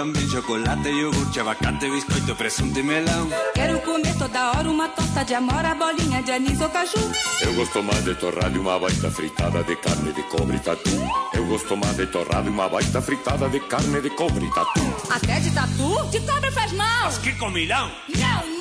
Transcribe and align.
Também 0.00 0.26
chocolate, 0.30 0.88
iogurte, 0.88 1.40
abacate, 1.40 1.90
biscoito, 1.90 2.34
presunto 2.34 2.78
e 2.78 2.82
melão. 2.82 3.28
Quero 3.52 3.78
comer 3.80 4.16
toda 4.16 4.52
hora 4.52 4.70
uma 4.70 4.88
torta 4.88 5.22
de 5.22 5.34
amora, 5.34 5.74
bolinha 5.74 6.22
de 6.22 6.32
anis 6.32 6.58
ou 6.58 6.70
caju. 6.70 6.96
Eu 7.42 7.52
gosto 7.52 7.82
mais 7.82 8.02
de 8.02 8.14
torrada 8.14 8.56
e 8.56 8.58
uma 8.58 8.78
baita 8.78 9.10
fritada 9.10 9.62
de 9.62 9.76
carne 9.76 10.12
de 10.14 10.22
cobre 10.22 10.56
e 10.56 10.60
tatu. 10.60 10.90
Eu 11.34 11.44
gosto 11.44 11.76
mais 11.76 11.96
de 11.98 12.06
torrada 12.06 12.48
e 12.48 12.50
uma 12.50 12.66
baita 12.66 13.02
fritada 13.02 13.46
de 13.50 13.60
carne 13.60 14.00
de 14.00 14.08
cobre 14.08 14.46
e 14.46 14.54
tatu. 14.54 14.80
Até 15.10 15.38
de 15.38 15.50
tatu, 15.50 16.08
de 16.10 16.20
cobre 16.20 16.50
faz 16.50 16.72
mal. 16.72 17.12
Que 17.22 17.32
comilão! 17.34 17.90
Não, 18.08 18.46
não. 18.46 18.59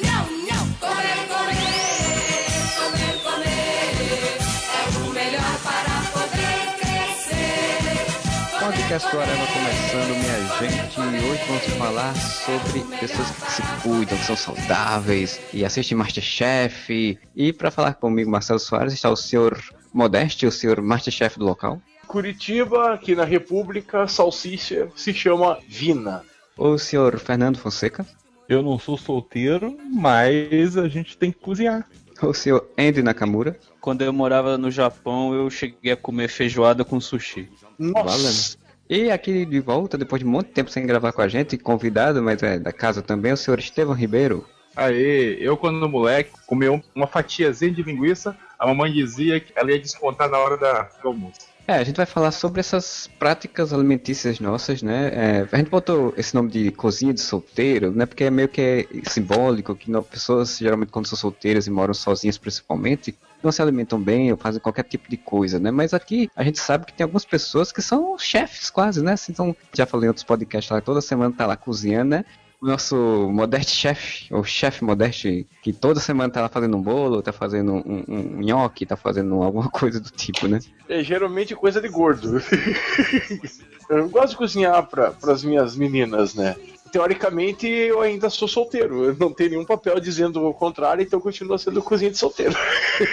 Podcast 8.89 9.17
Areva 9.17 9.45
começando, 9.53 10.17
minha 10.17 10.57
gente. 10.57 10.99
Hoje 10.99 11.43
vamos 11.47 11.63
falar 11.77 12.15
sobre 12.15 12.79
pessoas 12.99 13.29
que 13.29 13.51
se 13.51 13.61
cuidam, 13.83 14.17
que 14.17 14.25
são 14.25 14.35
saudáveis 14.35 15.39
e 15.53 15.63
assistem 15.63 15.95
Masterchef. 15.95 17.19
E 17.35 17.53
para 17.53 17.69
falar 17.69 17.93
comigo, 17.93 18.31
Marcelo 18.31 18.57
Soares, 18.57 18.91
está 18.91 19.07
o 19.11 19.15
senhor 19.15 19.61
Modeste, 19.93 20.47
o 20.47 20.51
senhor 20.51 20.81
Masterchef 20.81 21.37
do 21.37 21.45
local. 21.45 21.79
Curitiba, 22.07 22.95
aqui 22.95 23.13
na 23.13 23.25
República, 23.25 24.07
salsicha 24.07 24.89
se 24.95 25.13
chama 25.13 25.59
Vina. 25.67 26.23
O 26.57 26.79
senhor 26.79 27.19
Fernando 27.19 27.59
Fonseca. 27.59 28.03
Eu 28.47 28.63
não 28.63 28.79
sou 28.79 28.97
solteiro, 28.97 29.77
mas 29.93 30.75
a 30.75 30.87
gente 30.87 31.15
tem 31.15 31.31
que 31.31 31.37
cozinhar. 31.37 31.87
O 32.23 32.33
senhor 32.33 32.67
Andy 32.75 33.03
Nakamura. 33.03 33.55
Quando 33.79 34.01
eu 34.01 34.11
morava 34.11 34.57
no 34.57 34.71
Japão, 34.71 35.35
eu 35.35 35.47
cheguei 35.51 35.91
a 35.91 35.95
comer 35.95 36.27
feijoada 36.27 36.83
com 36.83 36.99
sushi. 36.99 37.47
Nossa! 37.77 38.03
Valendo. 38.03 38.58
E 38.89 39.11
aqui 39.11 39.45
de 39.45 39.59
volta, 39.59 39.99
depois 39.99 40.19
de 40.19 40.25
muito 40.25 40.49
tempo 40.49 40.71
sem 40.71 40.83
gravar 40.83 41.11
com 41.11 41.21
a 41.21 41.27
gente, 41.27 41.55
convidado, 41.59 42.23
mas 42.23 42.41
é 42.41 42.57
da 42.57 42.73
casa 42.73 43.03
também, 43.03 43.31
o 43.31 43.37
senhor 43.37 43.59
Estevão 43.59 43.93
Ribeiro. 43.93 44.43
Aê, 44.75 45.37
eu 45.39 45.55
quando 45.55 45.87
moleque 45.87 46.31
comia 46.47 46.81
uma 46.95 47.05
fatiazinha 47.05 47.71
de 47.71 47.83
linguiça, 47.83 48.35
a 48.57 48.65
mamãe 48.65 48.91
dizia 48.91 49.39
que 49.39 49.53
ela 49.55 49.71
ia 49.71 49.79
descontar 49.79 50.27
na 50.27 50.39
hora 50.39 50.57
da, 50.57 50.89
do 51.03 51.09
almoço. 51.09 51.41
É, 51.67 51.73
a 51.73 51.83
gente 51.83 51.97
vai 51.97 52.07
falar 52.07 52.31
sobre 52.31 52.61
essas 52.61 53.07
práticas 53.19 53.71
alimentícias 53.71 54.39
nossas, 54.39 54.81
né? 54.81 55.11
É, 55.13 55.47
a 55.51 55.57
gente 55.57 55.69
botou 55.69 56.11
esse 56.17 56.33
nome 56.33 56.49
de 56.49 56.71
cozinha 56.71 57.13
de 57.13 57.21
solteiro, 57.21 57.91
né? 57.91 58.07
Porque 58.07 58.23
é 58.23 58.31
meio 58.31 58.49
que 58.49 58.59
é 58.59 58.87
simbólico 59.07 59.75
que 59.75 59.91
pessoas, 60.09 60.57
geralmente, 60.57 60.89
quando 60.89 61.05
são 61.05 61.15
solteiras 61.15 61.67
e 61.67 61.69
moram 61.69 61.93
sozinhas, 61.93 62.39
principalmente, 62.39 63.15
não 63.43 63.51
se 63.51 63.61
alimentam 63.61 63.99
bem 64.01 64.31
ou 64.31 64.37
fazem 64.37 64.61
qualquer 64.61 64.83
tipo 64.83 65.09
de 65.09 65.17
coisa, 65.17 65.59
né? 65.59 65.71
Mas 65.71 65.93
aqui 65.93 66.29
a 66.35 66.43
gente 66.43 66.59
sabe 66.59 66.85
que 66.85 66.93
tem 66.93 67.03
algumas 67.03 67.25
pessoas 67.25 67.71
que 67.71 67.81
são 67.81 68.17
chefes 68.17 68.69
quase, 68.69 69.03
né? 69.03 69.15
Então, 69.29 69.55
já 69.73 69.85
falei 69.85 70.05
em 70.05 70.09
outros 70.09 70.23
podcasts 70.23 70.71
lá, 70.71 70.81
toda 70.81 71.01
semana 71.01 71.33
tá 71.35 71.45
lá 71.45 71.55
cozinhando, 71.55 72.11
né? 72.11 72.25
O 72.61 72.67
nosso 72.67 72.95
Modeste 73.31 73.71
Chef, 73.71 74.27
ou 74.33 74.43
chefe 74.43 74.83
Modeste, 74.83 75.47
que 75.63 75.71
toda 75.71 76.01
semana 76.01 76.31
tá 76.31 76.41
lá 76.41 76.49
fazendo 76.49 76.75
um 76.75 76.81
bolo, 76.81 77.21
tá 77.21 77.31
fazendo 77.31 77.71
um, 77.73 78.03
um, 78.05 78.37
um 78.37 78.41
nhoque, 78.41 78.85
tá 78.85 78.97
fazendo 78.97 79.41
alguma 79.41 79.69
coisa 79.71 79.97
do 79.99 80.09
tipo, 80.09 80.45
né? 80.45 80.59
É 80.89 81.01
geralmente 81.01 81.55
coisa 81.55 81.79
de 81.79 81.87
gordo. 81.87 82.41
eu 83.89 84.09
gosto 84.09 84.31
de 84.31 84.37
cozinhar 84.37 84.85
para 84.87 85.13
as 85.23 85.41
minhas 85.41 85.77
meninas, 85.77 86.35
né? 86.35 86.57
Teoricamente, 86.91 87.67
eu 87.67 88.01
ainda 88.01 88.29
sou 88.29 88.47
solteiro. 88.47 89.05
Eu 89.05 89.15
não 89.15 89.31
tenho 89.31 89.51
nenhum 89.51 89.65
papel 89.65 89.99
dizendo 89.99 90.45
o 90.45 90.53
contrário, 90.53 91.03
então 91.03 91.19
continua 91.19 91.57
sendo 91.57 91.81
cozinha 91.81 92.11
de 92.11 92.17
solteiro. 92.17 92.55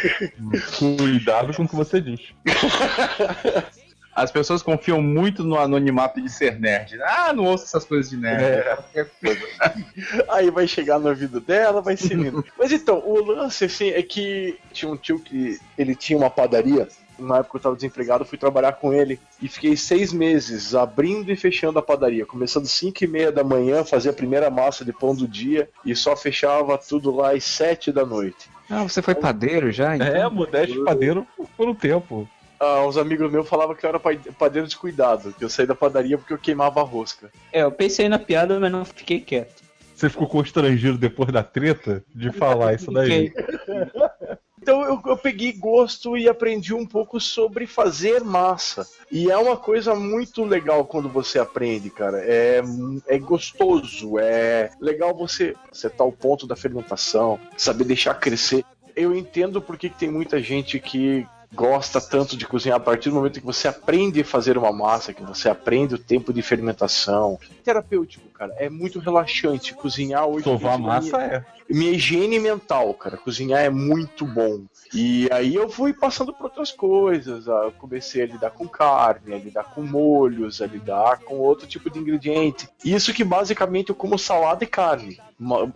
Cuidado 0.79 1.55
com 1.55 1.65
o 1.65 1.69
que 1.69 1.77
você 1.77 2.01
diz. 2.01 2.21
As 4.17 4.31
pessoas 4.31 4.63
confiam 4.63 5.03
muito 5.03 5.45
no 5.45 5.59
anonimato 5.59 6.23
de 6.23 6.31
ser 6.31 6.59
nerd. 6.59 6.99
Ah, 7.03 7.35
não 7.35 7.45
ouço 7.45 7.65
essas 7.65 7.85
coisas 7.85 8.09
de 8.09 8.17
nerd. 8.17 8.43
É. 8.43 8.79
Aí 10.31 10.51
vai 10.51 10.67
chegar 10.67 10.99
no 10.99 11.11
ouvido 11.11 11.39
dela, 11.39 11.83
vai 11.83 11.99
ser 11.99 12.15
lindo. 12.15 12.43
Mas 12.59 12.73
então, 12.73 13.03
o 13.05 13.23
lance, 13.23 13.67
assim, 13.67 13.91
é 13.91 14.03
que 14.03 14.59
tinha 14.73 14.91
um 14.91 14.97
tio 14.97 15.21
que 15.21 15.61
ele 15.77 15.95
tinha 15.95 16.17
uma 16.17 16.31
padaria. 16.31 16.89
Na 17.19 17.39
época 17.39 17.57
eu 17.57 17.63
tava 17.63 17.77
desempregado, 17.77 18.25
fui 18.25 18.37
trabalhar 18.39 18.73
com 18.73 18.93
ele 18.93 19.19
e 19.41 19.49
fiquei 19.49 19.77
seis 19.77 20.13
meses 20.13 20.75
abrindo 20.75 21.31
e 21.33 21.37
fechando 21.37 21.79
a 21.79 21.83
padaria. 21.83 22.27
Começando 22.27 22.67
cinco 22.67 23.03
e 23.05 23.07
meia 23.07 23.33
da 23.33 23.43
manhã, 23.43 23.85
fazia 23.85 24.11
a 24.11 24.15
primeira 24.15 24.51
massa 24.51 24.85
de 24.85 24.93
pão 24.93 25.15
do 25.15 25.27
dia 25.27 25.69
e 25.85 25.95
só 25.97 26.17
fechava 26.17 26.77
tudo 26.79 27.11
lá 27.15 27.33
às 27.33 27.45
sete 27.45 27.91
da 27.91 28.05
noite. 28.05 28.51
Ah, 28.69 28.83
você 28.83 29.01
foi 29.01 29.15
padeiro 29.15 29.71
já? 29.71 29.95
Então? 29.95 30.07
É, 30.09 30.29
modeste 30.29 30.79
padeiro 30.85 31.27
por 31.57 31.69
um 31.69 31.75
tempo. 31.75 32.29
Ah, 32.59 32.85
uns 32.87 32.97
amigos 32.97 33.31
meus 33.31 33.49
falavam 33.49 33.75
que 33.75 33.85
eu 33.85 33.89
era 33.91 34.01
pa- 34.01 34.11
padeiro 34.39 34.67
descuidado, 34.67 35.33
que 35.33 35.45
eu 35.45 35.49
saí 35.49 35.67
da 35.67 35.75
padaria 35.75 36.17
porque 36.19 36.33
eu 36.33 36.39
queimava 36.39 36.81
a 36.81 36.85
rosca. 36.85 37.31
É, 37.53 37.63
eu 37.63 37.71
pensei 37.71 38.09
na 38.09 38.19
piada, 38.19 38.59
mas 38.59 38.73
não 38.73 38.85
fiquei 38.85 39.21
quieto. 39.21 39.63
Você 39.95 40.11
ficou 40.11 40.27
constrangido 40.27 40.99
depois 40.99 41.33
da 41.33 41.43
treta 41.43 42.05
de 42.15 42.31
falar 42.31 42.75
isso 42.75 42.91
daí. 42.93 43.33
Então 44.67 44.83
eu, 44.83 45.01
eu 45.07 45.17
peguei 45.17 45.53
gosto 45.53 46.17
e 46.17 46.29
aprendi 46.29 46.75
um 46.75 46.85
pouco 46.85 47.21
sobre 47.21 47.69
fazer 47.69 48.25
massa. 48.25 48.85
E 49.13 49.31
é 49.31 49.37
uma 49.37 49.57
coisa 49.57 49.95
muito 49.95 50.43
legal 50.45 50.85
quando 50.85 51.09
você 51.09 51.39
aprende, 51.39 51.89
cara. 51.89 52.19
É, 52.19 52.61
é 53.07 53.17
gostoso, 53.17 54.19
é 54.19 54.73
legal 54.81 55.15
você 55.17 55.55
acertar 55.71 56.05
o 56.05 56.11
ponto 56.11 56.49
da 56.49 56.57
fermentação, 56.57 57.39
saber 57.57 57.85
deixar 57.85 58.15
crescer. 58.15 58.65
Eu 58.97 59.15
entendo 59.15 59.63
porque 59.63 59.89
que 59.89 60.01
tem 60.01 60.11
muita 60.11 60.43
gente 60.43 60.81
que 60.81 61.25
gosta 61.55 62.01
tanto 62.01 62.37
de 62.37 62.45
cozinhar 62.45 62.77
a 62.77 62.81
partir 62.81 63.09
do 63.09 63.15
momento 63.15 63.39
que 63.39 63.47
você 63.47 63.69
aprende 63.69 64.21
a 64.21 64.25
fazer 64.25 64.59
uma 64.59 64.73
massa, 64.73 65.15
que 65.15 65.23
você 65.23 65.49
aprende 65.49 65.95
o 65.95 65.99
tempo 65.99 66.33
de 66.33 66.43
fermentação. 66.43 67.39
Terapêutico, 67.63 68.29
cara, 68.31 68.53
é 68.59 68.69
muito 68.69 68.99
relaxante 68.99 69.75
cozinhar 69.75 70.27
hoje. 70.27 70.45
Sovar 70.45 70.79
massa 70.79 71.23
é. 71.23 71.45
Minha 71.69 71.93
higiene 71.93 72.39
mental, 72.39 72.93
cara. 72.95 73.17
Cozinhar 73.17 73.61
é 73.61 73.71
muito 73.71 74.25
bom. 74.25 74.63
E 74.95 75.29
aí 75.33 75.55
eu 75.55 75.69
fui 75.69 75.93
passando 75.93 76.33
por 76.33 76.45
outras 76.45 76.73
coisas. 76.73 77.47
Eu 77.47 77.73
comecei 77.73 78.23
a 78.23 78.27
lidar 78.27 78.51
com 78.51 78.69
carne, 78.69 79.35
a 79.35 79.39
lidar 79.39 79.65
com 79.65 79.83
molhos, 79.83 80.63
a 80.63 80.67
lidar 80.67 81.21
com 81.21 81.37
outro 81.37 81.67
tipo 81.67 81.91
de 81.91 81.99
ingrediente. 81.99 82.69
Isso 82.85 83.13
que 83.13 83.25
basicamente 83.25 83.91
eu 83.91 83.95
como 83.95 84.19
salada 84.19 84.65
e 84.65 84.67
carne. 84.67 85.19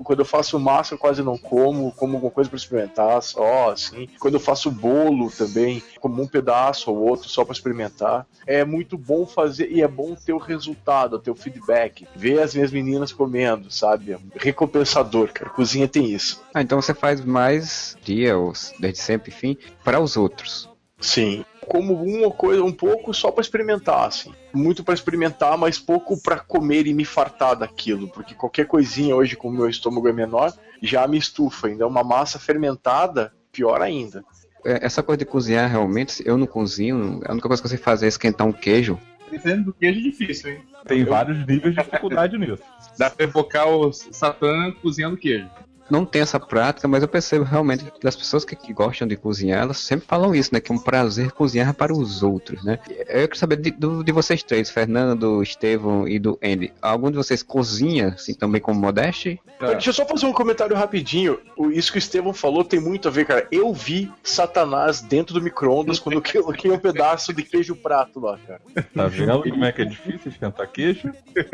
Quando 0.02 0.20
eu 0.20 0.24
faço 0.24 0.58
massa, 0.58 0.94
eu 0.94 0.98
quase 0.98 1.22
não 1.22 1.36
como, 1.36 1.92
como 1.92 2.14
alguma 2.14 2.32
coisa 2.32 2.48
para 2.48 2.56
experimentar 2.56 3.22
só, 3.22 3.70
assim. 3.70 4.08
Quando 4.18 4.34
eu 4.34 4.40
faço 4.40 4.70
bolo 4.70 5.30
também, 5.30 5.82
como 6.00 6.22
um 6.22 6.26
pedaço 6.26 6.90
ou 6.90 6.96
outro 6.96 7.28
só 7.28 7.44
para 7.44 7.52
experimentar. 7.52 8.26
É 8.46 8.64
muito 8.64 8.96
bom 8.96 9.26
fazer 9.26 9.70
e 9.70 9.82
é 9.82 9.88
bom 9.88 10.14
ter 10.14 10.32
o 10.32 10.38
resultado, 10.38 11.18
ter 11.18 11.30
o 11.30 11.34
feedback, 11.34 12.06
ver 12.16 12.40
as 12.40 12.54
minhas 12.54 12.72
meninas 12.72 13.12
comendo, 13.12 13.70
sabe? 13.70 14.16
Recompensador, 14.34 15.30
cara. 15.32 15.50
Cozinha 15.80 15.88
tem 15.88 16.12
isso. 16.12 16.42
Ah, 16.54 16.60
então 16.60 16.80
você 16.80 16.92
faz 16.92 17.24
mais 17.24 17.96
dia, 18.02 18.36
ou 18.36 18.52
desde 18.78 18.98
sempre, 18.98 19.30
enfim, 19.30 19.56
para 19.84 20.00
os 20.00 20.16
outros. 20.16 20.68
Sim. 20.98 21.44
Como 21.66 21.94
uma 21.94 22.30
coisa, 22.30 22.62
um 22.62 22.72
pouco 22.72 23.14
só 23.14 23.30
para 23.30 23.40
experimentar, 23.40 24.06
assim. 24.06 24.32
Muito 24.52 24.82
para 24.84 24.94
experimentar, 24.94 25.56
mas 25.56 25.78
pouco 25.78 26.20
para 26.20 26.38
comer 26.38 26.86
e 26.86 26.92
me 26.92 27.04
fartar 27.04 27.56
daquilo, 27.56 28.08
porque 28.08 28.34
qualquer 28.34 28.66
coisinha 28.66 29.14
hoje, 29.14 29.36
como 29.36 29.56
meu 29.56 29.68
estômago 29.68 30.08
é 30.08 30.12
menor, 30.12 30.52
já 30.82 31.06
me 31.06 31.16
estufa. 31.16 31.68
Ainda 31.68 31.86
uma 31.86 32.02
massa 32.02 32.38
fermentada, 32.38 33.32
pior 33.52 33.80
ainda. 33.80 34.24
É, 34.64 34.84
Essa 34.84 35.02
coisa 35.02 35.18
de 35.18 35.24
cozinhar, 35.24 35.70
realmente, 35.70 36.22
eu 36.26 36.36
não 36.36 36.46
cozinho. 36.46 37.20
A 37.24 37.32
única 37.32 37.48
coisa 37.48 37.62
que 37.62 37.66
eu 37.66 37.70
sei 37.70 37.78
fazer 37.78 38.06
é 38.06 38.08
esquentar 38.08 38.46
um 38.46 38.52
queijo. 38.52 38.98
Dependendo 39.30 39.66
do 39.66 39.72
queijo 39.72 40.00
é 40.00 40.02
difícil, 40.02 40.50
hein? 40.50 40.60
Tem 40.86 41.04
vários 41.04 41.38
níveis 41.46 41.74
de 41.74 41.82
dificuldade 41.82 42.36
nisso. 42.36 42.62
Dá 42.98 43.08
pra 43.08 43.24
evocar 43.24 43.68
o 43.68 43.92
Satã 43.92 44.72
cozinhando 44.82 45.16
queijo. 45.16 45.48
Não 45.90 46.04
tenho 46.04 46.22
essa 46.22 46.38
prática, 46.40 46.86
mas 46.88 47.02
eu 47.02 47.08
percebo 47.08 47.44
realmente 47.44 47.84
que 48.00 48.06
as 48.06 48.16
pessoas 48.16 48.44
que, 48.44 48.54
que 48.56 48.72
gostam 48.72 49.06
de 49.08 49.16
cozinhar, 49.16 49.62
elas 49.62 49.78
sempre 49.78 50.06
falam 50.06 50.34
isso, 50.34 50.50
né? 50.52 50.60
Que 50.60 50.70
é 50.72 50.74
um 50.74 50.78
prazer 50.78 51.32
cozinhar 51.32 51.74
para 51.74 51.92
os 51.92 52.22
outros, 52.22 52.62
né? 52.64 52.78
Eu 53.08 53.26
quero 53.28 53.36
saber 53.38 53.56
de, 53.56 53.70
do- 53.70 54.02
de 54.04 54.12
vocês 54.12 54.42
três, 54.42 54.70
Fernando, 54.70 55.42
Estevão 55.42 56.06
e 56.08 56.18
do 56.18 56.38
Andy. 56.42 56.72
Algum 56.80 57.10
de 57.10 57.16
vocês 57.16 57.42
cozinha, 57.42 58.08
assim, 58.08 58.34
também 58.34 58.60
como 58.60 58.80
Modeste? 58.80 59.40
Deixa 59.60 59.90
eu 59.90 59.94
só 59.94 60.06
fazer 60.06 60.26
um 60.26 60.32
comentário 60.32 60.74
rapidinho. 60.76 61.38
Isso 61.72 61.92
que 61.92 61.98
o 61.98 62.00
Estevão 62.00 62.32
falou 62.32 62.64
tem 62.64 62.80
muito 62.80 63.08
a 63.08 63.10
ver, 63.10 63.26
cara. 63.26 63.46
Eu 63.50 63.72
vi 63.74 64.10
Satanás 64.22 65.00
dentro 65.02 65.34
do 65.34 65.42
micro-ondas 65.42 65.98
quando 65.98 66.14
eu 66.14 66.22
coloquei 66.42 66.70
um 66.70 66.78
pedaço 66.78 67.32
de 67.32 67.42
queijo 67.42 67.74
prato 67.76 68.20
lá, 68.20 68.38
cara. 68.46 68.60
Tá 68.94 69.06
vendo 69.06 69.42
como 69.42 69.64
é 69.64 69.72
que 69.72 69.82
é 69.82 69.84
difícil 69.84 70.30
esquentar 70.30 70.70
queijo? 70.70 71.12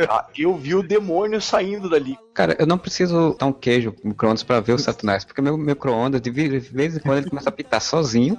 Ah, 0.08 0.26
Eu 0.36 0.54
vi 0.56 0.74
o 0.74 0.82
demônio 0.82 1.40
saindo 1.40 1.88
dali. 1.88 2.16
Cara, 2.32 2.54
eu 2.58 2.66
não 2.66 2.76
preciso 2.78 3.34
dar 3.38 3.46
um 3.46 3.52
queijo 3.52 3.94
no 4.04 4.14
micro-ondas 4.26 4.42
pra 4.42 4.60
ver 4.60 4.72
o 4.72 4.78
Satanás, 4.78 5.24
porque 5.24 5.40
meu 5.40 5.56
micro-ondas, 5.56 6.20
de 6.20 6.30
ve- 6.30 6.48
de 6.48 6.58
vez 6.58 6.96
em 6.96 7.00
quando, 7.00 7.18
ele 7.18 7.30
começa 7.30 7.48
a 7.48 7.52
pitar 7.52 7.80
sozinho. 7.80 8.38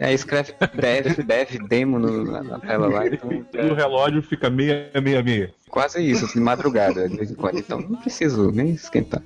e 0.00 0.04
aí 0.04 0.14
escreve 0.14 0.54
dev, 0.74 1.16
dev, 1.24 1.66
demo 1.68 1.98
no- 1.98 2.24
na, 2.24 2.42
na 2.42 2.58
tela 2.58 2.88
lá. 2.88 3.06
Então, 3.06 3.30
E 3.32 3.70
o 3.70 3.74
relógio 3.74 4.22
fica 4.22 4.50
meia, 4.50 4.90
meia, 5.02 5.22
meia. 5.22 5.54
quase 5.70 6.00
isso, 6.02 6.26
de 6.32 6.40
madrugada, 6.40 7.08
de 7.08 7.16
vez 7.16 7.30
em 7.30 7.34
quando. 7.34 7.58
Então 7.58 7.80
não 7.80 7.96
preciso 7.96 8.50
nem 8.50 8.70
esquentar. 8.70 9.22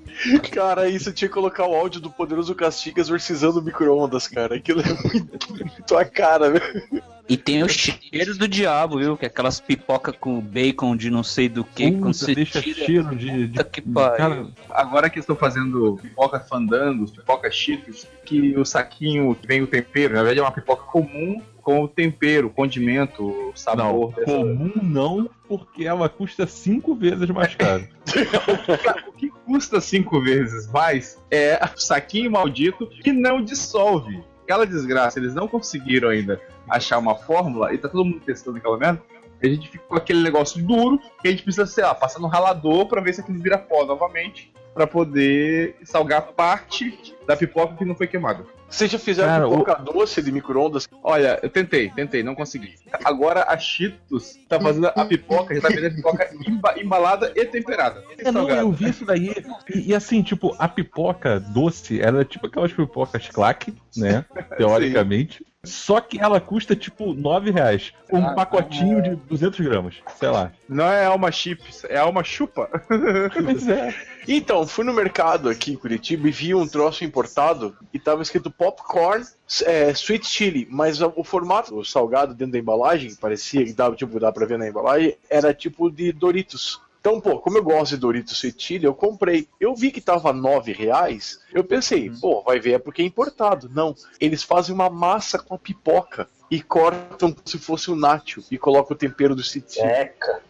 Cara, 0.53 0.89
isso 0.89 1.09
eu 1.09 1.13
tinha 1.13 1.29
que 1.29 1.35
colocar 1.35 1.67
o 1.67 1.75
áudio 1.75 2.01
do 2.01 2.11
Poderoso 2.11 2.55
Castiga 2.55 3.01
exorcizando 3.01 3.59
o 3.59 3.63
micro-ondas, 3.63 4.29
cara. 4.29 4.57
Aquilo 4.57 4.81
é 4.81 5.09
muito, 5.13 5.53
muito 5.55 5.97
a 5.97 6.05
cara, 6.05 6.51
velho. 6.51 7.03
E 7.29 7.37
tem 7.37 7.63
o 7.63 7.69
cheiro 7.69 8.37
do 8.39 8.49
diabo, 8.49 8.99
viu? 8.99 9.17
Que 9.17 9.27
é 9.27 9.29
aquelas 9.29 9.61
pipoca 9.61 10.13
com 10.13 10.41
bacon 10.41 10.97
de 10.97 11.11
não 11.11 11.23
sei 11.23 11.49
do 11.49 11.63
que. 11.63 11.91
quando 11.91 12.05
Puta, 12.05 12.13
você 12.15 12.35
deixa 12.35 12.63
tira. 12.63 12.87
cheiro 12.87 13.17
de. 13.17 13.47
de... 13.49 13.49
Puta 13.49 13.65
que 13.65 13.83
pariu. 13.83 14.17
Cara, 14.17 14.47
agora 14.71 15.11
que 15.11 15.19
estão 15.19 15.37
fazendo 15.37 15.99
pipoca 16.01 16.41
fandangos, 16.41 17.11
pipoca 17.11 17.51
cheetos, 17.51 18.07
que 18.25 18.57
o 18.57 18.65
saquinho 18.65 19.35
que 19.35 19.47
vem 19.47 19.61
o 19.63 19.67
tempero, 19.67 20.15
na 20.15 20.23
verdade 20.23 20.41
é 20.41 20.43
uma 20.43 20.53
pipoca 20.53 20.85
comum 20.85 21.43
com 21.61 21.83
o 21.85 21.89
tempero, 21.89 22.49
condimento, 22.49 23.23
o 23.23 23.53
sabor. 23.55 24.15
dessa- 24.15 24.25
Comum 24.39 24.73
não, 24.83 25.29
porque 25.47 25.85
ela 25.85 26.09
custa 26.09 26.47
cinco 26.47 26.95
vezes 26.95 27.29
mais 27.29 27.55
caro. 27.55 27.87
O 29.09 29.13
que 29.13 29.29
custa 29.45 29.81
cinco 29.81 30.21
vezes 30.23 30.67
mais 30.71 31.21
é 31.31 31.59
o 31.63 31.79
saquinho 31.79 32.31
maldito 32.31 32.87
que 32.87 33.13
não 33.13 33.43
dissolve. 33.45 34.23
Aquela 34.49 34.67
desgraça, 34.67 35.19
eles 35.19 35.35
não 35.35 35.47
conseguiram 35.47 36.09
ainda 36.09 36.41
achar 36.71 36.97
uma 36.97 37.15
fórmula 37.15 37.75
e 37.75 37.77
tá 37.77 37.87
todo 37.87 38.03
mundo 38.03 38.23
testando 38.25 38.57
aquela 38.57 38.79
merda. 38.79 39.03
A 39.43 39.47
gente 39.47 39.69
fica 39.69 39.85
com 39.87 39.95
aquele 39.95 40.23
negócio 40.23 40.65
duro 40.65 40.99
que 41.21 41.29
a 41.29 41.31
gente 41.31 41.43
precisa, 41.43 41.67
sei 41.67 41.85
lá, 41.85 41.95
passar 41.95 42.19
no 42.19 42.29
ralador 42.29 42.89
pra 42.89 43.03
ver 43.03 43.13
se 43.13 43.21
aquilo 43.21 43.39
vira 43.43 43.59
pó 43.59 43.85
novamente 43.85 44.51
pra 44.73 44.87
poder 44.87 45.77
salgar 45.85 46.29
parte 46.29 47.15
da 47.27 47.37
pipoca 47.37 47.77
que 47.77 47.85
não 47.85 47.95
foi 47.95 48.07
queimada. 48.07 48.47
Vocês 48.71 48.91
já 48.91 48.99
fizeram 48.99 49.29
Cara, 49.29 49.49
pipoca 49.49 49.75
doce 49.93 50.23
de 50.23 50.31
micro-ondas? 50.31 50.87
Olha, 51.03 51.39
eu 51.43 51.49
tentei, 51.49 51.89
tentei, 51.91 52.23
não 52.23 52.35
consegui. 52.35 52.75
Agora 53.05 53.45
a 53.49 53.57
Cheetos 53.57 54.39
tá 54.49 54.61
fazendo 54.61 54.89
a 54.89 55.05
pipoca, 55.05 55.55
já 55.55 55.61
tá 55.63 55.69
vendendo 55.69 55.87
a 55.93 55.95
pipoca 55.97 56.31
emba- 56.47 56.75
embalada 56.79 57.33
e 57.35 57.45
temperada. 57.47 58.05
É, 58.19 58.31
não, 58.31 58.49
eu 58.49 58.71
vi 58.71 58.91
isso 58.91 59.05
daí. 59.07 59.35
E, 59.75 59.89
e 59.91 59.95
assim, 59.95 60.23
tipo, 60.23 60.55
a 60.59 60.69
pipoca 60.69 61.41
doce, 61.41 62.01
ela 62.01 62.21
é 62.21 62.25
tipo 62.25 62.47
aquelas 62.47 62.73
pipocas 62.73 63.29
claque, 63.29 63.75
né? 63.97 64.25
Teoricamente. 64.59 65.45
Só 65.65 66.01
que 66.01 66.21
ela 66.21 66.41
custa 66.41 66.77
tipo 66.77 67.13
9 67.13 67.51
reais. 67.51 67.93
Um 68.13 68.25
Ah, 68.25 68.33
pacotinho 68.35 69.03
de 69.03 69.17
200 69.17 69.59
gramas. 69.61 69.97
Sei 70.17 70.29
lá. 70.29 70.53
Não 70.69 70.85
é 70.85 71.05
alma 71.05 71.33
chips, 71.33 71.85
é 71.85 71.99
alma 71.99 72.23
chupa. 72.23 72.69
Pois 73.45 73.69
é. 73.69 73.95
Então, 74.27 74.67
fui 74.67 74.85
no 74.85 74.93
mercado 74.93 75.49
aqui 75.49 75.73
em 75.73 75.77
Curitiba 75.77 76.29
e 76.29 76.31
vi 76.31 76.55
um 76.55 76.67
troço 76.67 77.05
importado 77.05 77.77
e 77.93 77.99
tava 77.99 78.23
escrito 78.23 78.51
popcorn 78.51 79.25
é, 79.65 79.91
sweet 79.91 80.27
chili, 80.27 80.69
mas 80.71 81.01
o 81.01 81.25
formato 81.25 81.77
o 81.77 81.85
salgado 81.85 82.35
dentro 82.35 82.53
da 82.53 82.59
embalagem, 82.59 83.15
parecia 83.17 83.65
que 83.65 83.73
dava, 83.73 83.97
tipo, 83.97 84.21
dá 84.21 84.31
pra 84.31 84.47
ver 84.47 84.59
na 84.59 84.69
embalagem, 84.69 85.17
era 85.29 85.53
tipo 85.55 85.91
de 85.91 86.13
Doritos. 86.13 86.81
Então, 87.09 87.23
pô, 87.23 87.39
como 87.39 87.57
eu 87.57 87.63
gosto 87.63 87.93
de 87.93 87.97
Doritos 87.97 88.45
Sweet 88.45 88.85
eu 88.85 88.95
comprei. 88.95 89.49
Eu 89.59 89.75
vi 89.75 89.91
que 89.91 90.01
tava 90.01 90.31
nove 90.31 90.73
reais. 90.73 91.41
Eu 91.55 91.65
pensei, 91.65 92.11
pô, 92.21 92.43
vai 92.43 92.61
ver 92.61 92.73
é 92.73 92.79
porque 92.79 93.01
é 93.01 93.05
importado. 93.05 93.71
Não, 93.73 93.95
eles 94.21 94.43
fazem 94.43 94.75
uma 94.75 94.91
massa 94.91 95.39
com 95.39 95.55
a 95.55 95.59
pipoca 95.59 96.29
e 96.51 96.61
cortam 96.61 97.33
como 97.33 97.49
se 97.49 97.59
fosse 97.59 97.91
um 97.91 97.97
nacho 97.97 98.45
e 98.51 98.59
colocam 98.59 98.95
o 98.95 98.99
tempero 98.99 99.35
do 99.35 99.43
Chili. 99.43 99.65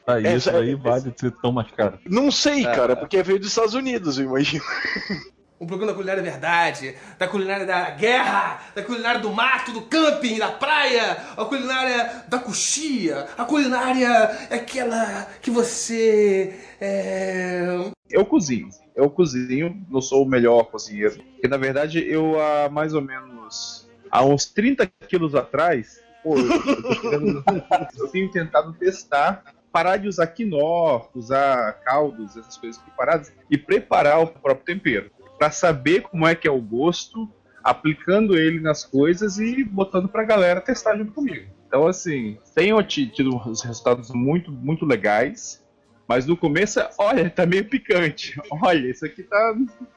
Tá, 0.05 0.21
É, 0.21 0.35
isso 0.35 0.51
é, 0.51 0.53
daí 0.53 0.73
é, 0.73 0.77
vale 0.77 1.15
ser 1.17 1.31
tão 1.31 1.53
mais 1.53 1.71
caro. 1.71 2.01
Não 2.05 2.29
sei, 2.29 2.65
cara, 2.65 2.97
porque 2.97 3.23
veio 3.23 3.39
dos 3.39 3.49
Estados 3.49 3.75
Unidos, 3.75 4.19
eu 4.19 4.25
imagino. 4.25 4.65
Um 5.61 5.67
programa 5.67 5.91
da 5.91 5.97
culinária 5.97 6.23
verdade, 6.23 6.95
da 7.19 7.27
culinária 7.27 7.67
da 7.67 7.91
guerra, 7.91 8.61
da 8.77 8.83
culinária 8.83 9.21
do 9.21 9.33
mato, 9.33 9.73
do 9.73 9.83
camping, 9.83 10.39
da 10.39 10.53
praia, 10.53 11.17
a 11.37 11.45
culinária 11.45 12.25
da 12.29 12.39
coxia, 12.39 13.27
a 13.37 13.45
culinária 13.45 14.07
é 14.51 14.55
aquela 14.55 15.27
que 15.43 15.51
você 15.51 16.55
é... 16.81 17.91
Eu 18.09 18.25
cozinho. 18.25 18.69
Eu 18.95 19.11
cozinho, 19.11 19.85
não 19.91 20.01
sou 20.01 20.25
o 20.25 20.29
melhor 20.29 20.65
cozinheiro. 20.65 21.17
Porque 21.33 21.49
na 21.49 21.57
verdade 21.57 22.09
eu 22.09 22.41
há 22.41 22.69
mais 22.69 22.95
ou 22.95 23.03
menos. 23.03 23.89
Há 24.11 24.25
uns 24.25 24.45
30 24.47 24.91
quilos 25.09 25.35
atrás, 25.35 26.01
pô, 26.23 26.37
eu, 26.39 27.43
eu 27.99 28.09
tenho 28.09 28.31
tentado 28.31 28.73
testar, 28.75 29.43
parar 29.73 29.97
de 29.99 30.09
usar 30.09 30.27
quinó, 30.29 31.07
usar 31.15 31.75
caldos, 31.85 32.37
essas 32.37 32.57
coisas 32.57 32.81
preparadas, 32.81 33.33
e 33.51 33.59
preparar 33.59 34.21
o 34.21 34.27
próprio 34.27 34.65
tempero. 34.65 35.11
Pra 35.39 35.51
saber 35.51 36.03
como 36.03 36.27
é 36.27 36.35
que 36.35 36.49
é 36.49 36.51
o 36.51 36.61
gosto, 36.61 37.29
aplicando 37.63 38.37
ele 38.37 38.61
nas 38.61 38.85
coisas 38.85 39.39
e 39.39 39.63
botando 39.65 40.09
pra 40.09 40.25
galera 40.25 40.61
testar 40.61 40.97
junto 40.97 41.13
comigo. 41.13 41.47
Então, 41.67 41.87
assim, 41.87 42.39
tenho 42.55 42.83
ti- 42.83 43.07
tido 43.11 43.37
resultados 43.37 44.11
muito, 44.11 44.51
muito 44.51 44.85
legais. 44.87 45.63
Mas 46.09 46.25
no 46.25 46.39
começo, 46.39 46.81
olha, 46.97 47.29
tá 47.29 47.45
meio 47.45 47.69
picante. 47.69 48.35
Olha, 48.63 48.91
isso 48.91 49.05
aqui 49.05 49.23
tá, 49.25 49.55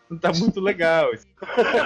não 0.10 0.18
tá 0.18 0.34
muito 0.34 0.60
legal. 0.60 1.10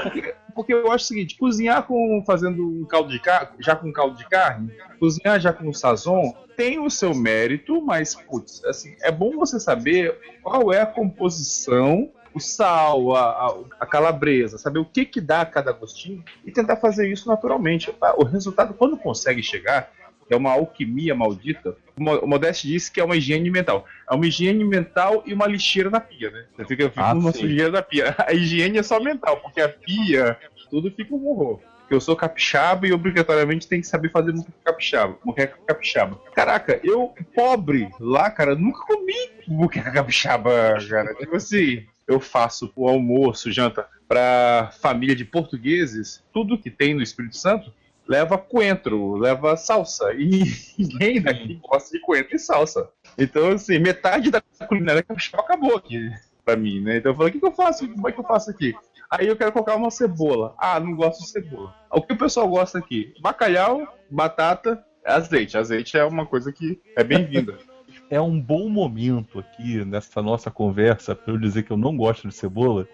Porque, 0.03 0.33
porque 0.55 0.73
eu 0.73 0.91
acho 0.91 1.05
o 1.05 1.07
seguinte, 1.07 1.37
cozinhar 1.37 1.83
com 1.83 2.23
fazendo 2.25 2.67
um 2.67 2.83
caldo 2.85 3.11
de 3.11 3.19
carne, 3.19 3.49
já 3.59 3.75
com 3.75 3.93
caldo 3.93 4.17
de 4.17 4.27
carne, 4.27 4.73
cozinhar 4.99 5.39
já 5.39 5.53
com 5.53 5.71
sazon, 5.71 6.33
tem 6.57 6.79
o 6.79 6.89
seu 6.89 7.13
mérito, 7.13 7.79
mas 7.83 8.15
putz, 8.15 8.65
assim, 8.65 8.95
é 9.03 9.11
bom 9.11 9.37
você 9.37 9.59
saber 9.59 10.17
qual 10.41 10.73
é 10.73 10.81
a 10.81 10.87
composição, 10.87 12.09
o 12.35 12.39
sal, 12.39 13.15
a, 13.15 13.21
a, 13.47 13.55
a 13.79 13.85
calabresa, 13.85 14.57
saber 14.57 14.79
o 14.79 14.85
que 14.85 15.05
que 15.05 15.21
dá 15.21 15.41
a 15.41 15.45
cada 15.45 15.71
gostinho 15.71 16.23
e 16.45 16.51
tentar 16.51 16.75
fazer 16.77 17.09
isso 17.09 17.27
naturalmente. 17.29 17.93
O 18.17 18.23
resultado 18.25 18.73
quando 18.73 18.97
consegue 18.97 19.41
chegar 19.41 19.89
é 20.29 20.35
uma 20.35 20.51
alquimia 20.51 21.13
maldita. 21.15 21.77
O 21.97 22.03
Mo- 22.03 22.19
o 22.19 22.27
Modeste 22.27 22.67
disse 22.67 22.91
que 22.91 22.99
é 22.99 23.03
uma 23.03 23.15
higiene 23.15 23.49
mental. 23.49 23.85
É 24.09 24.13
uma 24.15 24.25
higiene 24.25 24.63
mental 24.65 25.23
e 25.25 25.33
uma 25.33 25.47
lixeira 25.47 25.89
na 25.89 25.99
pia, 25.99 26.29
né? 26.31 26.45
Você 26.57 26.65
fica, 26.65 26.89
fica 26.89 27.01
Ah, 27.09 27.13
uma 27.13 27.31
sim. 27.31 27.41
sujeira 27.41 27.71
na 27.71 27.81
pia. 27.81 28.15
A 28.27 28.33
higiene 28.33 28.79
é 28.79 28.83
só 28.83 28.99
mental, 28.99 29.37
porque 29.37 29.61
a 29.61 29.69
pia, 29.69 30.37
tudo 30.69 30.91
fica 30.91 31.13
um 31.13 31.27
horror. 31.27 31.59
Eu 31.91 32.01
sou 32.01 32.15
capixaba 32.15 32.87
e 32.87 32.91
obrigatoriamente 32.91 33.67
tem 33.67 33.79
que 33.79 33.85
saber 33.85 34.09
fazer 34.09 34.31
muqueca 34.33 34.57
capixaba. 34.65 35.17
Muqueca 35.23 35.57
capixaba. 35.67 36.19
Caraca, 36.33 36.79
eu, 36.83 37.13
pobre, 37.35 37.87
lá, 37.99 38.31
cara, 38.31 38.55
nunca 38.55 38.79
comi 38.87 39.13
muqueca 39.47 39.91
capixaba, 39.91 40.49
cara. 40.89 41.13
Tipo 41.13 41.35
assim, 41.35 41.85
eu 42.07 42.19
faço 42.19 42.71
o 42.75 42.87
almoço, 42.87 43.51
janta, 43.51 43.87
pra 44.07 44.71
família 44.79 45.15
de 45.15 45.25
portugueses, 45.25 46.23
tudo 46.33 46.57
que 46.57 46.69
tem 46.69 46.93
no 46.93 47.01
Espírito 47.01 47.37
Santo, 47.37 47.73
leva 48.07 48.37
coentro, 48.37 49.15
leva 49.15 49.57
salsa. 49.57 50.13
E 50.13 50.43
ninguém 50.77 51.21
daqui 51.21 51.59
gosta 51.61 51.97
de 51.97 52.03
coentro 52.03 52.35
e 52.35 52.39
salsa. 52.39 52.89
Então, 53.17 53.51
assim, 53.51 53.79
metade 53.79 54.29
da 54.29 54.41
culinária 54.67 55.03
capixaba 55.03 55.43
acabou 55.43 55.75
aqui 55.75 56.11
pra 56.43 56.55
mim, 56.55 56.79
né? 56.79 56.97
Então 56.97 57.11
eu 57.11 57.15
falei, 57.15 57.29
o 57.29 57.33
que, 57.33 57.39
que 57.39 57.45
eu 57.45 57.51
faço? 57.51 57.87
Como 57.87 58.07
é 58.07 58.11
que 58.11 58.19
eu 58.19 58.23
faço 58.23 58.51
aqui? 58.51 58.75
Aí 59.09 59.27
eu 59.27 59.35
quero 59.35 59.51
colocar 59.51 59.75
uma 59.75 59.91
cebola. 59.91 60.55
Ah, 60.57 60.79
não 60.79 60.95
gosto 60.95 61.21
de 61.21 61.29
cebola. 61.29 61.73
O 61.91 62.01
que 62.01 62.13
o 62.13 62.17
pessoal 62.17 62.47
gosta 62.47 62.77
aqui? 62.77 63.13
Bacalhau, 63.21 63.87
batata, 64.09 64.83
azeite. 65.03 65.57
Azeite 65.57 65.97
é 65.97 66.03
uma 66.03 66.25
coisa 66.25 66.51
que 66.51 66.79
é 66.95 67.03
bem-vinda. 67.03 67.57
É 68.09 68.21
um 68.21 68.39
bom 68.39 68.69
momento 68.69 69.39
aqui 69.39 69.83
nessa 69.83 70.21
nossa 70.21 70.51
conversa 70.51 71.15
pra 71.15 71.33
eu 71.33 71.37
dizer 71.39 71.63
que 71.63 71.71
eu 71.71 71.77
não 71.77 71.95
gosto 71.97 72.27
de 72.27 72.33
cebola. 72.33 72.87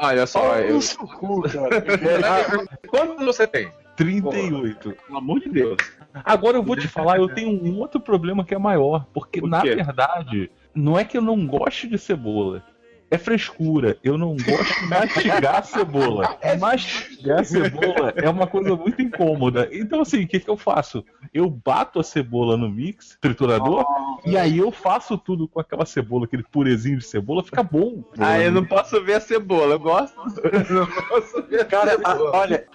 Olha 0.00 0.26
só, 0.26 0.50
Olha 0.50 0.64
eu... 0.64 0.80
seu 0.80 1.06
cu, 1.06 1.42
cara. 1.42 1.84
quantos 2.88 3.24
você 3.24 3.46
tem? 3.46 3.70
38. 3.96 4.92
Pelo 5.06 5.18
amor 5.18 5.40
de 5.40 5.48
Deus. 5.48 5.76
Agora 6.24 6.56
eu 6.56 6.62
vou 6.62 6.76
te 6.76 6.88
falar, 6.88 7.18
eu 7.18 7.28
tenho 7.28 7.50
um 7.50 7.78
outro 7.78 8.00
problema 8.00 8.44
que 8.44 8.54
é 8.54 8.58
maior. 8.58 9.06
Porque, 9.12 9.40
O 9.40 9.46
na 9.46 9.60
verdade, 9.60 10.50
não 10.74 10.98
é 10.98 11.04
que 11.04 11.16
eu 11.16 11.22
não 11.22 11.46
goste 11.46 11.88
de 11.88 11.98
cebola. 11.98 12.64
É 13.10 13.16
frescura. 13.16 13.98
Eu 14.02 14.18
não 14.18 14.36
gosto 14.36 14.80
de 14.80 14.86
mastigar 14.88 15.56
a 15.56 15.62
cebola. 15.62 16.36
Mastigar 16.60 17.40
a 17.40 17.44
cebola 17.44 18.12
é 18.16 18.28
uma 18.28 18.46
coisa 18.46 18.76
muito 18.76 19.00
incômoda. 19.00 19.68
Então, 19.72 20.00
assim, 20.02 20.24
o 20.24 20.26
que, 20.28 20.40
que 20.40 20.48
eu 20.50 20.56
faço? 20.56 21.04
Eu 21.32 21.48
bato 21.48 21.98
a 22.00 22.04
cebola 22.04 22.56
no 22.56 22.68
mix, 22.68 23.16
triturador, 23.20 23.84
e 24.26 24.36
aí 24.36 24.58
eu 24.58 24.70
faço 24.70 25.16
tudo 25.16 25.48
com 25.48 25.58
aquela 25.60 25.86
cebola, 25.86 26.24
aquele 26.26 26.42
purezinho 26.42 26.98
de 26.98 27.04
cebola, 27.04 27.42
fica 27.42 27.62
bom. 27.62 28.02
Ah, 28.18 28.38
eu 28.40 28.52
não 28.52 28.64
posso 28.64 29.02
ver 29.02 29.14
a 29.14 29.20
cebola, 29.20 29.74
eu 29.74 29.80
gosto. 29.80 30.18
Eu 30.68 30.74
não 30.74 30.86
posso 30.86 31.42
ver 31.44 31.60
a 31.60 31.64
Cara, 31.64 31.92
a- 31.94 31.96
cebola. 31.96 32.30
olha, 32.36 32.66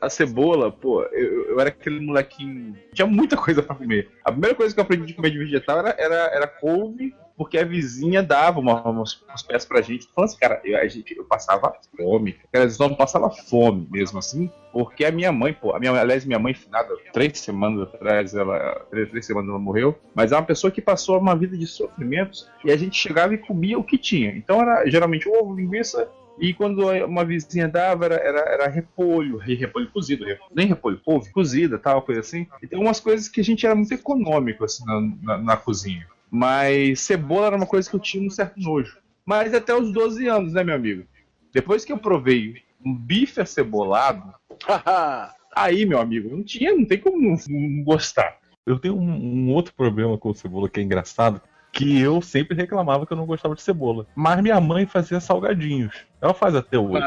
A 0.00 0.10
cebola, 0.10 0.70
pô, 0.72 1.02
eu, 1.12 1.50
eu 1.50 1.60
era 1.60 1.68
aquele 1.68 2.00
molequinho. 2.00 2.76
Tinha 2.92 3.06
muita 3.06 3.36
coisa 3.36 3.62
pra 3.62 3.76
comer. 3.76 4.10
A 4.24 4.32
primeira 4.32 4.56
coisa 4.56 4.74
que 4.74 4.80
eu 4.80 4.84
aprendi 4.84 5.06
de 5.06 5.14
comer 5.14 5.30
de 5.30 5.38
vegetal 5.38 5.78
era, 5.78 5.94
era, 5.96 6.14
era 6.34 6.46
couve, 6.48 7.14
porque 7.36 7.56
a 7.56 7.64
vizinha 7.64 8.22
dava 8.22 8.58
uma, 8.58 8.82
umas, 8.82 9.22
umas 9.48 9.64
pra 9.64 9.80
gente. 9.80 10.08
Falando 10.12 10.30
assim, 10.30 10.38
cara, 10.38 10.60
eu, 10.64 10.76
a 10.76 10.86
gente, 10.88 11.16
eu 11.16 11.24
passava 11.24 11.72
fome. 11.96 12.36
Cara, 12.52 12.64
eu 12.64 12.88
não 12.88 12.96
passava 12.96 13.30
fome 13.30 13.86
mesmo 13.90 14.18
assim. 14.18 14.50
Porque 14.72 15.04
a 15.04 15.12
minha 15.12 15.30
mãe, 15.30 15.52
pô, 15.52 15.74
a 15.74 15.78
minha, 15.78 15.92
aliás, 15.92 16.24
minha 16.24 16.38
mãe, 16.38 16.54
finada, 16.54 16.88
três 17.12 17.38
semanas 17.38 17.82
atrás, 17.82 18.34
ela, 18.34 18.84
três, 18.90 19.10
três 19.10 19.26
semanas 19.26 19.50
ela 19.50 19.58
morreu, 19.58 19.96
mas 20.14 20.32
é 20.32 20.36
uma 20.36 20.42
pessoa 20.42 20.70
que 20.70 20.80
passou 20.80 21.18
uma 21.18 21.36
vida 21.36 21.56
de 21.56 21.66
sofrimentos 21.66 22.48
e 22.64 22.72
a 22.72 22.76
gente 22.76 22.96
chegava 22.96 23.34
e 23.34 23.38
comia 23.38 23.78
o 23.78 23.84
que 23.84 23.98
tinha. 23.98 24.30
Então 24.30 24.60
era 24.60 24.88
geralmente 24.88 25.28
ovo, 25.28 25.54
linguiça, 25.54 26.08
e 26.38 26.52
quando 26.54 26.86
uma 27.04 27.24
vizinha 27.24 27.68
dava, 27.68 28.06
era, 28.06 28.14
era, 28.16 28.40
era 28.40 28.68
repolho, 28.68 29.36
re- 29.36 29.54
repolho 29.54 29.90
cozido, 29.90 30.24
nem 30.54 30.66
repolho, 30.66 31.00
couve 31.04 31.30
cozida, 31.30 31.78
tal, 31.78 32.02
coisa 32.02 32.20
assim. 32.20 32.46
Então 32.62 32.80
umas 32.80 33.00
coisas 33.00 33.28
que 33.28 33.40
a 33.40 33.44
gente 33.44 33.64
era 33.66 33.74
muito 33.74 33.92
econômico 33.92 34.64
assim, 34.64 34.84
na, 34.84 35.00
na, 35.22 35.38
na 35.38 35.56
cozinha. 35.56 36.06
Mas 36.30 37.00
cebola 37.00 37.48
era 37.48 37.56
uma 37.56 37.66
coisa 37.66 37.88
que 37.88 37.94
eu 37.94 38.00
tinha 38.00 38.26
um 38.26 38.30
certo 38.30 38.58
nojo. 38.58 38.98
Mas 39.24 39.52
até 39.54 39.74
os 39.74 39.92
12 39.92 40.26
anos, 40.26 40.54
né, 40.54 40.64
meu 40.64 40.74
amigo? 40.74 41.04
Depois 41.52 41.84
que 41.84 41.92
eu 41.92 41.98
provei 41.98 42.56
um 42.84 42.94
bife 42.96 43.40
acebolado, 43.40 44.34
aí, 45.54 45.84
meu 45.84 46.00
amigo, 46.00 46.34
não 46.34 46.42
tinha, 46.42 46.74
não 46.74 46.84
tem 46.84 46.98
como 46.98 47.20
não, 47.20 47.36
não 47.48 47.84
gostar. 47.84 48.38
Eu 48.64 48.78
tenho 48.78 48.96
um, 48.96 49.10
um 49.48 49.52
outro 49.52 49.74
problema 49.74 50.16
com 50.16 50.32
cebola 50.32 50.68
que 50.68 50.80
é 50.80 50.82
engraçado, 50.82 51.40
que 51.72 51.98
eu 51.98 52.20
sempre 52.20 52.56
reclamava 52.56 53.06
que 53.06 53.12
eu 53.12 53.16
não 53.16 53.26
gostava 53.26 53.54
de 53.54 53.62
cebola. 53.62 54.06
Mas 54.14 54.40
minha 54.42 54.60
mãe 54.60 54.86
fazia 54.86 55.18
salgadinhos. 55.18 55.94
Ela 56.20 56.34
faz 56.34 56.54
até 56.54 56.78
hoje. 56.78 57.04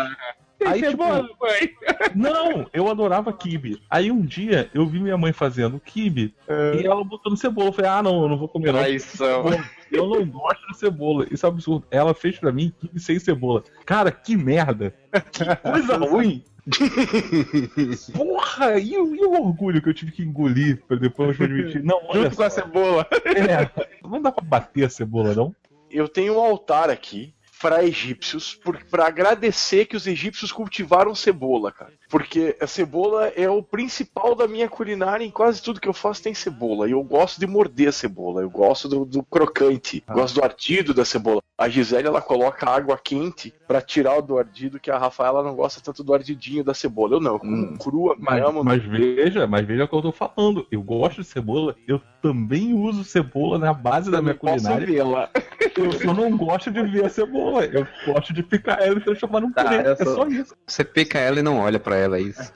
Aí, 0.66 0.82
tipo, 0.82 1.04
não, 2.16 2.66
eu 2.74 2.90
adorava 2.90 3.32
kibe. 3.32 3.82
Aí 3.90 4.12
um 4.12 4.22
dia 4.22 4.70
eu 4.74 4.88
vi 4.88 5.00
minha 5.00 5.18
mãe 5.18 5.32
fazendo 5.32 5.80
kibe 5.80 6.34
e 6.50 6.86
ela 6.86 7.04
botando 7.04 7.38
cebola. 7.38 7.68
Eu 7.68 7.74
falei, 7.74 7.92
ah, 7.92 8.02
não, 8.02 8.24
eu 8.24 8.30
não 8.30 8.38
vou 8.38 8.48
comer 8.48 8.72
não. 8.72 8.80
Traição. 8.80 9.46
Eu 9.92 10.10
não 10.10 10.26
gosto 10.26 10.68
de 10.68 10.78
cebola. 10.78 11.28
Isso 11.30 11.46
é 11.46 11.50
absurdo. 11.50 11.86
Ela 11.92 12.14
fez 12.16 12.40
pra 12.40 12.52
mim 12.52 12.74
kibe 12.80 13.00
sem 13.00 13.20
cebola. 13.20 13.64
Cara, 13.86 14.12
que 14.12 14.36
merda. 14.36 14.96
Que 15.32 15.46
coisa 15.58 15.98
ruim. 16.04 16.44
Porra, 18.14 18.80
e, 18.80 18.98
o- 18.98 19.16
e 19.16 19.26
o 19.26 19.32
orgulho 19.34 19.82
que 19.82 19.90
eu 19.90 19.94
tive 19.94 20.12
que 20.12 20.24
engolir 20.24 20.82
pra 20.88 20.98
depois 20.98 21.38
me 21.38 21.46
admitir? 21.46 21.84
Não, 21.84 22.00
olha 22.08 22.24
Junto 22.24 22.36
com 22.36 22.44
a 22.44 22.50
só. 22.50 22.62
cebola. 22.62 23.08
É, 23.26 23.70
não 24.08 24.22
dá 24.22 24.32
pra 24.32 24.44
bater 24.44 24.86
a 24.86 24.90
cebola, 24.90 25.34
não? 25.34 25.56
eu 25.90 26.10
tenho 26.10 26.36
um 26.36 26.42
altar 26.42 26.90
aqui 26.90 27.34
para 27.62 27.84
egípcios 27.86 28.60
pra 28.92 29.08
agradecer 29.08 29.86
que 29.86 29.96
os 29.96 30.06
egípcios 30.08 30.52
cultivaram 30.52 31.16
cebola, 31.16 31.72
cara. 31.72 31.94
Porque 32.16 32.56
a 32.62 32.66
cebola 32.66 33.28
é 33.36 33.50
o 33.50 33.62
principal 33.62 34.34
da 34.36 34.48
minha 34.48 34.70
culinária. 34.70 35.26
Em 35.26 35.30
quase 35.30 35.62
tudo 35.62 35.82
que 35.82 35.90
eu 35.90 35.94
faço 35.94 36.24
tem 36.24 36.34
cebola. 36.34 36.88
E 36.88 36.92
eu 36.94 37.04
gosto 37.04 37.38
de 37.42 37.46
morder 37.46 37.90
a 37.90 37.92
cebola. 37.92 38.42
Eu 38.42 38.50
gosto 38.50 38.88
do, 38.88 39.04
do 39.04 39.22
crocante. 39.22 40.02
Gosto 40.10 40.36
do 40.36 40.44
ardido 40.44 40.94
da 40.94 41.04
cebola. 41.04 41.42
A 41.58 41.68
Gisele 41.68 42.08
ela 42.08 42.22
coloca 42.22 42.70
água 42.70 42.98
quente 43.02 43.54
pra 43.68 43.82
tirar 43.82 44.18
o 44.18 44.22
do 44.22 44.38
ardido, 44.38 44.80
que 44.80 44.92
a 44.92 44.98
Rafaela 44.98 45.42
não 45.44 45.56
gosta 45.56 45.82
tanto 45.82 46.04
do 46.04 46.14
ardidinho 46.14 46.64
da 46.64 46.74
cebola. 46.74 47.16
Eu 47.16 47.20
não, 47.22 47.38
como 47.40 47.78
crua 47.78 48.16
Mas, 48.20 48.42
mesmo. 48.44 48.64
mas 48.64 48.84
veja, 48.84 49.46
mas 49.48 49.66
veja 49.66 49.84
o 49.84 49.88
que 49.88 49.96
eu 49.96 50.02
tô 50.02 50.12
falando. 50.12 50.66
Eu 50.72 50.82
gosto 50.82 51.22
de 51.22 51.28
cebola, 51.28 51.76
eu 51.88 52.02
também 52.22 52.74
uso 52.74 53.04
cebola 53.06 53.58
na 53.58 53.74
base 53.74 54.10
da 54.12 54.22
minha 54.22 54.36
Posso 54.36 54.54
culinária. 54.64 54.86
vê-la. 54.86 55.30
Eu 55.78 55.92
só 55.94 56.14
não 56.14 56.36
gosto 56.38 56.70
de 56.72 56.82
ver 56.84 57.06
a 57.06 57.10
cebola. 57.10 57.66
Eu 57.66 57.88
gosto 58.06 58.34
de 58.34 58.44
picar 58.44 58.82
ela 58.82 58.98
e 58.98 59.02
transformar 59.02 59.40
num 59.42 59.52
Tá, 59.54 59.64
purê. 59.64 59.76
É 59.78 59.96
sou- 59.96 60.16
só 60.16 60.28
isso. 60.28 60.56
Você 60.68 60.84
pica 60.84 61.20
ela 61.20 61.40
e 61.40 61.44
não 61.44 61.60
olha 61.60 61.80
pra 61.80 61.96
ela, 61.96 62.05
é 62.14 62.22
isso. 62.22 62.54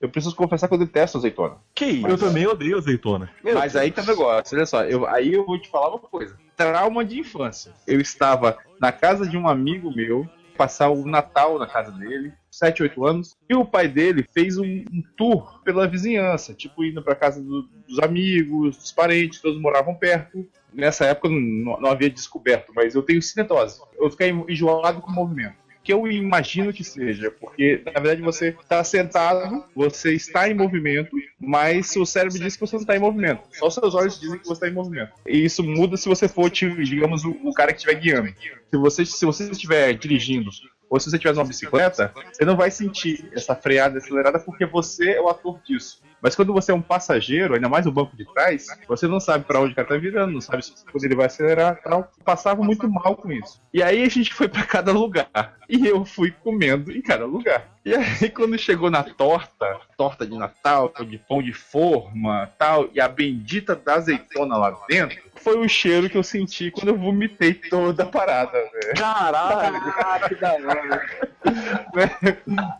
Eu 0.00 0.08
preciso 0.08 0.34
confessar 0.34 0.68
que 0.68 0.74
eu 0.74 0.78
detesto 0.78 1.18
azeitona. 1.18 1.56
Que 1.74 1.84
isso? 1.86 2.06
Eu 2.08 2.18
também 2.18 2.46
odeio 2.46 2.78
azeitona. 2.78 3.30
Meu 3.42 3.54
Mas 3.54 3.76
aí 3.76 3.90
tá 3.90 4.02
o 4.02 4.06
negócio, 4.06 4.56
olha 4.56 4.66
só, 4.66 4.84
eu, 4.84 5.06
aí 5.06 5.32
eu 5.32 5.44
vou 5.46 5.58
te 5.60 5.68
falar 5.70 5.90
uma 5.90 5.98
coisa. 6.00 6.36
Trauma 6.56 7.04
de 7.04 7.20
infância. 7.20 7.72
Eu 7.86 8.00
estava 8.00 8.56
na 8.80 8.90
casa 8.90 9.28
de 9.28 9.36
um 9.36 9.46
amigo 9.48 9.94
meu, 9.94 10.28
passar 10.56 10.88
o 10.90 11.06
Natal 11.06 11.58
na 11.58 11.66
casa 11.66 11.92
dele, 11.92 12.32
7, 12.50 12.82
8 12.82 13.06
anos, 13.06 13.36
e 13.48 13.54
o 13.54 13.64
pai 13.64 13.88
dele 13.88 14.26
fez 14.34 14.58
um, 14.58 14.64
um 14.64 15.02
tour 15.16 15.60
pela 15.64 15.86
vizinhança, 15.88 16.52
tipo 16.52 16.84
indo 16.84 17.02
pra 17.02 17.14
casa 17.14 17.40
do- 17.40 17.62
dos 17.88 17.98
amigos, 18.00 18.76
dos 18.76 18.92
parentes, 18.92 19.40
todos 19.40 19.60
moravam 19.60 19.94
perto. 19.94 20.46
Nessa 20.74 21.04
época 21.06 21.28
não, 21.28 21.80
não 21.80 21.90
havia 21.90 22.10
descoberto, 22.10 22.72
mas 22.74 22.94
eu 22.94 23.02
tenho 23.02 23.22
cinetose. 23.22 23.80
Eu 23.98 24.10
fiquei 24.10 24.30
enjoado 24.48 25.00
com 25.00 25.10
o 25.10 25.14
movimento 25.14 25.61
que 25.82 25.92
eu 25.92 26.06
imagino 26.06 26.72
que 26.72 26.84
seja, 26.84 27.30
porque 27.30 27.82
na 27.84 28.00
verdade 28.00 28.22
você 28.22 28.48
está 28.48 28.82
sentado, 28.84 29.64
você 29.74 30.14
está 30.14 30.48
em 30.48 30.54
movimento, 30.54 31.16
mas 31.38 31.88
seu 31.88 32.06
cérebro 32.06 32.38
diz 32.38 32.54
que 32.54 32.60
você 32.60 32.76
não 32.76 32.82
está 32.82 32.96
em 32.96 33.00
movimento. 33.00 33.42
Só 33.52 33.68
seus 33.68 33.94
olhos 33.94 34.20
dizem 34.20 34.38
que 34.38 34.46
você 34.46 34.52
está 34.52 34.68
em 34.68 34.72
movimento. 34.72 35.12
E 35.26 35.44
isso 35.44 35.62
muda 35.62 35.96
se 35.96 36.08
você 36.08 36.28
for, 36.28 36.50
digamos, 36.50 37.24
o, 37.24 37.30
o 37.42 37.52
cara 37.52 37.72
que 37.72 37.78
estiver 37.78 38.00
guiando. 38.00 38.32
Se 38.70 38.76
você, 38.76 39.04
se 39.04 39.24
você 39.24 39.50
estiver 39.50 39.92
dirigindo 39.94 40.50
ou 40.88 41.00
se 41.00 41.10
você 41.10 41.16
estiver 41.16 41.34
numa 41.34 41.44
bicicleta, 41.44 42.12
você 42.32 42.44
não 42.44 42.56
vai 42.56 42.70
sentir 42.70 43.28
essa 43.32 43.54
freada 43.54 43.98
acelerada 43.98 44.38
porque 44.38 44.66
você 44.66 45.12
é 45.12 45.20
o 45.20 45.28
ator 45.28 45.60
disso. 45.66 46.02
Mas 46.22 46.36
quando 46.36 46.52
você 46.52 46.70
é 46.70 46.74
um 46.74 46.80
passageiro, 46.80 47.54
ainda 47.54 47.68
mais 47.68 47.84
o 47.86 47.92
banco 47.92 48.16
de 48.16 48.24
trás, 48.32 48.66
você 48.86 49.08
não 49.08 49.18
sabe 49.18 49.44
para 49.44 49.60
onde 49.60 49.72
o 49.72 49.74
cara 49.76 49.88
tá 49.88 49.96
virando, 49.96 50.32
não 50.32 50.40
sabe 50.40 50.64
se- 50.64 50.84
quando 50.90 51.04
ele 51.04 51.16
vai 51.16 51.26
acelerar 51.26 51.78
e 51.80 51.82
tal. 51.82 52.08
Passava 52.24 52.62
muito 52.62 52.88
mal 52.88 53.16
com 53.16 53.32
isso. 53.32 53.60
E 53.74 53.82
aí 53.82 54.02
a 54.04 54.08
gente 54.08 54.32
foi 54.32 54.46
para 54.48 54.64
cada 54.64 54.92
lugar. 54.92 55.56
E 55.68 55.86
eu 55.86 56.04
fui 56.04 56.30
comendo 56.30 56.92
em 56.92 57.02
cada 57.02 57.24
lugar. 57.26 57.66
E 57.84 57.92
aí 57.94 58.30
quando 58.30 58.56
chegou 58.56 58.88
na 58.90 59.02
torta, 59.02 59.80
torta 59.96 60.24
de 60.24 60.38
Natal, 60.38 60.92
de 61.04 61.18
pão 61.18 61.42
de 61.42 61.52
forma, 61.52 62.48
tal, 62.56 62.88
e 62.94 63.00
a 63.00 63.08
bendita 63.08 63.74
da 63.74 63.94
azeitona 63.94 64.56
lá 64.56 64.70
dentro, 64.88 65.18
foi 65.36 65.58
o 65.58 65.68
cheiro 65.68 66.08
que 66.08 66.16
eu 66.16 66.22
senti 66.22 66.70
quando 66.70 66.88
eu 66.88 66.96
vomitei 66.96 67.54
toda 67.54 68.04
a 68.04 68.06
parada, 68.06 68.52
velho. 68.52 68.94
Caralho! 68.96 70.28
que 70.28 70.34
da 70.36 70.52
hora. 70.52 71.02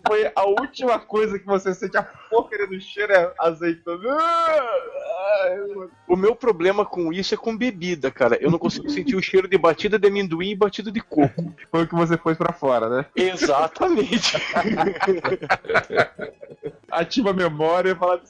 Foi 0.06 0.30
a 0.34 0.44
última 0.44 0.98
coisa 0.98 1.38
que 1.38 1.46
você 1.46 1.74
sente 1.74 1.96
a 1.96 2.02
porcaria 2.02 2.66
do 2.66 2.80
cheiro 2.80 3.12
é 3.12 3.31
azeitona. 3.38 4.02
O 6.06 6.16
meu 6.16 6.36
problema 6.36 6.84
com 6.84 7.12
isso 7.12 7.34
é 7.34 7.36
com 7.36 7.56
bebida, 7.56 8.10
cara. 8.10 8.36
Eu 8.40 8.50
não 8.50 8.58
consigo 8.58 8.88
sentir 8.90 9.16
o 9.16 9.22
cheiro 9.22 9.48
de 9.48 9.56
batida 9.56 9.98
de 9.98 10.08
amendoim 10.08 10.50
e 10.50 10.56
batida 10.56 10.90
de 10.90 11.00
coco. 11.00 11.54
Foi 11.70 11.84
o 11.84 11.88
que 11.88 11.94
você 11.94 12.16
pôs 12.16 12.36
pra 12.36 12.52
fora, 12.52 12.88
né? 12.88 13.06
Exatamente. 13.16 14.36
Ativa 16.90 17.30
a 17.30 17.34
memória 17.34 17.92
e 17.92 17.94
fala, 17.94 18.20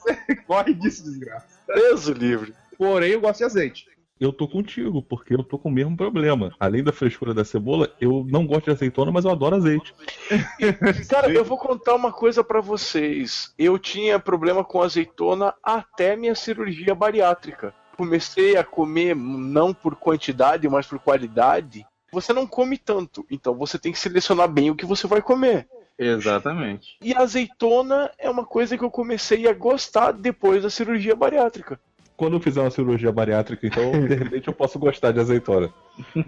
corre 0.47 0.73
disso, 0.73 1.03
desgraça. 1.03 1.47
Deus 1.67 2.07
livre. 2.07 2.53
Porém, 2.77 3.11
eu 3.11 3.21
gosto 3.21 3.39
de 3.39 3.45
azeite. 3.45 3.87
Eu 4.19 4.31
tô 4.31 4.47
contigo, 4.47 5.01
porque 5.01 5.33
eu 5.33 5.43
tô 5.43 5.57
com 5.57 5.69
o 5.69 5.71
mesmo 5.71 5.97
problema. 5.97 6.53
Além 6.59 6.83
da 6.83 6.93
frescura 6.93 7.33
da 7.33 7.43
cebola, 7.43 7.91
eu 7.99 8.25
não 8.29 8.45
gosto 8.45 8.65
de 8.65 8.71
azeitona, 8.71 9.11
mas 9.11 9.25
eu 9.25 9.31
adoro 9.31 9.55
azeite. 9.55 9.93
Cara, 11.09 11.31
eu 11.31 11.43
vou 11.43 11.57
contar 11.57 11.95
uma 11.95 12.11
coisa 12.11 12.43
pra 12.43 12.61
vocês. 12.61 13.53
Eu 13.57 13.77
tinha 13.79 14.19
problema 14.19 14.63
com 14.63 14.81
azeitona 14.81 15.53
até 15.63 16.15
minha 16.15 16.35
cirurgia 16.35 16.93
bariátrica. 16.93 17.73
Comecei 17.97 18.55
a 18.55 18.63
comer 18.63 19.15
não 19.15 19.73
por 19.73 19.95
quantidade, 19.95 20.69
mas 20.69 20.87
por 20.87 20.99
qualidade. 20.99 21.85
Você 22.11 22.31
não 22.31 22.45
come 22.45 22.77
tanto, 22.77 23.25
então 23.29 23.55
você 23.55 23.79
tem 23.79 23.91
que 23.91 23.99
selecionar 23.99 24.47
bem 24.47 24.69
o 24.69 24.75
que 24.75 24.85
você 24.85 25.07
vai 25.07 25.21
comer. 25.21 25.67
Exatamente. 25.97 26.97
E 27.01 27.13
a 27.13 27.21
azeitona 27.21 28.11
é 28.17 28.29
uma 28.29 28.45
coisa 28.45 28.77
que 28.77 28.83
eu 28.83 28.91
comecei 28.91 29.47
a 29.47 29.53
gostar 29.53 30.11
depois 30.11 30.63
da 30.63 30.69
cirurgia 30.69 31.15
bariátrica. 31.15 31.79
Quando 32.15 32.33
eu 32.35 32.39
fizer 32.39 32.61
uma 32.61 32.69
cirurgia 32.69 33.11
bariátrica, 33.11 33.65
então, 33.65 33.91
de 34.05 34.13
repente 34.15 34.47
eu 34.47 34.53
posso 34.53 34.77
gostar 34.77 35.11
de 35.11 35.19
azeitona. 35.19 35.73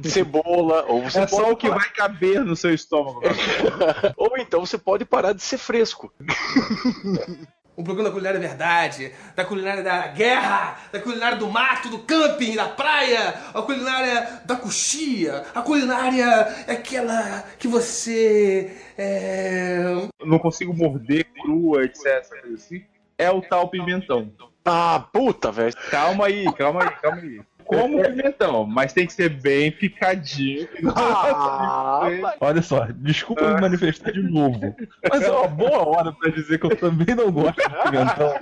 Cebola, 0.04 0.84
ou 0.88 1.02
você 1.04 1.20
É 1.20 1.28
pode 1.28 1.32
só 1.44 1.52
o 1.52 1.56
que 1.56 1.68
parar- 1.68 1.80
vai 1.82 1.90
caber 1.92 2.44
no 2.44 2.56
seu 2.56 2.74
estômago. 2.74 3.22
Ou 4.18 4.38
então 4.38 4.60
você 4.66 4.78
pode 4.78 5.06
parar 5.06 5.34
de 5.34 5.42
ser 5.44 5.58
fresco. 5.58 6.12
Um 7.78 7.84
programa 7.84 8.08
da 8.08 8.14
culinária 8.14 8.40
verdade, 8.40 9.12
da 9.36 9.44
culinária 9.44 9.84
da 9.84 10.08
guerra, 10.08 10.78
da 10.94 11.00
culinária 11.02 11.38
do 11.38 11.50
mato, 11.50 11.90
do 11.90 12.00
camping, 12.00 12.56
da 12.56 12.70
praia, 12.70 13.34
a 13.54 13.62
culinária 13.62 14.40
da 14.46 14.56
coxia, 14.56 15.44
a 15.54 15.62
culinária 15.62 16.24
é 16.68 16.72
aquela 16.72 17.44
que 17.60 17.68
você 17.68 18.78
é, 18.98 19.84
não 20.24 20.40
consigo 20.40 20.74
morder 20.74 21.26
crua, 21.44 21.84
etc. 21.84 22.06
assim. 22.54 22.82
É 23.18 23.30
o 23.30 23.42
tal 23.42 23.68
pimentão. 23.68 24.32
Ah, 24.66 25.06
puta, 25.14 25.52
velho. 25.52 25.74
Calma 25.92 26.26
aí, 26.26 26.52
calma 26.54 26.84
aí, 26.84 26.90
calma 27.02 27.18
aí. 27.22 27.40
como 27.64 28.02
pimentão, 28.04 28.66
mas 28.66 28.94
tem 28.94 29.06
que 29.06 29.14
ser 29.14 29.30
bem 29.30 29.72
picadinho. 29.72 30.68
Ah, 30.96 32.10
Olha 32.40 32.62
só, 32.62 32.88
desculpa 32.96 33.54
me 33.54 33.62
manifestar 33.62 34.12
de 34.12 34.22
novo. 34.22 34.76
Mas 35.10 35.24
é 35.24 35.32
uma 35.32 35.48
boa 35.48 35.88
hora 35.88 36.12
pra 36.12 36.30
dizer 36.32 36.60
que 36.60 36.66
eu 36.66 36.76
também 36.76 37.16
não 37.16 37.32
gosto 37.32 37.56
de 37.58 37.84
pimentão. 37.84 38.34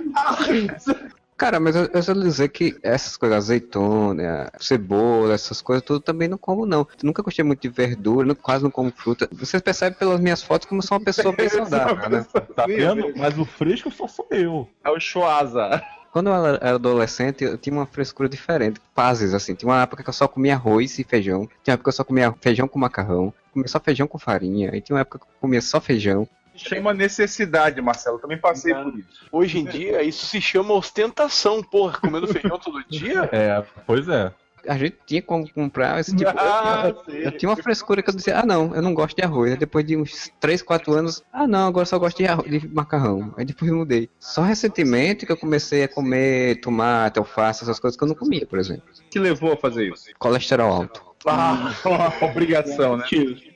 Cara, 1.36 1.58
mas 1.58 1.74
eu, 1.74 1.88
eu 1.92 2.00
só 2.02 2.12
dizer 2.12 2.48
que 2.50 2.78
essas 2.80 3.16
coisas, 3.16 3.36
azeitona, 3.36 4.50
cebola, 4.60 5.34
essas 5.34 5.60
coisas, 5.60 5.84
tudo 5.84 5.98
também 5.98 6.28
não 6.28 6.38
como, 6.38 6.64
não. 6.64 6.86
Nunca 7.02 7.22
gostei 7.22 7.44
muito 7.44 7.60
de 7.60 7.68
verdura, 7.68 8.24
não- 8.26 8.34
quase 8.36 8.62
não 8.62 8.70
como 8.70 8.92
fruta. 8.92 9.28
Vocês 9.32 9.60
percebem 9.60 9.98
pelas 9.98 10.20
minhas 10.20 10.42
fotos 10.42 10.68
como 10.68 10.80
eu 10.80 10.86
sou 10.86 10.96
uma 10.96 11.04
pessoa 11.04 11.34
bem 11.36 11.48
saudável, 11.48 12.08
né? 12.08 12.24
Tá 12.54 12.66
vendo? 12.66 13.12
Mas 13.16 13.36
o 13.36 13.44
fresco 13.44 13.90
só 13.90 14.06
sou 14.06 14.26
eu. 14.30 14.68
É 14.84 14.90
o 14.90 15.00
Choasa. 15.00 15.82
Quando 16.14 16.28
eu 16.28 16.46
era 16.46 16.74
adolescente, 16.76 17.42
eu 17.42 17.58
tinha 17.58 17.74
uma 17.74 17.86
frescura 17.86 18.28
diferente. 18.28 18.80
Fases, 18.94 19.34
assim. 19.34 19.52
Tinha 19.52 19.68
uma 19.68 19.82
época 19.82 20.00
que 20.00 20.08
eu 20.08 20.14
só 20.14 20.28
comia 20.28 20.54
arroz 20.54 20.96
e 21.00 21.02
feijão. 21.02 21.48
Tinha 21.64 21.72
uma 21.72 21.74
época 21.74 21.82
que 21.82 21.88
eu 21.88 21.92
só 21.92 22.04
comia 22.04 22.32
feijão 22.40 22.68
com 22.68 22.78
macarrão. 22.78 23.34
Comia 23.52 23.66
só 23.66 23.80
feijão 23.80 24.06
com 24.06 24.16
farinha. 24.16 24.70
E 24.76 24.80
tinha 24.80 24.94
uma 24.94 25.00
época 25.00 25.18
que 25.18 25.24
eu 25.24 25.28
comia 25.40 25.60
só 25.60 25.80
feijão. 25.80 26.28
Chama 26.54 26.94
necessidade, 26.94 27.82
Marcelo. 27.82 28.20
Também 28.20 28.38
passei 28.38 28.72
por 28.72 28.96
isso. 28.96 29.26
Hoje 29.32 29.58
em 29.58 29.64
dia, 29.64 30.04
isso 30.04 30.24
se 30.26 30.40
chama 30.40 30.72
ostentação, 30.74 31.60
porra. 31.64 31.98
Comendo 31.98 32.28
feijão 32.28 32.60
todo 32.60 32.84
dia? 32.88 33.28
É, 33.34 33.64
pois 33.84 34.08
é. 34.08 34.32
A 34.66 34.76
gente 34.76 34.96
tinha 35.06 35.22
como 35.22 35.50
comprar 35.52 36.00
esse 36.00 36.14
tipo. 36.14 36.30
Ah, 36.36 36.94
eu, 37.08 37.14
eu 37.14 37.36
tinha 37.36 37.48
uma 37.50 37.56
frescura 37.56 38.02
que 38.02 38.10
eu 38.10 38.14
dizia, 38.14 38.38
ah 38.38 38.46
não, 38.46 38.74
eu 38.74 38.82
não 38.82 38.94
gosto 38.94 39.16
de 39.16 39.22
arroz. 39.22 39.52
Aí 39.52 39.58
depois 39.58 39.84
de 39.84 39.96
uns 39.96 40.30
3, 40.40 40.62
4 40.62 40.92
anos, 40.92 41.22
ah 41.32 41.46
não, 41.46 41.68
agora 41.68 41.86
só 41.86 41.98
gosto 41.98 42.18
de, 42.18 42.26
arroz, 42.26 42.48
de 42.50 42.68
macarrão. 42.68 43.34
Aí 43.36 43.44
depois 43.44 43.70
eu 43.70 43.76
mudei. 43.76 44.08
Só 44.18 44.42
recentemente 44.42 45.26
que 45.26 45.32
eu 45.32 45.36
comecei 45.36 45.84
a 45.84 45.88
comer 45.88 46.60
tomate, 46.60 47.18
alface, 47.18 47.62
essas 47.62 47.78
coisas 47.78 47.96
que 47.96 48.04
eu 48.04 48.08
não 48.08 48.14
comia, 48.14 48.46
por 48.46 48.58
exemplo. 48.58 48.84
O 49.06 49.10
que 49.10 49.18
levou 49.18 49.52
a 49.52 49.56
fazer 49.56 49.92
isso? 49.92 50.06
Colesterol 50.18 50.72
alto. 50.72 51.02
Ah, 51.26 51.74
uma 51.84 52.12
obrigação, 52.30 52.96
né? 52.96 53.06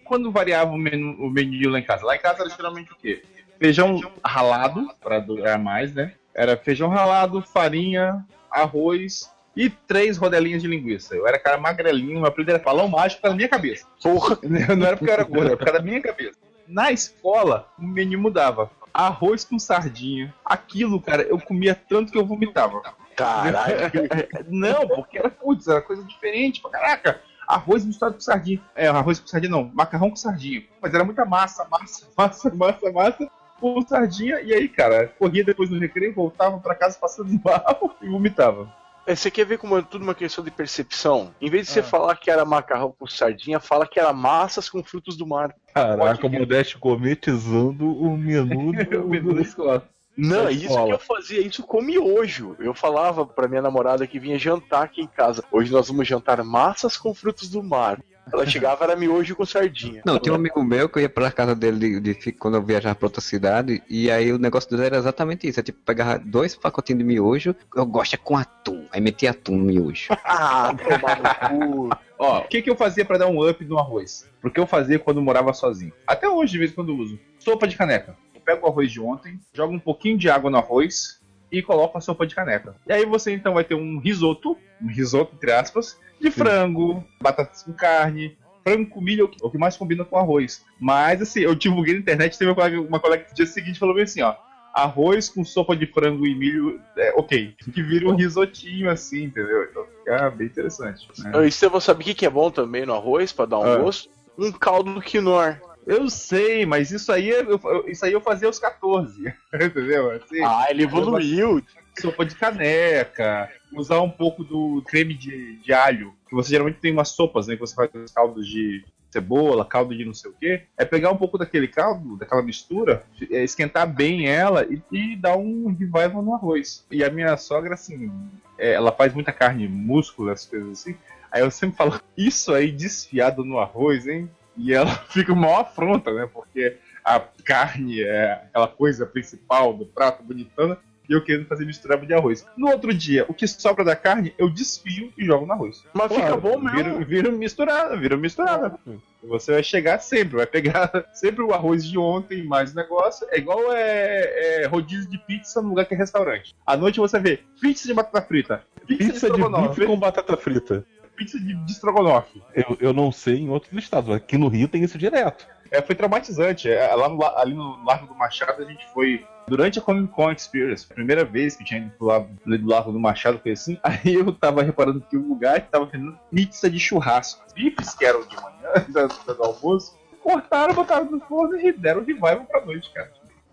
Quando 0.04 0.30
variava 0.30 0.70
o 0.70 0.78
menu, 0.78 1.16
o 1.18 1.30
menu 1.30 1.70
lá 1.70 1.78
em 1.78 1.84
casa? 1.84 2.04
Lá 2.04 2.16
em 2.16 2.20
casa 2.20 2.40
era 2.40 2.50
geralmente 2.50 2.92
o 2.92 2.96
quê? 2.96 3.22
Feijão 3.58 4.00
ralado, 4.24 4.88
para 5.00 5.18
durar 5.18 5.58
mais, 5.58 5.92
né? 5.92 6.14
Era 6.34 6.56
feijão 6.56 6.88
ralado, 6.88 7.42
farinha, 7.42 8.24
arroz 8.50 9.30
e 9.58 9.68
três 9.68 10.16
rodelinhas 10.16 10.62
de 10.62 10.68
linguiça. 10.68 11.16
Eu 11.16 11.26
era 11.26 11.36
cara 11.36 11.58
magrelinho, 11.58 12.20
meu 12.20 12.26
apelido 12.26 12.52
era 12.52 12.62
balão 12.62 12.86
mágico 12.86 13.20
pela 13.20 13.34
minha 13.34 13.48
cabeça. 13.48 13.84
Porra. 14.00 14.38
Não 14.46 14.86
era 14.86 14.96
porque 14.96 15.10
eu 15.10 15.14
era 15.14 15.24
gordo, 15.24 15.46
era 15.48 15.56
por 15.56 15.64
causa 15.64 15.80
da 15.80 15.84
minha 15.84 16.00
cabeça. 16.00 16.38
Na 16.68 16.92
escola, 16.92 17.68
o 17.76 17.82
menu 17.82 18.20
mudava. 18.20 18.70
Arroz 18.94 19.44
com 19.44 19.58
sardinha. 19.58 20.32
Aquilo, 20.44 21.00
cara, 21.00 21.22
eu 21.22 21.40
comia 21.40 21.74
tanto 21.74 22.12
que 22.12 22.18
eu 22.18 22.24
vomitava. 22.24 22.80
Caralho. 23.16 23.90
Não, 24.46 24.86
porque 24.86 25.18
era, 25.18 25.28
putz, 25.28 25.66
era 25.66 25.82
coisa 25.82 26.04
diferente 26.04 26.62
pra 26.62 26.70
caraca. 26.70 27.20
Arroz 27.44 27.84
misturado 27.84 28.14
com 28.14 28.20
sardinha. 28.20 28.60
É, 28.76 28.86
arroz 28.86 29.18
com 29.18 29.26
sardinha 29.26 29.50
não, 29.50 29.70
macarrão 29.74 30.10
com 30.10 30.16
sardinha. 30.16 30.62
Mas 30.82 30.92
era 30.94 31.02
muita 31.02 31.24
massa, 31.24 31.66
massa, 31.68 32.06
massa, 32.16 32.54
massa, 32.54 32.92
massa, 32.92 33.30
com 33.58 33.80
sardinha. 33.82 34.40
E 34.42 34.52
aí, 34.52 34.68
cara, 34.68 35.08
corria 35.18 35.42
depois 35.42 35.70
no 35.70 35.80
recreio, 35.80 36.14
voltava 36.14 36.58
pra 36.58 36.74
casa 36.74 36.98
passando 37.00 37.40
mal 37.42 37.96
e 38.02 38.08
vomitava. 38.08 38.70
É, 39.08 39.14
Você 39.14 39.30
quer 39.30 39.46
ver 39.46 39.56
como 39.56 39.78
é 39.78 39.80
tudo 39.80 40.02
uma 40.02 40.14
questão 40.14 40.44
de 40.44 40.50
percepção? 40.50 41.34
Em 41.40 41.48
vez 41.48 41.66
de 41.66 41.72
você 41.72 41.82
falar 41.82 42.14
que 42.16 42.30
era 42.30 42.44
macarrão 42.44 42.94
com 42.96 43.06
sardinha, 43.06 43.58
fala 43.58 43.86
que 43.86 43.98
era 43.98 44.12
massas 44.12 44.68
com 44.68 44.84
frutos 44.84 45.16
do 45.16 45.26
mar. 45.26 45.54
Caraca, 45.72 46.26
o 46.26 46.30
Modeste 46.30 46.76
gourmetizando 46.76 47.86
o 47.86 48.18
menu 48.18 48.70
do, 48.84 49.06
O 49.06 49.08
menu 49.08 49.34
da 49.34 49.40
escola. 49.40 49.88
Não, 50.14 50.44
Da 50.44 50.52
isso 50.52 50.84
que 50.84 50.92
eu 50.92 50.98
fazia 50.98 51.40
isso 51.40 51.62
com 51.62 51.80
miojo. 51.80 52.54
Eu 52.58 52.74
falava 52.74 53.24
pra 53.24 53.48
minha 53.48 53.62
namorada 53.62 54.06
que 54.06 54.18
vinha 54.18 54.38
jantar 54.38 54.82
aqui 54.82 55.00
em 55.00 55.06
casa. 55.06 55.42
Hoje 55.50 55.72
nós 55.72 55.88
vamos 55.88 56.06
jantar 56.06 56.44
massas 56.44 56.98
com 56.98 57.14
frutos 57.14 57.48
do 57.48 57.62
mar. 57.62 57.98
Ela 58.32 58.46
chegava, 58.46 58.84
era 58.84 58.96
miojo 58.96 59.34
com 59.34 59.44
sardinha. 59.44 60.02
Não, 60.04 60.18
tinha 60.18 60.32
um 60.32 60.36
amigo 60.36 60.62
meu 60.62 60.88
que 60.88 60.98
eu 60.98 61.02
ia 61.02 61.08
pra 61.08 61.30
casa 61.30 61.54
dele 61.54 62.00
de, 62.00 62.14
de 62.14 62.32
quando 62.32 62.56
eu 62.56 62.62
viajava 62.62 62.94
pra 62.94 63.06
outra 63.06 63.20
cidade, 63.20 63.82
e 63.88 64.10
aí 64.10 64.32
o 64.32 64.38
negócio 64.38 64.70
dele 64.70 64.86
era 64.86 64.96
exatamente 64.96 65.48
isso. 65.48 65.60
É 65.60 65.62
tipo, 65.62 65.78
pegava 65.84 66.18
dois 66.18 66.54
pacotinhos 66.54 66.98
de 66.98 67.04
miojo, 67.04 67.54
eu 67.74 67.86
gosto 67.86 68.14
é 68.14 68.16
com 68.16 68.36
atum. 68.36 68.86
Aí 68.92 69.00
metia 69.00 69.30
atum 69.30 69.56
no 69.56 69.64
miojo. 69.64 70.08
Ah, 70.30 70.74
tomar 70.74 71.50
no 71.50 71.88
cu. 71.88 71.96
Ó, 72.18 72.40
o 72.40 72.48
que, 72.48 72.62
que 72.62 72.70
eu 72.70 72.76
fazia 72.76 73.04
pra 73.04 73.18
dar 73.18 73.28
um 73.28 73.48
up 73.48 73.64
no 73.64 73.78
arroz? 73.78 74.28
Porque 74.40 74.60
eu 74.60 74.66
fazia 74.66 74.98
quando 74.98 75.18
eu 75.18 75.22
morava 75.22 75.52
sozinho. 75.52 75.92
Até 76.06 76.28
hoje, 76.28 76.52
de 76.52 76.58
vez 76.58 76.70
em 76.70 76.74
quando 76.74 76.92
eu 76.92 76.96
uso. 76.96 77.18
Sopa 77.38 77.66
de 77.66 77.76
caneca. 77.76 78.16
Eu 78.34 78.40
pego 78.40 78.66
o 78.66 78.70
arroz 78.70 78.90
de 78.92 79.00
ontem, 79.00 79.40
jogo 79.52 79.74
um 79.74 79.78
pouquinho 79.78 80.18
de 80.18 80.28
água 80.28 80.50
no 80.50 80.58
arroz 80.58 81.18
e 81.50 81.62
coloco 81.62 81.96
a 81.96 82.00
sopa 82.00 82.26
de 82.26 82.34
caneca. 82.34 82.74
E 82.86 82.92
aí 82.92 83.04
você 83.06 83.32
então 83.32 83.54
vai 83.54 83.64
ter 83.64 83.74
um 83.74 83.98
risoto, 83.98 84.56
um 84.82 84.88
risoto 84.88 85.34
entre 85.34 85.52
aspas, 85.52 85.98
de 86.20 86.30
frango, 86.30 87.04
batatas 87.20 87.62
com 87.62 87.72
carne, 87.72 88.36
frango 88.64 88.90
com 88.90 89.00
milho, 89.00 89.30
o 89.42 89.50
que- 89.50 89.58
mais 89.58 89.76
combina 89.76 90.04
com 90.04 90.16
arroz. 90.18 90.62
Mas 90.80 91.22
assim, 91.22 91.40
eu 91.40 91.54
divulguei 91.54 91.94
na 91.94 92.00
internet, 92.00 92.36
teve 92.38 92.50
uma 92.50 92.54
colega, 92.54 92.80
uma 92.80 93.00
colega 93.00 93.24
que 93.24 93.30
no 93.30 93.36
dia 93.36 93.46
seguinte 93.46 93.78
falou 93.78 93.94
bem 93.94 94.04
assim, 94.04 94.20
ó. 94.22 94.34
Arroz 94.74 95.28
com 95.28 95.42
sopa 95.44 95.74
de 95.74 95.86
frango 95.86 96.26
e 96.26 96.34
milho, 96.34 96.80
é 96.96 97.12
ok. 97.16 97.54
Que 97.72 97.82
vira 97.82 98.06
um 98.08 98.14
risotinho 98.14 98.90
assim, 98.90 99.24
entendeu? 99.24 99.64
Então 99.64 99.84
fica 100.04 100.30
bem 100.30 100.46
interessante. 100.46 101.08
né? 101.18 101.46
E 101.46 101.50
você 101.50 101.68
vai 101.68 101.80
saber 101.80 102.02
o 102.02 102.04
que 102.04 102.14
que 102.14 102.26
é 102.26 102.30
bom 102.30 102.50
também 102.50 102.84
no 102.84 102.94
arroz, 102.94 103.32
pra 103.32 103.46
dar 103.46 103.58
um 103.58 103.64
Ah. 103.64 103.76
gosto? 103.78 104.08
Um 104.36 104.52
caldo 104.52 104.94
do 104.94 105.00
quinoa. 105.00 105.58
Eu 105.88 106.10
sei, 106.10 106.66
mas 106.66 106.90
isso 106.90 107.10
aí 107.10 107.30
eu, 107.30 107.58
eu- 107.62 107.88
isso 107.88 108.04
aí 108.04 108.12
eu 108.12 108.20
fazia 108.20 108.46
aos 108.46 108.58
14. 108.58 109.34
Entendeu? 109.54 110.10
Assim, 110.10 110.42
Ah, 110.44 110.66
ele 110.68 110.82
evoluiu. 110.84 111.62
sopa 111.98 112.24
de 112.26 112.34
caneca, 112.34 113.50
usar 113.72 114.00
um 114.02 114.10
pouco 114.10 114.44
do 114.44 114.82
creme 114.86 115.14
de, 115.14 115.56
de 115.56 115.72
alho, 115.72 116.14
que 116.28 116.34
você 116.34 116.50
geralmente 116.50 116.78
tem 116.78 116.92
umas 116.92 117.08
sopas, 117.08 117.46
né? 117.46 117.54
Que 117.54 117.60
você 117.60 117.74
faz 117.74 117.90
os 117.94 118.12
caldos 118.12 118.46
de 118.46 118.84
cebola, 119.10 119.64
caldo 119.64 119.96
de 119.96 120.04
não 120.04 120.12
sei 120.12 120.30
o 120.30 120.34
quê. 120.38 120.62
É 120.76 120.84
pegar 120.84 121.10
um 121.10 121.16
pouco 121.16 121.38
daquele 121.38 121.66
caldo, 121.66 122.16
daquela 122.18 122.42
mistura, 122.42 123.02
é, 123.30 123.42
esquentar 123.42 123.86
bem 123.90 124.28
ela 124.28 124.66
e, 124.70 124.82
e 124.92 125.16
dar 125.16 125.36
um 125.38 125.68
revival 125.68 126.22
no 126.22 126.34
arroz. 126.34 126.84
E 126.90 127.02
a 127.02 127.08
minha 127.10 127.34
sogra, 127.38 127.72
assim, 127.74 128.12
é, 128.58 128.72
ela 128.72 128.92
faz 128.92 129.14
muita 129.14 129.32
carne, 129.32 129.66
músculo, 129.66 130.30
essas 130.30 130.46
coisas 130.46 130.70
assim. 130.72 130.94
Aí 131.32 131.40
eu 131.42 131.50
sempre 131.50 131.76
falo, 131.76 131.98
isso 132.16 132.52
aí 132.52 132.70
desfiado 132.70 133.42
no 133.44 133.58
arroz, 133.58 134.06
hein? 134.06 134.30
E 134.58 134.74
ela 134.74 134.90
fica 135.08 135.32
uma 135.32 135.60
afronta, 135.60 136.12
né? 136.12 136.28
Porque 136.32 136.76
a 137.04 137.20
carne 137.44 138.02
é 138.02 138.32
aquela 138.32 138.68
coisa 138.68 139.06
principal 139.06 139.72
do 139.72 139.86
prato 139.86 140.22
bonitona 140.22 140.78
e 141.08 141.12
eu 141.14 141.24
querendo 141.24 141.46
fazer 141.46 141.64
misturado 141.64 142.04
de 142.04 142.12
arroz. 142.12 142.46
No 142.56 142.68
outro 142.68 142.92
dia, 142.92 143.24
o 143.28 143.34
que 143.34 143.46
sobra 143.46 143.82
da 143.82 143.96
carne, 143.96 144.34
eu 144.36 144.50
desfio 144.50 145.10
e 145.16 145.24
jogo 145.24 145.46
no 145.46 145.52
arroz. 145.52 145.82
Mas 145.94 146.12
fica 146.12 146.36
bom 146.36 146.58
mesmo. 146.58 146.76
Vira, 146.76 147.04
vira 147.04 147.32
misturada, 147.32 147.96
vira 147.96 148.16
misturada. 148.16 148.78
Você 149.22 149.52
vai 149.52 149.62
chegar 149.62 150.00
sempre, 150.00 150.36
vai 150.36 150.46
pegar 150.46 150.90
sempre 151.14 151.42
o 151.42 151.52
arroz 151.54 151.84
de 151.84 151.98
ontem, 151.98 152.44
mais 152.44 152.74
negócio. 152.74 153.26
É 153.30 153.38
igual 153.38 153.72
é, 153.72 154.62
é 154.62 154.66
rodízio 154.66 155.08
de 155.08 155.18
pizza 155.18 155.62
no 155.62 155.70
lugar 155.70 155.86
que 155.86 155.94
é 155.94 155.96
restaurante. 155.96 156.54
À 156.66 156.76
noite 156.76 157.00
você 157.00 157.18
vê 157.18 157.40
pizza 157.60 157.88
de 157.88 157.94
batata 157.94 158.20
frita, 158.20 158.62
pizza, 158.86 159.04
Pizza 159.04 159.26
de 159.30 159.32
estrogonofe, 159.32 159.80
bife 159.80 159.86
com 159.86 159.98
batata 159.98 160.36
frita. 160.36 160.84
Pizza 161.18 161.38
de, 161.38 161.54
de 161.54 161.72
estrogonofe. 161.72 162.40
Eu, 162.54 162.76
eu 162.80 162.92
não 162.92 163.10
sei 163.10 163.38
em 163.38 163.48
outros 163.50 163.72
estados, 163.82 164.14
aqui 164.14 164.38
no 164.38 164.48
Rio 164.48 164.68
tem 164.68 164.82
isso 164.84 164.96
direto. 164.96 165.46
É, 165.70 165.82
foi 165.82 165.94
traumatizante. 165.94 166.70
É, 166.70 166.94
lá 166.94 167.08
no, 167.08 167.22
ali 167.36 167.52
no 167.54 167.84
Largo 167.84 168.06
do 168.06 168.14
Machado 168.14 168.62
a 168.62 168.64
gente 168.64 168.86
foi 168.94 169.26
durante 169.46 169.78
a 169.78 169.82
Comic 169.82 170.12
Con 170.14 170.32
Experience. 170.32 170.86
Primeira 170.86 171.24
vez 171.24 171.56
que 171.56 171.64
tinha 171.64 171.80
ido 171.80 171.90
pro 171.98 172.06
lado 172.06 172.28
do 172.46 172.66
Largo 172.66 172.92
do 172.92 172.98
Machado, 173.00 173.38
foi 173.42 173.52
assim. 173.52 173.78
Aí 173.84 174.14
eu 174.14 174.32
tava 174.32 174.62
reparando 174.62 175.00
que 175.00 175.16
o 175.16 175.28
lugar 175.28 175.60
tava 175.68 175.84
vendendo 175.86 176.18
pizza 176.30 176.70
de 176.70 176.78
churrasco. 176.78 177.44
Bifes 177.54 177.94
que 177.94 178.04
eram 178.04 178.22
de 178.26 178.36
manhã, 178.36 178.86
da- 178.88 179.34
do 179.34 179.42
almoço, 179.42 179.98
cortaram, 180.22 180.74
botaram 180.74 181.10
no 181.10 181.20
forno 181.20 181.58
e 181.60 181.72
deram 181.72 182.00
revival 182.04 182.44
pra 182.46 182.64
noite, 182.64 182.90
cara. 182.94 183.10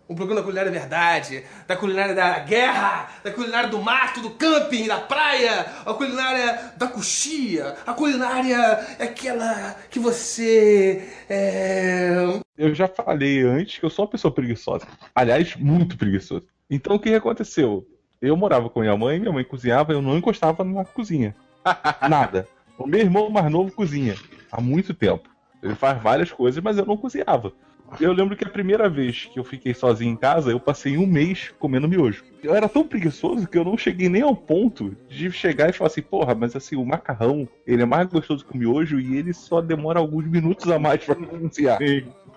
Um 0.07 0.13
programa 0.13 0.41
da 0.41 0.45
culinária 0.45 0.71
verdade, 0.71 1.43
da 1.67 1.75
culinária 1.75 2.13
da 2.13 2.37
guerra, 2.39 3.09
da 3.23 3.31
culinária 3.31 3.69
do 3.69 3.81
mato, 3.81 4.21
do 4.21 4.29
camping, 4.29 4.87
da 4.87 4.99
praia, 4.99 5.65
a 5.83 5.93
culinária 5.95 6.73
da 6.77 6.87
coxia, 6.87 7.75
a 7.87 7.93
culinária 7.93 8.55
é 8.99 9.05
aquela 9.05 9.75
que 9.89 9.97
você 9.97 11.09
é, 11.27 12.39
Eu 12.55 12.75
já 12.75 12.87
falei 12.87 13.41
antes 13.41 13.79
que 13.79 13.85
eu 13.85 13.89
sou 13.89 14.05
uma 14.05 14.11
pessoa 14.11 14.31
preguiçosa. 14.31 14.85
Aliás, 15.15 15.55
muito 15.55 15.97
preguiçosa. 15.97 16.45
Então 16.69 16.97
o 16.97 16.99
que 16.99 17.15
aconteceu? 17.15 17.87
Eu 18.21 18.37
morava 18.37 18.69
com 18.69 18.81
minha 18.81 18.95
mãe, 18.95 19.19
minha 19.19 19.33
mãe 19.33 19.43
cozinhava, 19.43 19.91
eu 19.91 20.03
não 20.03 20.17
encostava 20.17 20.63
na 20.63 20.85
cozinha. 20.85 21.35
Nada. 22.07 22.47
O 22.77 22.85
meu 22.85 22.99
irmão 22.99 23.29
mais 23.29 23.51
novo 23.51 23.71
cozinha 23.71 24.15
há 24.51 24.61
muito 24.61 24.93
tempo. 24.93 25.27
Ele 25.63 25.73
faz 25.73 25.99
várias 26.01 26.31
coisas, 26.31 26.63
mas 26.63 26.77
eu 26.77 26.85
não 26.85 26.95
cozinhava. 26.95 27.51
Eu 27.99 28.11
lembro 28.11 28.35
que 28.35 28.43
a 28.43 28.49
primeira 28.49 28.89
vez 28.89 29.25
que 29.25 29.39
eu 29.39 29.43
fiquei 29.43 29.73
sozinho 29.73 30.11
em 30.11 30.15
casa, 30.15 30.51
eu 30.51 30.59
passei 30.59 30.97
um 30.97 31.05
mês 31.05 31.53
comendo 31.59 31.87
miojo. 31.87 32.23
Eu 32.43 32.55
era 32.55 32.67
tão 32.67 32.85
preguiçoso 32.85 33.47
que 33.47 33.57
eu 33.57 33.63
não 33.63 33.77
cheguei 33.77 34.09
nem 34.09 34.21
ao 34.21 34.35
ponto 34.35 34.95
de 35.07 35.31
chegar 35.31 35.69
e 35.69 35.73
falar 35.73 35.87
assim, 35.87 36.01
porra, 36.01 36.35
mas 36.35 36.55
assim, 36.55 36.75
o 36.75 36.85
macarrão, 36.85 37.47
ele 37.65 37.83
é 37.83 37.85
mais 37.85 38.07
gostoso 38.07 38.45
que 38.45 38.53
o 38.53 38.57
miojo 38.57 38.99
e 38.99 39.17
ele 39.17 39.33
só 39.33 39.61
demora 39.61 39.99
alguns 39.99 40.25
minutos 40.27 40.69
a 40.69 40.79
mais 40.79 41.03
pra 41.03 41.15
cozinhar. 41.15 41.79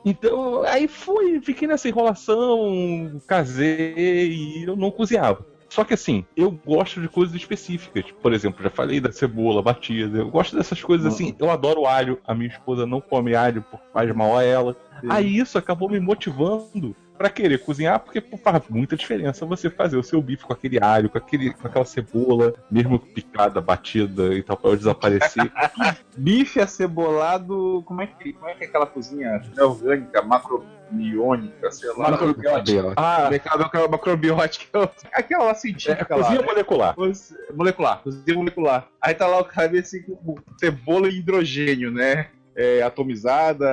Então, 0.05 0.63
aí 0.63 0.87
fui, 0.87 1.41
fiquei 1.41 1.67
nessa 1.67 1.89
enrolação, 1.89 3.21
casei 3.27 4.31
e 4.31 4.65
eu 4.65 4.77
não 4.77 4.91
cozinhava. 4.91 5.45
Só 5.69 5.85
que 5.85 5.95
assim, 5.95 6.25
eu 6.37 6.51
gosto 6.51 7.01
de 7.01 7.09
coisas 7.09 7.35
específicas. 7.35 8.11
Por 8.23 8.33
exemplo, 8.33 8.63
já 8.63 8.71
falei 8.71 9.01
da 9.01 9.13
cebola 9.13 9.63
batida. 9.63 10.19
Eu 10.19 10.31
gosto 10.31 10.57
dessas 10.57 10.83
coisas 10.83 11.13
assim. 11.13 11.35
Eu 11.39 11.51
adoro 11.51 11.87
alho. 11.87 12.19
A 12.27 12.35
minha 12.35 12.49
esposa 12.49 12.87
não 12.87 13.01
come 13.01 13.35
alho 13.35 13.63
porque 13.71 13.87
faz 13.93 14.15
mal 14.15 14.37
a 14.37 14.43
ela. 14.43 14.77
Aí 15.09 15.39
isso 15.39 15.59
acabou 15.59 15.91
me 15.91 16.01
motivando 16.01 16.97
pra 17.19 17.29
querer 17.29 17.59
cozinhar, 17.59 17.99
porque 18.01 18.21
pô, 18.21 18.39
faz 18.39 18.63
muita 18.71 18.97
diferença 18.97 19.45
você 19.45 19.69
fazer 19.69 19.97
o 19.97 20.03
seu 20.03 20.23
bife 20.23 20.45
com 20.45 20.53
aquele 20.53 20.79
alho, 20.83 21.11
com, 21.11 21.19
aquele, 21.19 21.53
com 21.53 21.67
aquela 21.67 21.85
cebola, 21.85 22.55
mesmo 22.71 22.99
picada, 22.99 23.61
batida 23.61 24.33
e 24.35 24.43
tal, 24.43 24.57
pra 24.57 24.75
desaparecer. 24.77 25.51
Bife 26.17 26.61
acebolado. 26.61 27.83
Como 27.87 28.01
é 28.03 28.07
que, 28.07 28.33
como 28.33 28.49
é, 28.49 28.55
que 28.55 28.65
é 28.65 28.67
aquela 28.67 28.87
cozinha 28.87 29.41
é 29.57 29.63
orgânica, 29.63 30.21
macrobiônica, 30.23 31.71
sei 31.71 31.91
lá. 31.97 32.11
Macrobiótica. 32.11 32.93
Ah, 32.97 33.29
aquela 33.29 33.89
macrobiótica. 33.89 34.91
Aquela 35.13 35.45
lá 35.45 35.55
científica 35.55 36.03
É, 36.03 36.05
cozinha 36.05 36.41
lá. 36.41 36.47
né? 36.47 36.53
molecular. 36.53 36.95
Coisa- 36.95 37.37
Molecular, 37.55 38.03
cozinha 38.03 38.37
molecular. 38.37 38.89
Aí 39.01 39.15
tá 39.15 39.27
lá 39.27 39.39
o 39.41 39.45
cara 39.45 39.79
assim 39.79 40.03
com 40.03 40.37
cebola 40.59 41.09
e 41.09 41.19
hidrogênio, 41.19 41.91
né? 41.91 42.29
É, 42.57 42.83
atomizada. 42.83 43.67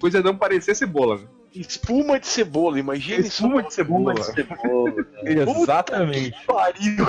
Coisa 0.00 0.22
não 0.22 0.36
parecer 0.36 0.74
cebola. 0.74 1.20
Espuma 1.54 2.20
de 2.20 2.26
cebola, 2.26 2.78
imagina 2.78 3.20
Espuma 3.20 3.62
de 3.62 3.72
cebola. 3.72 4.14
Exatamente. 5.24 6.36
Pariu. 6.46 7.06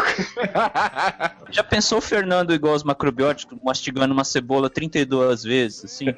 Já 1.51 1.63
pensou 1.63 1.97
o 1.97 2.01
Fernando 2.01 2.53
igual 2.53 2.75
os 2.75 2.83
macrobióticos, 2.83 3.57
mastigando 3.63 4.13
uma 4.13 4.23
cebola 4.23 4.69
32 4.69 5.43
vezes, 5.43 5.85
assim? 5.85 6.05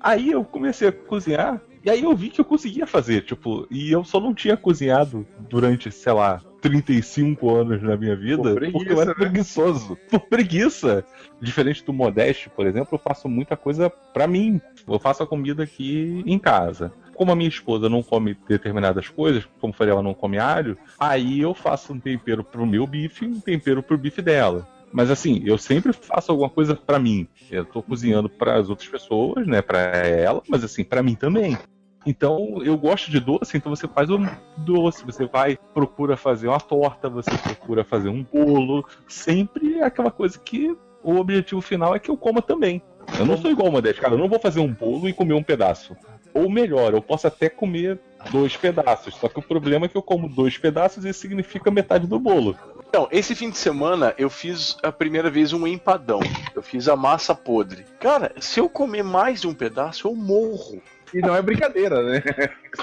Aí 0.00 0.30
eu 0.30 0.44
comecei 0.44 0.88
a 0.88 0.92
cozinhar 0.92 1.60
e 1.86 1.90
aí 1.90 2.02
eu 2.02 2.16
vi 2.16 2.30
que 2.30 2.40
eu 2.40 2.44
conseguia 2.44 2.84
fazer, 2.84 3.22
tipo, 3.22 3.64
e 3.70 3.92
eu 3.92 4.02
só 4.02 4.18
não 4.18 4.34
tinha 4.34 4.56
cozinhado 4.56 5.24
durante, 5.48 5.88
sei 5.92 6.12
lá, 6.12 6.42
35 6.68 7.54
anos 7.54 7.82
na 7.82 7.96
minha 7.96 8.16
vida 8.16 8.42
Por 8.42 8.54
preguiça, 8.54 8.78
porque 8.78 8.92
eu 8.92 9.00
era 9.00 9.10
né? 9.10 9.14
preguiçoso. 9.14 9.96
Por 10.10 10.20
preguiça. 10.20 11.04
Diferente 11.40 11.84
do 11.84 11.92
Modeste, 11.92 12.48
por 12.50 12.66
exemplo, 12.66 12.88
eu 12.92 12.98
faço 12.98 13.28
muita 13.28 13.56
coisa 13.56 13.88
pra 13.90 14.26
mim. 14.26 14.60
Eu 14.86 14.98
faço 14.98 15.22
a 15.22 15.26
comida 15.26 15.62
aqui 15.62 16.22
em 16.26 16.38
casa. 16.38 16.92
Como 17.14 17.32
a 17.32 17.36
minha 17.36 17.48
esposa 17.48 17.88
não 17.88 18.02
come 18.02 18.36
determinadas 18.48 19.08
coisas, 19.08 19.46
como 19.60 19.72
falei, 19.72 19.92
ela 19.92 20.02
não 20.02 20.12
come 20.12 20.38
alho, 20.38 20.76
aí 20.98 21.40
eu 21.40 21.54
faço 21.54 21.92
um 21.92 22.00
tempero 22.00 22.44
pro 22.44 22.66
meu 22.66 22.86
bife 22.86 23.24
e 23.24 23.28
um 23.28 23.40
tempero 23.40 23.82
pro 23.82 23.96
bife 23.96 24.20
dela. 24.20 24.66
Mas 24.92 25.10
assim, 25.10 25.42
eu 25.44 25.58
sempre 25.58 25.92
faço 25.92 26.30
alguma 26.32 26.48
coisa 26.48 26.74
pra 26.74 26.98
mim. 26.98 27.26
Eu 27.50 27.64
tô 27.64 27.82
cozinhando 27.82 28.28
para 28.28 28.56
as 28.56 28.68
outras 28.68 28.88
pessoas, 28.88 29.46
né, 29.46 29.60
Pra 29.62 29.78
ela, 29.78 30.42
mas 30.48 30.64
assim, 30.64 30.84
pra 30.84 31.02
mim 31.02 31.14
também. 31.14 31.56
Então, 32.06 32.62
eu 32.62 32.78
gosto 32.78 33.10
de 33.10 33.18
doce, 33.18 33.56
então 33.56 33.74
você 33.74 33.88
faz 33.88 34.08
um 34.08 34.24
doce, 34.58 35.04
você 35.04 35.26
vai, 35.26 35.58
procura 35.74 36.16
fazer 36.16 36.46
uma 36.46 36.60
torta, 36.60 37.08
você 37.08 37.36
procura 37.36 37.82
fazer 37.82 38.08
um 38.08 38.22
bolo. 38.22 38.86
Sempre 39.08 39.80
é 39.80 39.84
aquela 39.84 40.10
coisa 40.10 40.38
que 40.38 40.76
o 41.02 41.16
objetivo 41.16 41.60
final 41.60 41.96
é 41.96 41.98
que 41.98 42.08
eu 42.08 42.16
coma 42.16 42.40
também. 42.40 42.80
Eu 43.18 43.26
não 43.26 43.36
sou 43.36 43.50
igual 43.50 43.68
o 43.68 43.72
Modeste, 43.72 44.00
cara, 44.00 44.14
eu 44.14 44.18
não 44.18 44.28
vou 44.28 44.38
fazer 44.38 44.60
um 44.60 44.72
bolo 44.72 45.08
e 45.08 45.12
comer 45.12 45.34
um 45.34 45.42
pedaço. 45.42 45.96
Ou 46.32 46.48
melhor, 46.48 46.92
eu 46.92 47.02
posso 47.02 47.26
até 47.26 47.48
comer 47.48 47.98
dois 48.30 48.56
pedaços, 48.56 49.14
só 49.14 49.28
que 49.28 49.38
o 49.38 49.42
problema 49.42 49.86
é 49.86 49.88
que 49.88 49.96
eu 49.96 50.02
como 50.02 50.28
dois 50.28 50.58
pedaços 50.58 51.04
e 51.04 51.08
isso 51.08 51.20
significa 51.20 51.70
metade 51.70 52.06
do 52.06 52.20
bolo. 52.20 52.56
Então, 52.88 53.08
esse 53.10 53.34
fim 53.34 53.50
de 53.50 53.58
semana 53.58 54.14
eu 54.16 54.30
fiz 54.30 54.76
a 54.82 54.92
primeira 54.92 55.28
vez 55.28 55.52
um 55.52 55.66
empadão. 55.66 56.20
Eu 56.54 56.62
fiz 56.62 56.88
a 56.88 56.96
massa 56.96 57.34
podre. 57.34 57.84
Cara, 58.00 58.32
se 58.38 58.60
eu 58.60 58.68
comer 58.68 59.02
mais 59.02 59.40
de 59.40 59.48
um 59.48 59.54
pedaço, 59.54 60.08
eu 60.08 60.14
morro. 60.14 60.80
E 61.14 61.20
não 61.20 61.34
é 61.34 61.42
brincadeira, 61.42 62.02
né? 62.02 62.22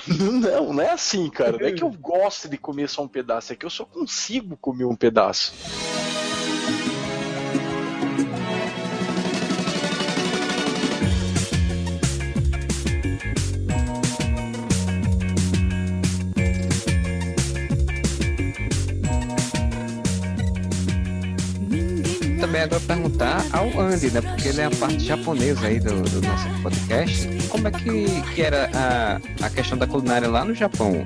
Não, 0.07 0.73
não 0.73 0.83
é 0.83 0.91
assim, 0.91 1.29
cara. 1.29 1.57
Não 1.57 1.67
é 1.67 1.71
que 1.71 1.83
eu 1.83 1.91
gosto 1.91 2.49
de 2.49 2.57
comer 2.57 2.89
só 2.89 3.03
um 3.03 3.07
pedaço, 3.07 3.53
é 3.53 3.55
que 3.55 3.65
eu 3.65 3.69
só 3.69 3.85
consigo 3.85 4.57
comer 4.57 4.85
um 4.85 4.95
pedaço. 4.95 5.53
Agora 22.53 22.79
perguntar 22.81 23.43
ao 23.51 23.79
Andy, 23.79 24.11
né? 24.11 24.21
Porque 24.21 24.49
ele 24.49 24.61
é 24.61 24.65
a 24.65 24.69
parte 24.69 24.99
japonesa 24.99 25.65
aí 25.65 25.79
do, 25.79 26.03
do 26.03 26.21
nosso 26.21 26.61
podcast. 26.61 27.27
Como 27.49 27.67
é 27.67 27.71
que, 27.71 28.21
que 28.35 28.41
era 28.43 28.69
a, 28.73 29.45
a 29.45 29.49
questão 29.49 29.75
da 29.75 29.87
culinária 29.87 30.29
lá 30.29 30.45
no 30.45 30.53
Japão? 30.53 31.03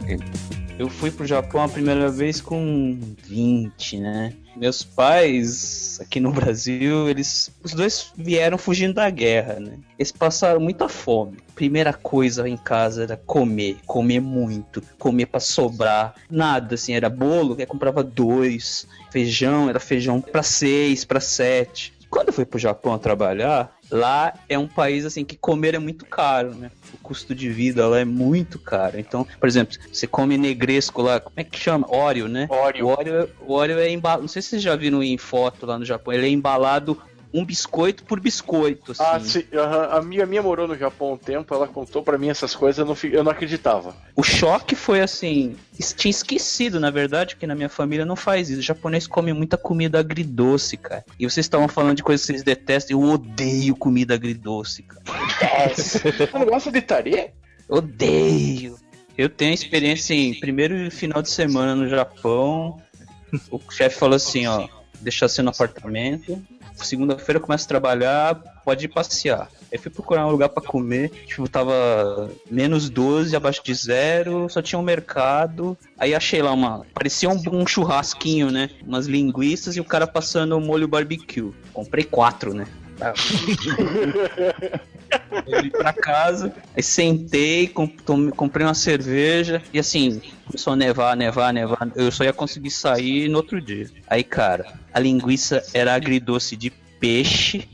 Eu 0.78 0.90
fui 0.90 1.10
pro 1.10 1.26
Japão 1.26 1.64
a 1.64 1.70
primeira 1.70 2.12
vez 2.12 2.42
com 2.42 3.00
20, 3.24 3.98
né? 3.98 4.34
Meus 4.56 4.84
pais, 4.84 6.00
aqui 6.02 6.20
no 6.20 6.32
Brasil, 6.32 7.10
eles. 7.10 7.52
Os 7.64 7.74
dois 7.74 8.12
vieram 8.16 8.58
fugindo 8.58 8.94
da 8.96 9.10
guerra, 9.10 9.60
né? 9.60 9.80
Eles 9.98 10.12
passaram 10.12 10.60
muita 10.60 10.90
fome. 10.90 11.38
Primeira 11.56 11.94
coisa 11.94 12.48
em 12.48 12.58
casa 12.58 13.04
era 13.04 13.18
comer. 13.18 13.78
Comer 13.86 14.20
muito. 14.20 14.82
Comer 15.00 15.28
pra 15.28 15.40
sobrar. 15.40 16.14
Nada, 16.30 16.76
assim, 16.76 16.94
era 16.94 17.10
bolo, 17.10 17.56
que 17.56 17.66
comprava 17.66 18.04
dois. 18.04 18.88
Feijão, 19.10 19.70
era 19.70 19.80
feijão 19.80 20.22
pra 20.22 20.43
seis, 20.43 21.06
pra 21.06 21.20
sete. 21.20 21.93
Quando 22.10 22.28
eu 22.30 22.34
fui 22.34 22.46
pro 22.46 22.58
Japão 22.58 22.98
trabalhar, 22.98 23.76
lá 23.91 24.34
é 24.48 24.58
um 24.58 24.67
país 24.67 25.06
assim 25.06 25.26
que 25.26 25.36
comer 25.36 25.76
é 25.76 25.80
muito 25.80 26.06
caro, 26.06 26.56
né? 26.56 26.72
O 26.93 26.98
custo 26.98 27.36
de 27.36 27.50
vida 27.50 27.86
lá 27.88 28.00
é 28.00 28.06
muito 28.06 28.58
caro. 28.58 28.98
Então, 28.98 29.28
por 29.39 29.48
exemplo, 29.48 29.78
você 29.91 30.08
come 30.08 30.38
negresco 30.38 31.02
lá, 31.02 31.20
como 31.20 31.34
é 31.38 31.43
que 31.43 31.60
chama? 31.60 31.86
Oreo, 31.89 32.28
né? 32.30 32.48
Oreo. 32.50 32.88
O 32.88 32.89
Oreo, 32.89 33.30
o 33.41 33.54
Oreo 33.54 33.80
é 33.80 33.89
embalado, 33.89 34.22
não 34.22 34.30
sei 34.30 34.41
se 34.41 34.50
vocês 34.50 34.62
já 34.62 34.76
viram 34.76 35.04
em 35.04 35.17
foto 35.17 35.65
lá 35.65 35.78
no 35.78 35.84
Japão, 35.84 36.13
ele 36.13 36.28
é 36.28 36.30
embalado 36.30 36.98
um 37.39 37.45
biscoito 37.45 38.04
por 38.04 38.19
biscoito, 38.19 38.91
assim. 38.91 39.04
Ah, 39.04 39.19
sim. 39.19 39.43
A 39.91 40.02
minha, 40.02 40.26
minha 40.26 40.41
morou 40.41 40.67
no 40.67 40.78
Japão 40.78 41.10
há 41.10 41.13
um 41.13 41.17
tempo, 41.17 41.54
ela 41.54 41.67
contou 41.67 42.02
pra 42.02 42.17
mim 42.17 42.30
essas 42.30 42.56
coisas, 42.56 42.80
eu 42.80 42.86
não, 42.86 42.97
eu 43.12 43.23
não 43.23 43.32
acreditava. 43.32 43.95
O 44.15 44.23
choque 44.23 44.76
foi 44.76 45.02
assim, 45.02 45.56
tinha 45.95 46.10
esquecido, 46.10 46.80
na 46.80 46.89
verdade, 46.89 47.36
que 47.36 47.45
na 47.45 47.56
minha 47.56 47.69
família 47.69 48.06
não 48.06 48.15
faz 48.15 48.50
isso. 48.50 48.60
O 48.60 48.63
japonês 48.63 49.08
come 49.08 49.34
muita 49.34 49.58
comida 49.58 50.00
agridoce, 50.00 50.78
cara. 50.78 51.06
E 51.19 51.30
vocês 51.30 51.45
estavam 51.45 51.67
falando 51.67 51.95
de 51.95 52.04
coisas 52.04 52.26
que 52.26 52.34
vocês 52.34 52.43
detestam, 52.43 53.00
eu 53.00 53.08
odeio 53.08 53.76
comida 53.76 54.15
agridoce, 54.15 54.84
cara. 54.84 55.04
Você 55.78 56.30
não 56.34 56.45
gosta 56.45 56.71
de 56.71 56.82
tarê? 56.82 57.32
Odeio. 57.69 58.78
Eu 59.17 59.30
tenho 59.30 59.54
experiência 59.54 60.13
em 60.13 60.34
primeiro 60.39 60.89
final 60.91 61.21
de 61.21 61.30
semana 61.30 61.76
no 61.76 61.88
Japão. 61.88 62.80
O 63.50 63.60
chefe 63.71 63.97
falou 63.97 64.15
assim, 64.15 64.45
ó, 64.45 64.67
deixar 65.02 65.28
você 65.28 65.41
no 65.41 65.50
apartamento. 65.50 66.41
Segunda-feira 66.86 67.40
eu 67.40 67.44
começo 67.44 67.66
a 67.66 67.68
trabalhar, 67.68 68.36
pode 68.63 68.86
ir 68.86 68.90
passear. 68.90 69.50
Aí 69.72 69.78
fui 69.78 69.92
procurar 69.92 70.26
um 70.26 70.32
lugar 70.32 70.50
pra 70.50 70.63
comer, 70.63 71.10
tipo, 71.26 71.48
tava 71.50 72.30
menos 72.50 72.90
12, 72.90 73.36
abaixo 73.36 73.62
de 73.63 73.74
zero, 73.74 74.48
só 74.50 74.62
tinha 74.62 74.80
um 74.80 74.84
mercado. 74.84 75.78
Aí 75.98 76.16
achei 76.16 76.42
lá 76.42 76.54
uma. 76.54 76.86
Parecia 76.94 77.30
um, 77.30 77.42
um 77.52 77.68
churrasquinho, 77.68 78.52
né? 78.52 78.70
Umas 78.86 79.08
linguiças 79.08 79.76
e 79.76 79.80
o 79.80 79.86
cara 79.86 80.08
passando 80.08 80.60
molho 80.60 80.88
barbecue. 80.88 81.54
Comprei 81.74 82.04
quatro, 82.04 82.54
né? 82.54 82.66
Vim 85.62 85.70
pra 85.70 85.94
casa, 85.94 86.54
aí 86.76 86.84
sentei, 86.84 87.68
comprei 87.68 88.66
uma 88.66 88.74
cerveja 88.74 89.62
e 89.72 89.80
assim, 89.80 90.22
começou 90.46 90.74
a 90.74 90.76
nevar, 90.76 91.16
nevar, 91.16 91.54
nevar. 91.54 91.90
Eu 91.96 92.12
só 92.12 92.24
ia 92.24 92.34
conseguir 92.34 92.72
sair 92.72 93.30
no 93.30 93.38
outro 93.38 93.62
dia. 93.62 93.90
Aí, 94.08 94.24
cara, 94.24 94.74
a 94.94 95.00
linguiça 95.00 95.64
era 95.74 95.94
agridoce 95.94 96.56
de 96.56 96.70
peixe. 97.00 97.70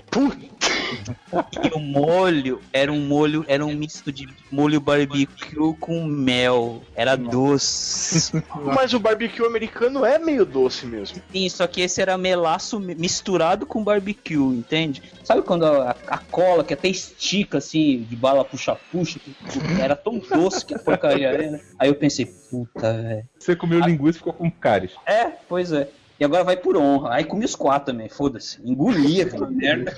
E 1.64 1.76
o 1.76 1.80
molho 1.80 2.62
era 2.72 2.92
um 2.92 3.00
molho, 3.00 3.44
era 3.48 3.66
um 3.66 3.74
misto 3.76 4.12
de 4.12 4.26
molho 4.52 4.80
barbecue 4.80 5.74
com 5.80 6.04
mel. 6.06 6.82
Era 6.96 7.16
doce. 7.16 8.32
Mas 8.76 8.94
o 8.94 9.00
barbecue 9.00 9.46
americano 9.46 10.06
é 10.06 10.18
meio 10.20 10.46
doce 10.46 10.86
mesmo. 10.86 11.22
Sim, 11.32 11.50
só 11.50 11.66
que 11.68 11.82
esse 11.82 12.02
era 12.02 12.18
melaço 12.18 12.80
mi- 12.80 12.96
misturado 12.96 13.66
com 13.66 13.84
barbecue, 13.84 14.36
entende? 14.36 15.02
Sabe 15.24 15.42
quando 15.42 15.66
a, 15.66 15.96
a 16.08 16.18
cola 16.18 16.64
que 16.64 16.74
até 16.74 16.88
estica 16.88 17.58
assim, 17.58 18.04
de 18.04 18.16
bala 18.16 18.46
puxa-puxa, 18.46 19.20
era 19.80 19.96
tão 19.96 20.20
doce 20.20 20.66
que 20.66 20.76
a 20.76 20.80
porcaria 20.80 21.30
era, 21.30 21.52
né? 21.52 21.60
Aí 21.80 21.90
eu 21.90 21.96
pensei, 21.96 22.26
puta, 22.50 22.94
velho. 22.94 23.24
Você 23.40 23.56
comeu 23.56 23.80
linguiça 23.80 24.18
e 24.18 24.20
ficou 24.20 24.34
com 24.34 24.50
cáries. 24.52 24.92
É, 25.06 25.26
pois 25.48 25.72
é. 25.72 25.90
E 26.20 26.24
agora 26.24 26.44
vai 26.44 26.56
por 26.58 26.78
honra. 26.78 27.16
Aí 27.16 27.24
comi 27.24 27.46
os 27.46 27.56
quatro 27.56 27.92
também, 27.92 28.10
foda-se. 28.10 28.62
Engolia 28.64 29.24
aquela 29.26 29.50
merda. 29.50 29.96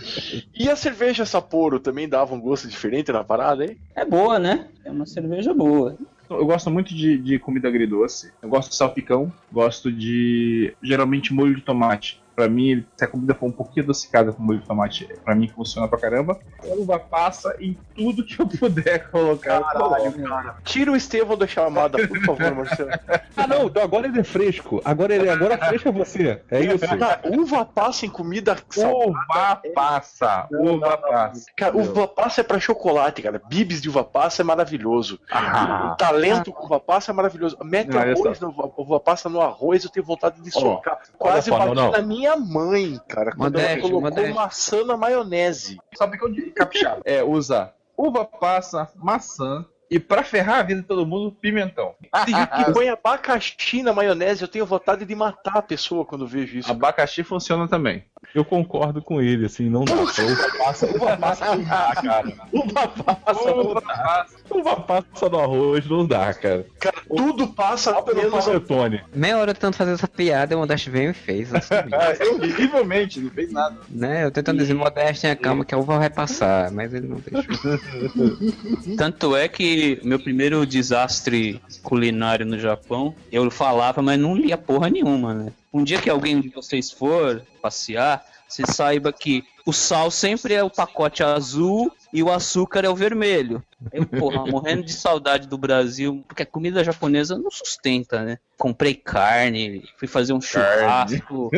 E 0.53 0.69
a 0.69 0.75
cerveja 0.75 1.25
Sapporo 1.25 1.79
também 1.79 2.07
dava 2.07 2.33
um 2.33 2.39
gosto 2.39 2.67
diferente 2.67 3.11
na 3.11 3.23
parada, 3.23 3.65
hein? 3.65 3.77
É 3.95 4.05
boa, 4.05 4.39
né? 4.39 4.67
É 4.83 4.91
uma 4.91 5.05
cerveja 5.05 5.53
boa. 5.53 5.97
Eu 6.29 6.45
gosto 6.45 6.71
muito 6.71 6.93
de, 6.93 7.17
de 7.17 7.37
comida 7.37 7.67
agridoce. 7.67 8.31
Eu 8.41 8.49
gosto 8.49 8.69
de 8.69 8.75
salpicão. 8.75 9.31
Gosto 9.51 9.91
de, 9.91 10.73
geralmente, 10.81 11.33
molho 11.33 11.55
de 11.55 11.61
tomate. 11.61 12.21
Pra 12.35 12.49
mim, 12.49 12.85
se 12.97 13.05
a 13.05 13.07
comida 13.07 13.33
for 13.33 13.45
um 13.45 13.51
pouquinho 13.51 13.85
adocicada 13.85 14.33
com 14.33 14.43
molho 14.43 14.59
de 14.59 14.67
tomate, 14.67 15.07
pra 15.23 15.33
mim 15.33 15.47
funciona 15.47 15.87
pra 15.87 15.97
caramba. 15.97 16.37
Uva 16.63 16.99
passa 16.99 17.55
em 17.59 17.77
tudo 17.95 18.25
que 18.25 18.39
eu 18.39 18.47
puder 18.47 19.09
colocar. 19.09 19.61
Caralho, 19.61 20.11
cara. 20.23 20.55
Tira 20.63 20.91
o 20.91 20.95
Estevão 20.95 21.37
da 21.37 21.47
chamada, 21.47 22.05
por 22.07 22.19
favor, 22.21 22.55
Marcelo. 22.55 22.89
Ah, 23.37 23.47
não, 23.47 23.65
então 23.65 23.83
agora 23.83 24.07
ele 24.07 24.19
é 24.19 24.23
fresco. 24.23 24.81
Agora 24.85 25.13
ele 25.13 25.29
agora 25.29 25.57
fresco 25.57 25.89
é 25.89 25.91
você. 25.91 26.41
É 26.49 26.61
isso. 26.61 26.79
Cara, 26.79 27.19
uva 27.25 27.65
passa 27.65 28.05
em 28.05 28.09
comida 28.09 28.55
Uva 28.77 29.61
passa. 29.73 30.47
Uva 30.51 30.97
passa. 30.97 31.45
Cara, 31.55 31.77
uva 31.77 32.07
passa 32.07 32.41
é 32.41 32.43
pra 32.43 32.59
chocolate, 32.59 33.21
cara. 33.21 33.41
Bibis 33.47 33.81
de 33.81 33.89
uva 33.89 34.03
passa 34.03 34.41
é 34.41 34.45
maravilhoso. 34.45 35.19
Ah. 35.29 35.91
o 35.91 35.95
talento 35.97 36.51
com 36.51 36.65
uva 36.65 36.79
passa 36.79 37.11
é 37.11 37.13
maravilhoso. 37.13 37.57
Mete 37.63 37.89
Não, 37.89 37.99
arroz 37.99 38.39
no 38.39 38.49
uva, 38.49 38.71
uva 38.77 38.99
passa 38.99 39.29
no 39.29 39.41
arroz, 39.41 39.83
eu 39.83 39.89
tenho 39.89 40.05
vontade 40.05 40.41
de 40.41 40.51
socar. 40.51 40.99
Quase 41.17 41.49
bati 41.49 41.65
não, 41.67 41.73
não. 41.73 41.91
na 41.91 42.01
minha 42.01 42.24
mãe, 42.35 42.99
cara, 43.07 43.31
quando 43.35 43.55
ela 43.59 43.67
Modéstia, 43.69 43.81
colocou 43.81 44.01
modéstia. 44.09 44.33
maçã 44.33 44.85
na 44.85 44.97
maionese. 44.97 45.77
Sabe 45.95 46.17
que 46.17 46.25
eu 46.25 46.31
digo 46.31 46.51
capixaba. 46.53 47.01
É, 47.05 47.23
usa 47.23 47.73
uva 47.97 48.25
passa, 48.25 48.89
maçã 48.95 49.65
e 49.89 49.99
pra 49.99 50.23
ferrar 50.23 50.59
a 50.59 50.63
vida 50.63 50.81
de 50.81 50.87
todo 50.87 51.05
mundo, 51.05 51.31
pimentão. 51.31 51.93
Gente 52.27 52.47
que 52.65 52.73
põe 52.73 52.89
abacaxi 52.89 53.83
na 53.83 53.93
maionese, 53.93 54.41
eu 54.41 54.47
tenho 54.47 54.65
vontade 54.65 55.05
de 55.05 55.15
matar 55.15 55.57
a 55.57 55.61
pessoa 55.61 56.03
quando 56.03 56.25
vejo 56.27 56.57
isso. 56.57 56.71
Abacaxi 56.71 57.23
funciona 57.23 57.67
também. 57.67 58.03
Eu 58.33 58.43
concordo 58.43 59.01
com 59.01 59.21
ele, 59.21 59.45
assim, 59.45 59.69
não 59.69 59.85
dá. 59.85 59.93
Uva 59.93 60.11
passa, 60.57 60.85
uva 60.87 61.17
passa 61.17 61.45
não 61.55 61.63
dá, 61.63 61.91
cara. 61.95 62.33
Uva 62.51 62.87
passa, 62.87 63.53
uva 63.53 63.81
passa. 63.81 64.35
Uva 64.49 64.75
passa 64.81 65.29
no 65.29 65.39
arroz 65.39 65.85
não 65.87 66.05
dá, 66.05 66.33
cara. 66.33 66.65
Cara, 66.79 66.95
tudo 67.07 67.47
passa 67.47 67.93
Pelo 68.01 68.17
menos 68.17 68.33
a 68.33 68.41
panetone. 68.41 69.01
Meia 69.13 69.37
hora 69.37 69.53
tentando 69.53 69.75
fazer 69.75 69.91
essa 69.93 70.07
piada, 70.07 70.55
o 70.55 70.59
Modeste 70.59 70.89
veio 70.89 71.11
e 71.11 71.13
fez. 71.13 71.53
Assim, 71.53 71.73
Horrivelmente, 72.33 73.19
não 73.19 73.29
fez 73.29 73.51
nada. 73.51 73.75
né? 73.89 74.23
Eu 74.25 74.31
tentando 74.31 74.59
dizer, 74.59 74.73
Modeste, 74.73 75.21
tenha 75.21 75.35
calma 75.35 75.65
que 75.65 75.73
a 75.73 75.77
uva 75.77 75.97
vai 75.97 76.09
passar, 76.09 76.71
mas 76.71 76.93
ele 76.93 77.07
não 77.07 77.17
deixou. 77.17 78.95
Tanto 78.97 79.35
é 79.35 79.47
que 79.47 79.99
meu 80.03 80.19
primeiro 80.19 80.65
desastre 80.65 81.61
culinário 81.83 82.45
no 82.45 82.59
Japão, 82.59 83.15
eu 83.31 83.49
falava, 83.49 84.01
mas 84.01 84.19
não 84.19 84.35
lia 84.35 84.57
porra 84.57 84.89
nenhuma, 84.89 85.33
né? 85.33 85.51
Um 85.75 85.83
dia 85.83 86.01
que 86.01 86.09
alguém 86.09 86.39
de 86.39 86.47
vocês 86.47 86.89
for 86.89 87.45
passear, 87.61 88.25
você 88.47 88.63
saiba 88.65 89.11
que 89.11 89.43
o 89.65 89.73
sal 89.73 90.09
sempre 90.09 90.53
é 90.53 90.63
o 90.63 90.69
pacote 90.69 91.21
azul 91.21 91.91
e 92.13 92.23
o 92.23 92.31
açúcar 92.31 92.85
é 92.85 92.89
o 92.89 92.95
vermelho. 92.95 93.61
Eu, 93.91 94.05
porra, 94.05 94.45
morrendo 94.47 94.83
de 94.83 94.93
saudade 94.93 95.49
do 95.49 95.57
Brasil, 95.57 96.23
porque 96.29 96.43
a 96.43 96.45
comida 96.45 96.81
japonesa 96.81 97.37
não 97.37 97.51
sustenta, 97.51 98.23
né? 98.23 98.37
Comprei 98.57 98.93
carne, 98.93 99.83
fui 99.97 100.07
fazer 100.07 100.31
um 100.31 100.39
churrasco. 100.39 101.51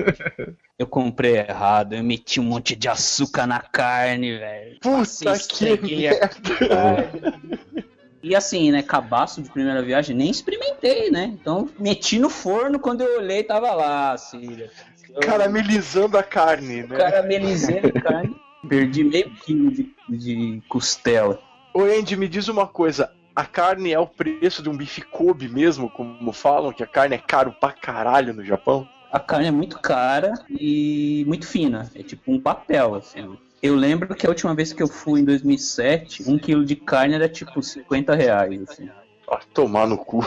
Eu 0.79 0.87
comprei 0.87 1.37
errado, 1.37 1.93
eu 1.93 2.03
meti 2.03 2.39
um 2.39 2.45
monte 2.45 2.75
de 2.75 2.87
açúcar 2.87 3.45
na 3.45 3.59
carne, 3.59 4.35
velho. 4.35 4.79
Puta 4.79 4.97
Passei 4.97 5.31
que 5.31 5.37
estreguei 5.37 6.07
a 6.07 6.27
carne. 6.27 7.85
E 8.27 8.35
assim, 8.35 8.71
né, 8.71 8.83
cabaço 8.83 9.41
de 9.41 9.49
primeira 9.49 9.81
viagem, 9.81 10.13
nem 10.13 10.29
experimentei, 10.29 11.09
né? 11.09 11.33
Então, 11.39 11.69
meti 11.79 12.19
no 12.19 12.29
forno, 12.29 12.77
quando 12.77 12.99
eu 12.99 13.19
olhei, 13.19 13.41
tava 13.41 13.71
lá, 13.71 14.17
Cília. 14.17 14.69
Eu 15.15 15.21
caramelizando 15.21 16.17
a 16.17 16.23
carne, 16.23 16.83
né? 16.83 16.97
caramelizei 16.97 17.79
a 17.79 18.01
carne, 18.01 18.35
perdi 18.67 19.05
meio 19.05 19.33
quilo 19.45 19.71
de, 19.71 19.89
de 20.09 20.61
costela. 20.67 21.39
Ô 21.73 21.83
Andy, 21.83 22.17
me 22.17 22.27
diz 22.27 22.49
uma 22.49 22.67
coisa. 22.67 23.09
A 23.33 23.45
carne 23.45 23.93
é 23.93 23.99
o 23.99 24.05
preço 24.05 24.61
de 24.61 24.67
um 24.67 24.75
bife 24.75 25.01
Kobe 25.03 25.47
mesmo, 25.47 25.89
como 25.89 26.33
falam, 26.33 26.73
que 26.73 26.83
a 26.83 26.87
carne 26.87 27.15
é 27.15 27.19
caro 27.19 27.55
pra 27.57 27.71
caralho 27.71 28.33
no 28.33 28.43
Japão? 28.43 28.85
A 29.09 29.21
carne 29.21 29.47
é 29.47 29.51
muito 29.51 29.79
cara 29.79 30.33
e 30.49 31.23
muito 31.25 31.47
fina, 31.47 31.89
é 31.95 32.03
tipo 32.03 32.29
um 32.29 32.41
papel, 32.41 32.95
assim. 32.95 33.37
Eu 33.61 33.75
lembro 33.75 34.13
que 34.13 34.25
a 34.25 34.29
última 34.29 34.53
vez 34.53 34.71
que 34.71 34.83
eu 34.83 34.87
fui, 34.87 35.21
em 35.21 35.25
2007, 35.25 36.23
um 36.29 36.37
quilo 36.37 36.63
de 36.63 36.75
carne 36.75 37.15
era 37.15 37.27
tipo 37.27 37.61
50 37.61 38.15
reais, 38.15 38.61
assim. 38.69 38.89
Ah, 39.29 39.39
tomar 39.53 39.87
no 39.87 39.97
cu. 39.97 40.25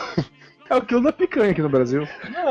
É 0.68 0.76
o 0.76 0.82
quilo 0.82 1.02
da 1.02 1.12
picanha 1.12 1.50
aqui 1.50 1.60
no 1.60 1.68
Brasil. 1.68 2.06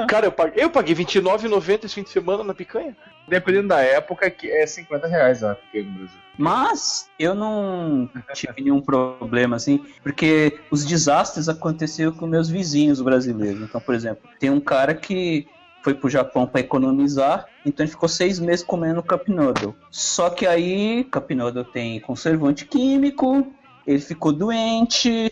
Cara, 0.10 0.26
eu 0.26 0.32
paguei, 0.32 0.62
eu 0.62 0.70
paguei 0.70 0.94
R$29,90 0.94 1.86
esse 1.86 1.96
fim 1.96 2.04
de 2.04 2.10
semana 2.10 2.44
na 2.44 2.54
picanha. 2.54 2.96
Dependendo 3.28 3.70
da 3.70 3.80
época, 3.80 4.34
é 4.44 4.68
50 4.68 5.08
reais 5.08 5.42
a 5.42 5.56
picanha 5.56 5.86
no 5.86 6.00
Brasil. 6.00 6.20
Mas 6.38 7.10
eu 7.18 7.34
não 7.34 8.10
tive 8.34 8.62
nenhum 8.62 8.82
problema, 8.82 9.56
assim, 9.56 9.86
porque 10.04 10.60
os 10.70 10.86
desastres 10.86 11.48
aconteceram 11.48 12.12
com 12.12 12.28
meus 12.28 12.50
vizinhos 12.50 13.02
brasileiros. 13.02 13.62
Então, 13.62 13.80
por 13.80 13.96
exemplo, 13.96 14.30
tem 14.38 14.50
um 14.50 14.60
cara 14.60 14.94
que 14.94 15.48
foi 15.84 15.94
pro 15.94 16.10
Japão 16.10 16.46
para 16.46 16.62
economizar, 16.62 17.46
então 17.66 17.86
ele 17.86 17.92
ficou 17.92 18.10
seis 18.10 18.40
meses 18.40 18.64
comendo 18.64 19.04
Cup 19.04 19.28
Noodle. 19.28 19.76
Só 19.90 20.30
que 20.30 20.46
aí, 20.46 21.04
Cup 21.06 21.32
Noodle 21.32 21.64
tem 21.64 22.00
conservante 22.00 22.66
químico, 22.66 23.48
ele 23.88 24.00
ficou 24.00 24.32
doente, 24.32 25.32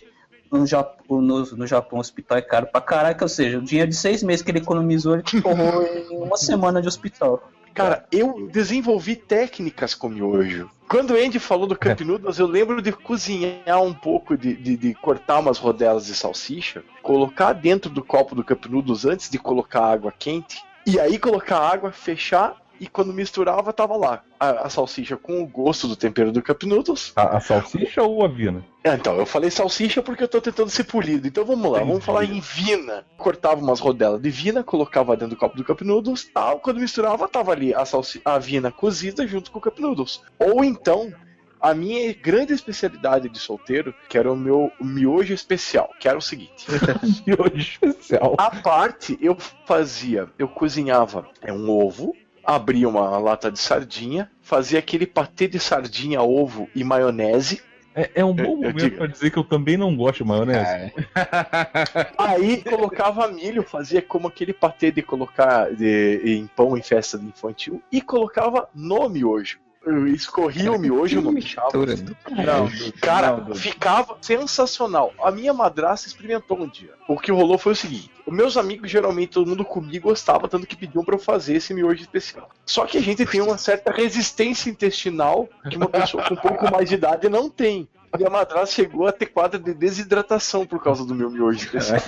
no 0.51 0.65
Japão, 0.65 1.21
no, 1.21 1.43
no 1.43 1.67
Japão 1.67 1.97
o 1.97 2.01
hospital 2.01 2.37
é 2.37 2.41
caro 2.41 2.67
pra 2.67 2.81
caraca, 2.81 3.25
ou 3.25 3.29
seja, 3.29 3.59
o 3.59 3.61
dinheiro 3.61 3.89
de 3.89 3.97
seis 3.97 4.23
meses 4.23 4.41
que 4.41 4.51
ele 4.51 4.59
economizou, 4.59 5.15
ele 5.15 5.23
torrou 5.23 5.83
em 5.83 6.07
uma 6.23 6.37
semana 6.37 6.81
de 6.81 6.87
hospital. 6.87 7.43
Cara, 7.77 8.07
eu 8.11 8.49
desenvolvi 8.51 9.15
técnicas 9.15 9.93
com 9.93 10.09
miojo. 10.09 10.69
Quando 10.89 11.11
o 11.11 11.15
Andy 11.15 11.39
falou 11.39 11.67
do 11.67 11.75
Cup 11.79 12.01
Noodles, 12.01 12.39
eu 12.39 12.47
lembro 12.47 12.81
de 12.81 12.91
cozinhar 12.91 13.81
um 13.83 13.93
pouco, 13.93 14.35
de, 14.35 14.55
de, 14.55 14.75
de 14.75 14.93
cortar 14.95 15.39
umas 15.39 15.59
rodelas 15.59 16.07
de 16.07 16.15
salsicha, 16.15 16.83
colocar 17.03 17.53
dentro 17.53 17.89
do 17.91 18.03
copo 18.03 18.33
do 18.33 18.43
Cup 18.43 18.65
Noodles 18.65 19.05
antes 19.05 19.29
de 19.29 19.37
colocar 19.37 19.85
água 19.85 20.11
quente, 20.11 20.63
e 20.87 20.99
aí 20.99 21.19
colocar 21.19 21.59
água, 21.59 21.91
fechar, 21.91 22.55
e 22.79 22.87
quando 22.87 23.13
misturava, 23.13 23.73
tava 23.73 23.95
lá 23.95 24.23
a, 24.39 24.67
a 24.67 24.69
salsicha 24.69 25.17
com 25.17 25.41
o 25.41 25.47
gosto 25.47 25.87
do 25.87 25.95
tempero 25.95 26.31
do 26.31 26.41
Cup 26.41 26.63
Noodles. 26.63 27.11
A, 27.15 27.37
a 27.37 27.39
salsicha 27.39 28.03
ou 28.03 28.23
a 28.23 28.27
vina? 28.27 28.63
É, 28.83 28.93
então, 28.93 29.17
eu 29.17 29.25
falei 29.25 29.49
salsicha 29.51 30.01
porque 30.01 30.23
eu 30.23 30.27
tô 30.27 30.39
tentando 30.39 30.69
ser 30.69 30.85
polido. 30.85 31.27
Então 31.27 31.43
vamos 31.43 31.71
lá, 31.71 31.79
vamos 31.79 32.05
falar 32.05 32.23
em 32.25 32.39
vina. 32.39 33.05
Cortava 33.17 33.61
umas 33.61 33.79
rodelas 33.79 34.21
de 34.21 34.29
vina, 34.29 34.63
colocava 34.63 35.15
dentro 35.15 35.35
do 35.35 35.39
copo 35.39 35.57
do 35.57 35.63
Cup 35.63 35.81
Noodles, 35.81 36.29
tal. 36.33 36.59
Quando 36.59 36.79
misturava, 36.79 37.27
tava 37.27 37.51
ali 37.51 37.73
a, 37.73 37.85
salsi 37.85 38.21
a 38.23 38.37
vina 38.37 38.71
cozida 38.71 39.27
junto 39.27 39.51
com 39.51 39.59
o 39.59 39.61
Cup 39.61 39.79
Noodles. 39.79 40.21
Ou 40.39 40.63
então, 40.63 41.11
a 41.59 41.73
minha 41.73 42.13
grande 42.13 42.53
especialidade 42.53 43.29
de 43.29 43.39
solteiro, 43.39 43.93
que 44.07 44.17
era 44.17 44.31
o 44.31 44.35
meu 44.35 44.71
miojo 44.79 45.33
especial, 45.33 45.89
que 45.99 46.07
era 46.07 46.17
o 46.17 46.21
seguinte. 46.21 46.65
miojo 47.25 47.55
especial. 47.55 48.35
A 48.37 48.51
parte, 48.61 49.17
eu 49.21 49.35
fazia, 49.65 50.29
eu 50.37 50.47
cozinhava 50.47 51.27
é 51.41 51.51
um 51.51 51.69
ovo, 51.69 52.13
abria 52.47 52.87
uma 52.87 53.17
lata 53.17 53.51
de 53.51 53.59
sardinha, 53.59 54.31
fazia 54.41 54.79
aquele 54.79 55.05
patê 55.05 55.47
de 55.49 55.59
sardinha, 55.59 56.21
ovo 56.21 56.69
e 56.73 56.81
maionese, 56.83 57.61
É, 57.99 58.11
é 58.21 58.23
um 58.23 58.31
bom 58.31 58.43
Eu- 58.43 58.47
eu 58.49 58.55
momento 58.55 58.77
digo- 58.77 58.97
pra 58.97 59.07
dizer 59.07 59.31
que 59.31 59.37
eu 59.39 59.43
também 59.43 59.75
não 59.75 59.95
gosto 59.97 60.19
de 60.23 60.23
maionese. 60.29 60.93
Aí 62.17 62.63
colocava 62.63 63.27
milho, 63.27 63.63
fazia 63.63 64.01
como 64.03 64.27
aquele 64.27 64.53
patê 64.53 64.91
de 64.91 65.01
colocar 65.01 65.73
de- 65.75 66.21
em 66.23 66.45
pão 66.47 66.77
em 66.77 66.81
festa 66.83 67.17
de 67.17 67.25
infantil 67.25 67.81
e 67.91 67.99
colocava 67.99 68.69
no 68.75 69.09
miojo. 69.09 69.57
Eu 69.87 70.05
escorria 70.07 70.71
o 70.71 70.77
miojo 70.77 71.21
no 71.21 71.31
do 71.31 72.17
Não, 72.29 72.69
cara, 72.99 73.55
ficava 73.55 74.17
sensacional. 74.21 75.13
A 75.23 75.31
minha 75.31 75.53
madrasta 75.53 76.07
experimentou 76.07 76.59
um 76.59 76.67
dia. 76.67 76.93
O 77.07 77.17
que 77.17 77.31
rolou 77.31 77.57
foi 77.57 77.71
o 77.71 77.75
seguinte: 77.75 78.11
os 78.25 78.35
meus 78.35 78.57
amigos, 78.57 78.91
geralmente 78.91 79.29
todo 79.29 79.47
mundo 79.47 79.63
comigo 79.63 80.09
gostava, 80.09 80.47
tanto 80.49 80.67
que 80.67 80.75
pediam 80.75 81.05
pra 81.05 81.15
eu 81.15 81.19
fazer 81.19 81.55
esse 81.55 81.73
miojo 81.73 82.01
especial. 82.01 82.49
Só 82.65 82.85
que 82.85 82.97
a 82.97 83.01
gente 83.01 83.25
tem 83.25 83.39
uma 83.39 83.57
certa 83.57 83.91
resistência 83.91 84.69
intestinal 84.69 85.47
que 85.69 85.77
uma 85.77 85.87
pessoa 85.87 86.23
com 86.23 86.33
um 86.33 86.37
pouco 86.37 86.69
mais 86.69 86.89
de 86.89 86.95
idade 86.95 87.29
não 87.29 87.49
tem. 87.49 87.87
E 88.17 88.25
a 88.25 88.29
madrasta 88.29 88.75
chegou 88.75 89.07
a 89.07 89.11
ter 89.11 89.27
quadro 89.27 89.59
de 89.59 89.73
desidratação 89.73 90.65
por 90.65 90.81
causa 90.81 91.05
do 91.05 91.13
meu 91.13 91.29
miojo 91.29 91.59
especial. 91.59 91.99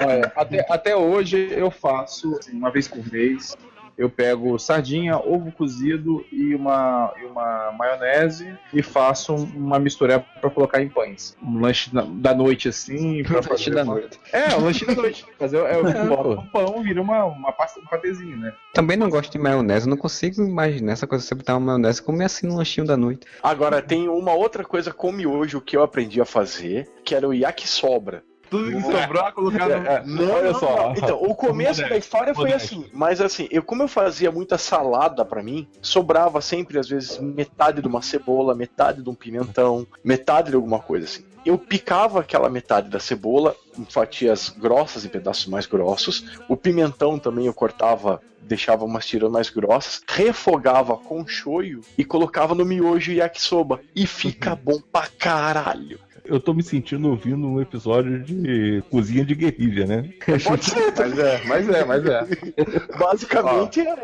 Olha, 0.00 0.32
até, 0.34 0.66
até 0.72 0.96
hoje 0.96 1.48
eu 1.50 1.70
faço 1.70 2.36
assim, 2.36 2.56
uma 2.56 2.70
vez 2.70 2.88
por 2.88 3.04
mês. 3.12 3.56
Eu 3.98 4.08
pego 4.08 4.56
sardinha, 4.60 5.18
ovo 5.18 5.50
cozido 5.50 6.24
e 6.30 6.54
uma, 6.54 7.12
e 7.20 7.24
uma 7.24 7.72
maionese 7.76 8.56
e 8.72 8.80
faço 8.80 9.34
uma 9.34 9.78
mistura 9.80 10.20
para 10.40 10.48
colocar 10.50 10.80
em 10.80 10.88
pães. 10.88 11.36
Um 11.42 11.60
lanche 11.60 11.92
da, 11.92 12.02
da 12.02 12.32
noite 12.32 12.68
assim. 12.68 13.24
Pra 13.26 13.36
Lanche 13.38 13.48
fazer 13.48 13.70
da 13.74 13.82
uma- 13.82 13.94
noite. 13.94 14.20
É, 14.32 14.54
um 14.54 14.60
lanche 14.64 14.86
da 14.86 14.94
noite. 14.94 15.26
Fazer, 15.36 15.56
é, 15.58 15.74
eu 15.80 15.86
É, 15.88 16.04
boto 16.06 16.22
pô. 16.22 16.34
no 16.36 16.46
pão 16.50 16.82
vira 16.82 17.02
uma, 17.02 17.24
uma 17.24 17.50
pasta, 17.52 17.80
um 17.80 17.84
patezinho, 17.86 18.36
né? 18.36 18.52
Também 18.72 18.96
não 18.96 19.08
gosto 19.10 19.32
de 19.32 19.38
maionese, 19.38 19.86
eu 19.86 19.90
não 19.90 19.96
consigo 19.96 20.42
imaginar 20.42 20.92
essa 20.92 21.06
coisa 21.06 21.22
de 21.22 21.28
você 21.28 21.34
botar 21.34 21.56
uma 21.56 21.66
maionese 21.66 22.00
e 22.00 22.04
comer 22.04 22.26
assim 22.26 22.46
no 22.46 22.56
lanchinho 22.56 22.86
da 22.86 22.96
noite. 22.96 23.26
Agora, 23.42 23.82
tem 23.82 24.08
uma 24.08 24.32
outra 24.32 24.64
coisa 24.64 24.92
com 24.92 25.10
miojo 25.10 25.60
que 25.60 25.76
eu 25.76 25.82
aprendi 25.82 26.20
a 26.20 26.24
fazer, 26.24 26.88
que 27.04 27.14
era 27.16 27.26
o 27.28 27.34
yakisobra. 27.34 28.22
Tudo 28.50 28.70
que 28.70 28.80
sobrar, 28.82 29.32
colocar 29.32 29.68
no. 29.68 29.74
É, 29.74 30.02
Não, 30.04 30.30
olha 30.30 30.52
não, 30.52 30.58
só. 30.58 30.76
não. 30.76 30.92
Então, 30.92 31.22
o 31.22 31.34
começo 31.34 31.80
da 31.88 31.96
história 31.96 32.34
foi 32.34 32.52
assim, 32.52 32.86
mas 32.92 33.20
assim, 33.20 33.48
eu 33.50 33.62
como 33.62 33.82
eu 33.82 33.88
fazia 33.88 34.30
muita 34.30 34.56
salada 34.58 35.24
pra 35.24 35.42
mim, 35.42 35.66
sobrava 35.82 36.40
sempre 36.40 36.78
às 36.78 36.88
vezes 36.88 37.18
metade 37.18 37.80
de 37.82 37.88
uma 37.88 38.02
cebola, 38.02 38.54
metade 38.54 39.02
de 39.02 39.10
um 39.10 39.14
pimentão, 39.14 39.86
metade 40.02 40.50
de 40.50 40.56
alguma 40.56 40.78
coisa 40.78 41.04
assim. 41.04 41.24
Eu 41.44 41.56
picava 41.56 42.20
aquela 42.20 42.50
metade 42.50 42.90
da 42.90 42.98
cebola 42.98 43.54
em 43.78 43.84
fatias 43.84 44.50
grossas, 44.50 45.04
em 45.04 45.08
pedaços 45.08 45.46
mais 45.46 45.66
grossos. 45.66 46.24
O 46.48 46.56
pimentão 46.56 47.18
também 47.18 47.46
eu 47.46 47.54
cortava 47.54 48.20
deixava 48.48 48.84
umas 48.84 49.06
tiras 49.06 49.30
mais 49.30 49.50
grossas, 49.50 50.02
refogava 50.08 50.96
com 50.96 51.26
shoyu 51.26 51.82
e 51.96 52.04
colocava 52.04 52.54
no 52.54 52.64
miojo 52.64 53.12
yakisoba. 53.12 53.80
E 53.94 54.06
fica 54.06 54.56
bom 54.56 54.80
pra 54.90 55.06
caralho. 55.06 56.00
Eu 56.28 56.38
tô 56.38 56.52
me 56.52 56.62
sentindo 56.62 57.08
ouvindo 57.08 57.46
um 57.46 57.60
episódio 57.60 58.22
de 58.22 58.82
cozinha 58.90 59.24
de 59.24 59.34
guerrilha, 59.34 59.86
né? 59.86 60.10
Pode 60.44 60.64
ser, 60.64 60.92
Mas 60.96 61.18
é, 61.18 61.44
mas 61.46 61.68
é, 61.68 61.84
mas 61.84 62.04
é. 62.06 62.26
basicamente 62.98 63.80
é. 63.80 63.96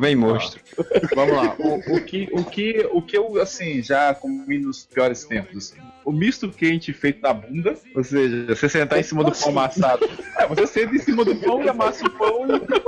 Vem 0.00 0.16
monstro. 0.16 0.60
Vamos 1.14 1.36
lá. 1.36 1.54
O, 1.58 1.96
o 1.96 2.04
que, 2.04 2.28
o, 2.32 2.44
que, 2.44 2.88
o 2.90 3.00
que 3.00 3.16
eu, 3.16 3.40
assim, 3.40 3.82
já 3.82 4.12
comi 4.14 4.58
nos 4.58 4.84
piores 4.84 5.24
tempos, 5.24 5.72
assim. 5.72 5.80
O 6.04 6.12
misto 6.12 6.48
quente 6.50 6.92
feito 6.92 7.22
na 7.22 7.32
bunda, 7.32 7.74
ou 7.94 8.02
seja, 8.02 8.46
você 8.46 8.68
sentar 8.68 8.98
em 8.98 9.02
cima 9.02 9.22
do 9.24 9.32
pão 9.32 9.50
amassado. 9.50 10.08
É, 10.38 10.46
você 10.46 10.66
senta 10.66 10.94
em 10.94 10.98
cima 10.98 11.24
do 11.24 11.36
pão 11.36 11.62
e 11.62 11.68
amassa 11.68 12.04
o 12.06 12.10
pão 12.10 12.46
e. 12.46 12.82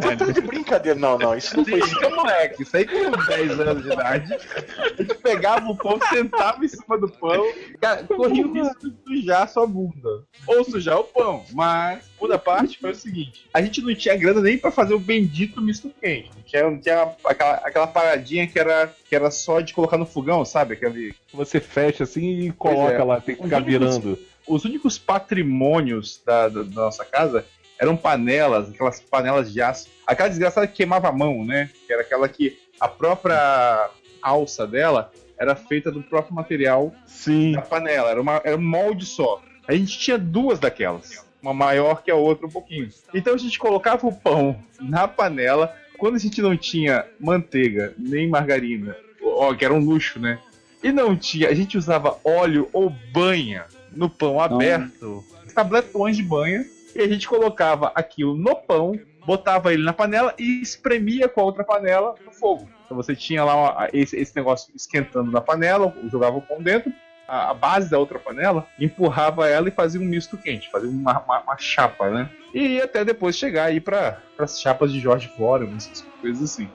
Você 0.00 0.16
tá 0.16 0.32
de 0.32 0.40
brincadeira. 0.40 0.98
Não, 0.98 1.18
não, 1.18 1.36
isso 1.36 1.56
não 1.56 1.64
foi 1.64 1.78
Isso 1.78 2.04
é 2.04 2.08
moleque, 2.08 2.62
isso 2.62 2.76
aí 2.76 2.86
com 2.86 3.10
10 3.10 3.60
anos 3.60 3.82
de 3.82 3.92
idade. 3.92 4.34
A 4.34 5.02
gente 5.02 5.14
pegava 5.16 5.66
o 5.68 5.76
pão, 5.76 5.98
sentava 6.08 6.64
em 6.64 6.68
cima 6.68 6.98
do 6.98 7.08
pão, 7.08 7.44
cara, 7.80 8.04
corria 8.04 8.46
o 8.46 8.52
risco 8.52 8.90
de 8.90 8.96
sujar 9.06 9.42
a 9.42 9.46
sua 9.46 9.66
bunda. 9.66 10.24
Ou 10.46 10.64
sujar 10.64 10.98
o 10.98 11.04
pão. 11.04 11.44
Mas, 11.52 12.09
segunda 12.20 12.38
parte 12.38 12.78
foi 12.78 12.90
o 12.90 12.94
seguinte: 12.94 13.46
a 13.52 13.62
gente 13.62 13.80
não 13.80 13.94
tinha 13.94 14.16
grana 14.16 14.40
nem 14.42 14.58
pra 14.58 14.70
fazer 14.70 14.92
o 14.94 14.98
bendito 15.00 15.60
misto 15.60 15.90
quente. 16.00 16.30
Tinha, 16.44 16.76
tinha 16.78 17.14
aquela, 17.24 17.54
aquela 17.54 17.86
paradinha 17.86 18.46
que 18.46 18.58
era, 18.58 18.94
que 19.08 19.14
era 19.16 19.30
só 19.30 19.60
de 19.60 19.72
colocar 19.72 19.96
no 19.96 20.04
fogão, 20.06 20.44
sabe? 20.44 20.74
Aquele, 20.74 21.14
Você 21.32 21.60
fecha 21.60 22.04
assim 22.04 22.40
e 22.40 22.52
coloca 22.52 22.92
é. 22.92 23.02
lá, 23.04 23.20
tem 23.20 23.34
que 23.36 23.42
ficar 23.42 23.60
Os 23.62 23.66
únicos- 23.66 23.96
virando. 23.98 24.18
os 24.46 24.64
únicos 24.64 24.98
patrimônios 24.98 26.20
da, 26.24 26.48
da- 26.48 26.62
da 26.62 26.82
nossa 26.82 27.04
casa 27.04 27.44
eram 27.78 27.96
panelas, 27.96 28.68
aquelas 28.68 29.00
panelas 29.00 29.50
de 29.52 29.62
aço. 29.62 29.88
Aquela 30.06 30.28
desgraçada 30.28 30.66
que 30.66 30.74
queimava 30.74 31.08
a 31.08 31.12
mão, 31.12 31.44
né? 31.44 31.70
Que 31.86 31.92
era 31.92 32.02
aquela 32.02 32.28
que 32.28 32.58
a 32.78 32.86
própria 32.86 33.88
alça 34.20 34.66
dela 34.66 35.10
era 35.38 35.56
feita 35.56 35.90
do 35.90 36.02
próprio 36.02 36.34
material 36.34 36.92
Sim. 37.06 37.52
da 37.52 37.62
panela. 37.62 38.10
Era, 38.10 38.20
uma, 38.20 38.38
era 38.44 38.56
um 38.56 38.60
molde 38.60 39.06
só. 39.06 39.40
A 39.66 39.72
gente 39.74 39.98
tinha 39.98 40.18
duas 40.18 40.58
daquelas. 40.58 41.24
Uma 41.42 41.54
maior 41.54 42.02
que 42.02 42.10
a 42.10 42.14
outra 42.14 42.46
um 42.46 42.50
pouquinho. 42.50 42.88
Então 43.14 43.34
a 43.34 43.38
gente 43.38 43.58
colocava 43.58 44.06
o 44.06 44.12
pão 44.12 44.56
na 44.80 45.08
panela. 45.08 45.74
Quando 45.98 46.16
a 46.16 46.18
gente 46.18 46.40
não 46.40 46.56
tinha 46.56 47.06
manteiga 47.18 47.94
nem 47.98 48.28
margarina, 48.28 48.96
ó, 49.22 49.54
que 49.54 49.64
era 49.64 49.74
um 49.74 49.84
luxo, 49.84 50.18
né? 50.18 50.38
E 50.82 50.90
não 50.90 51.16
tinha, 51.16 51.48
a 51.48 51.54
gente 51.54 51.76
usava 51.76 52.18
óleo 52.24 52.68
ou 52.72 52.90
banha 53.12 53.66
no 53.92 54.08
pão 54.08 54.40
aberto, 54.40 55.24
tabletões 55.54 56.16
de 56.16 56.22
banha, 56.22 56.64
e 56.94 57.00
a 57.00 57.08
gente 57.08 57.28
colocava 57.28 57.92
aquilo 57.94 58.34
no 58.34 58.56
pão, 58.56 58.98
botava 59.26 59.72
ele 59.72 59.82
na 59.82 59.92
panela 59.92 60.34
e 60.38 60.62
espremia 60.62 61.28
com 61.28 61.40
a 61.40 61.44
outra 61.44 61.64
panela 61.64 62.14
no 62.24 62.32
fogo. 62.32 62.68
Então 62.84 62.96
você 62.96 63.14
tinha 63.14 63.44
lá 63.44 63.88
esse, 63.92 64.16
esse 64.16 64.34
negócio 64.34 64.72
esquentando 64.74 65.30
na 65.30 65.40
panela, 65.40 65.94
jogava 66.10 66.38
o 66.38 66.42
pão 66.42 66.62
dentro, 66.62 66.92
a, 67.30 67.50
a 67.50 67.54
base 67.54 67.88
da 67.88 67.98
outra 67.98 68.18
panela, 68.18 68.66
empurrava 68.78 69.48
ela 69.48 69.68
e 69.68 69.72
fazia 69.72 70.00
um 70.00 70.04
misto 70.04 70.36
quente, 70.36 70.68
fazia 70.70 70.90
uma, 70.90 71.20
uma- 71.22 71.40
uma 71.42 71.56
chapa, 71.56 72.10
né? 72.10 72.28
E 72.52 72.80
até 72.80 73.04
depois 73.04 73.36
chegar 73.36 73.66
aí 73.66 73.80
para 73.80 74.20
as 74.38 74.60
chapas 74.60 74.92
de 74.92 74.98
George 74.98 75.28
Foreman, 75.28 75.76
essas 75.76 76.02
coisas 76.20 76.50
assim. 76.50 76.68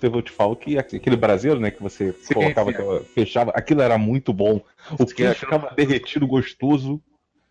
Eu 0.00 0.22
te 0.22 0.30
falo 0.30 0.54
que 0.54 0.78
aquele 0.78 1.16
braseiro, 1.16 1.58
né, 1.58 1.72
que 1.72 1.82
você 1.82 2.12
Sim, 2.12 2.34
colocava, 2.34 2.70
sim. 2.70 3.04
fechava, 3.14 3.50
aquilo 3.50 3.82
era 3.82 3.98
muito 3.98 4.32
bom. 4.32 4.60
O 4.92 5.04
queijo 5.04 5.32
aquilo- 5.32 5.52
ficava 5.52 5.74
derretido, 5.74 6.26
gostoso. 6.26 7.02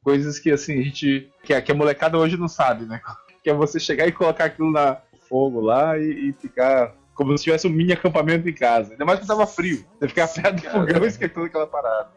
Coisas 0.01 0.39
que 0.39 0.49
assim, 0.49 0.79
a 0.79 0.83
gente. 0.83 1.29
Que 1.43 1.53
a, 1.53 1.61
que 1.61 1.69
a 1.71 1.75
molecada 1.75 2.17
hoje 2.17 2.37
não 2.37 2.47
sabe, 2.47 2.85
né? 2.85 3.01
Que 3.43 3.51
é 3.51 3.53
você 3.53 3.79
chegar 3.79 4.05
e 4.07 4.11
colocar 4.11 4.45
aquilo 4.45 4.71
na 4.71 5.01
no 5.13 5.19
fogo 5.19 5.61
lá 5.61 5.97
e, 5.97 6.29
e 6.29 6.33
ficar. 6.33 6.93
Como 7.13 7.37
se 7.37 7.45
tivesse 7.45 7.65
um 7.67 7.69
mini 7.69 7.93
acampamento 7.93 8.47
em 8.47 8.53
casa. 8.53 8.91
Ainda 8.91 9.03
mais 9.05 9.19
que 9.19 9.27
tava 9.27 9.45
frio. 9.47 9.85
Você 9.99 10.07
ficar 10.09 10.27
perto 10.27 10.55
do 10.55 10.69
fogão 10.69 11.03
e 11.03 11.07
esquentando 11.07 11.45
aquela 11.47 11.65
parada. 11.67 12.09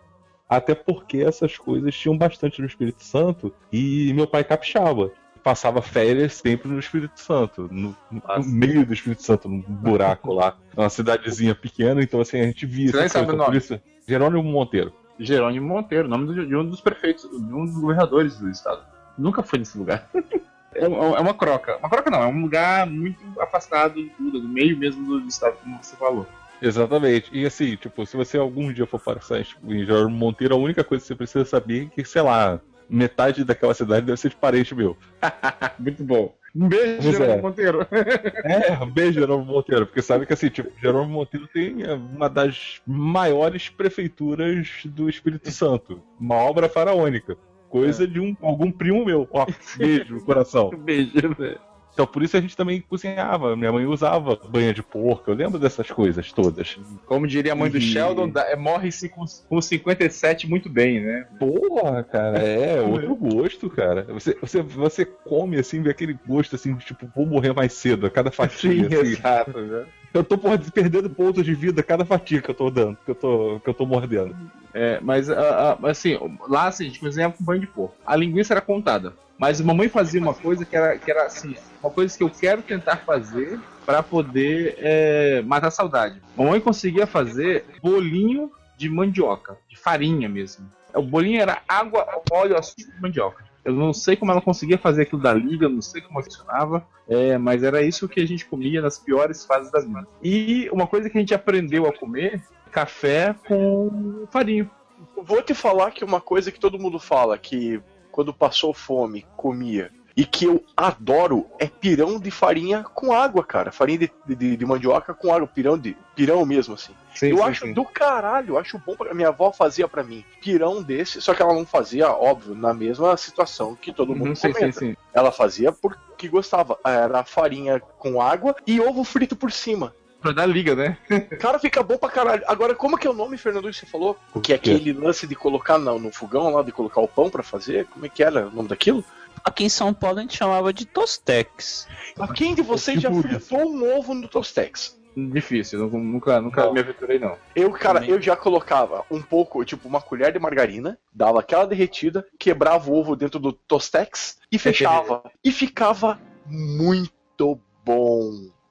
Até 0.51 0.75
porque 0.75 1.19
essas 1.19 1.57
coisas 1.57 1.95
tinham 1.95 2.19
bastante 2.19 2.61
no 2.61 2.67
Espírito 2.67 3.05
Santo 3.05 3.55
e 3.73 4.13
meu 4.13 4.27
pai 4.27 4.43
capixaba. 4.43 5.13
Passava 5.45 5.81
férias 5.81 6.35
sempre 6.35 6.69
no 6.69 6.79
Espírito 6.79 7.19
Santo, 7.19 7.67
no, 7.73 7.97
no 8.11 8.23
meio 8.45 8.85
do 8.85 8.93
Espírito 8.93 9.23
Santo, 9.23 9.49
num 9.49 9.63
buraco 9.67 10.35
lá. 10.35 10.57
Uma 10.77 10.91
cidadezinha 10.91 11.55
pequena, 11.55 12.03
então 12.03 12.21
assim, 12.21 12.41
a 12.41 12.45
gente 12.45 12.67
via. 12.67 12.91
Você 12.91 12.99
nem 12.99 13.09
sabe 13.09 13.33
o 13.33 13.37
nome. 13.37 13.57
isso- 13.57 13.81
Jerônimo 14.07 14.43
Monteiro. 14.43 14.93
Jerônimo 15.19 15.67
Monteiro, 15.69 16.09
nome 16.09 16.27
do- 16.27 16.47
de 16.47 16.57
um 16.57 16.67
dos 16.69 16.81
prefeitos, 16.81 17.23
de 17.31 17.55
um 17.55 17.65
dos 17.65 17.75
governadores 17.75 18.37
do 18.39 18.51
estado. 18.51 18.83
Nunca 19.17 19.43
foi 19.43 19.61
nesse 19.61 19.79
lugar. 19.79 20.11
É, 20.73 20.89
um- 20.89 21.17
é 21.17 21.21
uma 21.21 21.35
croca. 21.35 21.77
Uma 21.79 21.91
croca 21.91 22.11
não, 22.13 22.23
é 22.23 22.27
um 22.29 22.43
lugar 22.43 22.87
muito 22.87 23.19
afastado 23.41 23.95
de 23.95 24.09
tudo, 24.11 24.41
no 24.41 24.49
meio 24.49 24.79
mesmo 24.79 25.05
do 25.21 25.27
estado, 25.27 25.57
como 25.65 25.77
você 25.83 25.97
falou. 25.97 26.25
Exatamente. 26.61 27.31
E 27.33 27.47
assim, 27.47 27.77
tipo, 27.77 28.05
se 28.07 28.17
você 28.17 28.39
algum 28.39 28.73
dia 28.73 28.87
for 28.87 29.01
passar 29.01 29.45
tipo, 29.45 29.73
em 29.73 29.85
Jerônimo 29.85 30.17
Monteiro, 30.17 30.55
a 30.55 30.59
única 30.59 30.85
coisa 30.85 31.03
que 31.03 31.09
você 31.09 31.15
precisa 31.15 31.45
saber 31.45 31.87
é 31.87 31.87
que, 31.87 32.05
sei 32.05 32.23
lá, 32.23 32.61
metade 32.89 33.45
daquela 33.45 33.75
cidade 33.75 34.07
deve 34.07 34.21
ser 34.21 34.31
de 34.31 34.37
parente 34.37 34.75
meu. 34.75 34.97
Muito 35.79 36.05
bom. 36.05 36.35
Um 36.55 36.69
beijo, 36.69 37.03
Pois 37.03 37.17
Jerônimo 37.17 37.39
é. 37.39 37.43
Monteiro. 37.43 37.87
É, 38.45 38.73
um 38.83 38.91
beijo, 38.91 39.21
Jerônimo 39.21 39.53
Monteiro, 39.53 39.87
porque 39.87 40.03
sabe 40.03 40.27
que 40.27 40.33
assim, 40.33 40.49
tipo, 40.49 40.71
Jerônimo 40.81 41.15
Monteiro 41.15 41.47
tem 41.47 41.83
é, 41.85 41.95
uma 41.95 42.29
das 42.29 42.81
maiores 42.87 43.69
prefeituras 43.69 44.69
do 44.85 45.09
Espírito 45.09 45.51
Santo. 45.51 46.03
Uma 46.19 46.37
obra 46.37 46.69
faraônica. 46.69 47.37
Coisa 47.69 48.07
de 48.07 48.19
um, 48.19 48.37
algum 48.43 48.73
primo 48.73 49.05
meu. 49.05 49.29
Ó, 49.31 49.47
beijo 49.77 50.15
no 50.15 50.25
coração. 50.25 50.71
beijo, 50.85 51.35
velho. 51.39 51.61
Então 52.01 52.07
por 52.11 52.23
isso 52.23 52.35
a 52.35 52.41
gente 52.41 52.57
também 52.57 52.81
cozinhava. 52.81 53.55
Minha 53.55 53.71
mãe 53.71 53.85
usava 53.85 54.35
banha 54.49 54.73
de 54.73 54.83
porco. 54.83 55.31
Eu 55.31 55.35
lembro 55.35 55.59
dessas 55.59 55.91
coisas 55.91 56.33
todas. 56.33 56.79
Como 57.05 57.27
diria 57.27 57.53
a 57.53 57.55
mãe 57.55 57.71
do 57.71 57.77
E- 57.77 57.81
Sheldon, 57.81 58.33
é, 58.37 58.57
morre-se 58.57 59.11
com, 59.11 59.23
com 59.51 59.61
57 59.61 60.49
muito 60.49 60.71
bem, 60.71 61.01
né? 61.01 61.27
Porra, 61.39 62.03
cara, 62.03 62.39
é 62.39 62.81
outro 62.81 63.15
gosto, 63.15 63.69
cara. 63.69 64.05
Você, 64.15 64.35
você, 64.41 64.63
você 64.63 65.05
come 65.05 65.59
assim, 65.59 65.83
vê 65.83 65.91
aquele 65.91 66.19
gosto 66.27 66.55
assim, 66.57 66.75
de 66.75 66.87
tipo, 66.87 67.07
vou 67.15 67.27
morrer 67.27 67.53
mais 67.53 67.75
cedo 67.75 68.07
a 68.07 68.11
cada 68.11 68.31
fatia. 68.31 68.71
assim. 68.71 69.11
exato. 69.13 69.61
Né? 69.61 69.85
Eu 70.13 70.25
tô 70.25 70.37
porra, 70.37 70.59
perdendo 70.73 71.09
pontos 71.09 71.45
de 71.45 71.55
vida 71.55 71.81
a 71.81 71.85
cada 71.85 72.05
fatia 72.05 72.43
que 72.43 72.51
eu 72.51 72.55
tô 72.55 72.71
dando, 72.71 72.99
que 73.05 73.11
eu 73.11 73.15
tô, 73.15 73.61
que 73.63 73.71
eu 73.71 73.75
tô 73.75 73.87
mordendo. 73.87 74.35
É, 74.75 75.01
mas 75.01 75.29
assim, 75.31 76.19
lá 76.49 76.67
assim, 76.67 76.85
a 76.85 76.87
gente 76.89 77.01
cozinhava 77.01 77.35
com 77.35 77.45
banho 77.45 77.61
de 77.61 77.67
porco. 77.67 77.97
A 78.05 78.17
linguiça 78.17 78.55
era 78.55 78.61
contada. 78.61 79.15
Mas 79.39 79.61
a 79.61 79.65
mamãe 79.65 79.89
fazia 79.89 80.21
uma 80.21 80.35
coisa 80.35 80.67
que 80.67 80.77
era, 80.77 80.99
que 80.99 81.11
era 81.11 81.25
assim, 81.25 81.55
uma 81.83 81.91
coisa 81.91 82.17
que 82.17 82.23
eu 82.23 82.29
quero 82.29 82.63
tentar 82.63 82.99
fazer 82.99 83.59
para 83.87 84.03
poder 84.03 84.75
é, 84.79 85.43
matar 85.43 85.69
a 85.69 85.71
saudade. 85.71 86.21
Mamãe 86.37 86.61
conseguia 86.61 87.07
fazer 87.07 87.65
bolinho 87.83 88.51
de 88.77 88.89
mandioca, 88.91 89.57
de 89.69 89.77
farinha 89.79 90.29
mesmo. 90.29 90.69
O 90.95 91.03
bolinho 91.03 91.41
era 91.41 91.63
água, 91.67 92.07
óleo, 92.31 92.57
açúcar 92.57 92.93
e 92.99 93.01
mandioca. 93.01 93.50
Eu 93.65 93.75
não 93.75 93.93
sei 93.93 94.17
como 94.17 94.33
ela 94.33 94.41
conseguia 94.41 94.79
fazer 94.79 95.03
aquilo 95.03 95.21
da 95.21 95.35
liga, 95.35 95.69
não 95.69 95.83
sei 95.83 96.01
como 96.01 96.23
funcionava, 96.23 96.87
é, 97.09 97.37
mas 97.37 97.63
era 97.63 97.83
isso 97.83 98.09
que 98.09 98.21
a 98.21 98.27
gente 98.27 98.47
comia 98.47 98.81
nas 98.81 98.99
piores 98.99 99.45
fases 99.45 99.71
da 99.71 99.81
vida. 99.81 100.07
E 100.23 100.69
uma 100.73 100.87
coisa 100.87 101.11
que 101.11 101.19
a 101.19 101.21
gente 101.21 101.35
aprendeu 101.35 101.87
a 101.87 101.93
comer, 101.93 102.43
café 102.71 103.35
com 103.47 104.27
farinha. 104.31 104.71
Vou 105.17 105.43
te 105.43 105.55
falar 105.55 105.91
que 105.91 106.05
uma 106.05 106.21
coisa 106.21 106.51
que 106.51 106.61
todo 106.61 106.79
mundo 106.79 106.99
fala, 106.99 107.37
que 107.37 107.81
quando 108.11 108.35
passou 108.35 108.73
fome, 108.73 109.27
comia, 109.37 109.91
e 110.17 110.25
que 110.25 110.45
eu 110.45 110.65
adoro, 110.77 111.47
é 111.59 111.67
pirão 111.67 112.19
de 112.19 112.31
farinha 112.31 112.83
com 112.83 113.13
água, 113.13 113.45
cara. 113.45 113.73
Farinha 113.73 113.99
de, 113.99 114.35
de, 114.37 114.57
de 114.57 114.67
mandioca 114.67 115.15
com 115.15 115.33
água, 115.33 115.47
pirão 115.47 115.79
de 115.79 115.97
pirão 116.15 116.45
mesmo, 116.45 116.75
assim. 116.75 116.93
Sim, 117.15 117.29
eu 117.31 117.39
sim, 117.39 117.43
acho 117.43 117.67
sim. 117.67 117.73
do 117.73 117.85
caralho, 117.85 118.55
eu 118.55 118.59
acho 118.59 118.79
bom. 118.79 118.95
Pra... 118.95 119.15
Minha 119.15 119.29
avó 119.29 119.53
fazia 119.53 119.89
pra 119.89 120.03
mim 120.03 120.25
pirão 120.41 120.83
desse, 120.83 121.21
só 121.21 121.35
que 121.35 121.43
ela 121.43 121.55
não 121.55 121.67
fazia, 121.67 122.11
óbvio, 122.11 122.55
na 122.55 122.73
mesma 122.73 123.17
situação 123.17 123.75
que 123.75 123.93
todo 123.93 124.15
mundo 124.15 124.29
Uhum, 124.29 124.35
sim, 124.35 124.53
comenta. 124.53 124.79
sim, 124.79 124.91
sim. 124.91 124.97
Ela 125.13 125.33
fazia 125.33 125.73
porque 125.73 126.29
gostava. 126.29 126.79
Era 126.85 127.25
farinha 127.25 127.81
com 127.81 128.21
água 128.21 128.55
e 128.67 128.81
ovo 128.81 129.05
frito 129.05 129.35
por 129.35 129.51
cima. 129.51 129.95
Pra 130.21 130.33
dar 130.33 130.47
liga, 130.47 130.75
né? 130.75 130.99
Cara, 131.41 131.59
fica 131.59 131.83
bom 131.83 131.97
pra 131.97 132.11
caralho. 132.11 132.43
Agora, 132.47 132.75
como 132.75 132.99
que 132.99 133.07
é 133.07 133.11
o 133.11 133.15
nome, 133.15 133.39
Fernando, 133.39 133.71
que 133.71 133.77
você 133.77 133.87
falou? 133.87 134.17
Que 134.43 134.53
é 134.53 134.57
aquele 134.57 134.93
lance 134.93 135.27
de 135.27 135.35
colocar 135.35 135.79
no, 135.79 135.99
no 135.99 136.13
fogão 136.13 136.53
lá, 136.55 136.63
de 136.63 136.73
colocar 136.73 137.01
o 137.01 137.09
pão 137.09 137.31
pra 137.31 137.43
fazer? 137.43 137.87
Como 137.87 138.05
é 138.05 138.09
que 138.09 138.23
era 138.23 138.47
o 138.47 138.51
nome 138.51 138.69
daquilo? 138.69 139.03
Aqui 139.45 139.65
em 139.65 139.69
São 139.69 139.93
Paulo 139.95 140.19
a 140.19 140.23
gente 140.23 140.37
chamava 140.37 140.73
de 140.73 140.85
Tostex. 140.85 141.89
Mas 142.17 142.31
quem 142.33 142.55
de 142.55 142.63
vocês 142.63 143.01
já 143.01 143.11
Tipo 143.11 143.23
fritou 143.23 143.71
um 143.71 143.99
ovo 143.99 144.15
no 144.15 144.29
Tostex? 144.29 144.99
Difícil, 145.17 145.81
eu 145.81 145.91
nunca, 145.91 146.41
nunca 146.41 146.65
Não. 146.67 146.73
me 146.73 146.81
aventurei, 146.81 147.19
não. 147.19 147.37
Eu, 147.55 147.71
cara, 147.73 148.01
Também. 148.01 148.15
eu 148.15 148.23
já 148.23 148.37
colocava 148.37 149.05
um 149.11 149.21
pouco, 149.21 149.65
tipo, 149.65 149.89
uma 149.89 150.01
colher 150.01 150.33
de 150.33 150.39
margarina, 150.39 150.97
dava 151.13 151.41
aquela 151.41 151.67
derretida, 151.67 152.25
quebrava 152.39 152.91
o 152.91 152.95
ovo 152.95 153.17
dentro 153.17 153.41
do 153.41 153.53
Tostex 153.53 154.39
e 154.53 154.59
fechava. 154.59 155.23
e 155.43 155.51
ficava 155.51 156.21
muito 156.47 157.61
bom. 157.85 158.31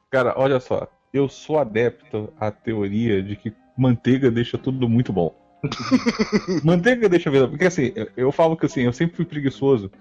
Cara, 0.10 0.34
olha 0.38 0.60
só. 0.60 0.88
Eu 1.13 1.28
sou 1.28 1.60
adepto 1.60 2.32
à 2.39 2.52
teoria 2.52 3.22
de 3.22 3.36
que 3.36 3.54
manteiga 3.78 4.32
deixa 4.32 4.58
tudo 4.58 4.88
muito 4.88 5.12
bom. 5.12 5.36
manteiga 6.63 7.10
deixa 7.10 7.30
a 7.30 7.34
vida. 7.34 7.48
Porque 7.48 7.65
assim, 7.65 7.91
eu, 7.95 8.08
eu 8.15 8.32
falo 8.32 8.56
que 8.56 8.65
assim, 8.65 8.84
eu 8.84 8.93
sempre 8.93 9.17
fui 9.17 9.26
preguiçoso, 9.26 9.91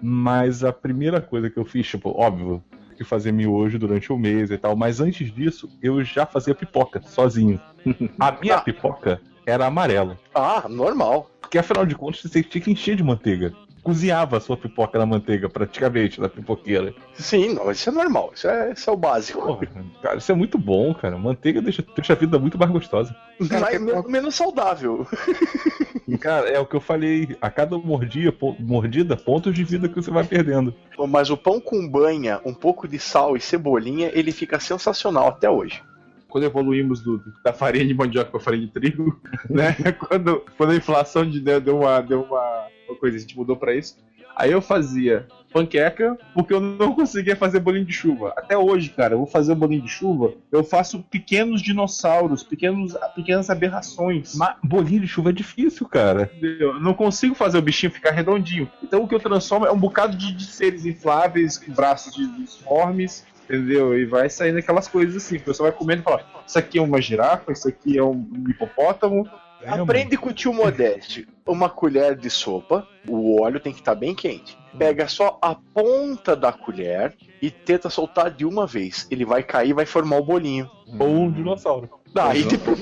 mas 0.00 0.62
a 0.64 0.72
primeira 0.72 1.20
coisa 1.20 1.50
que 1.50 1.56
eu 1.58 1.64
fiz, 1.64 1.86
tipo, 1.86 2.10
óbvio, 2.10 2.62
que 2.96 3.04
fazer 3.04 3.32
miojo 3.32 3.78
durante 3.78 4.12
o 4.12 4.18
mês 4.18 4.50
e 4.50 4.58
tal, 4.58 4.74
mas 4.74 5.00
antes 5.00 5.32
disso 5.32 5.68
eu 5.82 6.02
já 6.02 6.26
fazia 6.26 6.54
pipoca 6.54 7.00
sozinho. 7.02 7.60
A 8.18 8.32
minha 8.32 8.56
Ah. 8.56 8.60
pipoca 8.60 9.20
era 9.46 9.66
amarela. 9.66 10.18
Ah, 10.34 10.66
normal. 10.68 11.30
Porque 11.40 11.58
afinal 11.58 11.86
de 11.86 11.94
contas 11.94 12.20
você 12.22 12.42
tinha 12.42 12.60
que 12.62 12.70
encher 12.70 12.96
de 12.96 13.02
manteiga. 13.04 13.52
Cozinhava 13.82 14.36
a 14.36 14.40
sua 14.40 14.56
pipoca 14.56 14.98
na 14.98 15.06
manteiga, 15.06 15.48
praticamente, 15.48 16.20
na 16.20 16.28
pipoqueira. 16.28 16.94
Sim, 17.14 17.54
não, 17.54 17.70
isso 17.70 17.88
é 17.88 17.92
normal. 17.92 18.32
Isso 18.34 18.48
é, 18.48 18.72
isso 18.72 18.88
é 18.90 18.92
o 18.92 18.96
básico. 18.96 19.40
Porra, 19.40 19.66
cara, 20.02 20.18
isso 20.18 20.30
é 20.30 20.34
muito 20.34 20.58
bom, 20.58 20.92
cara. 20.94 21.16
Manteiga 21.18 21.60
deixa, 21.62 21.84
deixa 21.94 22.12
a 22.12 22.16
vida 22.16 22.38
muito 22.38 22.58
mais 22.58 22.70
gostosa. 22.70 23.14
Mas 23.38 23.80
men- 23.80 24.02
menos 24.08 24.34
saudável. 24.34 25.06
Cara, 26.20 26.48
é 26.48 26.58
o 26.58 26.66
que 26.66 26.74
eu 26.74 26.80
falei. 26.80 27.36
A 27.40 27.50
cada 27.50 27.76
mordia, 27.76 28.32
po- 28.32 28.56
mordida, 28.58 29.16
pontos 29.16 29.54
de 29.54 29.62
vida 29.62 29.88
que 29.88 29.94
você 29.96 30.10
vai 30.10 30.24
perdendo. 30.24 30.74
Mas 31.08 31.28
o 31.30 31.36
pão 31.36 31.60
com 31.60 31.86
banha, 31.88 32.40
um 32.44 32.54
pouco 32.54 32.88
de 32.88 32.98
sal 32.98 33.36
e 33.36 33.40
cebolinha, 33.40 34.10
ele 34.14 34.32
fica 34.32 34.58
sensacional 34.58 35.28
até 35.28 35.48
hoje. 35.50 35.82
quando 36.28 36.44
evoluímos 36.44 37.00
do, 37.02 37.22
da 37.44 37.52
farinha 37.52 37.86
de 37.86 37.94
mandioca 37.94 38.30
para 38.30 38.40
farinha 38.40 38.66
de 38.66 38.72
trigo, 38.72 39.20
né? 39.50 39.74
Quando, 39.98 40.42
quando 40.56 40.70
a 40.72 40.76
inflação 40.76 41.28
de, 41.28 41.40
deu, 41.40 41.60
deu 41.60 41.78
uma, 41.80 42.00
deu 42.00 42.22
uma, 42.22 42.66
uma 42.88 42.98
coisa, 42.98 43.16
a 43.16 43.20
gente 43.20 43.36
mudou 43.36 43.56
para 43.56 43.74
isso. 43.74 43.96
Aí 44.38 44.52
eu 44.52 44.62
fazia 44.62 45.26
panqueca 45.52 46.16
porque 46.32 46.52
eu 46.52 46.60
não 46.60 46.94
conseguia 46.94 47.34
fazer 47.34 47.58
bolinho 47.58 47.84
de 47.84 47.92
chuva. 47.92 48.32
Até 48.36 48.56
hoje, 48.56 48.90
cara, 48.90 49.14
eu 49.14 49.18
vou 49.18 49.26
fazer 49.26 49.54
bolinho 49.56 49.82
de 49.82 49.88
chuva, 49.88 50.32
eu 50.52 50.62
faço 50.62 51.02
pequenos 51.10 51.60
dinossauros, 51.60 52.44
pequenos, 52.44 52.96
pequenas 53.16 53.50
aberrações. 53.50 54.36
Mas 54.36 54.56
bolinho 54.62 55.00
de 55.00 55.08
chuva 55.08 55.30
é 55.30 55.32
difícil, 55.32 55.88
cara. 55.88 56.30
Eu 56.40 56.78
não 56.80 56.94
consigo 56.94 57.34
fazer 57.34 57.58
o 57.58 57.62
bichinho 57.62 57.90
ficar 57.90 58.12
redondinho. 58.12 58.70
Então 58.80 59.02
o 59.02 59.08
que 59.08 59.14
eu 59.14 59.20
transformo 59.20 59.66
é 59.66 59.72
um 59.72 59.78
bocado 59.78 60.16
de, 60.16 60.32
de 60.32 60.44
seres 60.44 60.86
infláveis, 60.86 61.58
com 61.58 61.72
braços 61.72 62.14
disformes, 62.36 63.26
entendeu? 63.44 63.98
E 63.98 64.04
vai 64.04 64.30
saindo 64.30 64.58
aquelas 64.58 64.86
coisas 64.86 65.16
assim. 65.16 65.36
O 65.38 65.42
pessoal 65.42 65.70
vai 65.70 65.78
comendo 65.78 66.02
e 66.02 66.04
fala: 66.04 66.24
Isso 66.46 66.58
aqui 66.58 66.78
é 66.78 66.82
uma 66.82 67.00
girafa, 67.00 67.50
isso 67.50 67.66
aqui 67.66 67.98
é 67.98 68.04
um 68.04 68.24
hipopótamo. 68.48 69.28
Aprende 69.66 70.16
com 70.16 70.28
o 70.28 70.32
tio 70.32 70.52
Modeste. 70.52 71.26
Uma 71.46 71.68
colher 71.68 72.16
de 72.16 72.30
sopa, 72.30 72.86
o 73.06 73.40
óleo 73.40 73.58
tem 73.58 73.72
que 73.72 73.80
estar 73.80 73.94
bem 73.94 74.14
quente. 74.14 74.56
Pega 74.76 75.08
só 75.08 75.38
a 75.42 75.54
ponta 75.54 76.36
da 76.36 76.52
colher 76.52 77.16
e 77.40 77.50
tenta 77.50 77.90
soltar 77.90 78.30
de 78.30 78.44
uma 78.44 78.66
vez. 78.66 79.06
Ele 79.10 79.24
vai 79.24 79.42
cair 79.42 79.70
e 79.70 79.74
vai 79.74 79.86
formar 79.86 80.18
o 80.18 80.24
bolinho. 80.24 80.70
Ou 80.98 81.08
um 81.08 81.30
dinossauro. 81.30 81.90
Daí 82.12 82.44
depois. 82.44 82.78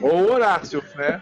Ou 0.00 0.30
Horácio, 0.32 0.82
né? 0.96 1.20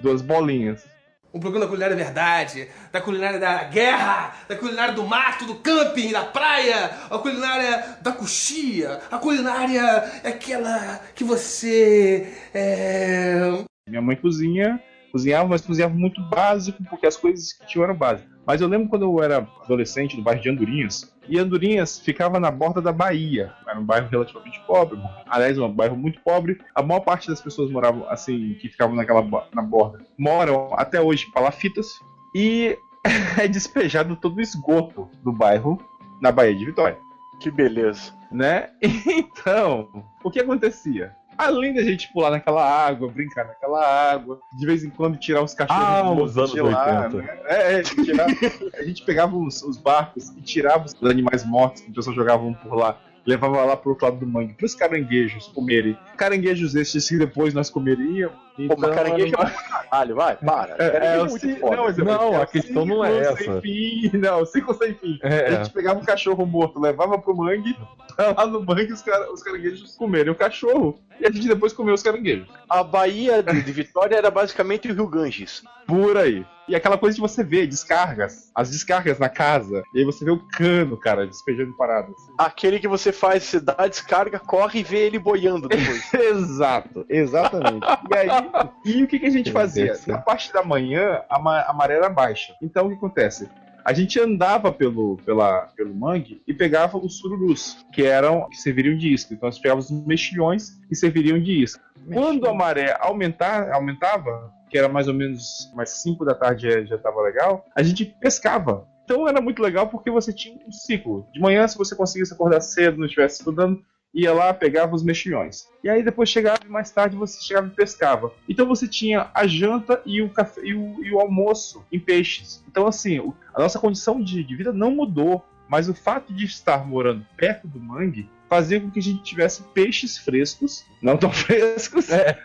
Duas 0.00 0.22
bolinhas. 0.22 0.86
Um 1.34 1.40
programa 1.40 1.64
da 1.64 1.70
culinária 1.70 1.96
verdade, 1.96 2.68
da 2.92 3.00
culinária 3.00 3.38
da 3.38 3.64
guerra, 3.64 4.34
da 4.46 4.54
culinária 4.54 4.92
do 4.92 5.06
mato, 5.06 5.46
do 5.46 5.54
camping, 5.54 6.12
da 6.12 6.24
praia, 6.24 6.90
a 7.10 7.18
culinária 7.18 7.96
da 8.02 8.12
coxia, 8.12 9.00
a 9.10 9.16
culinária 9.18 9.80
é 10.22 10.28
aquela 10.28 11.00
que 11.14 11.24
você 11.24 12.30
é, 12.52 13.64
Minha 13.88 14.02
mãe 14.02 14.16
cozinha, 14.16 14.78
cozinhava, 15.10 15.48
mas 15.48 15.62
cozinhava 15.62 15.94
muito 15.94 16.20
básico, 16.28 16.82
porque 16.84 17.06
as 17.06 17.16
coisas 17.16 17.52
que 17.54 17.66
tinham 17.66 17.84
eram 17.84 17.96
básicas. 17.96 18.31
Mas 18.46 18.60
eu 18.60 18.68
lembro 18.68 18.88
quando 18.88 19.04
eu 19.04 19.22
era 19.22 19.46
adolescente, 19.62 20.16
no 20.16 20.22
bairro 20.22 20.40
de 20.42 20.48
Andorinhas, 20.48 21.14
e 21.28 21.38
Andorinhas 21.38 21.98
ficava 22.00 22.40
na 22.40 22.50
borda 22.50 22.82
da 22.82 22.92
Bahia. 22.92 23.52
Era 23.66 23.78
um 23.78 23.84
bairro 23.84 24.08
relativamente 24.08 24.60
pobre, 24.66 24.98
aliás, 25.28 25.58
um 25.58 25.72
bairro 25.72 25.96
muito 25.96 26.20
pobre. 26.22 26.58
A 26.74 26.82
maior 26.82 27.00
parte 27.00 27.28
das 27.28 27.40
pessoas 27.40 27.70
moravam, 27.70 28.08
assim, 28.08 28.54
que 28.60 28.68
ficavam 28.68 28.96
naquela 28.96 29.22
na 29.54 29.62
borda, 29.62 30.04
moram 30.18 30.70
até 30.74 31.00
hoje 31.00 31.26
em 31.28 31.30
palafitas, 31.30 32.00
e 32.34 32.76
é 33.38 33.46
despejado 33.46 34.16
todo 34.16 34.36
o 34.38 34.40
esgoto 34.40 35.08
do 35.22 35.32
bairro 35.32 35.78
na 36.20 36.30
Baía 36.30 36.54
de 36.54 36.64
Vitória 36.64 36.98
Que 37.40 37.50
beleza. 37.50 38.12
né? 38.30 38.70
Então, 39.06 39.88
o 40.22 40.30
que 40.30 40.40
acontecia? 40.40 41.14
Além 41.38 41.72
da 41.74 41.82
gente 41.82 42.12
pular 42.12 42.30
naquela 42.30 42.62
água, 42.64 43.08
brincar 43.08 43.46
naquela 43.46 43.84
água, 44.12 44.40
de 44.52 44.66
vez 44.66 44.84
em 44.84 44.90
quando 44.90 45.16
tirar 45.16 45.42
uns 45.42 45.54
cachorros 45.54 45.82
Ah, 45.82 46.12
os 46.12 46.38
anos 46.38 46.52
de 46.52 46.60
lá, 46.60 47.06
80. 47.06 47.16
né? 47.22 47.38
É, 47.46 47.72
é, 47.78 47.82
tirar- 47.82 48.26
a 48.78 48.82
gente 48.82 49.04
pegava 49.04 49.36
os, 49.36 49.62
os 49.62 49.76
barcos 49.76 50.28
e 50.36 50.40
tirava 50.42 50.86
os 50.86 50.94
animais 51.04 51.44
mortos 51.44 51.82
que 51.82 51.90
o 51.90 51.94
pessoal 51.94 52.14
jogavam 52.14 52.52
por 52.54 52.74
lá, 52.74 52.98
levava 53.26 53.64
lá 53.64 53.76
pro 53.76 53.90
outro 53.90 54.04
lado 54.06 54.18
do 54.18 54.26
mangue, 54.26 54.54
pros 54.54 54.74
caranguejos 54.74 55.46
comerem. 55.48 55.96
Caranguejos 56.16 56.74
esses 56.74 57.08
que 57.08 57.16
depois 57.16 57.54
nós 57.54 57.70
comeríamos. 57.70 58.36
Pô, 58.56 58.62
Então, 58.64 58.76
mas 58.78 58.94
caranguejo 58.94 59.34
é 59.34 59.50
caralho, 59.50 60.14
vai, 60.14 60.36
para. 60.36 60.76
é, 60.78 60.84
é, 60.84 61.14
é 61.16 61.18
muito 61.24 61.38
ci- 61.40 61.56
foda. 61.56 61.76
não, 61.76 61.88
é- 61.88 61.92
Não, 61.92 62.34
é 62.34 62.42
a 62.42 62.46
questão 62.46 62.84
não 62.84 63.04
é 63.04 63.18
essa. 63.18 63.60
Fim, 63.62 64.10
não, 64.18 64.44
ciclo 64.44 64.74
sem 64.74 64.94
fim. 64.94 65.18
É, 65.22 65.46
A 65.46 65.62
gente 65.62 65.72
pegava 65.72 65.98
um 65.98 66.04
cachorro 66.04 66.44
morto, 66.44 66.78
levava 66.78 67.18
pro 67.18 67.34
mangue, 67.34 67.74
lá 68.18 68.46
no 68.46 68.62
mangue 68.62 68.92
os, 68.92 69.00
cara- 69.02 69.32
os 69.32 69.42
caranguejos 69.42 69.94
comerem 69.96 70.30
o 70.30 70.34
cachorro 70.36 70.98
e 71.18 71.26
a 71.26 71.30
gente 71.30 71.48
depois 71.48 71.72
comeu 71.72 71.94
os 71.94 72.02
caranguejos. 72.02 72.46
A 72.68 72.82
Bahia 72.82 73.42
de, 73.42 73.62
de 73.62 73.72
Vitória 73.72 74.16
era 74.16 74.30
basicamente 74.30 74.90
o 74.90 74.94
Rio 74.94 75.06
Ganges. 75.08 75.62
Por 75.86 76.16
aí. 76.16 76.44
E 76.68 76.76
aquela 76.76 76.96
coisa 76.96 77.16
de 77.16 77.20
você 77.20 77.42
ver 77.42 77.66
descargas, 77.66 78.50
as 78.54 78.70
descargas 78.70 79.18
na 79.18 79.28
casa, 79.28 79.82
e 79.92 79.98
aí 79.98 80.04
você 80.04 80.24
vê 80.24 80.30
o 80.30 80.38
cano, 80.38 80.96
cara, 80.96 81.26
despejando 81.26 81.72
paradas. 81.76 82.14
Aquele 82.38 82.78
que 82.78 82.86
você 82.86 83.12
faz, 83.12 83.42
você 83.42 83.58
dá 83.58 83.74
a 83.76 83.88
descarga, 83.88 84.38
corre 84.38 84.80
e 84.80 84.82
vê 84.84 84.98
ele 84.98 85.18
boiando 85.18 85.68
depois. 85.68 86.02
Exato, 86.14 87.04
exatamente. 87.08 87.84
E 88.10 88.16
aí, 88.16 88.41
e 88.84 89.02
o 89.02 89.06
que, 89.06 89.18
que 89.18 89.26
a 89.26 89.30
gente 89.30 89.50
fazia? 89.52 89.86
Na 90.12 90.18
parte 90.18 90.52
da 90.52 90.62
manhã, 90.62 91.22
a, 91.28 91.38
ma- 91.38 91.62
a 91.62 91.72
maré 91.72 91.94
era 91.96 92.08
baixa. 92.08 92.54
Então 92.62 92.86
o 92.86 92.88
que 92.90 92.96
acontece? 92.96 93.48
A 93.84 93.92
gente 93.92 94.20
andava 94.20 94.70
pelo, 94.72 95.16
pela, 95.24 95.62
pelo 95.76 95.92
mangue 95.94 96.40
e 96.46 96.54
pegava 96.54 96.96
os 96.98 97.18
sururus, 97.18 97.84
que 97.92 98.04
eram 98.04 98.48
que 98.48 98.56
serviriam 98.56 98.96
de 98.96 99.12
isca. 99.12 99.34
Então 99.34 99.48
nós 99.48 99.58
pegávamos 99.58 99.90
os 99.90 100.06
mexilhões 100.06 100.70
que 100.88 100.94
serviriam 100.94 101.40
de 101.40 101.62
isca. 101.64 101.82
Quando 102.12 102.46
a 102.48 102.54
maré 102.54 102.96
aumentar, 103.00 103.72
aumentava, 103.72 104.52
que 104.70 104.78
era 104.78 104.88
mais 104.88 105.08
ou 105.08 105.14
menos 105.14 105.68
umas 105.74 105.90
5 106.02 106.24
da 106.24 106.34
tarde 106.34 106.70
já- 106.70 106.84
já 106.84 106.96
estava 106.96 107.20
legal, 107.22 107.64
a 107.74 107.82
gente 107.82 108.04
pescava. 108.04 108.86
Então 109.04 109.26
era 109.28 109.40
muito 109.40 109.60
legal 109.60 109.88
porque 109.88 110.10
você 110.12 110.32
tinha 110.32 110.56
um 110.66 110.70
ciclo. 110.70 111.26
De 111.32 111.40
manhã, 111.40 111.66
se 111.66 111.76
você 111.76 111.94
conseguisse 111.96 112.32
acordar 112.32 112.60
cedo, 112.60 112.98
não 112.98 113.06
estivesse 113.06 113.40
estudando, 113.40 113.82
ia 114.14 114.32
lá, 114.32 114.52
pegava 114.52 114.94
os 114.94 115.02
mexilhões. 115.02 115.68
E 115.82 115.88
aí 115.88 116.02
depois 116.02 116.28
chegava 116.28 116.60
e 116.64 116.68
mais 116.68 116.90
tarde 116.90 117.16
você 117.16 117.40
chegava 117.42 117.66
e 117.66 117.70
pescava. 117.70 118.32
Então 118.48 118.66
você 118.66 118.86
tinha 118.86 119.30
a 119.34 119.46
janta 119.46 120.00
e 120.04 120.20
o 120.22 120.28
café 120.28 120.60
e 120.64 120.74
o, 120.74 121.02
e 121.04 121.12
o 121.12 121.20
almoço 121.20 121.84
em 121.90 121.98
peixes. 121.98 122.62
Então 122.70 122.86
assim, 122.86 123.32
a 123.54 123.60
nossa 123.60 123.78
condição 123.78 124.22
de, 124.22 124.44
de 124.44 124.54
vida 124.56 124.72
não 124.72 124.90
mudou, 124.90 125.44
mas 125.68 125.88
o 125.88 125.94
fato 125.94 126.32
de 126.32 126.44
estar 126.44 126.86
morando 126.86 127.24
perto 127.36 127.66
do 127.66 127.80
mangue 127.80 128.28
fazia 128.50 128.78
com 128.78 128.90
que 128.90 128.98
a 128.98 129.02
gente 129.02 129.22
tivesse 129.22 129.62
peixes 129.72 130.18
frescos, 130.18 130.84
não 131.00 131.16
tão 131.16 131.32
frescos. 131.32 132.08
né? 132.10 132.36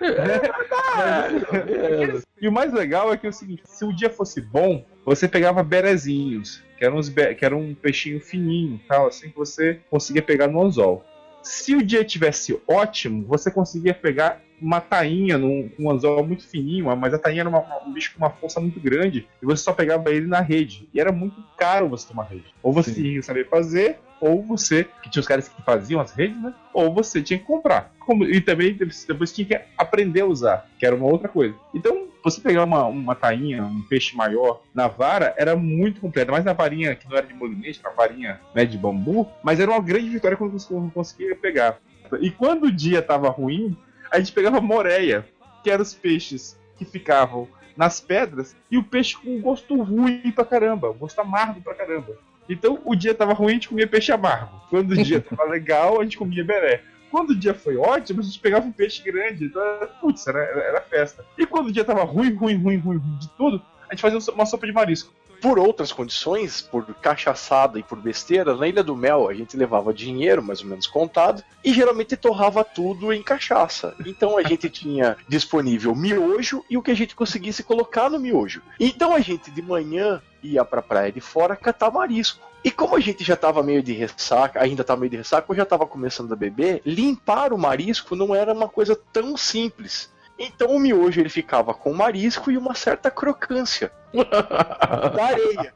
Mas- 0.95 2.23
e 2.41 2.47
o 2.47 2.51
mais 2.51 2.71
legal 2.71 3.11
é 3.13 3.17
que 3.17 3.25
é 3.25 3.29
o 3.29 3.33
seguinte, 3.33 3.63
se 3.65 3.83
o 3.83 3.93
dia 3.93 4.09
fosse 4.09 4.39
bom, 4.39 4.85
você 5.05 5.27
pegava 5.27 5.61
berezinhos, 5.63 6.63
que 6.77 6.85
eram, 6.85 7.01
be- 7.01 7.35
que 7.35 7.43
era 7.43 7.55
um 7.57 7.73
peixinho 7.75 8.21
fininho, 8.21 8.79
tal, 8.87 9.07
assim 9.07 9.29
que 9.29 9.35
você 9.35 9.79
conseguia 9.89 10.21
pegar 10.21 10.47
no 10.47 10.61
anzol. 10.61 11.03
Se 11.47 11.75
o 11.75 11.81
dia 11.81 12.03
tivesse 12.03 12.61
ótimo, 12.67 13.25
você 13.25 13.49
conseguia 13.49 13.93
pegar 13.93 14.41
uma 14.59 14.81
tainha 14.81 15.37
num 15.37 15.69
um 15.79 15.91
anzol 15.91 16.25
muito 16.25 16.47
fininho, 16.47 16.85
mas 16.97 17.13
a 17.13 17.19
tainha 17.19 17.41
era 17.41 17.49
uma- 17.49 17.63
um 17.85 17.91
bicho 17.93 18.13
com 18.13 18.23
uma 18.23 18.29
força 18.31 18.59
muito 18.59 18.79
grande 18.79 19.27
e 19.41 19.45
você 19.45 19.63
só 19.63 19.73
pegava 19.73 20.09
ele 20.11 20.25
na 20.27 20.41
rede. 20.41 20.87
E 20.93 20.99
era 20.99 21.11
muito 21.11 21.43
caro 21.55 21.87
você 21.89 22.07
ter 22.07 22.13
uma 22.13 22.23
rede. 22.23 22.45
Ou 22.63 22.73
você 22.73 22.93
tinha 22.93 23.13
que 23.19 23.21
saber 23.25 23.47
fazer, 23.49 23.99
ou 24.19 24.43
você, 24.43 24.83
que 25.03 25.09
tinha 25.09 25.21
os 25.21 25.27
caras 25.27 25.47
que 25.47 25.61
faziam 25.61 26.01
as 26.01 26.11
redes, 26.11 26.41
né? 26.41 26.53
Ou 26.73 26.91
você 26.93 27.21
tinha 27.21 27.37
que 27.37 27.45
comprar. 27.45 27.93
Como- 27.99 28.23
e 28.25 28.41
também 28.41 28.73
depois 29.07 29.31
tinha 29.31 29.45
que 29.47 29.59
aprender 29.77 30.21
a 30.21 30.25
usar, 30.25 30.67
que 30.79 30.85
era 30.85 30.95
uma 30.95 31.05
outra 31.05 31.27
coisa. 31.29 31.55
Então, 31.73 32.07
você 32.23 32.41
pegar 32.41 32.63
uma, 32.63 32.85
uma 32.87 33.13
tainha, 33.15 33.63
um 33.63 33.81
peixe 33.83 34.15
maior 34.17 34.61
na 34.73 34.87
vara, 34.87 35.35
era 35.37 35.55
muito 35.55 36.01
completo. 36.01 36.31
Mas 36.31 36.43
na 36.43 36.53
varinha, 36.53 36.95
que 36.95 37.07
não 37.07 37.15
era 37.15 37.27
de 37.27 37.33
molinete, 37.33 37.79
na 37.83 37.91
varinha 37.91 38.39
né, 38.55 38.65
de 38.65 38.77
bambu, 38.77 39.29
mas 39.43 39.59
era 39.59 39.69
uma 39.69 39.79
grande 39.81 40.09
vitória 40.09 40.35
quando 40.35 40.51
você 40.53 40.73
conseguia 40.93 41.35
pegar. 41.35 41.77
E 42.21 42.31
quando 42.31 42.63
o 42.65 42.71
dia 42.71 43.01
tava 43.01 43.29
ruim, 43.29 43.75
a 44.11 44.19
gente 44.19 44.31
pegava 44.31 44.61
moreia, 44.61 45.25
que 45.63 45.69
eram 45.69 45.83
os 45.83 45.93
peixes 45.93 46.59
que 46.77 46.85
ficavam 46.85 47.47
nas 47.75 47.99
pedras, 47.99 48.55
e 48.71 48.77
o 48.77 48.83
peixe 48.83 49.15
com 49.15 49.35
um 49.35 49.41
gosto 49.41 49.79
ruim 49.81 50.31
pra 50.31 50.43
caramba, 50.43 50.89
um 50.89 50.97
gosto 50.97 51.19
amargo 51.19 51.61
pra 51.61 51.75
caramba. 51.75 52.17
Então 52.49 52.79
o 52.85 52.95
dia 52.95 53.13
tava 53.13 53.33
ruim, 53.33 53.51
a 53.51 53.53
gente 53.53 53.69
comia 53.69 53.87
peixe 53.87 54.11
amargo. 54.11 54.59
Quando 54.69 54.91
o 54.91 55.03
dia 55.03 55.21
tava 55.21 55.43
legal, 55.49 55.99
a 55.99 56.03
gente 56.03 56.17
comia 56.17 56.43
beré. 56.43 56.81
Quando 57.11 57.31
o 57.31 57.35
dia 57.35 57.53
foi 57.53 57.77
ótimo, 57.77 58.19
a 58.19 58.23
gente 58.23 58.39
pegava 58.39 58.65
um 58.65 58.71
peixe 58.71 59.01
grande. 59.03 59.45
Então, 59.45 59.61
putz, 60.01 60.27
era, 60.27 60.39
era, 60.39 60.61
era 60.61 60.81
festa. 60.81 61.25
E 61.37 61.45
quando 61.45 61.67
o 61.67 61.71
dia 61.71 61.85
tava 61.85 62.03
ruim, 62.03 62.33
ruim, 62.33 62.55
ruim, 62.55 62.77
ruim, 62.77 62.97
ruim 62.97 63.17
de 63.17 63.29
tudo, 63.29 63.61
a 63.89 63.93
gente 63.93 64.01
fazia 64.01 64.33
uma 64.33 64.45
sopa 64.45 64.65
de 64.65 64.73
marisco. 64.73 65.13
Por 65.41 65.59
outras 65.59 65.91
condições, 65.91 66.61
por 66.61 66.85
cachaçada 66.95 67.79
e 67.79 67.83
por 67.83 67.99
besteira, 67.99 68.55
na 68.55 68.67
Ilha 68.67 68.83
do 68.83 68.95
Mel 68.95 69.27
a 69.27 69.33
gente 69.33 69.57
levava 69.57 69.93
dinheiro, 69.93 70.43
mais 70.43 70.61
ou 70.61 70.67
menos 70.67 70.87
contado, 70.87 71.43
e 71.63 71.73
geralmente 71.73 72.15
torrava 72.15 72.63
tudo 72.63 73.11
em 73.13 73.21
cachaça. 73.21 73.95
Então 74.05 74.37
a 74.37 74.43
gente 74.43 74.69
tinha 74.71 75.17
disponível 75.27 75.95
miojo 75.95 76.63
e 76.69 76.77
o 76.77 76.81
que 76.81 76.91
a 76.91 76.95
gente 76.95 77.15
conseguisse 77.15 77.63
colocar 77.63 78.09
no 78.09 78.19
miojo. 78.19 78.61
Então 78.79 79.15
a 79.15 79.19
gente 79.19 79.51
de 79.51 79.61
manhã 79.61 80.21
ia 80.41 80.63
pra 80.63 80.81
praia 80.81 81.11
de 81.11 81.19
fora 81.19 81.55
catar 81.55 81.91
marisco. 81.91 82.45
E 82.63 82.71
como 82.71 82.95
a 82.95 82.99
gente 82.99 83.23
já 83.23 83.35
tava 83.35 83.63
meio 83.63 83.81
de 83.81 83.93
ressaca, 83.93 84.61
ainda 84.61 84.83
tava 84.83 84.99
meio 84.99 85.11
de 85.11 85.17
ressaca, 85.17 85.49
eu 85.49 85.55
já 85.55 85.65
tava 85.65 85.85
começando 85.85 86.33
a 86.33 86.35
beber, 86.35 86.81
limpar 86.85 87.53
o 87.53 87.57
marisco 87.57 88.15
não 88.15 88.35
era 88.35 88.53
uma 88.53 88.67
coisa 88.67 88.99
tão 89.13 89.37
simples. 89.37 90.11
Então 90.39 90.69
o 90.69 90.79
miojo 90.79 91.19
ele 91.19 91.29
ficava 91.29 91.73
com 91.73 91.93
marisco 91.93 92.51
e 92.51 92.57
uma 92.57 92.75
certa 92.75 93.09
crocância 93.09 93.91
da 94.13 95.25
areia. 95.25 95.73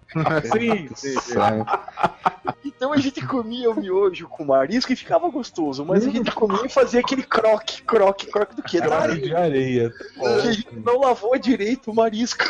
Sim, 0.52 0.88
sim, 0.96 1.20
sim. 1.20 1.40
Então 2.64 2.94
a 2.94 2.98
gente 2.98 3.26
comia 3.26 3.72
o 3.72 3.76
miojo 3.76 4.28
com 4.28 4.46
marisco 4.46 4.94
e 4.94 4.96
ficava 4.96 5.28
gostoso, 5.30 5.84
mas 5.84 6.06
a 6.06 6.12
gente 6.12 6.32
comia 6.32 6.66
e 6.66 6.70
fazia 6.70 7.00
aquele 7.00 7.24
croque, 7.24 7.82
croque, 7.82 8.28
croque 8.28 8.56
do 8.56 8.62
quê? 8.62 8.80
Da 8.82 9.00
areia. 9.00 9.22
de 9.22 9.36
areia. 9.36 9.94
Porque 10.16 10.48
a 10.48 10.52
gente 10.52 10.80
não 10.80 11.00
lavou 11.00 11.38
direito 11.38 11.92
o 11.92 11.96
marisco. 11.96 12.44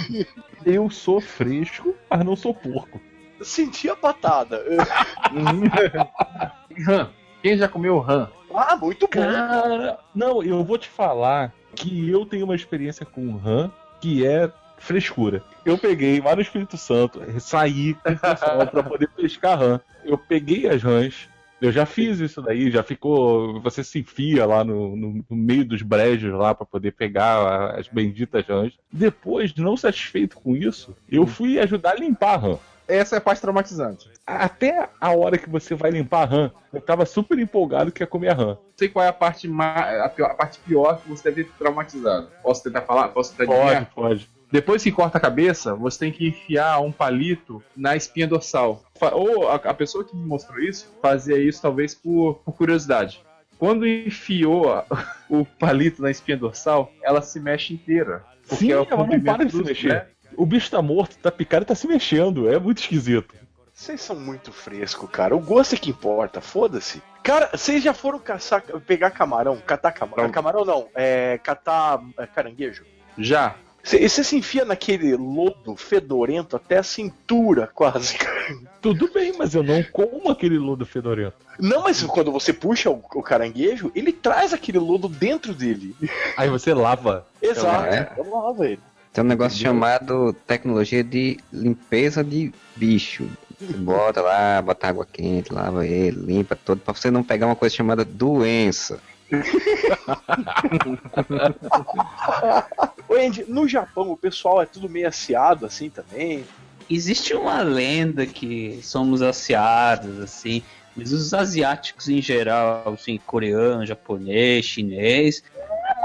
Eu 0.64 0.90
sou 0.90 1.20
fresco, 1.20 1.94
mas 2.10 2.24
não 2.24 2.36
sou 2.36 2.52
porco. 2.52 3.00
Sentia 3.40 3.92
a 3.92 3.96
patada. 3.96 4.62
Ram. 6.86 7.10
Quem 7.42 7.56
já 7.56 7.68
comeu 7.68 7.98
ram? 8.00 8.28
Ah, 8.56 8.76
muito 8.76 9.06
bom. 9.06 9.20
Cara, 9.20 9.98
não, 10.14 10.42
eu 10.42 10.62
vou 10.64 10.78
te 10.78 10.88
falar 10.88 11.52
que 11.74 12.08
eu 12.10 12.24
tenho 12.24 12.44
uma 12.44 12.54
experiência 12.56 13.04
com 13.04 13.36
rã 13.36 13.70
que 14.00 14.26
é 14.26 14.50
frescura. 14.78 15.42
Eu 15.64 15.76
peguei 15.78 16.20
lá 16.20 16.34
no 16.34 16.42
Espírito 16.42 16.76
Santo, 16.76 17.20
saí 17.40 17.94
com 17.94 18.10
o 18.12 18.18
pessoal 18.18 18.66
pra 18.68 18.82
poder 18.82 19.08
pescar 19.08 19.58
rã. 19.58 19.80
Eu 20.04 20.16
peguei 20.16 20.68
as 20.68 20.82
rãs, 20.82 21.28
eu 21.60 21.72
já 21.72 21.84
fiz 21.86 22.20
isso 22.20 22.40
daí, 22.42 22.70
já 22.70 22.82
ficou. 22.82 23.60
Você 23.62 23.82
se 23.82 23.98
enfia 23.98 24.46
lá 24.46 24.62
no, 24.62 24.94
no- 24.94 25.24
no 25.28 25.36
meio 25.36 25.64
dos 25.64 25.82
brejos 25.82 26.32
lá 26.32 26.54
pra 26.54 26.64
poder 26.66 26.92
pegar 26.92 27.74
as 27.78 27.88
benditas 27.88 28.46
rãs. 28.46 28.72
Depois, 28.92 29.54
não 29.56 29.76
satisfeito 29.76 30.36
com 30.36 30.54
isso, 30.56 30.94
eu 31.10 31.26
fui 31.26 31.58
ajudar 31.58 31.92
a 31.92 31.96
limpar 31.96 32.34
a 32.34 32.36
rã. 32.36 32.58
Essa 32.88 33.16
é 33.16 33.18
a 33.18 33.20
parte 33.20 33.40
traumatizante. 33.40 34.08
Até 34.26 34.88
a 35.00 35.10
hora 35.10 35.38
que 35.38 35.48
você 35.48 35.74
vai 35.74 35.90
limpar 35.90 36.22
a 36.22 36.24
rã, 36.26 36.50
eu 36.72 36.80
tava 36.80 37.04
super 37.06 37.38
empolgado 37.38 37.90
que 37.92 38.02
ia 38.02 38.06
comer 38.06 38.28
a 38.30 38.34
rã. 38.34 38.46
Não 38.54 38.58
sei 38.76 38.88
qual 38.88 39.04
é 39.04 39.08
a 39.08 39.12
parte, 39.12 39.48
ma- 39.48 40.04
a, 40.04 40.08
pior- 40.08 40.30
a 40.30 40.34
parte 40.34 40.58
pior 40.60 41.00
que 41.00 41.08
você 41.08 41.30
deve 41.30 41.44
ter 41.44 41.52
traumatizado. 41.58 42.28
Posso 42.42 42.62
tentar 42.62 42.82
falar? 42.82 43.08
Posso 43.08 43.32
tentar 43.34 43.46
Pode, 43.52 43.60
adivinhar? 43.62 43.90
pode. 43.94 44.28
Depois 44.52 44.82
que 44.82 44.92
corta 44.92 45.18
a 45.18 45.20
cabeça, 45.20 45.74
você 45.74 45.98
tem 45.98 46.12
que 46.12 46.28
enfiar 46.28 46.80
um 46.80 46.92
palito 46.92 47.60
na 47.76 47.96
espinha 47.96 48.28
dorsal. 48.28 48.84
Ou 49.12 49.48
a, 49.48 49.56
a 49.56 49.74
pessoa 49.74 50.04
que 50.04 50.14
me 50.16 50.24
mostrou 50.24 50.60
isso 50.60 50.92
fazia 51.02 51.36
isso 51.38 51.60
talvez 51.60 51.94
por, 51.94 52.34
por 52.44 52.52
curiosidade. 52.54 53.20
Quando 53.58 53.86
enfiou 53.86 54.72
a- 54.72 54.84
o 55.28 55.44
palito 55.44 56.00
na 56.02 56.10
espinha 56.10 56.36
dorsal, 56.36 56.92
ela 57.02 57.20
se 57.22 57.40
mexe 57.40 57.74
inteira. 57.74 58.24
Sim, 58.44 58.70
é 58.70 58.74
ela 58.74 58.86
não 59.06 59.20
para 59.20 59.44
de 59.44 59.50
se 59.50 59.62
mexer. 59.64 59.88
né? 59.92 60.06
O 60.36 60.46
bicho 60.46 60.70
tá 60.70 60.82
morto, 60.82 61.16
tá 61.18 61.30
picado 61.30 61.62
e 61.64 61.66
tá 61.66 61.74
se 61.74 61.86
mexendo. 61.86 62.48
É 62.48 62.58
muito 62.58 62.78
esquisito. 62.78 63.34
Vocês 63.72 64.00
são 64.00 64.16
muito 64.18 64.52
frescos, 64.52 65.08
cara. 65.10 65.36
O 65.36 65.40
gosto 65.40 65.74
é 65.74 65.78
que 65.78 65.90
importa, 65.90 66.40
foda-se. 66.40 67.02
Cara, 67.22 67.50
vocês 67.52 67.82
já 67.82 67.92
foram 67.92 68.18
caçar, 68.18 68.62
pegar 68.86 69.10
camarão, 69.10 69.58
catar 69.58 69.92
camarão? 69.92 70.30
Camarão 70.30 70.64
não, 70.64 70.88
é 70.94 71.38
catar 71.42 72.00
é, 72.18 72.26
caranguejo. 72.26 72.84
Já. 73.18 73.54
Você 73.82 74.08
você 74.08 74.24
se 74.24 74.36
enfia 74.36 74.64
naquele 74.64 75.14
lodo 75.14 75.76
fedorento 75.76 76.56
até 76.56 76.78
a 76.78 76.82
cintura, 76.82 77.68
quase. 77.72 78.16
Tudo 78.80 79.12
bem, 79.12 79.34
mas 79.36 79.54
eu 79.54 79.62
não 79.62 79.82
como 79.82 80.30
aquele 80.30 80.58
lodo 80.58 80.86
fedorento. 80.86 81.36
Não, 81.58 81.82
mas 81.82 82.02
quando 82.02 82.32
você 82.32 82.52
puxa 82.52 82.90
o, 82.90 83.02
o 83.14 83.22
caranguejo, 83.22 83.92
ele 83.94 84.12
traz 84.12 84.52
aquele 84.52 84.78
lodo 84.78 85.08
dentro 85.08 85.52
dele. 85.52 85.94
Aí 86.36 86.48
você 86.48 86.72
lava. 86.72 87.26
Exato, 87.42 87.86
É. 87.86 88.10
eu 88.16 88.30
lavo 88.30 88.64
ele. 88.64 88.80
Tem 89.16 89.24
um 89.24 89.28
negócio 89.28 89.58
chamado 89.58 90.34
tecnologia 90.46 91.02
de 91.02 91.38
limpeza 91.50 92.22
de 92.22 92.52
bicho. 92.76 93.26
Você 93.58 93.72
bota 93.72 94.20
lá, 94.20 94.60
bota 94.60 94.88
água 94.88 95.08
quente, 95.10 95.54
lava 95.54 95.86
ele, 95.86 96.20
limpa 96.20 96.54
todo, 96.54 96.82
pra 96.82 96.92
você 96.92 97.10
não 97.10 97.24
pegar 97.24 97.46
uma 97.46 97.56
coisa 97.56 97.74
chamada 97.74 98.04
doença. 98.04 99.00
Ô 103.08 103.14
Andy, 103.14 103.46
no 103.48 103.66
Japão 103.66 104.10
o 104.10 104.18
pessoal 104.18 104.60
é 104.60 104.66
tudo 104.66 104.86
meio 104.86 105.08
aciado 105.08 105.64
assim 105.64 105.88
também. 105.88 106.44
Existe 106.90 107.32
uma 107.32 107.62
lenda 107.62 108.26
que 108.26 108.80
somos 108.82 109.22
aciados, 109.22 110.20
assim, 110.20 110.62
mas 110.94 111.10
os 111.10 111.32
asiáticos 111.32 112.10
em 112.10 112.20
geral, 112.20 112.92
assim, 112.92 113.18
coreano, 113.24 113.86
japonês, 113.86 114.66
chinês, 114.66 115.42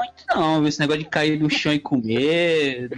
muito 0.06 0.24
não, 0.36 0.66
esse 0.68 0.80
negócio 0.80 1.04
de 1.04 1.10
cair 1.10 1.40
no 1.40 1.50
chão 1.50 1.74
e 1.74 1.80
comer, 1.80 2.90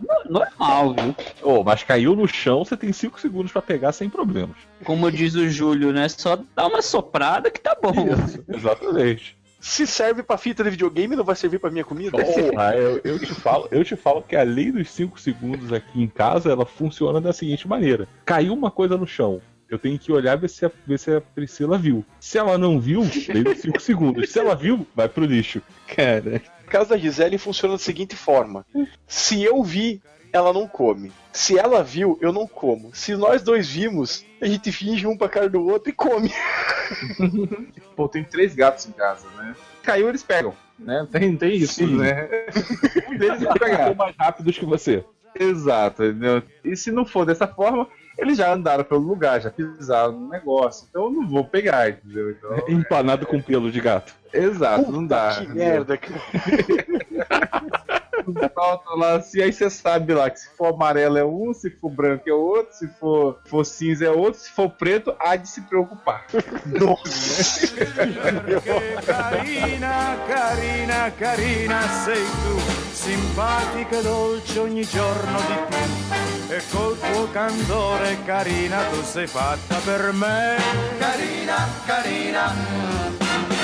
no- 0.00 0.40
normal, 0.40 0.94
viu? 0.94 1.14
Oh, 1.42 1.62
mas 1.64 1.82
caiu 1.82 2.14
no 2.16 2.26
chão, 2.28 2.64
você 2.64 2.76
tem 2.76 2.92
5 2.92 3.20
segundos 3.20 3.52
pra 3.52 3.62
pegar 3.62 3.92
sem 3.92 4.08
problemas. 4.08 4.56
Como 4.84 5.10
diz 5.10 5.34
o 5.34 5.48
Júlio, 5.48 5.92
né, 5.92 6.08
só 6.08 6.38
dá 6.54 6.66
uma 6.66 6.82
soprada 6.82 7.50
que 7.50 7.60
tá 7.60 7.76
bom. 7.80 7.92
Exatamente. 8.48 9.36
Se 9.58 9.86
serve 9.86 10.22
pra 10.22 10.36
fita 10.38 10.62
de 10.62 10.70
videogame, 10.70 11.16
não 11.16 11.24
vai 11.24 11.34
servir 11.34 11.58
pra 11.58 11.70
minha 11.70 11.84
comida? 11.84 12.12
Porra, 12.22 12.74
eu, 12.76 13.00
eu 13.02 13.18
te 13.18 13.34
falo, 13.34 13.66
eu 13.72 13.84
te 13.84 13.96
falo 13.96 14.22
que 14.22 14.36
a 14.36 14.42
lei 14.42 14.70
dos 14.70 14.88
5 14.90 15.18
segundos 15.20 15.72
aqui 15.72 16.00
em 16.00 16.06
casa, 16.06 16.50
ela 16.52 16.64
funciona 16.64 17.20
da 17.20 17.32
seguinte 17.32 17.66
maneira. 17.66 18.06
Caiu 18.24 18.52
uma 18.54 18.70
coisa 18.70 18.96
no 18.96 19.06
chão. 19.06 19.40
Eu 19.68 19.78
tenho 19.78 19.98
que 19.98 20.12
olhar 20.12 20.36
ver 20.36 20.48
se 20.48 20.64
a, 20.64 20.70
ver 20.86 20.98
se 20.98 21.12
a 21.14 21.20
Priscila 21.20 21.76
viu. 21.76 22.04
Se 22.20 22.38
ela 22.38 22.56
não 22.56 22.78
viu, 22.78 23.02
dos 23.02 23.60
5 23.60 23.80
segundos. 23.82 24.30
Se 24.30 24.38
ela 24.38 24.54
viu, 24.54 24.86
vai 24.94 25.08
pro 25.08 25.24
lixo. 25.24 25.60
Cara, 25.94 26.40
No 26.64 26.70
caso 26.70 26.90
da 26.90 26.96
Gisele 26.96 27.36
funciona 27.38 27.74
da 27.74 27.78
seguinte 27.78 28.14
forma: 28.14 28.64
se 29.08 29.42
eu 29.42 29.62
vi, 29.64 30.00
ela 30.32 30.52
não 30.52 30.68
come. 30.68 31.10
Se 31.32 31.58
ela 31.58 31.82
viu, 31.82 32.16
eu 32.20 32.32
não 32.32 32.46
como. 32.46 32.94
Se 32.94 33.16
nós 33.16 33.42
dois 33.42 33.68
vimos, 33.68 34.24
a 34.40 34.46
gente 34.46 34.70
finge 34.70 35.06
um 35.06 35.16
pra 35.16 35.28
cara 35.28 35.48
do 35.48 35.66
outro 35.66 35.90
e 35.90 35.92
come. 35.92 36.30
Pô, 37.96 38.08
tenho 38.08 38.24
três 38.26 38.54
gatos 38.54 38.86
em 38.86 38.92
casa, 38.92 39.26
né? 39.36 39.54
Caiu, 39.82 40.08
eles 40.08 40.22
pegam. 40.22 40.54
Né? 40.78 41.06
Tem, 41.10 41.36
tem 41.36 41.56
isso, 41.56 41.74
Sim. 41.74 41.96
né? 41.96 42.28
Um 43.08 43.16
deles 43.18 43.40
vai 43.42 43.58
pegar. 43.58 43.94
mais 43.94 44.14
rápidos 44.18 44.58
que 44.58 44.64
você. 44.64 45.04
Exato, 45.38 46.04
entendeu? 46.04 46.42
E 46.64 46.76
se 46.76 46.90
não 46.90 47.04
for 47.06 47.24
dessa 47.24 47.46
forma, 47.46 47.88
eles 48.18 48.36
já 48.38 48.52
andaram 48.52 48.84
pelo 48.84 49.00
lugar, 49.00 49.40
já 49.40 49.50
pisaram 49.50 50.12
no 50.12 50.28
negócio. 50.28 50.86
Então 50.88 51.04
eu 51.04 51.10
não 51.10 51.26
vou 51.28 51.44
pegar, 51.44 51.90
entendeu? 51.90 52.30
Então, 52.30 52.50
Empanado 52.68 53.26
com 53.26 53.40
pelo 53.40 53.70
de 53.70 53.80
gato. 53.80 54.14
exato, 54.32 54.90
não 54.90 55.06
dá. 55.06 55.34
que 55.36 55.44
entendeu? 55.44 55.64
merda, 55.64 55.96
cara. 55.98 56.20
Falta 58.54 58.90
lá 58.94 59.16
assim, 59.16 59.42
aí 59.42 59.52
você 59.52 59.68
sabe 59.70 60.14
lá 60.14 60.28
que 60.30 60.40
se 60.40 60.48
for 60.56 60.74
amarelo 60.74 61.18
é 61.18 61.24
um, 61.24 61.52
se 61.52 61.70
for 61.70 61.90
branco 61.90 62.28
é 62.28 62.32
outro, 62.32 62.74
se 62.74 62.88
for, 62.98 63.38
for 63.44 63.64
cinza 63.64 64.06
é 64.06 64.10
outro, 64.10 64.40
se 64.40 64.50
for 64.50 64.70
preto, 64.70 65.14
há 65.18 65.36
de 65.36 65.48
se 65.48 65.60
preocupar. 65.62 66.26
Carina, 69.06 70.16
carina, 70.26 71.10
carina 71.18 71.82
sei 72.04 72.24
tu, 72.24 72.58
simpatica 72.92 73.98
e 73.98 74.02
dolce 74.02 74.58
ogni 74.58 74.84
giorno 74.84 75.38
di 75.38 75.54
più. 75.68 76.54
E 76.54 76.62
col 76.70 76.96
tuo 76.98 77.28
candore, 77.30 78.18
carina, 78.24 78.84
tu 78.90 79.02
sei 79.02 79.26
fatta 79.26 79.76
per 79.84 80.12
me. 80.12 80.56
Carina, 80.98 81.68
carina. 81.86 83.55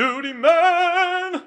Duty 0.00 0.32
Man! 0.32 1.42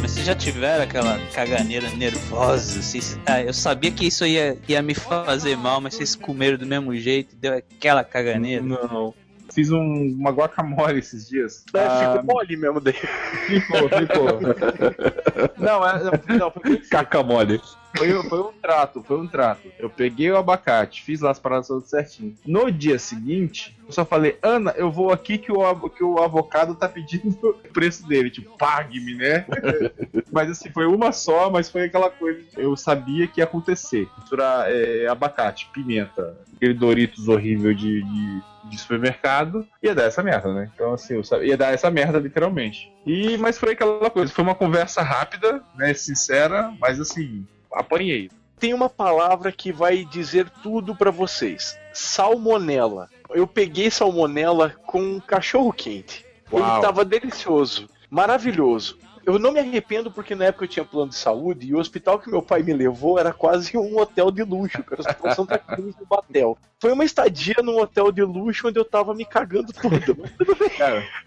Mas 0.00 0.10
vocês 0.12 0.26
já 0.26 0.34
tiveram 0.34 0.84
aquela 0.84 1.18
caganeira 1.32 1.88
nervosa, 1.90 2.82
cê- 2.82 3.18
ah, 3.26 3.40
eu 3.40 3.52
sabia 3.52 3.90
que 3.90 4.06
isso 4.06 4.26
ia, 4.26 4.58
ia 4.68 4.82
me 4.82 4.94
fazer 4.94 5.56
mal, 5.56 5.80
mas 5.80 5.94
vocês 5.94 6.14
comeram 6.16 6.58
do 6.58 6.66
mesmo 6.66 6.94
jeito, 6.96 7.36
deu 7.36 7.54
aquela 7.56 8.02
caganeira. 8.02 8.62
Não. 8.62 9.14
Fiz 9.54 9.70
um- 9.70 10.14
uma 10.18 10.30
guacamole 10.30 10.98
esses 10.98 11.28
dias. 11.28 11.64
É, 11.74 11.84
Ah, 11.84 12.14
ficou 12.18 12.34
mole 12.34 12.56
mesmo 12.56 12.80
daí. 12.80 12.94
ficou, 12.94 13.88
ficou. 13.88 14.40
não, 15.58 15.86
é, 15.86 16.02
não, 16.04 16.38
não, 16.38 16.50
foi 16.50 16.62
muito 16.70 16.88
Caca 16.88 17.22
mole. 17.22 17.60
Foi, 17.96 18.22
foi 18.28 18.40
um 18.40 18.52
trato, 18.52 19.02
foi 19.02 19.20
um 19.20 19.26
trato. 19.26 19.68
Eu 19.78 19.90
peguei 19.90 20.30
o 20.30 20.36
abacate, 20.36 21.02
fiz 21.02 21.20
lá 21.20 21.30
as 21.30 21.38
paradas 21.38 21.68
certinho. 21.84 22.34
No 22.46 22.70
dia 22.70 22.98
seguinte, 22.98 23.76
eu 23.86 23.92
só 23.92 24.04
falei, 24.04 24.38
Ana, 24.42 24.72
eu 24.76 24.90
vou 24.90 25.12
aqui 25.12 25.38
que 25.38 25.52
o, 25.52 25.90
que 25.90 26.02
o 26.02 26.18
avocado 26.18 26.74
tá 26.74 26.88
pedindo 26.88 27.36
o 27.42 27.72
preço 27.72 28.06
dele. 28.06 28.30
Tipo, 28.30 28.56
pague-me, 28.56 29.14
né? 29.14 29.44
mas 30.32 30.50
assim, 30.50 30.70
foi 30.70 30.86
uma 30.86 31.12
só, 31.12 31.50
mas 31.50 31.68
foi 31.68 31.84
aquela 31.84 32.10
coisa. 32.10 32.40
Eu 32.56 32.76
sabia 32.76 33.26
que 33.26 33.40
ia 33.40 33.44
acontecer. 33.44 34.08
Misturar 34.18 34.70
é, 34.70 35.06
abacate, 35.06 35.68
pimenta, 35.72 36.36
aquele 36.56 36.74
Doritos 36.74 37.28
horrível 37.28 37.74
de, 37.74 38.02
de, 38.02 38.42
de 38.64 38.78
supermercado, 38.78 39.66
ia 39.82 39.94
dar 39.94 40.04
essa 40.04 40.22
merda, 40.22 40.52
né? 40.54 40.70
Então, 40.74 40.94
assim, 40.94 41.14
eu 41.14 41.24
sabia, 41.24 41.48
ia 41.48 41.56
dar 41.56 41.74
essa 41.74 41.90
merda 41.90 42.18
literalmente. 42.18 42.92
E, 43.04 43.36
mas 43.36 43.58
foi 43.58 43.72
aquela 43.72 44.08
coisa, 44.08 44.32
foi 44.32 44.44
uma 44.44 44.54
conversa 44.54 45.02
rápida, 45.02 45.62
né? 45.74 45.92
Sincera, 45.92 46.72
mas 46.80 47.00
assim, 47.00 47.44
apanhei. 47.74 48.30
Tem 48.58 48.72
uma 48.72 48.88
palavra 48.88 49.50
que 49.50 49.72
vai 49.72 50.04
dizer 50.04 50.48
tudo 50.62 50.94
pra 50.94 51.10
vocês: 51.10 51.78
salmonela. 51.92 53.08
Eu 53.30 53.46
peguei 53.46 53.90
salmonela 53.90 54.74
com 54.86 55.20
cachorro 55.20 55.72
quente. 55.72 56.24
Ele 56.52 56.60
Uau. 56.60 56.80
tava 56.80 57.04
delicioso, 57.04 57.88
maravilhoso. 58.10 58.98
Eu 59.24 59.38
não 59.38 59.52
me 59.52 59.60
arrependo 59.60 60.10
porque 60.10 60.34
na 60.34 60.46
época 60.46 60.64
eu 60.64 60.68
tinha 60.68 60.84
plano 60.84 61.10
de 61.10 61.16
saúde 61.16 61.66
e 61.66 61.74
o 61.74 61.78
hospital 61.78 62.18
que 62.18 62.30
meu 62.30 62.42
pai 62.42 62.62
me 62.62 62.72
levou 62.72 63.18
era 63.18 63.32
quase 63.32 63.76
um 63.76 63.98
hotel 63.98 64.30
de 64.30 64.42
luxo, 64.42 64.82
que 64.82 64.92
era 64.92 65.02
o 65.02 65.06
Hospital 65.06 65.34
Santa 65.34 65.58
Cruz 65.58 65.94
do 65.94 66.06
Batel. 66.06 66.58
Foi 66.80 66.92
uma 66.92 67.04
estadia 67.04 67.56
num 67.62 67.78
hotel 67.78 68.10
de 68.10 68.22
luxo 68.22 68.68
onde 68.68 68.78
eu 68.78 68.84
tava 68.84 69.14
me 69.14 69.24
cagando 69.24 69.72
todo. 69.72 70.16
Mas 70.20 70.32
tudo 70.32 70.56
bem. 70.56 70.70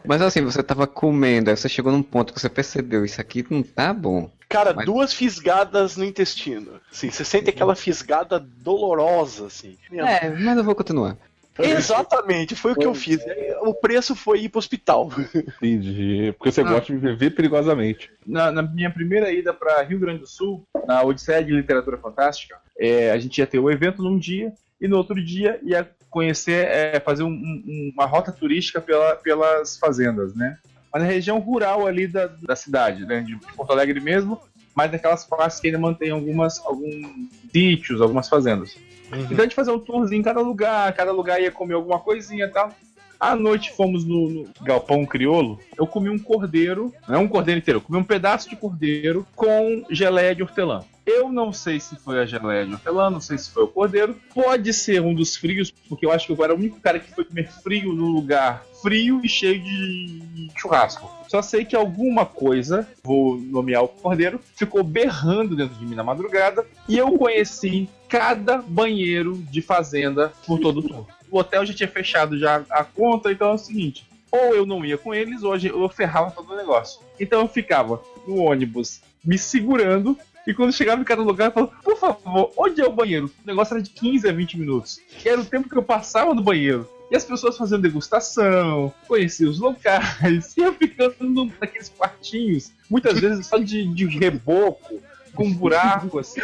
Mas 0.06 0.22
assim, 0.22 0.42
você 0.44 0.62
tava 0.62 0.86
comendo, 0.86 1.50
aí 1.50 1.56
você 1.56 1.70
chegou 1.70 1.92
num 1.92 2.04
ponto 2.04 2.34
que 2.34 2.42
você 2.42 2.50
percebeu, 2.50 3.06
isso 3.06 3.22
aqui 3.22 3.46
não 3.50 3.64
tá 3.64 3.94
bom. 3.94 4.30
Cara, 4.50 4.74
Mas- 4.74 4.86
duas 4.86 5.14
fisgadas 5.14 5.98
no 5.98 6.06
intestino. 6.06 6.80
Assim, 6.92 7.10
você 7.10 7.24
sente 7.24 7.50
aquela 7.50 7.76
fisgada 7.76 8.40
dolorosa, 8.40 9.48
assim. 9.48 9.78
É, 9.92 10.30
mas 10.30 10.58
eu 10.58 10.64
vou 10.64 10.76
continuar. 10.76 11.18
Exatamente, 11.58 12.56
foi 12.56 12.72
o 12.74 12.76
que 12.76 12.86
eu 12.86 12.94
fiz. 12.94 13.20
O 13.62 13.74
preço 13.74 14.16
foi 14.16 14.42
ir 14.42 14.50
pro 14.50 14.60
hospital. 14.60 15.10
Entendi. 15.34 16.34
Porque 16.38 16.52
você 16.52 16.62
Ah. 16.62 16.64
gosta 16.66 16.94
de 16.94 17.00
viver 17.00 17.32
perigosamente. 17.32 18.12
Na, 18.26 18.52
na 18.52 18.62
minha 18.62 18.90
primeira 18.92 19.32
ida 19.32 19.54
para 19.54 19.82
Rio 19.84 20.00
Grande 20.00 20.20
do 20.20 20.28
Sul, 20.28 20.66
na 20.88 21.04
Odisseia 21.04 21.44
de 21.44 21.52
Literatura 21.52 21.98
Fantástica, 21.98 22.58
é, 22.78 23.12
a 23.12 23.18
gente 23.18 23.38
ia 23.38 23.48
ter 23.48 23.60
o 23.60 23.70
evento 23.72 24.02
num 24.04 24.18
dia 24.18 24.54
e 24.80 24.88
no 24.88 24.98
outro 24.98 25.16
dia 25.24 25.60
ia 25.64 25.90
conhecer, 26.10 26.66
é, 26.68 27.00
fazer 27.00 27.24
um- 27.24 27.30
um- 27.30 27.92
uma 27.94 28.06
rota 28.06 28.32
turística 28.32 28.80
pela- 28.82 29.16
pelas 29.16 29.78
fazendas, 29.78 30.34
né? 30.36 30.58
Mas 30.94 31.04
na 31.04 31.08
região 31.10 31.40
rural 31.40 31.86
ali 31.88 32.08
da, 32.08 32.28
da 32.28 32.56
cidade, 32.56 33.06
né? 33.06 33.22
De 33.22 33.36
Porto 33.56 33.72
Alegre 33.72 34.00
mesmo, 34.00 34.40
mas 34.74 34.92
naquelas 34.92 35.26
partes 35.26 35.60
que 35.60 35.68
ainda 35.68 35.80
mantém 35.80 36.10
algumas, 36.12 36.60
alguns 36.66 37.06
sítios, 37.52 38.02
algumas 38.02 38.30
fazendas. 38.30 38.78
Então 39.08 39.40
a 39.40 39.44
gente 39.44 39.56
fazia 39.56 39.74
um 39.74 39.80
tourzinho 39.80 40.20
em 40.20 40.24
cada 40.24 40.42
lugar, 40.42 40.92
cada 40.94 41.12
lugar 41.12 41.42
ia 41.42 41.52
comer 41.52 41.76
alguma 41.76 42.00
coisinha 42.00 42.46
e 42.46 42.50
tal. 42.50 42.72
À 43.20 43.36
noite 43.36 43.72
fomos 43.72 44.04
no, 44.04 44.30
no 44.30 44.50
galpão 44.62 45.06
criolo. 45.06 45.60
Eu 45.78 45.88
comi 45.88 46.10
um 46.10 46.20
cordeiro, 46.20 46.94
não 47.08 47.16
é 47.16 47.18
um 47.18 47.28
cordeiro 47.28 47.60
inteiro, 47.60 47.78
eu 47.80 47.82
comi 47.82 47.98
um 47.98 48.04
pedaço 48.04 48.50
de 48.50 48.56
cordeiro 48.56 49.26
com 49.36 49.86
geleia 49.90 50.36
de 50.36 50.44
hortelã. 50.44 50.84
Eu 51.06 51.32
não 51.32 51.54
sei 51.54 51.80
se 51.80 51.96
foi 51.96 52.20
a 52.20 52.26
geleia 52.26 52.66
de 52.66 52.74
hortelã, 52.74 53.10
não 53.10 53.22
sei 53.22 53.38
se 53.38 53.52
foi 53.52 53.64
o 53.64 53.68
cordeiro. 53.68 54.16
Pode 54.34 54.74
ser 54.74 55.02
um 55.02 55.14
dos 55.14 55.36
frios, 55.36 55.72
porque 55.88 56.06
eu 56.06 56.12
acho 56.12 56.26
que 56.26 56.34
eu 56.34 56.44
era 56.44 56.54
o 56.54 56.58
único 56.58 56.80
cara 56.80 57.00
que 57.00 57.14
foi 57.14 57.24
comer 57.24 57.48
frio 57.48 57.94
num 57.94 58.10
lugar 58.10 58.66
frio 58.82 59.22
e 59.24 59.30
cheio 59.30 59.62
de 59.62 60.52
churrasco. 60.56 61.10
Só 61.28 61.42
sei 61.42 61.66
que 61.66 61.76
alguma 61.76 62.26
coisa, 62.26 62.88
vou 63.04 63.38
nomear 63.38 63.84
o 63.84 63.88
cordeiro, 63.88 64.40
ficou 64.56 64.84
berrando 64.84 65.56
dentro 65.56 65.76
de 65.76 65.86
mim 65.86 65.96
na 65.96 66.04
madrugada 66.04 66.66
e 66.88 66.98
eu 66.98 67.12
conheci 67.14 67.90
cada 68.18 68.60
banheiro 68.62 69.44
de 69.52 69.62
fazenda 69.62 70.32
por 70.48 70.58
todo 70.58 70.80
o 70.80 70.84
tour. 70.88 71.06
O 71.30 71.38
hotel 71.38 71.66
já 71.66 71.74
tinha 71.74 71.90
fechado 71.90 72.40
já 72.40 72.64
a 72.70 72.84
conta, 72.84 73.30
então 73.30 73.50
é 73.50 73.54
o 73.54 73.58
seguinte: 73.58 74.08
ou 74.32 74.56
eu 74.56 74.66
não 74.66 74.86
ia 74.86 74.98
com 74.98 75.14
eles, 75.14 75.44
ou 75.44 75.58
eu 75.58 75.90
ferrava 75.90 76.32
todo 76.32 76.54
o 76.54 76.56
negócio. 76.56 77.02
Então 77.20 77.42
eu 77.42 77.48
ficava 77.48 78.02
no 78.26 78.38
ônibus 78.38 79.02
me 79.24 79.38
segurando. 79.38 80.18
E 80.48 80.54
quando 80.54 80.72
chegava 80.72 81.02
em 81.02 81.06
cada 81.06 81.24
lugar, 81.24 81.48
eu 81.48 81.52
falava, 81.52 81.74
por 81.84 81.98
favor, 81.98 82.54
onde 82.56 82.80
é 82.80 82.86
o 82.86 82.92
banheiro? 82.92 83.26
O 83.44 83.48
negócio 83.48 83.74
era 83.74 83.82
de 83.82 83.90
15 83.90 84.30
a 84.30 84.32
20 84.32 84.60
minutos. 84.60 85.02
Que 85.10 85.28
era 85.28 85.42
o 85.42 85.46
tempo 85.46 85.68
que 85.68 85.76
eu 85.76 85.82
passava 85.82 86.36
no 86.36 86.44
banheiro. 86.44 86.88
E 87.10 87.16
as 87.16 87.26
pessoas 87.26 87.58
fazendo 87.58 87.82
degustação, 87.82 88.94
conhecia 89.08 89.50
os 89.50 89.60
locais, 89.60 90.54
e 90.58 90.62
eu 90.62 90.74
ficando 90.74 91.52
naqueles 91.60 91.90
quartinhos, 91.90 92.72
muitas 92.90 93.20
vezes 93.20 93.48
só 93.48 93.58
de, 93.58 93.88
de 93.94 94.06
reboco, 94.06 95.02
com 95.36 95.46
um 95.46 95.54
buraco, 95.54 96.18
assim, 96.18 96.42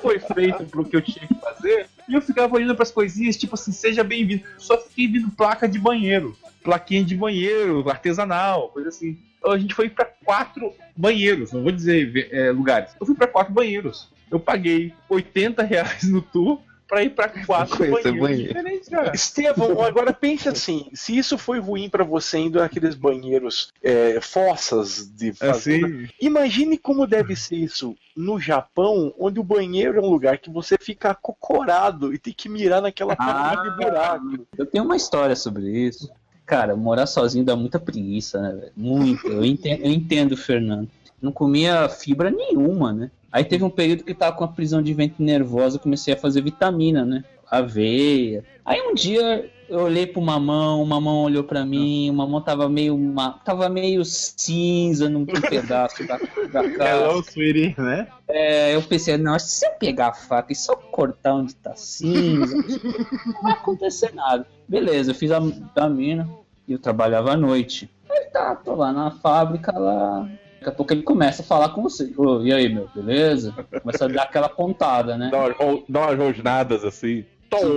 foi 0.00 0.18
feito 0.18 0.64
pro 0.66 0.84
que 0.84 0.96
eu 0.96 1.02
tinha 1.02 1.26
que 1.26 1.34
fazer. 1.34 1.88
E 2.08 2.14
eu 2.14 2.22
ficava 2.22 2.54
olhando 2.54 2.76
pras 2.76 2.90
coisinhas, 2.90 3.36
tipo 3.36 3.54
assim, 3.54 3.72
seja 3.72 4.04
bem-vindo. 4.04 4.44
Só 4.58 4.78
fiquei 4.78 5.08
vendo 5.08 5.30
placa 5.30 5.66
de 5.66 5.78
banheiro, 5.78 6.36
plaquinha 6.62 7.02
de 7.02 7.16
banheiro, 7.16 7.88
artesanal, 7.88 8.68
coisa 8.68 8.90
assim. 8.90 9.18
Então, 9.38 9.52
A 9.52 9.58
gente 9.58 9.74
foi 9.74 9.88
pra 9.88 10.04
quatro 10.04 10.72
banheiros, 10.96 11.52
não 11.52 11.62
vou 11.62 11.72
dizer 11.72 12.28
é, 12.30 12.50
lugares. 12.50 12.92
Eu 13.00 13.06
fui 13.06 13.14
pra 13.14 13.26
quatro 13.26 13.52
banheiros. 13.52 14.08
Eu 14.30 14.38
paguei 14.38 14.92
80 15.08 15.62
reais 15.62 16.04
no 16.04 16.20
tour 16.22 16.60
pra 16.94 17.02
ir 17.02 17.10
pra 17.10 17.28
quatro 17.28 17.78
banheiros 17.78 18.20
banheiro. 18.20 18.48
diferentes, 18.48 18.88
cara. 18.88 19.14
Estevão, 19.14 19.82
agora 19.82 20.12
pense 20.12 20.48
assim: 20.48 20.88
se 20.94 21.16
isso 21.16 21.36
foi 21.36 21.58
ruim 21.58 21.88
pra 21.88 22.04
você 22.04 22.38
indo 22.38 22.58
naqueles 22.58 22.94
banheiros 22.94 23.72
é, 23.82 24.20
fossas 24.20 25.10
de 25.12 25.32
fazenda, 25.32 25.86
Assim, 25.86 26.08
imagine 26.20 26.78
como 26.78 27.06
deve 27.06 27.34
ser 27.34 27.56
isso 27.56 27.96
no 28.16 28.38
Japão, 28.38 29.12
onde 29.18 29.40
o 29.40 29.44
banheiro 29.44 29.98
é 29.98 30.02
um 30.02 30.10
lugar 30.10 30.38
que 30.38 30.50
você 30.50 30.76
fica 30.80 31.10
acocorado 31.10 32.14
e 32.14 32.18
tem 32.18 32.32
que 32.32 32.48
mirar 32.48 32.80
naquela 32.80 33.16
porra 33.16 33.62
de 33.62 33.84
buraco. 33.84 34.46
Eu 34.56 34.66
tenho 34.66 34.84
uma 34.84 34.96
história 34.96 35.34
sobre 35.34 35.68
isso. 35.68 36.08
Cara, 36.46 36.76
morar 36.76 37.06
sozinho 37.06 37.44
dá 37.44 37.56
muita 37.56 37.80
preguiça, 37.80 38.40
né, 38.40 38.52
velho? 38.52 38.72
Muito. 38.76 39.26
Eu 39.26 39.44
entendo, 39.44 39.82
eu 39.82 39.90
entendo 39.90 40.36
Fernando. 40.36 40.88
Não 41.20 41.32
comia 41.32 41.88
fibra 41.88 42.30
nenhuma, 42.30 42.92
né? 42.92 43.10
Aí 43.34 43.42
teve 43.44 43.64
um 43.64 43.68
período 43.70 44.04
que 44.04 44.12
eu 44.12 44.14
tava 44.14 44.36
com 44.36 44.44
a 44.44 44.48
prisão 44.48 44.80
de 44.80 44.94
ventre 44.94 45.24
nervosa, 45.24 45.76
comecei 45.76 46.14
a 46.14 46.16
fazer 46.16 46.40
vitamina, 46.40 47.04
né? 47.04 47.24
Aveia. 47.50 48.44
Aí 48.64 48.80
um 48.80 48.94
dia 48.94 49.50
eu 49.68 49.80
olhei 49.80 50.06
pro 50.06 50.22
mamão, 50.22 50.80
o 50.80 50.86
mamão 50.86 51.24
olhou 51.24 51.42
pra 51.42 51.66
mim, 51.66 52.08
o 52.10 52.14
mamão 52.14 52.40
tava 52.40 52.68
meio, 52.68 52.96
ma- 52.96 53.32
tava 53.44 53.68
meio 53.68 54.04
cinza 54.04 55.08
num 55.10 55.26
pedaço 55.50 56.04
da, 56.06 56.20
da 56.52 56.68
cara. 56.70 57.08
Hello, 57.08 57.20
sweetie, 57.24 57.74
né? 57.76 58.06
É, 58.28 58.72
eu 58.76 58.82
pensei, 58.82 59.16
não, 59.16 59.36
se 59.36 59.66
eu 59.66 59.72
pegar 59.80 60.10
a 60.10 60.14
faca 60.14 60.52
e 60.52 60.56
só 60.56 60.76
cortar 60.76 61.34
onde 61.34 61.56
tá 61.56 61.74
cinza, 61.74 62.56
não 63.26 63.42
vai 63.42 63.52
acontecer 63.54 64.14
nada. 64.14 64.46
Beleza, 64.68 65.10
eu 65.10 65.14
fiz 65.16 65.32
a 65.32 65.40
vitamina 65.40 66.30
e 66.68 66.72
eu 66.72 66.78
trabalhava 66.78 67.32
à 67.32 67.36
noite. 67.36 67.90
Aí 68.08 68.26
tá, 68.26 68.54
tô 68.54 68.76
lá 68.76 68.92
na 68.92 69.10
fábrica 69.10 69.76
lá. 69.76 70.28
Daqui 70.64 70.68
a 70.70 70.76
pouco 70.78 70.92
ele 70.94 71.02
começa 71.02 71.42
a 71.42 71.44
falar 71.44 71.68
com 71.70 71.82
você. 71.82 72.10
Ô, 72.16 72.40
e 72.42 72.50
aí, 72.52 72.72
meu, 72.72 72.88
beleza? 72.94 73.52
Começa 73.82 74.06
a 74.06 74.08
dar 74.08 74.22
aquela 74.22 74.48
pontada, 74.48 75.18
né? 75.18 75.28
Dá 75.30 75.38
umas, 75.44 75.56
ro- 75.58 75.84
dá 75.86 76.00
umas 76.06 76.18
rosnadas 76.18 76.84
assim. 76.84 77.24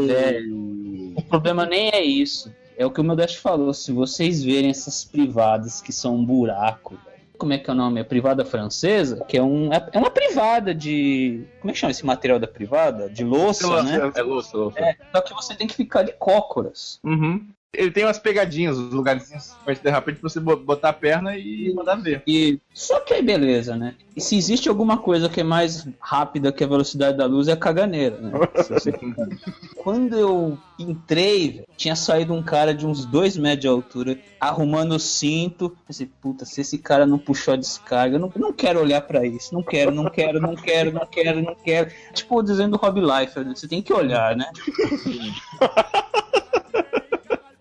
É, 0.09 0.39
o 1.15 1.21
problema 1.23 1.65
nem 1.65 1.89
é 1.89 2.01
isso. 2.01 2.49
É 2.77 2.85
o 2.85 2.91
que 2.91 3.01
o 3.01 3.03
meu 3.03 3.15
Dash 3.15 3.35
falou. 3.35 3.73
Se 3.73 3.91
vocês 3.91 4.41
verem 4.43 4.69
essas 4.69 5.03
privadas 5.03 5.81
que 5.81 5.91
são 5.91 6.15
um 6.15 6.23
buraco, 6.25 6.95
velho. 7.05 7.17
como 7.37 7.53
é 7.53 7.57
que 7.57 7.69
é 7.69 7.73
o 7.73 7.75
nome? 7.75 7.99
É 7.99 8.03
privada 8.03 8.45
francesa? 8.45 9.23
Que 9.27 9.37
é, 9.37 9.43
um, 9.43 9.71
é 9.73 9.85
é 9.91 9.97
uma 9.99 10.09
privada 10.09 10.73
de. 10.73 11.43
Como 11.59 11.69
é 11.69 11.73
que 11.73 11.79
chama 11.79 11.91
esse 11.91 12.05
material 12.05 12.39
da 12.39 12.47
privada? 12.47 13.09
De 13.09 13.23
louça, 13.23 13.83
né? 13.83 14.11
É 14.15 14.21
louça, 14.21 14.55
louça. 14.57 14.79
É, 14.79 14.95
só 15.13 15.21
que 15.21 15.33
você 15.33 15.55
tem 15.55 15.67
que 15.67 15.75
ficar 15.75 16.03
de 16.03 16.13
cócoras. 16.13 16.99
Uhum. 17.03 17.47
Ele 17.73 17.91
tem 17.91 18.05
umas 18.05 18.17
pegadinhas, 18.17 18.77
os 18.77 18.91
lugarzinhos 18.93 19.55
mais 19.65 19.79
de 19.79 19.89
repente 19.89 20.19
pra 20.19 20.29
você 20.29 20.39
bo- 20.39 20.55
botar 20.55 20.89
a 20.89 20.93
perna 20.93 21.37
e 21.37 21.71
mandar 21.75 21.95
ver. 21.95 22.23
E 22.25 22.59
só 22.73 22.99
que 23.01 23.13
aí 23.13 23.21
beleza, 23.21 23.75
né? 23.75 23.93
E 24.15 24.21
se 24.21 24.35
existe 24.35 24.67
alguma 24.69 24.97
coisa 24.97 25.29
que 25.29 25.41
é 25.41 25.43
mais 25.43 25.87
rápida 25.99 26.51
que 26.51 26.63
a 26.63 26.67
velocidade 26.67 27.17
da 27.17 27.25
luz 27.25 27.47
é 27.47 27.51
a 27.51 27.57
caganeira, 27.57 28.19
né? 28.19 28.31
Quando 29.77 30.17
eu 30.17 30.57
entrei, 30.79 31.65
tinha 31.75 31.95
saído 31.95 32.33
um 32.33 32.41
cara 32.41 32.73
de 32.73 32.87
uns 32.87 33.05
dois 33.05 33.37
metros 33.37 33.61
de 33.61 33.67
altura 33.67 34.17
arrumando 34.39 34.93
o 34.93 34.99
cinto. 34.99 35.75
Pensei, 35.85 36.09
puta, 36.21 36.45
se 36.45 36.61
esse 36.61 36.77
cara 36.77 37.05
não 37.05 37.19
puxou 37.19 37.53
a 37.53 37.57
descarga, 37.57 38.15
eu 38.15 38.19
não, 38.19 38.31
não 38.37 38.53
quero 38.53 38.79
olhar 38.79 39.01
pra 39.01 39.25
isso. 39.25 39.53
Não 39.53 39.61
quero, 39.61 39.91
não 39.91 40.09
quero, 40.09 40.39
não 40.41 40.55
quero, 40.55 40.91
não 40.91 41.05
quero, 41.05 41.41
não 41.41 41.53
quero. 41.53 41.91
Tipo, 42.13 42.41
o 42.41 42.77
Rob 42.77 43.01
Life, 43.01 43.43
você 43.43 43.67
tem 43.67 43.81
que 43.83 43.93
olhar, 43.93 44.35
né? 44.35 44.45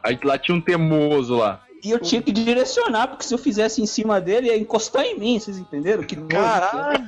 Aí 0.06 0.18
lá 0.22 0.38
tinha 0.38 0.56
um 0.56 0.60
temoso 0.60 1.36
lá. 1.36 1.62
E 1.82 1.90
eu 1.90 2.00
tinha 2.00 2.22
que 2.22 2.32
direcionar, 2.32 3.08
porque 3.08 3.24
se 3.24 3.34
eu 3.34 3.38
fizesse 3.38 3.82
em 3.82 3.86
cima 3.86 4.20
dele, 4.20 4.48
ia 4.48 4.56
encostar 4.56 5.04
em 5.04 5.18
mim, 5.18 5.38
vocês 5.38 5.58
entenderam? 5.58 6.02
Que. 6.04 6.16
Caralho! 6.16 7.04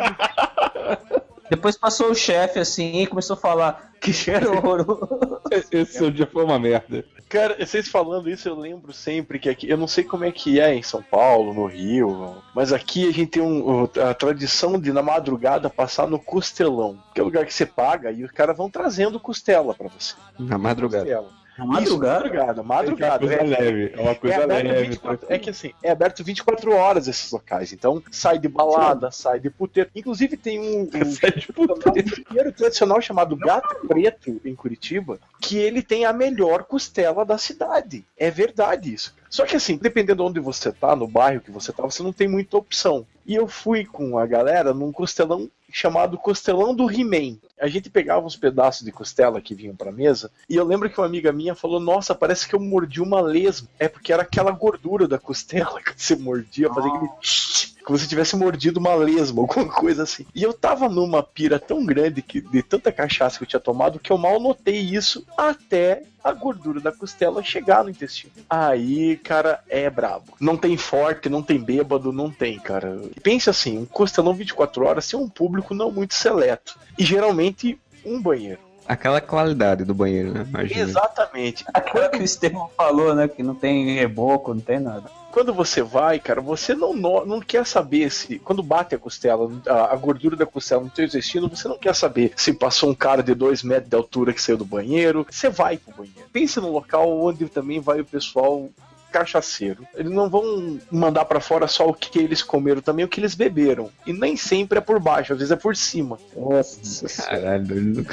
Depois 1.50 1.76
passou 1.76 2.10
o 2.10 2.14
chefe 2.14 2.58
assim 2.58 3.00
e 3.00 3.06
começou 3.06 3.34
a 3.34 3.38
falar 3.38 3.92
que 4.00 4.12
cheiro 4.12 4.52
horroroso. 4.52 5.40
Esse 5.50 5.92
seu 5.92 6.10
dia 6.10 6.26
foi 6.26 6.44
uma 6.44 6.58
merda. 6.58 7.04
Cara, 7.28 7.56
vocês 7.58 7.88
falando 7.88 8.28
isso, 8.28 8.48
eu 8.48 8.58
lembro 8.58 8.92
sempre 8.92 9.38
que 9.38 9.48
aqui, 9.48 9.68
eu 9.68 9.76
não 9.76 9.86
sei 9.86 10.02
como 10.02 10.24
é 10.24 10.32
que 10.32 10.60
é 10.60 10.74
em 10.74 10.82
São 10.82 11.02
Paulo, 11.02 11.52
no 11.52 11.66
Rio, 11.66 12.36
mas 12.54 12.72
aqui 12.72 13.08
a 13.08 13.12
gente 13.12 13.32
tem 13.32 13.42
um, 13.42 13.84
a 13.84 14.14
tradição 14.14 14.78
de 14.80 14.92
na 14.92 15.02
madrugada 15.02 15.68
passar 15.68 16.06
no 16.06 16.18
costelão, 16.18 16.98
que 17.14 17.20
é 17.20 17.22
o 17.22 17.26
lugar 17.26 17.44
que 17.44 17.52
você 17.52 17.66
paga 17.66 18.10
e 18.10 18.24
os 18.24 18.30
caras 18.30 18.56
vão 18.56 18.70
trazendo 18.70 19.20
costela 19.20 19.74
pra 19.74 19.88
você. 19.88 20.14
Na 20.38 20.56
madrugada. 20.56 21.04
Costela. 21.04 21.38
Na 21.58 21.66
madrugada? 21.66 22.26
Isso, 22.26 22.34
madrugada, 22.34 22.62
madrugada. 22.62 23.26
É 23.26 23.28
uma 23.28 23.36
coisa 23.36 23.62
leve, 23.62 23.92
é 23.92 24.00
uma 24.00 24.14
coisa 24.14 24.36
é 24.36 24.42
aberto 24.44 24.66
leve. 24.66 24.88
24 24.88 25.26
é 25.28 25.38
que 25.38 25.50
assim, 25.50 25.72
é 25.82 25.90
aberto 25.90 26.22
24 26.24 26.72
horas 26.72 27.08
esses 27.08 27.32
locais. 27.32 27.72
Então, 27.72 28.00
sai 28.12 28.38
de 28.38 28.48
balada, 28.48 29.10
sai 29.10 29.40
de 29.40 29.50
puteiro. 29.50 29.90
Inclusive 29.94 30.36
tem 30.36 30.60
um, 30.60 30.82
um 30.86 32.02
puteiro 32.24 32.52
tradicional 32.52 33.00
chamado 33.00 33.34
Gato 33.34 33.88
Preto 33.88 34.40
em 34.44 34.54
Curitiba, 34.54 35.18
que 35.40 35.58
ele 35.58 35.82
tem 35.82 36.04
a 36.04 36.12
melhor 36.12 36.62
costela 36.62 37.24
da 37.24 37.36
cidade. 37.36 38.04
É 38.16 38.30
verdade 38.30 38.94
isso. 38.94 39.12
Só 39.28 39.44
que 39.44 39.56
assim, 39.56 39.76
dependendo 39.76 40.22
de 40.22 40.30
onde 40.30 40.40
você 40.40 40.72
tá, 40.72 40.94
no 40.94 41.08
bairro 41.08 41.40
que 41.40 41.50
você 41.50 41.72
tá, 41.72 41.82
você 41.82 42.02
não 42.02 42.12
tem 42.12 42.28
muita 42.28 42.56
opção. 42.56 43.04
E 43.26 43.34
eu 43.34 43.48
fui 43.48 43.84
com 43.84 44.16
a 44.16 44.26
galera 44.26 44.72
num 44.72 44.92
costelão 44.92 45.50
chamado 45.70 46.18
Costelão 46.18 46.74
do 46.74 46.90
He-Man. 46.90 47.38
A 47.60 47.68
gente 47.68 47.90
pegava 47.90 48.26
uns 48.26 48.36
pedaços 48.36 48.84
de 48.84 48.92
costela 48.92 49.40
que 49.40 49.54
vinham 49.54 49.76
pra 49.76 49.92
mesa, 49.92 50.30
e 50.48 50.56
eu 50.56 50.64
lembro 50.64 50.88
que 50.88 50.98
uma 50.98 51.06
amiga 51.06 51.32
minha 51.32 51.54
falou: 51.54 51.80
Nossa, 51.80 52.14
parece 52.14 52.48
que 52.48 52.54
eu 52.54 52.60
mordi 52.60 53.00
uma 53.00 53.20
lesma. 53.20 53.68
É 53.78 53.88
porque 53.88 54.12
era 54.12 54.22
aquela 54.22 54.50
gordura 54.50 55.06
da 55.06 55.18
costela 55.18 55.80
que 55.82 55.92
você 55.96 56.16
mordia, 56.16 56.72
fazia 56.72 56.90
aquele. 56.90 57.77
Como 57.88 57.98
se 57.98 58.06
tivesse 58.06 58.36
mordido 58.36 58.78
uma 58.78 58.94
lesma, 58.94 59.40
alguma 59.40 59.64
coisa 59.66 60.02
assim. 60.02 60.26
E 60.34 60.42
eu 60.42 60.52
tava 60.52 60.90
numa 60.90 61.22
pira 61.22 61.58
tão 61.58 61.86
grande 61.86 62.20
que, 62.20 62.38
de 62.38 62.62
tanta 62.62 62.92
cachaça 62.92 63.38
que 63.38 63.44
eu 63.44 63.48
tinha 63.48 63.58
tomado 63.58 63.98
que 63.98 64.12
eu 64.12 64.18
mal 64.18 64.38
notei 64.38 64.78
isso 64.78 65.24
até 65.34 66.02
a 66.22 66.30
gordura 66.30 66.80
da 66.80 66.92
costela 66.92 67.42
chegar 67.42 67.82
no 67.82 67.88
intestino. 67.88 68.30
Aí, 68.50 69.16
cara, 69.16 69.64
é 69.70 69.88
brabo. 69.88 70.34
Não 70.38 70.54
tem 70.54 70.76
forte, 70.76 71.30
não 71.30 71.42
tem 71.42 71.58
bêbado, 71.58 72.12
não 72.12 72.30
tem, 72.30 72.58
cara. 72.58 73.00
Pense 73.22 73.48
assim, 73.48 73.78
um 73.78 73.86
costelão 73.86 74.34
24 74.34 74.84
horas 74.84 75.08
tem 75.08 75.18
um 75.18 75.26
público 75.26 75.72
não 75.72 75.90
muito 75.90 76.12
seleto. 76.12 76.78
E 76.98 77.06
geralmente 77.06 77.80
um 78.04 78.20
banheiro. 78.20 78.67
Aquela 78.88 79.20
qualidade 79.20 79.84
do 79.84 79.94
banheiro, 79.94 80.32
né? 80.32 80.46
Imagina. 80.48 80.80
Exatamente. 80.80 81.62
Aquilo 81.74 82.08
que 82.08 82.18
o 82.18 82.24
Estevão 82.24 82.70
falou, 82.74 83.14
né? 83.14 83.28
Que 83.28 83.42
não 83.42 83.54
tem 83.54 83.94
reboco, 83.94 84.54
não 84.54 84.62
tem 84.62 84.80
nada. 84.80 85.10
Quando 85.30 85.52
você 85.52 85.82
vai, 85.82 86.18
cara, 86.18 86.40
você 86.40 86.74
não, 86.74 86.94
não 86.94 87.38
quer 87.38 87.66
saber 87.66 88.10
se. 88.10 88.38
Quando 88.38 88.62
bate 88.62 88.94
a 88.94 88.98
costela, 88.98 89.50
a, 89.68 89.92
a 89.92 89.96
gordura 89.96 90.34
da 90.34 90.46
costela 90.46 90.82
no 90.82 90.88
teu 90.88 91.04
intestino, 91.04 91.50
você 91.50 91.68
não 91.68 91.76
quer 91.76 91.94
saber 91.94 92.32
se 92.34 92.54
passou 92.54 92.90
um 92.90 92.94
cara 92.94 93.22
de 93.22 93.34
dois 93.34 93.62
metros 93.62 93.90
de 93.90 93.96
altura 93.96 94.32
que 94.32 94.40
saiu 94.40 94.56
do 94.56 94.64
banheiro. 94.64 95.26
Você 95.30 95.50
vai 95.50 95.76
pro 95.76 95.94
banheiro. 95.94 96.28
Pense 96.32 96.58
no 96.58 96.72
local 96.72 97.20
onde 97.20 97.46
também 97.46 97.80
vai 97.80 98.00
o 98.00 98.06
pessoal 98.06 98.70
cachaceiro. 99.10 99.86
Eles 99.94 100.12
não 100.12 100.28
vão 100.28 100.78
mandar 100.90 101.24
pra 101.24 101.40
fora 101.40 101.66
só 101.66 101.88
o 101.88 101.94
que 101.94 102.18
eles 102.18 102.42
comeram, 102.42 102.80
também 102.80 103.04
o 103.04 103.08
que 103.08 103.20
eles 103.20 103.34
beberam. 103.34 103.90
E 104.06 104.12
nem 104.12 104.36
sempre 104.36 104.78
é 104.78 104.80
por 104.80 105.00
baixo, 105.00 105.32
às 105.32 105.38
vezes 105.38 105.52
é 105.52 105.56
por 105.56 105.74
cima. 105.76 106.18
Nossa, 106.36 107.24
caralho. 107.24 108.06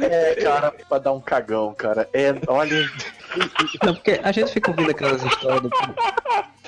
É, 0.00 0.34
cara, 0.36 0.72
pra 0.88 0.98
dar 0.98 1.12
um 1.12 1.20
cagão, 1.20 1.74
cara. 1.74 2.08
É, 2.12 2.34
olha. 2.46 2.90
Não, 3.84 3.94
porque 3.94 4.20
a 4.22 4.32
gente 4.32 4.52
fica 4.52 4.70
ouvindo 4.70 4.90
aquelas 4.90 5.22
histórias 5.22 5.62
do 5.62 5.70
povo. 5.70 5.94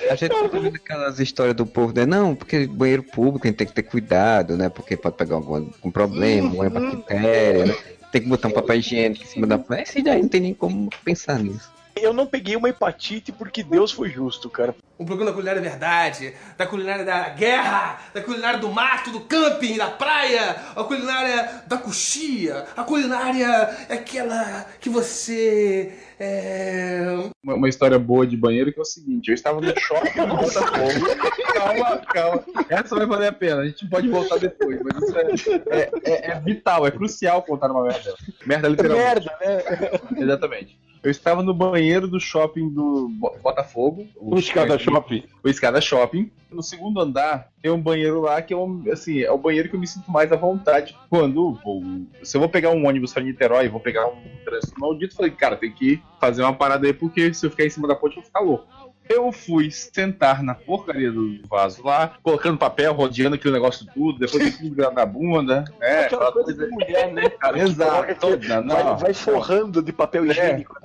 A 0.09 0.15
gente 0.15 0.33
fica 0.33 0.57
ouvindo 0.57 0.75
aquelas 0.75 1.19
histórias 1.19 1.55
do 1.55 1.65
povo, 1.65 1.93
né? 1.95 2.05
Não, 2.05 2.35
porque 2.35 2.67
banheiro 2.67 3.03
público 3.03 3.45
a 3.45 3.49
gente 3.49 3.57
tem 3.57 3.67
que 3.67 3.73
ter 3.73 3.83
cuidado, 3.83 4.57
né? 4.57 4.69
Porque 4.69 4.97
pode 4.97 5.15
pegar 5.15 5.35
algum, 5.35 5.55
algum 5.55 5.91
problema, 5.91 6.49
alguma 6.49 6.69
bactéria, 6.69 7.65
né? 7.67 7.75
Tem 8.11 8.21
que 8.21 8.27
botar 8.27 8.49
um 8.49 8.51
papel 8.51 8.75
higiênico 8.77 9.23
em 9.23 9.27
cima 9.27 9.47
da. 9.47 9.63
Esse 9.79 10.01
daí 10.01 10.21
não 10.21 10.27
tem 10.27 10.41
nem 10.41 10.53
como 10.53 10.89
pensar 11.03 11.39
nisso. 11.39 11.71
Eu 12.01 12.13
não 12.13 12.25
peguei 12.25 12.55
uma 12.55 12.69
hepatite 12.69 13.31
porque 13.31 13.63
Deus 13.63 13.91
foi 13.91 14.09
justo, 14.09 14.49
cara. 14.49 14.75
Um 14.99 15.05
programa 15.05 15.31
da 15.31 15.35
culinária 15.35 15.61
verdade, 15.61 16.33
da 16.57 16.65
culinária 16.67 17.03
da 17.05 17.29
guerra, 17.29 17.99
da 18.13 18.21
culinária 18.21 18.59
do 18.59 18.69
mato, 18.69 19.11
do 19.11 19.21
camping, 19.21 19.77
da 19.77 19.89
praia, 19.89 20.55
a 20.75 20.83
culinária 20.83 21.63
da 21.67 21.77
coxia, 21.77 22.65
a 22.75 22.83
culinária 22.83 23.45
é 23.89 23.93
aquela 23.95 24.65
que 24.79 24.89
você 24.89 25.93
é... 26.19 27.05
Uma, 27.43 27.55
uma 27.55 27.67
história 27.69 27.97
boa 27.97 28.27
de 28.27 28.37
banheiro 28.37 28.71
que 28.71 28.77
é 28.79 28.81
o 28.81 28.85
seguinte: 28.85 29.29
eu 29.29 29.33
estava 29.33 29.59
no 29.59 29.73
shopping 29.79 30.19
no 30.21 30.37
Botafogo. 30.37 31.53
calma, 31.53 31.97
calma. 32.13 32.43
Essa 32.69 32.95
vai 32.95 33.05
valer 33.07 33.27
a 33.29 33.33
pena. 33.33 33.61
A 33.61 33.65
gente 33.65 33.87
pode 33.89 34.07
voltar 34.07 34.37
depois, 34.37 34.79
mas 34.83 35.01
isso 35.03 35.17
é, 35.17 35.79
é, 35.79 35.89
é- 36.03 36.31
é 36.31 36.39
vital, 36.39 36.85
é 36.85 36.91
crucial 36.91 37.41
contar 37.41 37.71
uma 37.71 37.83
merda. 37.83 38.13
Merda 38.45 38.67
literalmente. 38.69 39.03
Merda, 39.03 39.37
né? 39.41 40.21
Exatamente. 40.21 40.79
Eu 41.03 41.09
estava 41.09 41.41
no 41.41 41.53
banheiro 41.53 42.07
do 42.07 42.19
shopping 42.19 42.69
do 42.69 43.09
Bo- 43.09 43.35
Botafogo. 43.41 44.07
O 44.15 44.37
Escada 44.37 44.77
Shopping. 44.77 45.23
O 45.43 45.49
Escada 45.49 45.81
Shopping. 45.81 46.31
No 46.51 46.61
segundo 46.61 46.99
andar 46.99 47.49
tem 47.61 47.71
um 47.71 47.81
banheiro 47.81 48.21
lá 48.21 48.41
que 48.41 48.53
é 48.53 48.57
um, 48.57 48.83
assim, 48.91 49.21
é 49.21 49.31
o 49.31 49.37
banheiro 49.37 49.67
que 49.69 49.75
eu 49.75 49.79
me 49.79 49.87
sinto 49.87 50.11
mais 50.11 50.31
à 50.31 50.35
vontade. 50.35 50.95
Quando 51.09 51.53
vou, 51.63 51.81
se 52.21 52.37
eu 52.37 52.41
vou 52.41 52.49
pegar 52.49 52.69
um 52.71 52.85
ônibus 52.87 53.13
para 53.13 53.23
Niterói, 53.23 53.67
vou 53.67 53.79
pegar 53.79 54.05
um 54.07 54.21
trânsito 54.45 54.79
maldito, 54.79 55.15
falei, 55.15 55.31
cara, 55.31 55.55
tem 55.55 55.71
que 55.71 56.01
fazer 56.19 56.43
uma 56.43 56.53
parada 56.53 56.85
aí 56.85 56.93
porque 56.93 57.33
se 57.33 57.45
eu 57.45 57.49
ficar 57.49 57.65
em 57.65 57.69
cima 57.69 57.87
da 57.87 57.95
ponte 57.95 58.11
eu 58.17 58.21
vou 58.21 58.25
ficar 58.25 58.41
louco. 58.41 58.67
Eu 59.11 59.31
fui 59.31 59.69
sentar 59.69 60.41
na 60.41 60.55
porcaria 60.55 61.11
do 61.11 61.41
vaso 61.47 61.83
lá, 61.83 62.13
colocando 62.23 62.57
papel, 62.57 62.93
rodeando 62.93 63.35
aquele 63.35 63.53
negócio 63.53 63.85
tudo, 63.93 64.19
depois 64.19 64.43
tem 64.43 64.51
tudo 64.51 64.75
grudado 64.75 64.95
na 64.95 65.05
bunda, 65.05 65.65
né? 65.79 66.05
Aquela 66.05 66.31
coisa 66.31 66.53
de 66.53 66.71
mulher, 66.71 67.11
né, 67.11 67.29
cara? 67.29 67.59
Exato. 67.59 67.91
coloca 67.91 68.37
aqui, 68.37 68.47
Não, 68.47 68.65
vai, 68.65 68.97
vai 68.97 69.13
forrando 69.13 69.81
de 69.81 69.91
papel 69.91 70.25
higiênico. 70.25 70.75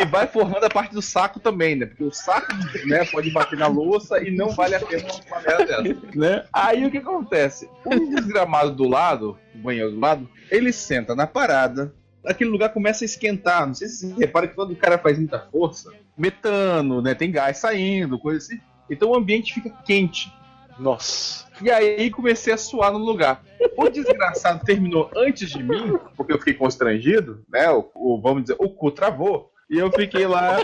E 0.00 0.04
vai 0.04 0.26
formando 0.26 0.64
a 0.64 0.68
parte 0.68 0.94
do 0.94 1.00
saco 1.02 1.38
também, 1.38 1.76
né? 1.76 1.86
Porque 1.86 2.02
o 2.02 2.12
saco 2.12 2.52
né, 2.86 3.04
pode 3.04 3.30
bater 3.30 3.56
na 3.56 3.68
louça 3.68 4.20
e 4.20 4.30
não 4.30 4.50
vale 4.50 4.74
a 4.74 4.80
pena 4.80 5.06
uma 5.28 5.40
merda 5.40 5.82
dessa. 5.82 6.06
Né? 6.14 6.44
Aí 6.52 6.84
o 6.84 6.90
que 6.90 6.98
acontece? 6.98 7.70
O 7.84 7.90
desgramado 8.10 8.72
do 8.72 8.88
lado, 8.88 9.38
o 9.54 9.58
banheiro 9.58 9.92
do 9.92 10.00
lado, 10.00 10.28
ele 10.50 10.72
senta 10.72 11.14
na 11.14 11.26
parada, 11.26 11.94
aquele 12.26 12.50
lugar 12.50 12.70
começa 12.72 13.04
a 13.04 13.06
esquentar. 13.06 13.66
Não 13.66 13.74
sei 13.74 13.88
se 13.88 14.10
você 14.12 14.20
repara 14.20 14.46
que 14.48 14.54
quando 14.54 14.72
o 14.72 14.76
cara 14.76 14.98
faz 14.98 15.18
muita 15.18 15.38
força, 15.50 15.92
metano, 16.16 17.00
né? 17.00 17.14
Tem 17.14 17.30
gás 17.30 17.58
saindo, 17.58 18.18
coisa 18.18 18.38
assim. 18.38 18.60
Então 18.90 19.10
o 19.10 19.16
ambiente 19.16 19.54
fica 19.54 19.70
quente. 19.84 20.32
Nossa. 20.78 21.46
E 21.62 21.70
aí 21.70 22.10
comecei 22.10 22.52
a 22.52 22.56
suar 22.58 22.92
no 22.92 22.98
lugar. 22.98 23.42
O 23.76 23.88
desgraçado 23.88 24.62
terminou 24.64 25.10
antes 25.16 25.48
de 25.50 25.62
mim, 25.62 25.98
porque 26.16 26.32
eu 26.32 26.38
fiquei 26.38 26.52
constrangido, 26.54 27.42
né? 27.50 27.70
O, 27.70 27.88
o- 27.94 28.20
vamos 28.20 28.42
dizer, 28.42 28.56
o 28.58 28.68
cu 28.68 28.90
travou. 28.90 29.50
E 29.68 29.78
eu 29.78 29.90
fiquei 29.90 30.26
lá, 30.26 30.58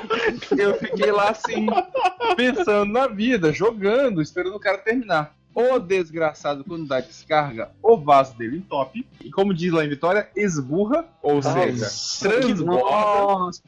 eu 0.57 0.75
fiquei 0.79 1.11
lá 1.11 1.31
assim, 1.31 1.67
pensando 2.37 2.93
na 2.93 3.07
vida, 3.09 3.53
jogando, 3.53 4.23
esperando 4.23 4.55
o 4.55 4.61
cara 4.61 4.79
terminar. 4.79 5.35
O 5.55 5.79
desgraçado, 5.79 6.65
quando 6.65 6.87
dá 6.87 7.01
descarga, 7.01 7.71
o 7.83 7.97
vaso 7.97 8.37
dele 8.37 8.57
entope. 8.59 9.07
E 9.21 9.31
como 9.31 9.53
diz 9.53 9.73
lá 9.73 9.85
em 9.85 9.89
Vitória, 9.89 10.29
esburra, 10.35 11.07
ou 11.23 11.43
seja, 11.43 11.87
transborda. 12.21 13.59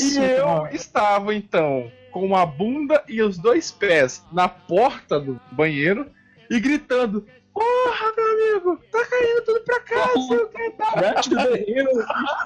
E 0.00 0.16
eu 0.18 0.66
estava 0.72 1.34
então 1.34 1.90
com 2.10 2.34
a 2.34 2.44
bunda 2.44 3.04
e 3.08 3.22
os 3.22 3.38
dois 3.38 3.70
pés 3.70 4.24
na 4.32 4.48
porta 4.48 5.20
do 5.20 5.40
banheiro 5.52 6.06
e 6.50 6.58
gritando: 6.58 7.24
Porra, 7.52 8.12
meu 8.16 8.32
amigo, 8.54 8.80
tá 8.92 9.04
caindo 9.06 9.42
tudo 9.44 9.60
pra 9.60 9.80
cá, 9.80 10.08
sei 10.28 10.36
o 10.38 10.48
que 10.48 10.70
tá. 10.70 10.92
Diante 10.98 11.30
do 11.30 11.36
banheiro. 11.36 11.90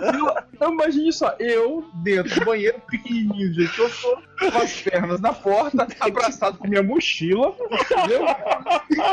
Eu- 0.01 0.35
Então 0.55 0.73
imagine 0.73 1.13
só, 1.13 1.35
eu 1.39 1.85
dentro 2.03 2.35
do 2.41 2.45
banheiro, 2.47 2.81
pequenininho 2.91 3.49
do 3.51 3.55
jeito 3.55 3.73
que 3.75 3.81
eu 3.81 3.91
sou, 3.91 4.17
com 4.39 4.59
as 4.59 4.81
pernas 4.81 5.21
na 5.21 5.33
porta, 5.33 5.87
abraçado 6.01 6.57
com 6.59 6.67
minha 6.69 6.83
mochila, 6.83 7.55
entendeu? 7.71 8.25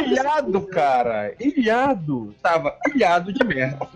Ilhado, 0.08 0.62
cara, 0.68 1.36
ilhado. 1.40 2.34
Tava 2.42 2.78
ilhado 2.94 3.34
de 3.34 3.44
merda. 3.44 3.88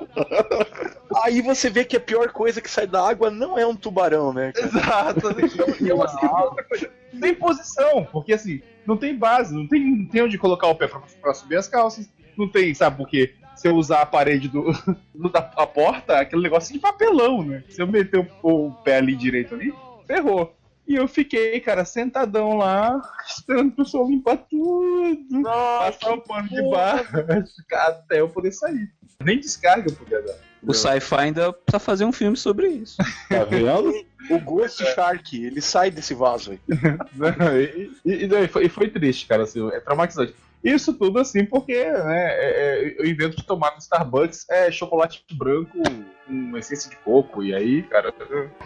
Aí 1.24 1.42
você 1.42 1.70
vê 1.70 1.86
que 1.86 1.96
a 1.96 2.00
pior 2.00 2.30
coisa 2.32 2.60
que 2.62 2.70
sai 2.70 2.88
da 2.88 3.08
água 3.08 3.32
não 3.32 3.58
é 3.58 3.66
um 3.66 3.76
tubarão, 3.76 4.34
né? 4.34 4.52
cara? 4.52 4.68
Exato. 4.68 5.36
Então, 5.42 5.68
eu, 5.88 6.04
assim, 6.04 6.26
outra 6.26 6.64
coisa, 6.64 6.90
tem 7.22 7.34
posição, 7.36 8.06
porque 8.12 8.34
assim, 8.34 8.62
não 8.86 8.98
tem 8.98 9.16
base, 9.18 9.54
não 9.54 9.68
tem, 9.68 9.84
não 9.98 10.06
tem 10.08 10.24
onde 10.24 10.38
colocar 10.38 10.68
o 10.68 10.76
pé 10.76 10.88
pra, 10.88 11.02
pra 11.22 11.34
subir 11.34 11.58
as 11.58 11.68
calças, 11.68 12.10
não 12.38 12.48
tem, 12.50 12.74
sabe, 12.74 12.98
porque 12.98 13.34
se 13.56 13.68
eu 13.68 13.76
usar 13.76 14.02
a 14.02 14.06
parede 14.06 14.50
do, 14.50 14.72
do- 15.16 15.30
da 15.30 15.40
a 15.56 15.66
porta, 15.66 16.20
aquele 16.20 16.42
negócio 16.44 16.74
de 16.74 16.80
papelão, 16.80 17.44
né? 17.44 17.64
Se 17.70 17.82
eu 17.82 17.88
meter 17.88 18.20
o, 18.44 18.68
o 18.68 18.72
pé 18.84 18.98
ali 18.98 19.16
direito 19.16 19.56
ali, 19.56 19.74
ferrou. 20.06 20.54
E 20.88 20.94
eu 20.96 21.08
fiquei, 21.08 21.60
cara, 21.62 21.84
sentadão 21.84 22.58
lá, 22.58 23.02
esperando 23.28 23.70
o 23.70 23.76
pessoal 23.76 24.08
limpar 24.08 24.38
tudo, 24.38 25.42
passar 25.44 26.14
o 26.14 26.22
pano 26.22 26.48
de 26.48 26.62
baixo, 26.70 27.10
até 27.74 28.20
eu 28.20 28.30
poder 28.30 28.52
sair. 28.52 28.88
Nem 29.24 29.40
descarga 29.40 29.90
eu 29.90 29.96
podia 29.96 30.22
dar. 30.22 30.36
O 30.62 30.74
sci-fi 30.74 31.16
ainda 31.16 31.52
precisa 31.54 31.80
fazer 31.80 32.06
um 32.06 32.12
filme 32.12 32.36
sobre 32.38 32.68
isso. 32.68 32.98
Tá 33.30 33.44
vendo? 33.46 33.94
O 34.30 34.40
Ghost 34.40 34.84
Shark, 34.94 35.36
ele 35.46 35.62
sai 35.62 35.92
desse 35.92 36.14
vaso 36.14 36.52
aí. 36.52 36.60
E, 38.06 38.26
e- 38.26 38.26
e 38.26 38.48
foi, 38.48 38.66
e 38.66 38.70
foi 38.70 38.90
triste, 38.90 39.28
cara, 39.28 39.44
assim, 39.44 39.68
é 39.70 39.80
traumatizante. 39.80 40.34
Isso 40.64 40.94
tudo 40.94 41.20
assim 41.20 41.46
porque 41.46 41.76
né, 41.86 42.28
é, 42.28 42.50
é, 42.88 42.96
eu 42.98 43.06
invento 43.06 43.38
de 43.38 43.46
tomar 43.46 43.72
no 43.74 43.78
Starbucks 43.78 44.50
é 44.50 44.72
chocolate 44.72 45.24
branco 45.34 45.78
com 46.26 46.58
essência 46.58 46.90
de 46.90 46.96
coco. 46.98 47.44
E 47.44 47.54
aí, 47.54 47.84
cara, 47.84 48.12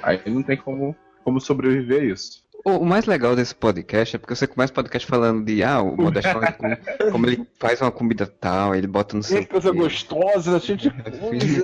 aí 0.02 0.22
não 0.28 0.42
tem 0.42 0.56
como, 0.56 0.96
como 1.26 1.42
sobreviver 1.42 2.02
a 2.02 2.06
isso. 2.06 2.42
O, 2.66 2.84
mais 2.84 3.06
legal 3.06 3.36
desse 3.36 3.56
podcast 3.56 4.16
é 4.16 4.20
porque 4.20 4.36
você 4.36 4.46
começa 4.46 4.72
o 4.72 4.76
podcast 4.76 5.08
falando 5.08 5.46
de, 5.46 5.64
ah, 5.64 5.82
o 5.82 5.96
Modesto 5.96 6.30
falando 6.32 6.50
de 6.50 6.58
como, 6.58 7.12
como 7.12 7.26
ele 7.26 7.48
faz 7.58 7.82
uma 7.82 7.92
comida 7.92 8.28
tal, 8.28 8.76
ele 8.76 8.88
bota 8.88 9.16
no 9.16 9.24
seu. 9.24 9.40
Que 9.40 9.48
coisa 9.48 9.72
gostosa, 9.72 10.60
gente. 10.60 10.92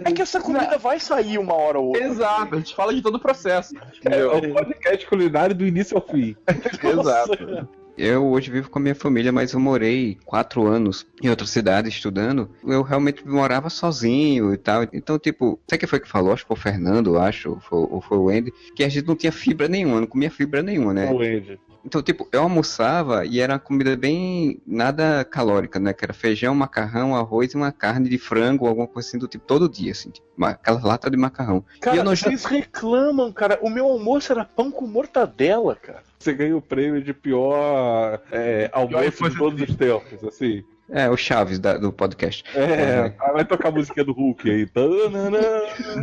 É 0.06 0.12
que 0.12 0.22
essa 0.22 0.40
comida 0.40 0.78
vai 0.78 1.00
sair 1.00 1.38
uma 1.38 1.54
hora 1.54 1.80
ou 1.80 1.88
outra. 1.88 2.04
Exato, 2.04 2.56
a 2.56 2.58
gente 2.58 2.76
fala 2.76 2.94
de 2.94 3.02
todo 3.02 3.16
o 3.16 3.20
processo. 3.20 3.76
É 4.06 4.26
o 4.26 4.54
podcast 4.54 5.06
culinário 5.08 5.54
do 5.54 5.66
início 5.66 5.98
ao 5.98 6.08
fim. 6.08 6.36
Exato. 6.48 7.68
Eu 7.98 8.26
hoje 8.26 8.52
vivo 8.52 8.70
com 8.70 8.80
a 8.80 8.82
minha 8.82 8.96
família, 8.96 9.32
mas 9.32 9.54
eu 9.54 9.60
morei 9.60 10.18
quatro 10.26 10.66
anos 10.66 11.06
em 11.24 11.30
outra 11.30 11.46
cidade 11.46 11.90
estudando. 11.90 12.50
Eu 12.66 12.82
realmente 12.82 13.26
morava 13.28 13.70
sozinho 13.70 14.54
e 14.54 14.58
tal. 14.58 14.84
Então, 14.92 15.18
tipo, 15.18 15.60
sei 15.68 15.78
que 15.78 15.88
foi 15.88 16.00
que 16.00 16.08
falou, 16.08 16.34
acho 16.34 16.44
que 16.44 16.48
foi 16.48 16.58
o 16.58 16.60
Fernando, 16.60 17.18
acho, 17.18 17.52
ou 17.52 17.60
foi, 17.60 17.80
ou 17.80 18.02
foi 18.02 18.18
o 18.18 18.30
Andy, 18.30 18.54
que 18.76 18.84
a 18.84 18.90
gente 18.90 19.08
não 19.08 19.16
tinha 19.16 19.32
fibra 19.32 19.68
nenhuma, 19.68 20.02
não 20.02 20.08
comia 20.08 20.30
fibra 20.30 20.62
nenhuma, 20.62 20.94
né? 20.94 21.10
O 21.12 21.22
Andy. 21.22 21.60
Então, 21.86 22.02
tipo, 22.02 22.28
eu 22.32 22.42
almoçava 22.42 23.26
e 23.26 23.40
era 23.40 23.54
uma 23.54 23.60
comida 23.60 23.96
bem 23.96 24.60
nada 24.66 25.24
calórica, 25.24 25.80
né? 25.80 25.94
Que 25.94 26.04
era 26.04 26.14
feijão, 26.14 26.56
macarrão, 26.56 27.16
arroz 27.16 27.54
e 27.54 27.56
uma 27.56 27.72
carne 27.72 28.10
de 28.10 28.18
frango, 28.18 28.66
alguma 28.68 28.88
coisa 28.88 29.08
assim 29.08 29.20
do 29.20 29.28
tipo, 29.28 29.46
todo 29.46 29.70
dia, 29.70 29.92
assim, 29.92 30.10
tipo, 30.10 30.26
uma- 30.36 30.50
aquela 30.50 30.82
lata 30.84 31.10
de 31.12 31.16
macarrão. 31.18 31.64
Cara, 31.80 31.96
e 31.96 32.00
eu 32.00 32.04
não 32.04 32.16
vocês 32.16 32.44
reclamam, 32.46 33.32
cara. 33.32 33.60
O 33.62 33.70
meu 33.70 33.86
almoço 33.86 34.32
era 34.32 34.44
pão 34.44 34.72
com 34.72 34.88
mortadela, 34.88 35.76
cara. 35.76 36.02
Você 36.18 36.34
ganha 36.34 36.58
o 36.58 36.62
prêmio 36.62 37.04
de 37.04 37.14
pior 37.14 38.20
é, 38.32 38.70
almoço 38.74 39.30
de 39.30 39.38
todos 39.38 39.62
os 39.70 39.76
tempos, 39.76 40.24
assim. 40.24 40.64
É, 40.90 41.10
o 41.10 41.18
Chaves 41.18 41.58
da- 41.60 41.78
do 41.78 41.92
podcast. 41.92 42.44
É, 42.56 43.10
vai 43.34 43.44
tocar 43.44 43.70
a 43.70 43.72
musiquinha 43.72 44.06
do 44.06 44.14
Hulk 44.14 44.50
aí. 44.50 44.68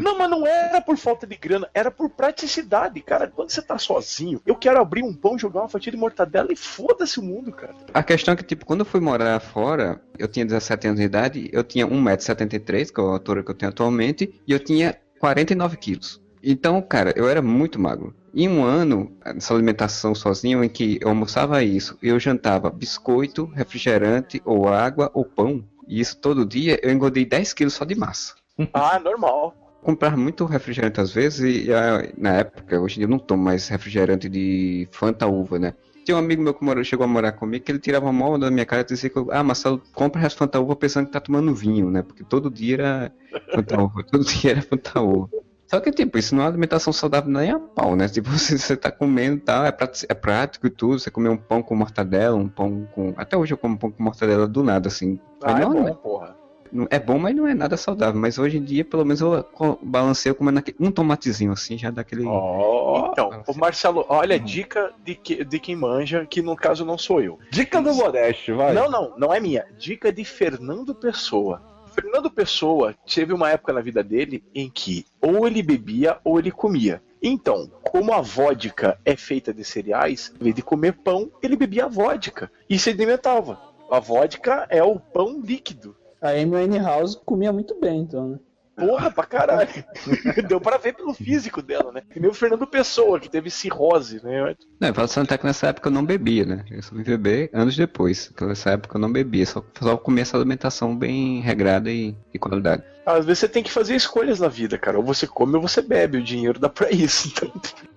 Não, 0.01 0.19
mas 0.19 0.31
não 0.31 0.47
era 0.47 0.81
por 0.81 0.97
falta 0.97 1.27
de 1.27 1.37
grana, 1.37 1.69
era 1.73 1.91
por 1.91 2.11
praticidade, 2.11 3.01
cara. 3.01 3.29
Quando 3.29 3.51
você 3.51 3.63
tá 3.63 3.79
sozinho, 3.79 4.41
eu 4.45 4.55
quero 4.57 4.81
abrir 4.81 5.03
um 5.03 5.15
pão, 5.15 5.39
jogar 5.39 5.61
uma 5.61 5.69
fatia 5.69 5.93
de 5.93 5.99
mortadela 5.99 6.53
e 6.53 6.57
foda-se 6.57 7.21
o 7.21 7.23
mundo, 7.23 7.53
cara. 7.53 7.75
A 7.95 8.03
questão 8.03 8.35
é 8.35 8.37
que, 8.37 8.43
tipo, 8.45 8.67
quando 8.67 8.81
eu 8.81 8.87
fui 8.87 9.01
morar 9.01 9.39
fora, 9.41 10.01
eu 10.19 10.27
tinha 10.29 10.45
17 10.45 10.89
anos 10.89 10.99
de 11.01 11.07
idade, 11.07 11.49
eu 11.53 11.63
tinha 11.63 11.87
1,73m, 11.87 12.93
que 12.93 13.01
é 13.01 13.05
a 13.05 13.07
altura 13.07 13.43
que 13.43 13.51
eu 13.51 13.55
tenho 13.55 13.71
atualmente, 13.71 14.35
e 14.47 14.53
eu 14.53 14.59
tinha 14.59 14.97
49 15.21 15.77
quilos. 15.77 16.21
Então, 16.43 16.83
cara, 16.83 17.13
eu 17.17 17.29
era 17.29 17.41
muito 17.41 17.81
magro. 17.81 18.15
Em 18.35 18.49
um 18.49 18.65
ano, 18.65 19.13
essa 19.25 19.53
alimentação 19.53 20.15
sozinho, 20.15 20.65
em 20.65 20.69
que 20.69 20.99
eu 21.03 21.09
almoçava 21.11 21.63
isso, 21.63 21.99
eu 22.03 22.19
jantava 22.19 22.71
biscoito, 22.71 23.45
refrigerante, 23.45 24.41
ou 24.45 24.69
água, 24.69 25.11
ou 25.13 25.25
pão, 25.25 25.63
e 25.87 26.01
isso 26.01 26.17
todo 26.19 26.47
dia, 26.47 26.81
eu 26.83 26.91
engordei 26.91 27.27
10 27.27 27.53
quilos 27.53 27.75
só 27.75 27.85
de 27.85 27.95
massa. 27.95 28.35
Ah, 28.73 28.99
normal. 28.99 29.55
Comprava 29.83 30.17
muito 30.17 30.45
refrigerante 30.45 31.01
às 31.01 31.11
vezes, 31.11 31.67
e 31.67 31.73
ah, 31.73 32.09
na 32.17 32.37
época, 32.37 32.81
hoje 32.81 32.95
em 32.95 32.99
dia 32.99 33.05
eu 33.07 33.11
não 33.11 33.19
tomo 33.19 33.43
mais 33.43 33.69
refrigerante 33.69 34.29
de 34.29 34.89
Fanta 34.93 35.27
Uva, 35.27 35.59
né? 35.59 35.75
Tinha 36.05 36.17
um 36.17 36.21
amigo 36.21 36.43
meu 36.43 36.55
que 36.55 36.65
morou, 36.65 36.83
chegou 36.83 37.05
a 37.05 37.09
morar 37.09 37.33
comigo, 37.33 37.65
que 37.65 37.71
ele 37.71 37.79
tirava 37.79 38.09
uma 38.09 38.27
onda 38.27 38.47
da 38.47 38.51
minha 38.51 38.65
cara 38.65 38.83
e 38.83 38.87
dizia 38.87 39.11
que, 39.11 39.19
eu, 39.19 39.29
ah, 39.31 39.43
Marcelo, 39.43 39.83
compra 39.93 40.25
essa 40.25 40.37
Fanta 40.37 40.61
Uva 40.61 40.75
pensando 40.77 41.07
que 41.07 41.13
tá 41.13 41.21
tomando 41.21 41.55
vinho, 41.55 41.91
né? 41.91 42.03
Porque 42.03 42.25
todo 42.25 42.51
dia 42.51 42.75
era 42.75 43.13
Fanta 43.55 43.83
Uva, 43.83 44.05
todo 44.11 44.25
dia 44.25 44.53
era 44.53 44.63
Fanta 44.63 45.01
Uva. 45.01 45.29
Só 45.73 45.81
que, 45.81 45.91
tipo, 45.91 46.19
isso 46.19 46.35
não 46.35 46.43
é 46.43 46.45
uma 46.45 46.51
alimentação 46.51 46.93
saudável 46.93 47.31
nem 47.33 47.51
a 47.51 47.59
pau, 47.59 47.97
né? 47.97 48.07
Tipo, 48.07 48.29
você, 48.39 48.59
você 48.59 48.77
tá 48.77 48.91
comendo 48.93 49.37
e 49.37 49.41
tal, 49.41 49.65
é, 49.65 49.73
prati- 49.73 50.05
é 50.07 50.13
prático 50.13 50.67
e 50.67 50.71
tudo, 50.71 50.99
você 50.99 51.11
comer 51.11 51.31
um 51.31 51.37
pão 51.37 51.63
com 51.63 51.75
mortadela, 51.75 52.37
um 52.37 52.47
pão 52.49 52.87
com... 52.95 53.15
Até 53.17 53.37
hoje 53.39 53.55
eu 53.55 53.59
como 53.59 53.79
pão 53.79 53.91
com 53.91 54.03
mortadela 54.03 54.47
do 54.47 54.63
nada, 54.63 54.89
assim. 54.89 55.19
Ah, 55.43 55.53
Mas 55.53 55.57
é 55.57 55.65
não, 55.65 55.73
bom, 55.73 55.81
não 55.81 55.89
é- 55.89 55.95
porra. 55.95 56.37
não- 56.71 56.87
é 56.91 56.99
bom, 56.99 57.19
mas 57.19 57.35
não 57.35 57.47
é 57.47 57.55
nada 57.55 57.79
saudável. 57.79 58.21
Mas 58.21 58.39
hoje 58.39 58.59
em 58.59 58.63
dia, 58.63 58.85
pelo 58.85 59.03
menos, 59.05 59.23
eu 59.23 59.47
balanceio 59.83 60.35
comendo 60.35 60.59
aquele- 60.59 60.77
um 60.79 60.91
tomatezinho, 60.91 61.53
assim, 61.53 61.79
já 61.79 61.91
dá 61.91 62.03
aquele... 62.03 62.23
Então, 62.23 63.43
o 63.47 63.55
Marcelo, 63.57 64.05
olha, 64.11 64.39
dica 64.39 64.93
de, 65.03 65.15
que- 65.15 65.43
de 65.43 65.59
quem 65.59 65.75
manja, 65.75 66.27
que 66.27 66.43
no 66.43 66.55
caso 66.55 66.85
não 66.85 66.99
sou 66.99 67.23
eu. 67.23 67.39
Dica 67.51 67.81
do 67.81 67.95
Modeste, 67.95 68.53
vai. 68.53 68.75
Não, 68.75 68.91
não, 68.91 69.15
não 69.17 69.33
é 69.33 69.41
minha. 69.41 69.65
Dica 69.79 70.13
de 70.13 70.23
Fernando 70.23 70.95
Pessoa. 70.95 71.63
Fernando 72.03 72.29
Pessoa 72.33 72.97
teve 73.07 73.33
uma 73.33 73.51
época 73.51 73.73
na 73.73 73.81
vida 73.81 74.03
dele 74.03 74.43
em 74.53 74.69
que 74.69 75.07
ou 75.21 75.47
ele 75.47 75.63
bebia 75.63 76.19
ou 76.25 76.37
ele 76.37 76.51
comia. 76.51 77.01
Então, 77.23 77.71
como 77.81 78.13
a 78.13 78.21
vodka 78.21 78.99
é 79.05 79.15
feita 79.15 79.55
de 79.55 79.63
cereais, 79.63 80.35
em 80.41 80.43
vez 80.43 80.57
de 80.57 80.63
comer 80.63 80.95
pão, 80.95 81.31
ele 81.41 81.55
bebia 81.55 81.87
vodka 81.87 82.51
e 82.69 82.77
se 82.77 82.91
alimentava. 82.91 83.57
A 83.89 84.01
vodka 84.01 84.67
é 84.69 84.83
o 84.83 84.99
pão 84.99 85.41
líquido. 85.41 85.97
A 86.21 86.31
Amy 86.31 86.57
Winehouse 86.57 87.21
comia 87.25 87.53
muito 87.53 87.79
bem, 87.79 88.01
então, 88.01 88.31
né? 88.31 88.39
Porra, 88.77 89.11
pra 89.11 89.25
caralho. 89.25 89.69
Deu 90.49 90.61
pra 90.61 90.79
ver 90.79 90.95
pelo 90.95 91.13
físico 91.13 91.61
dela, 91.61 91.93
né? 91.93 92.03
E 92.15 92.21
nem 92.21 92.31
o 92.31 92.35
Fernando 92.35 92.67
Pessoa, 92.67 93.21
que 93.21 93.29
teve 93.29 93.51
cirrose, 93.51 94.23
né? 94.25 94.55
Não, 94.81 94.89
eu 94.89 94.95
falo 94.95 95.09
até 95.25 95.37
que 95.39 95.45
nessa 95.47 95.69
época 95.69 95.89
eu 95.89 95.93
não 95.93 96.05
bebia, 96.05 96.45
né? 96.45 96.65
Eu 96.71 96.83
só 96.83 96.95
vim 96.95 97.03
beber 97.03 97.51
anos 97.53 97.77
depois. 97.77 98.29
Porque 98.29 98.45
nessa 98.47 98.71
época 98.71 98.97
eu 98.97 99.01
não 99.01 99.13
bebia, 99.13 99.45
só, 99.45 99.65
só 99.79 99.97
comia 99.97 100.23
essa 100.23 100.37
alimentação 100.37 100.97
bem 100.97 101.41
regrada 101.41 101.91
e 101.91 102.17
de 102.33 102.39
qualidade. 102.39 102.83
Às 103.05 103.25
vezes 103.25 103.41
você 103.41 103.49
tem 103.49 103.63
que 103.63 103.71
fazer 103.71 103.97
escolhas 103.97 104.41
na 104.41 104.49
vida, 104.49 104.79
cara. 104.79 104.99
Ou 104.99 105.05
você 105.05 105.27
come 105.27 105.57
ou 105.57 105.63
você 105.63 105.83
bebe. 105.83 106.19
O 106.19 106.23
dinheiro 106.23 106.59
dá 106.59 106.69
pra 106.69 106.91
isso. 106.91 107.29
Então, 107.29 107.53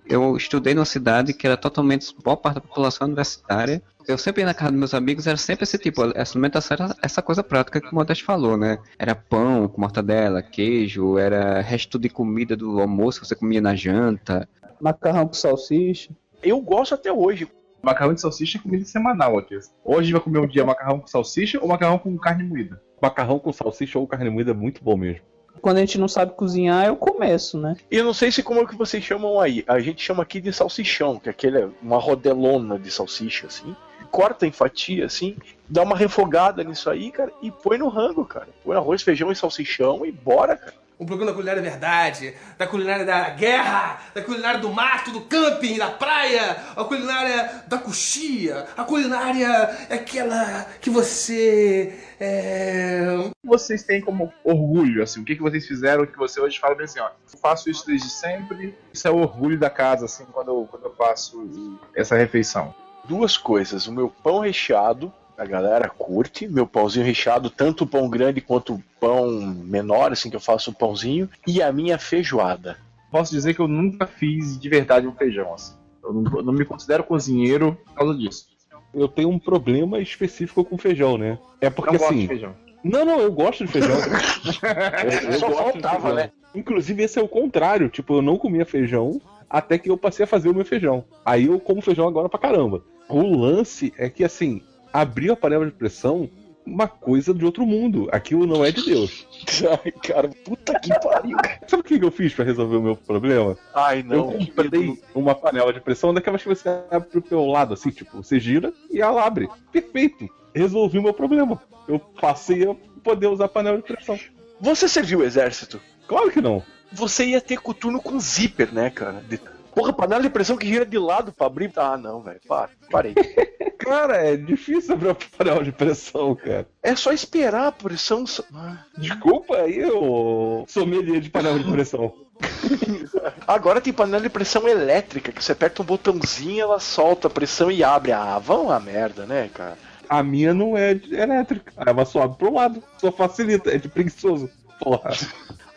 Eu 0.08 0.38
estudei 0.38 0.74
numa 0.74 0.86
cidade 0.86 1.34
que 1.34 1.48
era 1.48 1.58
totalmente, 1.58 2.14
boa 2.24 2.38
parte 2.38 2.56
da 2.56 2.62
população 2.62 3.08
universitária. 3.08 3.82
Eu 4.08 4.18
sempre 4.20 4.42
ia 4.42 4.46
na 4.46 4.54
casa 4.54 4.72
dos 4.72 4.80
meus 4.80 4.94
amigos, 4.94 5.26
era 5.26 5.38
sempre 5.38 5.64
esse 5.64 5.80
tipo, 5.80 6.04
essa 6.14 6.34
alimentação 6.34 6.78
era 6.80 6.96
essa 7.02 7.24
coisa 7.24 7.44
prática 7.44 7.82
que 7.82 7.92
o 7.92 7.96
Modeste 7.96 8.24
falou, 8.24 8.56
né? 8.56 8.78
Era 9.00 9.16
pão 9.16 9.68
com 9.68 9.82
mortadela, 9.82 10.44
queijo, 10.44 11.18
era 11.18 11.60
resto 11.60 11.98
de 11.98 12.08
comida 12.08 12.56
do 12.56 12.80
almoço 12.80 13.20
que 13.20 13.28
você 13.28 13.36
comia 13.36 13.60
na 13.60 13.76
janta. 13.76 14.48
Macarrão 14.80 15.28
com 15.28 15.34
salsicha. 15.34 16.12
eu 16.44 16.62
gosto 16.62 16.94
até 16.94 17.12
hoje. 17.12 17.48
Macarrão 17.86 18.16
de 18.16 18.22
salsicha 18.22 18.58
é 18.58 18.62
comida 18.62 18.84
semanal 18.84 19.38
aqui. 19.38 19.56
Hoje 19.56 20.00
a 20.00 20.02
gente 20.02 20.14
vai 20.14 20.22
comer 20.22 20.40
um 20.40 20.48
dia 20.48 20.66
macarrão 20.66 21.00
com 21.00 21.06
salsicha 21.06 21.60
ou 21.62 21.68
macarrão 21.68 22.00
com 22.00 22.18
carne 22.18 22.44
moída. 22.44 22.82
Macarrão 23.00 23.38
com 23.38 23.54
salsicha 23.54 24.00
ou 24.00 24.08
carne 24.08 24.28
moída 24.28 24.50
é 24.50 24.54
muito 24.56 24.84
bom 24.84 24.98
mesmo. 24.98 25.22
Quando 25.62 25.78
a 25.78 25.82
gente 25.82 26.00
não 26.00 26.08
sabe 26.08 26.34
cozinhar, 26.34 26.84
é 26.84 26.90
o 26.90 26.96
começo, 26.96 27.60
né? 27.60 27.76
E 27.92 27.98
eu 27.98 28.04
não 28.04 28.14
sei 28.14 28.32
se 28.32 28.42
como 28.42 28.60
é 28.60 28.66
que 28.66 28.76
vocês 28.76 29.04
chamam 29.04 29.40
aí. 29.40 29.64
A 29.68 29.80
gente 29.80 30.02
chama 30.02 30.24
aqui 30.24 30.42
de 30.42 30.52
salsichão, 30.52 31.20
que 31.20 31.30
é 31.30 31.32
aquele, 31.32 31.70
uma 31.80 32.00
rodelona 32.00 32.80
de 32.80 32.90
salsicha, 32.90 33.46
assim. 33.46 33.76
Corta 34.10 34.48
em 34.48 34.52
fatia, 34.52 35.06
assim, 35.06 35.36
dá 35.70 35.84
uma 35.84 35.96
refogada 35.96 36.64
nisso 36.64 36.90
aí, 36.90 37.12
cara, 37.12 37.32
e 37.40 37.52
põe 37.52 37.78
no 37.78 37.88
rango, 37.88 38.26
cara. 38.26 38.48
Põe 38.64 38.76
arroz, 38.76 39.04
feijão 39.04 39.32
e 39.32 39.36
salsichão 39.36 40.04
e 40.04 40.12
bora, 40.12 40.58
cara. 40.58 40.74
Um 41.00 41.06
programa 41.06 41.32
da 41.32 41.36
culinária 41.36 41.62
verdade, 41.62 42.34
da 42.58 42.66
culinária 42.66 43.06
da 43.06 43.30
guerra, 43.32 44.00
da 44.14 44.22
culinária 44.22 44.60
do 44.60 44.72
mato, 44.72 45.12
do 45.12 45.22
camping, 45.22 45.78
da 45.78 45.92
praia, 45.92 46.58
a 46.76 46.84
culinária 46.86 47.64
da 47.68 47.78
coxia, 47.78 48.66
a 48.78 48.84
culinária 48.84 49.48
é 49.90 49.96
aquela 49.96 50.66
que 50.80 50.90
você 50.90 51.94
é, 52.20 53.30
Vocês 53.44 53.84
têm 53.84 54.00
como 54.00 54.32
orgulho, 54.44 55.04
assim, 55.04 55.22
o 55.22 55.26
que, 55.26 55.36
que 55.36 55.42
vocês 55.42 55.68
fizeram 55.68 56.06
que 56.06 56.18
você 56.18 56.40
hoje 56.40 56.60
fala 56.60 56.76
bem 56.76 56.86
assim, 56.86 57.00
ó, 57.00 57.08
eu 57.08 57.40
faço 57.40 57.70
isso 57.70 57.86
desde 57.86 58.10
sempre, 58.10 58.74
isso 58.94 59.08
é 59.08 59.12
o 59.12 59.18
orgulho 59.18 59.60
da 59.60 59.70
casa, 59.70 60.06
assim, 60.06 60.26
quando 60.32 60.50
eu, 60.50 60.68
quando 60.70 60.86
eu 60.86 60.96
faço 60.96 61.78
essa 61.94 62.16
refeição. 62.16 62.74
Duas 63.04 63.38
coisas. 63.38 63.86
O 63.86 63.92
meu 63.92 64.10
pão 64.10 64.40
recheado, 64.40 65.14
a 65.38 65.46
galera 65.46 65.90
curte. 65.90 66.48
Meu 66.48 66.66
pãozinho 66.68 67.06
recheado, 67.06 67.50
tanto 67.50 67.84
o 67.84 67.88
pão 67.88 68.10
grande 68.10 68.42
quanto 68.42 68.76
o 68.76 68.84
pão 69.00 69.30
menor, 69.66 70.12
assim, 70.12 70.30
que 70.30 70.36
eu 70.36 70.40
faço 70.42 70.72
o 70.72 70.74
pãozinho. 70.74 71.30
E 71.48 71.62
a 71.62 71.72
minha 71.72 71.98
feijoada. 71.98 72.78
Posso 73.12 73.32
dizer 73.32 73.54
que 73.54 73.60
eu 73.62 73.68
nunca 73.68 74.06
fiz 74.08 74.60
de 74.60 74.68
verdade 74.70 75.08
um 75.08 75.14
feijão, 75.16 75.54
assim. 75.54 75.74
Eu 76.04 76.14
não, 76.14 76.38
eu 76.38 76.44
não 76.44 76.54
me 76.54 76.66
considero 76.66 77.04
cozinheiro 77.04 77.78
por 77.86 77.94
causa 77.96 78.16
disso. 78.18 78.48
Eu 78.94 79.08
tenho 79.08 79.30
um 79.30 79.40
problema 79.40 80.00
específico 80.00 80.64
com 80.64 80.78
feijão, 80.78 81.18
né? 81.18 81.38
É 81.60 81.70
porque 81.70 81.92
não 81.92 81.98
gosto 82.00 82.12
assim. 82.12 82.22
de 82.22 82.28
feijão. 82.28 82.56
Não, 82.84 83.04
não, 83.04 83.20
eu 83.20 83.32
gosto 83.32 83.66
de 83.66 83.72
feijão. 83.72 83.96
Eu- 83.98 85.32
eu 85.34 85.40
Só 85.40 85.52
faltava, 85.52 86.00
feijão. 86.02 86.16
né? 86.16 86.32
Inclusive, 86.54 87.04
esse 87.04 87.20
é 87.20 87.22
o 87.22 87.28
contrário. 87.28 87.90
Tipo, 87.90 88.16
eu 88.16 88.22
não 88.22 88.38
comia 88.38 88.66
feijão 88.66 89.20
até 89.50 89.78
que 89.78 89.90
eu 89.90 89.98
passei 89.98 90.24
a 90.24 90.28
fazer 90.28 90.50
o 90.50 90.54
meu 90.56 90.64
feijão. 90.66 91.04
Aí 91.26 91.46
eu 91.48 91.60
como 91.60 91.82
feijão 91.82 92.08
agora 92.08 92.30
pra 92.30 92.40
caramba. 92.40 92.84
O 93.10 93.22
lance 93.38 93.94
é 93.98 94.10
que, 94.10 94.24
assim, 94.24 94.62
abrir 95.02 95.32
a 95.32 95.36
panela 95.36 95.66
de 95.66 95.72
pressão, 95.72 96.30
uma 96.66 96.88
coisa 96.88 97.34
de 97.34 97.46
outro 97.46 97.66
mundo. 97.66 98.08
Aquilo 98.12 98.46
não 98.48 98.64
é 98.66 98.72
de 98.72 98.84
Deus. 98.86 99.28
Ai, 99.84 99.92
cara, 99.92 100.30
puta 100.44 100.80
que 100.80 100.90
pariu. 101.00 101.38
Sabe 101.68 101.82
o 101.82 101.84
que 101.84 102.04
eu 102.04 102.12
fiz 102.12 102.34
pra 102.34 102.44
resolver 102.46 102.78
o 102.78 102.82
meu 102.82 102.96
problema? 102.96 103.58
Ai, 103.74 104.00
Eu 104.00 104.04
não. 104.04 104.32
comprei 104.34 104.98
uma 105.14 105.36
panela 105.36 105.72
de 105.72 105.80
pressão 105.80 106.14
daquelas 106.14 106.42
que 106.42 106.48
você 106.50 106.68
abre 106.90 107.10
pro 107.10 107.22
teu 107.22 107.46
lado, 107.46 107.74
assim, 107.76 107.90
tipo, 107.92 108.18
você 108.24 108.40
gira 108.40 108.74
e 108.92 109.00
ela 109.02 109.24
abre. 109.26 109.48
Perfeito. 109.72 110.28
Resolvi 110.54 110.98
o 111.00 111.04
meu 111.04 111.14
problema. 111.14 111.62
Eu 111.88 112.00
passei 112.00 112.68
a 112.68 112.74
poder 113.04 113.28
usar 113.28 113.46
a 113.46 113.50
panela 113.50 113.78
de 113.78 113.84
pressão. 113.84 114.18
Você 114.60 114.88
serviu 114.90 115.20
o 115.20 115.24
exército? 115.24 115.80
Claro 116.08 116.32
que 116.32 116.42
não. 116.42 116.64
Você 116.92 117.26
ia 117.26 117.42
ter 117.42 117.58
coturno 117.60 118.02
com 118.02 118.20
zíper, 118.20 118.74
né, 118.74 118.90
cara? 118.90 119.22
De- 119.28 119.40
Porra, 119.76 119.92
panela 119.92 120.22
de 120.24 120.30
pressão 120.30 120.56
que 120.56 120.66
gira 120.66 120.86
de 120.86 120.98
lado 120.98 121.34
pra 121.34 121.48
abrir. 121.48 121.70
Ah, 121.76 121.98
não, 121.98 122.22
velho. 122.22 122.40
Para, 122.48 122.70
parei. 122.90 123.14
Cara, 123.86 124.18
é 124.18 124.36
difícil 124.36 124.94
abrir 124.96 125.08
uma 125.10 125.16
panela 125.38 125.64
de 125.64 125.72
pressão, 125.72 126.36
cara. 126.36 126.68
É 126.84 126.96
só 126.96 127.12
esperar 127.14 127.68
a 127.68 127.72
pressão. 127.72 128.26
Ah. 128.54 128.78
Desculpa 128.98 129.56
aí, 129.58 129.86
ô 129.86 130.66
sommelier 130.68 131.22
de 131.22 131.30
panela 131.30 131.60
de 131.60 131.72
pressão. 131.72 132.14
Agora 133.48 133.80
tem 133.80 133.94
panela 133.94 134.22
de 134.24 134.30
pressão 134.30 134.68
elétrica, 134.68 135.32
que 135.32 135.44
você 135.44 135.52
aperta 135.52 135.82
um 135.82 135.86
botãozinho 135.86 136.62
ela 136.64 136.80
solta 136.80 137.28
a 137.28 137.32
pressão 137.32 137.72
e 137.72 137.84
abre. 137.84 138.12
Ah, 138.12 138.40
vão 138.40 138.72
a 138.72 138.80
merda, 138.80 139.26
né, 139.26 139.50
cara? 139.54 139.78
A 140.10 140.22
minha 140.22 140.54
não 140.54 140.78
é 140.78 140.94
de- 140.94 141.16
elétrica. 141.16 141.72
Ela 141.78 142.06
sobe 142.06 142.38
pro 142.38 142.54
lado. 142.54 142.84
Só 143.00 143.12
facilita, 143.12 143.72
é 143.72 143.78
de 143.78 143.88
preguiçoso. 143.88 144.50
Porra. 144.80 145.12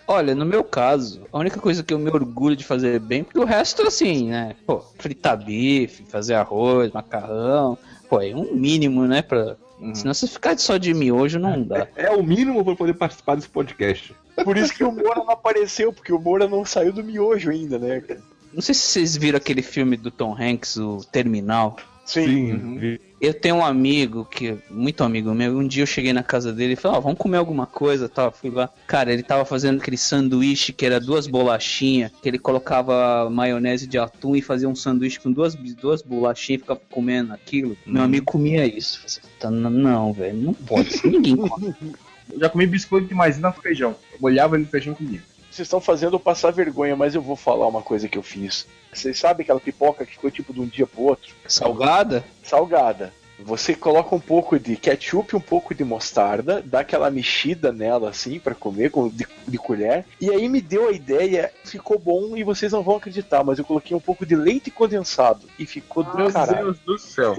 Olha, 0.06 0.34
no 0.34 0.44
meu 0.46 0.64
caso, 0.64 1.22
a 1.30 1.38
única 1.38 1.60
coisa 1.60 1.82
que 1.82 1.92
eu 1.92 1.98
me 1.98 2.10
orgulho 2.10 2.56
de 2.56 2.64
fazer 2.64 2.98
bem, 2.98 3.22
porque 3.22 3.38
o 3.38 3.44
resto, 3.44 3.86
assim, 3.86 4.30
né? 4.30 4.56
Pô, 4.66 4.80
fritar 4.98 5.36
bife, 5.36 6.04
fazer 6.08 6.34
arroz, 6.34 6.90
macarrão. 6.92 7.76
Pô, 8.08 8.20
é 8.20 8.34
um 8.34 8.54
mínimo, 8.54 9.06
né? 9.06 9.22
Pra... 9.22 9.56
Senão 9.94 10.12
se 10.12 10.26
ficar 10.26 10.58
só 10.58 10.76
de 10.76 10.92
miojo, 10.92 11.38
não 11.38 11.62
dá. 11.62 11.86
É 11.94 12.10
o 12.10 12.22
mínimo 12.22 12.64
pra 12.64 12.74
poder 12.74 12.94
participar 12.94 13.36
desse 13.36 13.48
podcast. 13.48 14.14
Por 14.44 14.56
isso 14.56 14.74
que 14.74 14.84
o 14.84 14.90
Moura 14.90 15.16
não 15.16 15.30
apareceu, 15.30 15.92
porque 15.92 16.12
o 16.12 16.18
Moura 16.18 16.48
não 16.48 16.64
saiu 16.64 16.92
do 16.92 17.04
miojo 17.04 17.50
ainda, 17.50 17.78
né, 17.78 18.00
cara? 18.00 18.20
Não 18.52 18.62
sei 18.62 18.74
se 18.74 18.82
vocês 18.82 19.16
viram 19.16 19.36
aquele 19.36 19.62
filme 19.62 19.96
do 19.96 20.10
Tom 20.10 20.34
Hanks, 20.38 20.76
o 20.76 20.98
Terminal. 21.12 21.76
Sim. 22.08 22.78
Sim. 22.80 22.98
Eu 23.20 23.34
tenho 23.34 23.56
um 23.56 23.64
amigo 23.64 24.24
que, 24.24 24.56
muito 24.70 25.02
amigo 25.04 25.34
meu, 25.34 25.58
um 25.58 25.66
dia 25.66 25.82
eu 25.82 25.86
cheguei 25.86 26.12
na 26.12 26.22
casa 26.22 26.52
dele 26.52 26.72
e 26.72 26.76
falei, 26.76 26.98
ó, 26.98 27.00
vamos 27.00 27.18
comer 27.18 27.36
alguma 27.36 27.66
coisa, 27.66 28.08
tal. 28.08 28.32
Fui 28.32 28.48
lá. 28.48 28.70
Cara, 28.86 29.12
ele 29.12 29.22
tava 29.22 29.44
fazendo 29.44 29.80
aquele 29.80 29.96
sanduíche 29.96 30.72
que 30.72 30.86
era 30.86 31.00
duas 31.00 31.26
bolachinhas, 31.26 32.10
que 32.22 32.28
ele 32.28 32.38
colocava 32.38 33.28
maionese 33.28 33.86
de 33.86 33.98
atum 33.98 34.34
e 34.36 34.40
fazia 34.40 34.68
um 34.68 34.74
sanduíche 34.74 35.20
com 35.20 35.30
duas, 35.30 35.54
duas 35.54 36.00
bolachinhas 36.00 36.60
e 36.60 36.62
ficava 36.62 36.80
comendo 36.90 37.34
aquilo. 37.34 37.76
Meu 37.84 38.02
amigo 38.02 38.24
comia 38.24 38.64
isso. 38.64 39.00
Falei, 39.00 39.34
"Tá, 39.38 39.50
não, 39.50 39.68
não, 39.70 40.12
velho, 40.12 40.38
não 40.38 40.54
pode. 40.54 41.06
Ninguém 41.06 41.36
come. 41.36 41.74
Eu 42.30 42.38
já 42.40 42.48
comi 42.50 42.66
biscoito 42.66 43.08
de 43.08 43.14
maisena 43.14 43.50
com 43.50 43.62
feijão. 43.62 43.96
Eu 44.12 44.18
molhava 44.20 44.54
ele 44.56 44.64
no 44.64 44.70
feijão 44.70 44.92
e 44.92 44.96
comia. 44.96 45.22
Vocês 45.58 45.66
estão 45.66 45.80
fazendo 45.80 46.14
eu 46.14 46.20
passar 46.20 46.52
vergonha, 46.52 46.94
mas 46.94 47.16
eu 47.16 47.20
vou 47.20 47.34
falar 47.34 47.66
uma 47.66 47.82
coisa 47.82 48.08
que 48.08 48.16
eu 48.16 48.22
fiz. 48.22 48.64
Vocês 48.94 49.18
sabem 49.18 49.42
aquela 49.42 49.58
pipoca 49.58 50.06
que 50.06 50.12
ficou 50.12 50.30
tipo 50.30 50.54
de 50.54 50.60
um 50.60 50.66
dia 50.66 50.86
pro 50.86 51.02
outro? 51.02 51.34
Salgada? 51.48 52.24
Salgada. 52.44 53.12
Você 53.40 53.74
coloca 53.74 54.14
um 54.14 54.20
pouco 54.20 54.56
de 54.56 54.76
ketchup, 54.76 55.34
um 55.34 55.40
pouco 55.40 55.74
de 55.74 55.82
mostarda, 55.82 56.62
dá 56.64 56.80
aquela 56.80 57.10
mexida 57.10 57.72
nela 57.72 58.10
assim 58.10 58.38
pra 58.38 58.54
comer 58.54 58.92
com, 58.92 59.08
de, 59.08 59.26
de 59.48 59.58
colher. 59.58 60.04
E 60.20 60.30
aí 60.30 60.48
me 60.48 60.60
deu 60.60 60.88
a 60.88 60.92
ideia, 60.92 61.52
ficou 61.64 61.98
bom 61.98 62.36
e 62.36 62.44
vocês 62.44 62.70
não 62.70 62.84
vão 62.84 62.96
acreditar, 62.96 63.42
mas 63.42 63.58
eu 63.58 63.64
coloquei 63.64 63.96
um 63.96 64.00
pouco 64.00 64.24
de 64.24 64.36
leite 64.36 64.70
condensado 64.70 65.48
e 65.58 65.66
ficou 65.66 66.04
do 66.04 66.16
Meu 66.16 66.32
caralho. 66.32 66.66
Deus 66.66 66.78
do 66.78 66.98
céu. 66.98 67.34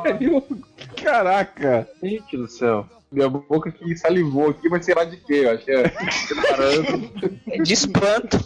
Caraca. 1.02 1.88
Gente 2.02 2.36
do 2.36 2.46
céu. 2.46 2.86
Minha 3.12 3.28
boca 3.28 3.68
aqui 3.68 3.94
salivou 3.96 4.48
aqui, 4.50 4.68
mas 4.68 4.84
sei 4.84 4.94
lá 4.94 5.04
de 5.04 5.18
quê. 5.18 5.42
Eu 5.44 5.50
acho 5.52 5.64
que 5.64 5.70
é 5.70 5.88
preparando. 5.88 7.12
É 7.48 7.58
de 7.62 7.72
espanto. 7.72 8.38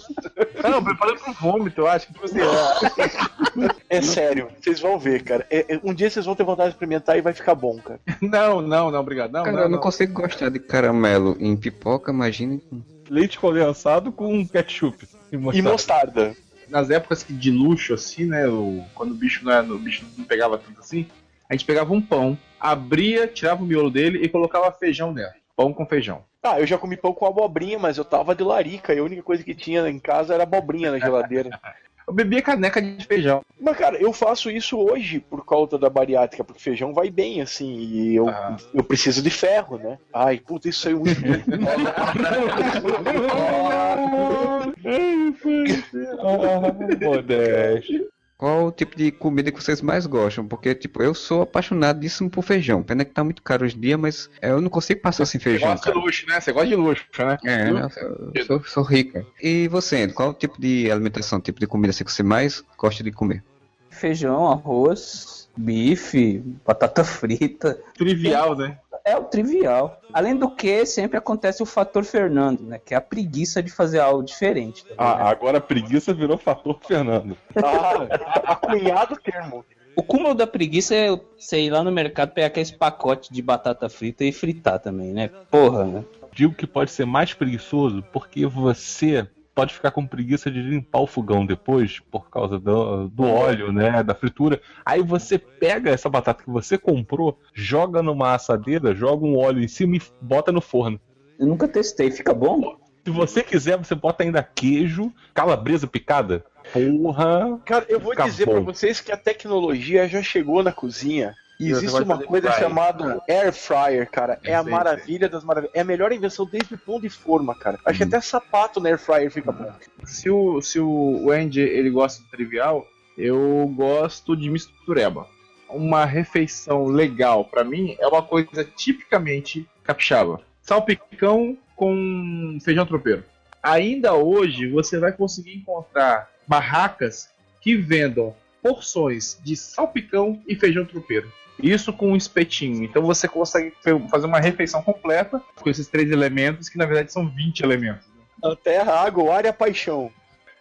Não, 0.69 0.83
preparando 0.83 1.21
pro 1.21 1.33
vômito, 1.35 1.83
eu 1.83 1.87
acho 1.87 2.09
que 2.09 2.13
tipo 2.15 2.25
assim, 2.25 2.39
é. 2.41 3.99
É 3.99 4.03
sério, 4.03 4.49
vocês 4.61 4.81
vão 4.81 4.99
ver, 4.99 5.23
cara. 5.23 5.47
É- 5.51 5.75
é- 5.75 5.81
um 5.85 5.95
dia 5.95 6.11
vocês 6.11 6.27
vão 6.27 6.35
ter 6.35 6.45
vontade 6.45 6.71
de 6.71 6.75
experimentar 6.75 7.17
e 7.17 7.21
vai 7.21 7.33
ficar 7.33 7.55
bom, 7.55 7.79
cara. 7.79 8.01
Não, 8.21 8.61
não, 8.61 8.91
não, 8.91 9.01
obrigado. 9.01 9.33
Não, 9.33 9.45
Cara, 9.45 9.53
não, 9.57 9.63
eu 9.63 9.69
não 9.69 9.77
não. 9.77 9.83
consigo 9.83 10.13
gostar 10.21 10.49
de 10.51 10.59
caramelo 10.59 11.37
em 11.39 11.57
pipoca, 11.57 12.11
imagine. 12.11 12.59
com- 12.59 12.83
Leite 13.09 13.39
condensado 13.39 14.11
com 14.11 14.47
ketchup. 14.49 15.07
E 15.31 15.37
E 15.37 15.39
mostarda. 15.39 15.71
mostarda. 15.71 16.37
Nas 16.69 16.91
épocas 16.91 17.23
que 17.23 17.33
de 17.33 17.53
luxo, 17.53 17.95
assim, 17.95 18.25
né? 18.25 18.49
O, 18.49 18.83
quando 18.95 19.13
o 19.13 19.15
bicho 19.15 19.45
não, 19.45 19.53
era, 19.53 19.63
o 19.73 19.79
bicho 19.79 20.05
não 20.19 20.25
pegava 20.25 20.59
tanto 20.59 20.81
assim, 20.81 21.07
a 21.49 21.55
gente 21.55 21.65
pegava 21.65 21.93
um 21.95 22.03
pão, 22.03 22.37
abria, 22.71 23.27
tirava 23.27 23.63
o 23.63 23.67
miolo 23.67 23.91
dele 23.91 24.19
e 24.23 24.29
colocava 24.29 24.71
feijão 24.73 25.13
dentro. 25.13 25.35
Pão 25.57 25.73
com 25.73 25.87
feijão. 25.87 26.23
Ah, 26.43 26.61
eu 26.61 26.67
já 26.67 26.79
comi 26.79 26.97
pão 26.97 27.13
com 27.13 27.27
abobrinha, 27.27 27.79
mas 27.79 27.99
eu 27.99 28.05
tava 28.05 28.35
de 28.35 28.45
larica 28.45 28.95
e 28.95 28.99
a 28.99 29.03
única 29.03 29.23
coisa 29.23 29.43
que 29.43 29.55
tinha 29.55 29.89
em 29.89 29.99
casa 29.99 30.35
era 30.35 30.45
abobrinha 30.45 30.93
na 30.93 30.99
geladeira. 30.99 31.51
Eu 32.09 32.15
bebia 32.15 32.41
caneca 32.41 32.81
de 32.81 33.05
feijão. 33.05 33.43
Mas, 33.61 33.77
cara, 33.77 34.01
eu 34.01 34.13
faço 34.13 34.49
isso 34.49 34.79
hoje 34.79 35.19
por 35.19 35.45
causa 35.45 35.77
da 35.77 35.91
bariátrica, 35.91 36.45
porque 36.45 36.61
feijão 36.63 36.95
vai 36.95 37.11
bem, 37.11 37.41
assim, 37.41 37.79
e 37.81 38.15
eu, 38.15 38.29
Ah. 38.29 38.57
eu 38.73 38.85
preciso 38.85 39.21
de 39.21 39.29
ferro, 39.29 39.77
né? 39.77 39.99
Ai, 40.15 40.39
puta, 40.39 40.69
isso 40.69 40.83
saiu 40.83 41.01
muito 41.01 41.21
Modeste. 47.03 48.07
Qual 48.39 48.67
o 48.67 48.73
tipo 48.73 48.95
de 48.97 49.11
comida 49.11 49.51
que 49.51 49.63
vocês 49.63 49.81
mais 49.81 50.05
gostam? 50.05 50.47
Porque, 50.47 50.75
tipo, 50.75 51.03
eu 51.03 51.15
sou 51.15 51.43
apaixonadíssimo 51.43 52.29
por 52.29 52.43
feijão. 52.43 52.83
Pena 52.83 53.05
que 53.05 53.11
tá 53.13 53.25
muito 53.25 53.43
caro 53.43 53.65
hoje 53.65 53.77
em 53.77 53.81
dia, 53.81 53.97
mas 53.97 54.29
é, 54.43 54.51
eu 54.51 54.61
não 54.61 54.69
consigo 54.69 55.01
passar 55.01 55.25
sem 55.25 55.41
Você 55.41 55.45
feijão, 55.51 55.71
gosta 55.71 55.87
de 55.87 55.93
cara. 55.95 56.05
luxo, 56.05 56.27
né? 56.29 56.41
Você 56.41 56.53
gosta 56.53 56.69
de 56.69 56.77
luxo, 56.77 57.05
né? 57.19 57.39
É, 57.45 57.73
né? 57.73 57.89
eu 58.35 58.45
sou, 58.45 58.65
sou 58.65 58.83
rica. 58.83 59.25
E 59.43 59.69
você, 59.69 60.07
qual 60.09 60.31
o 60.31 60.35
tipo 60.35 60.61
de 60.61 60.91
alimentação, 60.91 61.41
tipo 61.41 61.59
de 61.59 61.67
comida 61.67 61.91
assim, 61.91 62.05
que 62.05 62.13
você 62.13 62.23
mais 62.23 62.63
gosta 62.77 63.03
de 63.03 63.11
comer? 63.11 63.43
Feijão, 63.89 64.53
arroz, 64.53 65.49
bife, 65.57 66.43
batata 66.67 67.03
frita. 67.05 67.79
Trivial, 67.97 68.55
né? 68.55 68.79
É 69.07 69.17
o 69.17 69.23
trivial. 69.23 70.01
Além 70.13 70.35
do 70.37 70.51
que, 70.51 70.85
sempre 70.85 71.17
acontece 71.17 71.63
o 71.63 71.67
fator 71.67 72.03
Fernando, 72.03 72.63
né? 72.63 72.81
Que 72.85 72.93
é 72.93 72.97
a 72.97 73.01
preguiça 73.01 73.63
de 73.63 73.71
fazer 73.71 74.01
algo 74.01 74.25
diferente. 74.25 74.85
tá? 74.85 74.95
Ah, 74.99 75.31
agora 75.31 75.59
a 75.59 75.61
preguiça 75.61 76.13
virou 76.13 76.37
fator 76.37 76.77
Fernando. 76.85 77.39
Ah, 77.55 78.53
acunhado 78.53 79.15
o 79.15 79.17
termo. 79.17 79.65
O 79.95 80.03
cúmulo 80.03 80.35
da 80.35 80.47
preguiça 80.47 80.95
é 80.95 81.19
sei 81.39 81.67
ir 81.67 81.71
lá 81.71 81.85
no 81.85 81.93
mercado 81.93 82.33
pegar 82.33 82.49
aqueles 82.49 82.73
pacotes 82.73 83.31
de 83.31 83.41
batata 83.41 83.89
frita 83.89 84.25
e 84.25 84.33
fritar 84.33 84.81
também, 84.81 85.13
né? 85.13 85.31
Porra, 85.51 85.85
né? 85.85 86.05
Digo 86.33 86.53
que 86.53 86.67
pode 86.67 86.91
ser 86.91 87.07
mais 87.07 87.33
preguiçoso 87.33 88.03
porque 88.13 88.45
você 88.45 89.27
pode 89.57 89.73
ficar 89.73 89.91
com 89.91 90.07
preguiça 90.07 90.51
de 90.51 90.61
limpar 90.61 91.01
o 91.01 91.07
fogão 91.07 91.47
depois 91.47 91.99
por 92.11 92.29
causa 92.29 92.59
do, 92.59 93.09
do 93.09 93.25
óleo, 93.25 93.73
né, 93.73 94.03
da 94.03 94.15
fritura. 94.15 94.61
Aí 94.85 95.03
você 95.03 95.39
pega 95.39 95.91
essa 95.91 96.11
batata 96.11 96.45
que 96.45 96.51
você 96.51 96.77
comprou, 96.77 97.39
joga 97.55 98.03
numa 98.03 98.35
assadeira, 98.35 98.95
joga 98.95 99.25
um 99.25 99.39
óleo 99.39 99.65
em 99.65 99.69
cima 99.69 99.97
e 99.97 100.03
bota 100.21 100.53
no 100.53 100.61
forno. 100.61 101.01
Eu 101.39 101.47
nunca 101.47 101.67
testei, 101.67 102.11
fica 102.11 102.35
bom? 102.35 102.77
Se 103.03 103.11
você 103.11 103.43
quiser, 103.43 103.79
você 103.79 103.95
bota 103.95 104.25
ainda 104.25 104.43
queijo, 104.43 105.11
calabresa 105.33 105.87
picada. 105.87 106.45
Porra! 106.73 107.59
Cara, 107.65 107.87
eu 107.89 107.99
vou 107.99 108.15
dizer 108.15 108.47
pra 108.47 108.61
vocês 108.61 109.01
que 109.01 109.11
a 109.11 109.17
tecnologia 109.17 110.07
já 110.07 110.23
chegou 110.23 110.63
na 110.63 110.73
cozinha. 110.73 111.35
E 111.59 111.71
existe 111.71 112.03
uma 112.03 112.23
coisa 112.23 112.53
chamada 112.53 113.23
air 113.29 113.53
fryer, 113.53 114.11
cara. 114.11 114.39
É 114.45 114.55
a 114.55 114.63
Sei, 114.63 114.73
maravilha 114.73 115.29
das 115.29 115.43
maravilhas. 115.43 115.75
É 115.75 115.81
a 115.81 115.85
melhor 115.85 116.13
invenção 116.13 116.47
desde 116.47 116.77
pão 116.77 117.01
de 117.01 117.09
forma, 117.09 117.55
cara. 117.55 117.79
Acho 117.85 117.99
que 117.99 118.05
até 118.05 118.21
sapato 118.21 118.81
na 118.81 118.91
air 118.91 118.99
fryer 118.99 119.31
fica 119.31 119.51
bom. 119.51 119.73
Se 120.05 120.29
o, 120.29 120.61
se 120.61 120.79
o 120.79 121.31
Andy 121.31 121.61
ele 121.61 121.91
gosta 121.91 122.23
de 122.23 122.31
trivial, 122.31 122.87
eu 123.17 123.67
gosto 123.75 124.37
de 124.37 124.51
mistureba. 124.51 125.27
Uma 125.69 126.05
refeição 126.05 126.87
legal 126.87 127.45
pra 127.45 127.65
mim 127.65 127.97
é 127.99 128.07
uma 128.07 128.23
coisa 128.23 128.63
tipicamente 128.65 129.69
capixaba. 129.83 130.41
Salpicão 130.63 131.57
com 131.75 132.59
feijão 132.63 132.87
tropeiro. 132.87 133.25
Ainda 133.63 134.15
hoje 134.15 134.69
você 134.69 134.99
vai 134.99 135.13
conseguir 135.13 135.57
encontrar 135.57 136.31
barracas 136.47 137.29
que 137.61 137.75
vendam 137.77 138.35
porções 138.67 139.39
de 139.45 139.57
salpicão 139.57 140.43
e 140.47 140.57
feijão 140.57 140.85
tropeiro. 140.85 141.33
Isso 141.63 141.93
com 141.93 142.13
um 142.13 142.17
espetinho. 142.17 142.85
Então 142.85 143.03
você 143.03 143.29
consegue 143.29 143.73
fazer 144.11 144.27
uma 144.27 144.41
refeição 144.41 144.83
completa 144.83 145.41
com 145.55 145.71
esses 145.71 145.89
três 145.89 146.11
elementos, 146.11 146.69
que 146.69 146.77
na 146.77 146.85
verdade 146.85 147.13
são 147.13 147.29
20 147.29 147.61
elementos 147.61 148.07
A 148.43 148.55
terra, 148.57 148.93
a 148.93 149.05
água, 149.05 149.25
o 149.25 149.33
ar 149.33 149.45
e 149.45 149.49
a 149.49 149.53
paixão. 149.53 150.11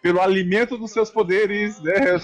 pelo 0.02 0.22
alimento 0.22 0.78
dos 0.78 0.92
seus 0.92 1.10
poderes, 1.10 1.82
né? 1.82 1.94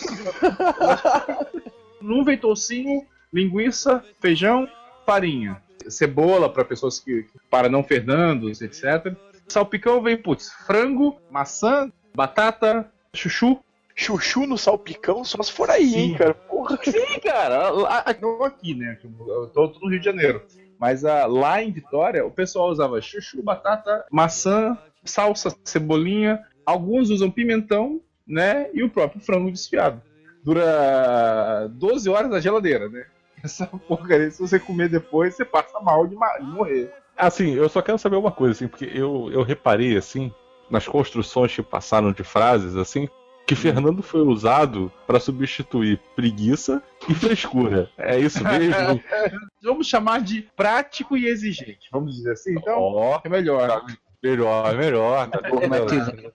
Num 2.00 2.24
vem 2.24 2.38
toucinho, 2.38 3.06
linguiça, 3.34 4.04
feijão, 4.20 4.68
farinha, 5.06 5.62
cebola 5.90 6.48
para 6.48 6.64
pessoas 6.64 7.00
que 7.00 7.26
para 7.50 7.70
não 7.70 7.84
Fernandos, 7.84 8.62
etc. 8.62 9.16
Salpicão 9.48 10.02
vem 10.02 10.16
putz, 10.16 10.52
frango, 10.66 11.20
maçã, 11.30 11.92
batata, 12.16 12.90
chuchu. 13.14 13.60
Chuchu 13.96 14.46
no 14.48 14.58
salpicão, 14.58 15.24
só 15.24 15.42
se 15.44 15.52
for 15.52 15.70
aí, 15.70 15.94
hein, 15.96 16.10
Sim. 16.12 16.18
cara. 16.18 16.34
Porra. 16.34 16.80
Sim, 16.84 17.20
cara, 17.24 17.70
a- 17.88 18.10
a- 18.12 18.16
não 18.22 18.44
aqui, 18.44 18.74
né? 18.74 18.98
Eu 19.04 19.48
tô, 19.54 19.68
tô 19.70 19.80
no 19.82 19.90
Rio 19.90 20.00
de 20.00 20.06
Janeiro. 20.06 20.42
Mas 20.80 21.06
ah, 21.06 21.26
lá 21.28 21.62
em 21.62 21.72
Vitória, 21.72 22.26
o 22.26 22.32
pessoal 22.32 22.70
usava 22.70 23.00
chuchu, 23.02 23.44
batata, 23.44 24.04
maçã, 24.12 24.78
salsa, 25.04 25.56
cebolinha. 25.64 26.40
Alguns 26.66 27.10
usam 27.10 27.30
pimentão, 27.30 28.02
né? 28.28 28.68
E 28.74 28.84
o 28.84 28.90
próprio 28.90 29.22
frango 29.22 29.52
desfiado. 29.52 30.02
Dura 30.44 31.68
12 31.74 32.10
horas 32.10 32.30
na 32.32 32.40
geladeira, 32.40 32.90
né? 32.90 33.06
Essa 33.44 33.66
porcaria, 33.68 34.30
se 34.32 34.40
você 34.40 34.60
comer 34.60 34.90
depois, 34.90 35.36
você 35.36 35.44
passa 35.46 35.80
mal 35.80 36.06
de, 36.08 36.16
ma- 36.16 36.38
de 36.38 36.46
morrer. 36.46 36.92
Assim, 37.18 37.54
eu 37.54 37.68
só 37.70 37.82
quero 37.82 37.98
saber 37.98 38.16
uma 38.16 38.32
coisa, 38.32 38.54
assim, 38.54 38.68
porque 38.68 38.86
eu, 38.86 39.30
eu 39.32 39.44
reparei, 39.44 39.98
assim, 39.98 40.32
nas 40.70 40.88
construções 40.88 41.54
que 41.54 41.62
passaram 41.62 42.12
de 42.12 42.24
frases, 42.24 42.76
assim, 42.76 43.08
Que 43.46 43.56
Fernando 43.56 44.02
foi 44.02 44.22
usado 44.22 44.92
pra 45.06 45.20
substituir 45.20 46.00
preguiça 46.16 46.82
e 47.10 47.14
frescura. 47.14 47.90
É 47.98 48.18
isso 48.18 48.44
mesmo? 48.44 49.04
Vamos 49.62 49.88
chamar 49.88 50.22
de 50.22 50.44
prático 50.56 51.18
e 51.18 51.26
exigente. 51.28 51.90
Vamos 51.92 52.16
dizer 52.16 52.32
assim, 52.32 52.52
então? 52.54 52.80
Ó, 52.80 53.20
É 53.24 53.30
melhor. 53.30 53.86
melhor, 54.24 54.76
melhor. 54.78 55.30
Tá 55.30 55.40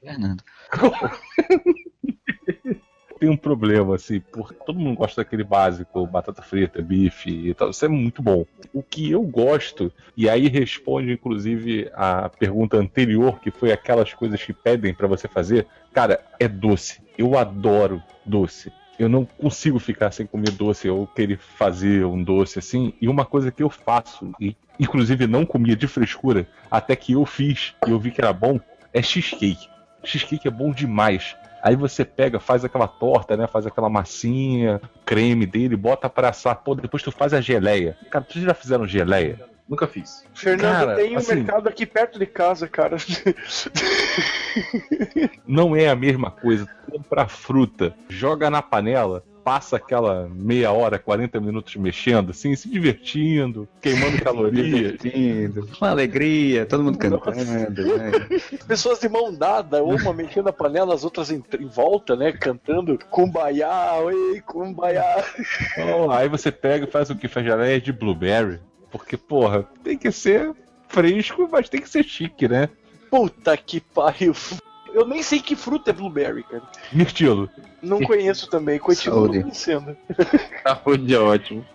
Fernando. 0.02 0.42
tem 3.18 3.28
um 3.28 3.36
problema, 3.36 3.94
assim, 3.94 4.20
porque 4.32 4.54
todo 4.54 4.78
mundo 4.78 4.96
gosta 4.96 5.22
daquele 5.22 5.44
básico, 5.44 6.06
batata 6.06 6.42
frita, 6.42 6.82
bife 6.82 7.30
e 7.30 7.54
tal. 7.54 7.70
Isso 7.70 7.84
é 7.84 7.88
muito 7.88 8.22
bom. 8.22 8.44
O 8.72 8.82
que 8.82 9.10
eu 9.10 9.22
gosto, 9.22 9.92
e 10.16 10.28
aí 10.28 10.48
responde, 10.48 11.12
inclusive, 11.12 11.90
a 11.94 12.28
pergunta 12.28 12.76
anterior, 12.76 13.40
que 13.40 13.50
foi 13.50 13.72
aquelas 13.72 14.12
coisas 14.12 14.42
que 14.42 14.52
pedem 14.52 14.94
pra 14.94 15.06
você 15.06 15.28
fazer, 15.28 15.66
cara, 15.92 16.20
é 16.38 16.46
doce. 16.46 17.00
Eu 17.16 17.38
adoro 17.38 18.02
doce. 18.24 18.72
Eu 18.98 19.08
não 19.08 19.24
consigo 19.24 19.78
ficar 19.78 20.10
sem 20.10 20.26
comer 20.26 20.52
doce, 20.52 20.88
eu 20.88 21.06
querer 21.14 21.38
fazer 21.38 22.04
um 22.04 22.22
doce 22.22 22.58
assim. 22.58 22.94
E 23.00 23.08
uma 23.08 23.24
coisa 23.24 23.50
que 23.50 23.62
eu 23.62 23.68
faço, 23.68 24.32
e 24.40 24.56
inclusive 24.80 25.26
não 25.26 25.44
comia 25.44 25.76
de 25.76 25.86
frescura, 25.86 26.46
até 26.70 26.96
que 26.96 27.12
eu 27.12 27.26
fiz 27.26 27.74
e 27.86 27.90
eu 27.90 27.98
vi 27.98 28.10
que 28.10 28.20
era 28.20 28.32
bom, 28.32 28.58
é 28.92 29.02
cheesecake. 29.02 29.68
Cheesecake 30.02 30.48
é 30.48 30.50
bom 30.50 30.72
demais. 30.72 31.36
Aí 31.66 31.74
você 31.74 32.04
pega, 32.04 32.38
faz 32.38 32.64
aquela 32.64 32.86
torta, 32.86 33.36
né? 33.36 33.48
Faz 33.48 33.66
aquela 33.66 33.90
massinha, 33.90 34.80
creme 35.04 35.44
dele, 35.44 35.74
bota 35.74 36.08
pra 36.08 36.28
assar. 36.28 36.54
Pô, 36.62 36.76
depois 36.76 37.02
tu 37.02 37.10
faz 37.10 37.34
a 37.34 37.40
geleia. 37.40 37.98
Cara, 38.08 38.24
vocês 38.28 38.44
já 38.44 38.54
fizeram 38.54 38.86
geleia? 38.86 39.40
Nunca 39.68 39.88
fiz. 39.88 40.24
Fernando, 40.32 40.86
Cara, 40.86 40.94
tem 40.94 41.14
um 41.16 41.18
assim- 41.18 41.34
mercado 41.34 41.68
aqui 41.68 41.84
perto 41.84 42.20
de 42.20 42.26
casa, 42.26 42.68
cara. 42.68 42.96
Não 45.46 45.74
é 45.74 45.88
a 45.88 45.96
mesma 45.96 46.30
coisa. 46.30 46.66
Tu 46.66 46.92
compra 46.92 47.26
fruta, 47.26 47.92
joga 48.08 48.48
na 48.48 48.62
panela, 48.62 49.24
passa 49.46 49.76
aquela 49.76 50.28
meia 50.28 50.72
hora, 50.72 50.98
40 50.98 51.38
minutos 51.40 51.76
mexendo, 51.76 52.30
assim, 52.30 52.56
se 52.56 52.68
divertindo, 52.68 53.68
queimando 53.80 54.20
calorias. 54.20 54.98
Divertindo, 54.98 55.68
Uma 55.80 55.90
alegria, 55.90 56.66
todo 56.66 56.82
mundo 56.82 56.98
cantando. 56.98 57.96
né? 57.96 58.12
Pessoas 58.66 58.98
de 58.98 59.08
mão 59.08 59.32
dada, 59.32 59.84
uma 59.84 60.12
mexendo 60.12 60.48
a 60.48 60.52
panela, 60.52 60.92
as 60.92 61.04
outras 61.04 61.30
em, 61.30 61.40
em 61.60 61.66
volta, 61.68 62.16
né? 62.16 62.32
Cantando 62.32 62.98
Kumbaya, 63.08 63.92
oi, 64.02 64.42
Kumbaya. 64.44 65.24
Então, 65.74 66.10
aí 66.10 66.28
você 66.28 66.50
pega 66.50 66.84
e 66.84 66.90
faz 66.90 67.08
o 67.10 67.14
que? 67.14 67.28
Faz 67.28 67.46
geleia 67.46 67.80
de 67.80 67.92
blueberry. 67.92 68.58
Porque, 68.90 69.16
porra, 69.16 69.62
tem 69.84 69.96
que 69.96 70.10
ser 70.10 70.50
fresco, 70.88 71.48
mas 71.52 71.68
tem 71.68 71.80
que 71.80 71.88
ser 71.88 72.02
chique, 72.02 72.48
né? 72.48 72.68
Puta 73.08 73.56
que 73.56 73.80
pariu. 73.80 74.34
Eu 74.96 75.06
nem 75.06 75.22
sei 75.22 75.40
que 75.40 75.54
fruta 75.54 75.90
é 75.90 75.92
blueberry, 75.92 76.42
cara. 76.42 76.62
Mirtilo. 76.90 77.50
Não 77.82 78.00
conheço 78.00 78.48
também, 78.48 78.78
continuo 78.78 79.26
não 79.26 79.42
conhecendo. 79.42 79.94
Saúde 80.66 81.14
é 81.14 81.18
ótimo. 81.18 81.66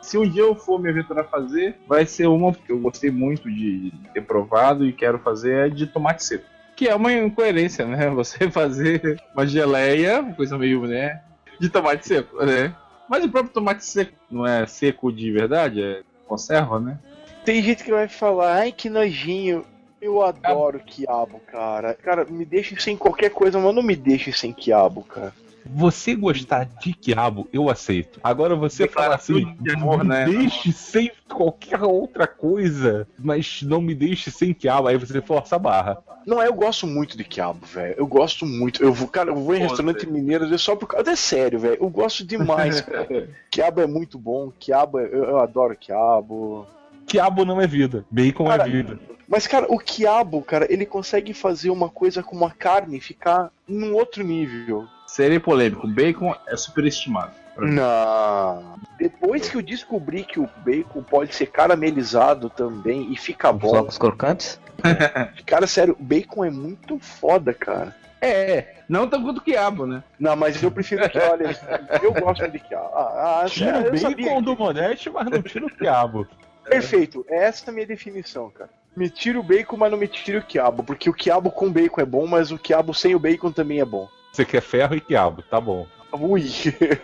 Se 0.00 0.16
um 0.16 0.22
dia 0.22 0.42
eu 0.42 0.54
for 0.54 0.80
me 0.80 0.88
aventurar 0.88 1.22
a 1.22 1.24
fazer, 1.24 1.76
vai 1.88 2.06
ser 2.06 2.28
uma 2.28 2.54
que 2.54 2.70
eu 2.70 2.78
gostei 2.78 3.10
muito 3.10 3.50
de 3.50 3.92
ter 4.14 4.20
provado 4.20 4.86
e 4.86 4.92
quero 4.92 5.18
fazer 5.18 5.66
é 5.66 5.68
de 5.68 5.88
tomate 5.88 6.22
seco. 6.24 6.44
Que 6.76 6.86
é 6.86 6.94
uma 6.94 7.12
incoerência, 7.12 7.84
né? 7.84 8.08
Você 8.14 8.48
fazer 8.48 9.20
uma 9.34 9.44
geleia, 9.44 10.20
uma 10.20 10.34
coisa 10.34 10.56
meio, 10.56 10.82
né? 10.82 11.20
De 11.58 11.68
tomate 11.68 12.06
seco, 12.06 12.44
né? 12.44 12.72
Mas 13.10 13.24
o 13.24 13.28
próprio 13.28 13.54
tomate 13.54 13.84
seco 13.84 14.12
não 14.30 14.46
é 14.46 14.64
seco 14.68 15.10
de 15.10 15.32
verdade, 15.32 15.82
é 15.82 16.02
conserva, 16.28 16.78
né? 16.78 16.96
Tem 17.44 17.60
gente 17.60 17.82
que 17.82 17.90
vai 17.90 18.06
falar, 18.06 18.58
ai 18.58 18.70
que 18.70 18.88
nojinho. 18.88 19.66
Eu 20.00 20.22
adoro 20.22 20.80
quiabo, 20.80 21.40
cara. 21.50 21.94
Cara, 21.94 22.24
me 22.24 22.44
deixe 22.44 22.78
sem 22.80 22.96
qualquer 22.96 23.30
coisa, 23.30 23.58
mas 23.58 23.74
não 23.74 23.82
me 23.82 23.96
deixe 23.96 24.32
sem 24.32 24.52
quiabo, 24.52 25.02
cara. 25.02 25.32
Você 25.70 26.14
gostar 26.14 26.64
de 26.64 26.94
quiabo, 26.94 27.46
eu 27.52 27.68
aceito. 27.68 28.18
Agora 28.24 28.56
você 28.56 28.88
fala 28.88 29.16
assim, 29.16 29.54
de 29.60 29.72
amor, 29.72 30.02
me 30.02 30.08
né? 30.08 30.24
deixe 30.24 30.72
sem 30.72 31.10
qualquer 31.28 31.82
outra 31.82 32.26
coisa, 32.26 33.06
mas 33.18 33.60
não 33.62 33.80
me 33.80 33.94
deixe 33.94 34.30
sem 34.30 34.54
quiabo, 34.54 34.88
aí 34.88 34.96
você 34.96 35.20
força 35.20 35.56
a 35.56 35.58
barra. 35.58 35.98
Não, 36.26 36.42
eu 36.42 36.54
gosto 36.54 36.86
muito 36.86 37.16
de 37.16 37.24
quiabo, 37.24 37.66
velho. 37.66 37.94
Eu 37.98 38.06
gosto 38.06 38.46
muito. 38.46 38.82
Eu 38.82 38.92
vou, 38.92 39.08
cara, 39.08 39.30
eu 39.30 39.36
vou 39.36 39.54
em 39.54 39.60
Pô, 39.60 39.66
restaurante 39.66 40.00
velho. 40.06 40.12
mineiro 40.12 40.58
só 40.58 40.74
por 40.74 40.86
causa. 40.86 41.10
É 41.10 41.16
sério, 41.16 41.58
velho. 41.58 41.78
Eu 41.80 41.88
gosto 41.88 42.24
demais. 42.24 42.80
cara. 42.82 43.28
quiabo 43.50 43.80
é 43.80 43.86
muito 43.86 44.18
bom. 44.18 44.50
Quiabo, 44.58 44.98
é- 44.98 45.06
eu, 45.06 45.24
eu 45.24 45.38
adoro 45.38 45.76
quiabo. 45.76 46.66
Quiabo 47.08 47.44
não 47.44 47.60
é 47.60 47.66
vida, 47.66 48.04
bacon 48.10 48.44
Cara, 48.46 48.66
é 48.66 48.70
vida. 48.70 48.98
Mas, 49.26 49.46
cara, 49.46 49.66
o 49.68 49.78
quiabo, 49.78 50.42
cara, 50.42 50.66
ele 50.72 50.86
consegue 50.86 51.34
fazer 51.34 51.70
uma 51.70 51.88
coisa 51.88 52.22
com 52.22 52.36
uma 52.36 52.50
carne 52.50 53.00
ficar 53.00 53.50
num 53.66 53.94
outro 53.94 54.22
nível. 54.24 54.86
Serei 55.06 55.38
polêmico, 55.38 55.86
bacon 55.88 56.34
é 56.46 56.56
superestimado. 56.56 57.32
Não. 57.58 58.74
Depois 58.98 59.48
que 59.48 59.56
eu 59.56 59.62
descobri 59.62 60.22
que 60.22 60.38
o 60.38 60.48
bacon 60.64 61.02
pode 61.02 61.34
ser 61.34 61.46
caramelizado 61.46 62.48
também 62.48 63.12
e 63.12 63.16
fica 63.16 63.52
bom. 63.52 63.70
Flocos 63.70 63.98
crocantes? 63.98 64.60
Cara, 65.44 65.66
sério, 65.66 65.96
o 65.98 66.02
bacon 66.02 66.44
é 66.44 66.50
muito 66.50 66.98
foda, 67.00 67.52
cara. 67.52 67.96
É, 68.20 68.74
não 68.88 69.08
tão 69.08 69.22
quanto 69.22 69.40
quiabo, 69.40 69.86
né? 69.86 70.02
Não, 70.18 70.34
mas 70.36 70.60
eu 70.62 70.70
prefiro 70.70 71.08
que, 71.08 71.18
olha, 71.18 71.56
eu 72.02 72.12
gosto 72.12 72.48
de 72.48 72.58
quiabo. 72.58 72.90
Ah, 72.94 73.42
ah, 73.42 73.48
Tira 73.48 73.78
o 73.80 73.90
bacon 73.90 74.36
que- 74.38 74.42
do 74.42 74.56
Monete, 74.56 75.10
mas 75.10 75.26
não 75.30 75.42
tira 75.42 75.66
o 75.66 75.70
quiabo. 75.70 76.26
Perfeito, 76.68 77.24
essa 77.28 77.66
é 77.66 77.70
a 77.70 77.74
minha 77.74 77.86
definição, 77.86 78.50
cara. 78.50 78.70
Me 78.96 79.08
tira 79.08 79.38
o 79.38 79.42
bacon, 79.42 79.76
mas 79.76 79.90
não 79.90 79.98
me 79.98 80.08
tira 80.08 80.38
o 80.40 80.42
quiabo. 80.42 80.82
Porque 80.82 81.08
o 81.08 81.14
quiabo 81.14 81.50
com 81.50 81.70
bacon 81.72 82.00
é 82.00 82.04
bom, 82.04 82.26
mas 82.26 82.50
o 82.50 82.58
quiabo 82.58 82.92
sem 82.92 83.14
o 83.14 83.18
bacon 83.18 83.52
também 83.52 83.80
é 83.80 83.84
bom. 83.84 84.08
Você 84.32 84.44
quer 84.44 84.60
ferro 84.60 84.94
e 84.94 85.00
quiabo, 85.00 85.42
tá 85.42 85.60
bom. 85.60 85.86
Ui. 86.12 86.42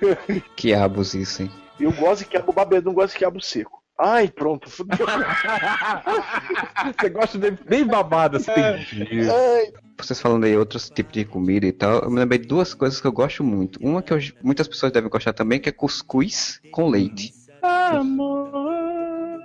Quiabos 0.56 1.14
isso, 1.14 1.42
hein? 1.42 1.50
Eu 1.78 1.92
gosto 1.92 2.20
de 2.24 2.30
quiabo 2.30 2.52
babado, 2.52 2.82
não 2.86 2.94
gosto 2.94 3.12
de 3.12 3.18
quiabo 3.18 3.40
seco. 3.40 3.82
Ai, 3.98 4.28
pronto, 4.28 4.68
fudeu. 4.70 5.06
Você 6.98 7.08
gosta 7.10 7.38
de 7.38 7.50
bem 7.52 7.84
babado, 7.86 8.38
assim. 8.38 8.50
entendi. 8.50 9.28
Ai, 9.30 9.72
Vocês 9.98 10.20
falando 10.20 10.44
aí 10.44 10.56
outros 10.56 10.90
tipos 10.90 11.12
de 11.12 11.24
comida 11.24 11.66
e 11.66 11.72
tal, 11.72 12.00
eu 12.02 12.10
me 12.10 12.18
lembrei 12.18 12.38
de 12.40 12.46
duas 12.48 12.74
coisas 12.74 13.00
que 13.00 13.06
eu 13.06 13.12
gosto 13.12 13.44
muito. 13.44 13.78
Uma 13.80 14.02
que 14.02 14.12
eu- 14.12 14.18
muitas 14.42 14.66
pessoas 14.66 14.90
devem 14.92 15.08
gostar 15.10 15.32
também, 15.32 15.60
que 15.60 15.68
é 15.68 15.72
cuscuz 15.72 16.60
com 16.72 16.88
leite. 16.88 17.32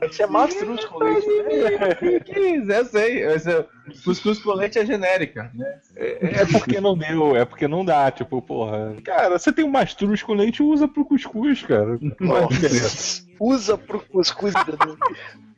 Isso 0.04 0.22
é 0.24 0.28
mastruz 0.28 0.86
com 0.86 0.98
leite, 1.00 1.28
né? 1.28 2.22
Que 2.22 2.72
é, 2.72 2.84
sei. 2.84 3.24
É- 3.24 3.66
Cuscuz 4.04 4.40
com 4.40 4.54
leite 4.54 4.78
é 4.78 4.86
genérica, 4.86 5.52
né? 5.54 5.80
É 5.96 6.46
porque 6.46 6.80
não 6.80 6.96
deu, 6.98 7.36
é 7.36 7.44
porque 7.44 7.68
não 7.68 7.84
dá, 7.84 8.12
tipo, 8.12 8.42
porra. 8.42 8.96
Cara, 9.04 9.38
você 9.40 9.52
tem 9.52 9.66
um 9.66 9.70
mastruz 9.70 10.22
com 10.22 10.34
leite, 10.34 10.62
usa 10.62 10.88
pro 10.88 11.04
cuscuz, 11.06 11.64
cara. 11.64 11.96
É 11.96 12.48
diferença. 12.48 13.24
Usa 13.40 13.78
pro 13.78 14.00
cuscuz. 14.00 14.54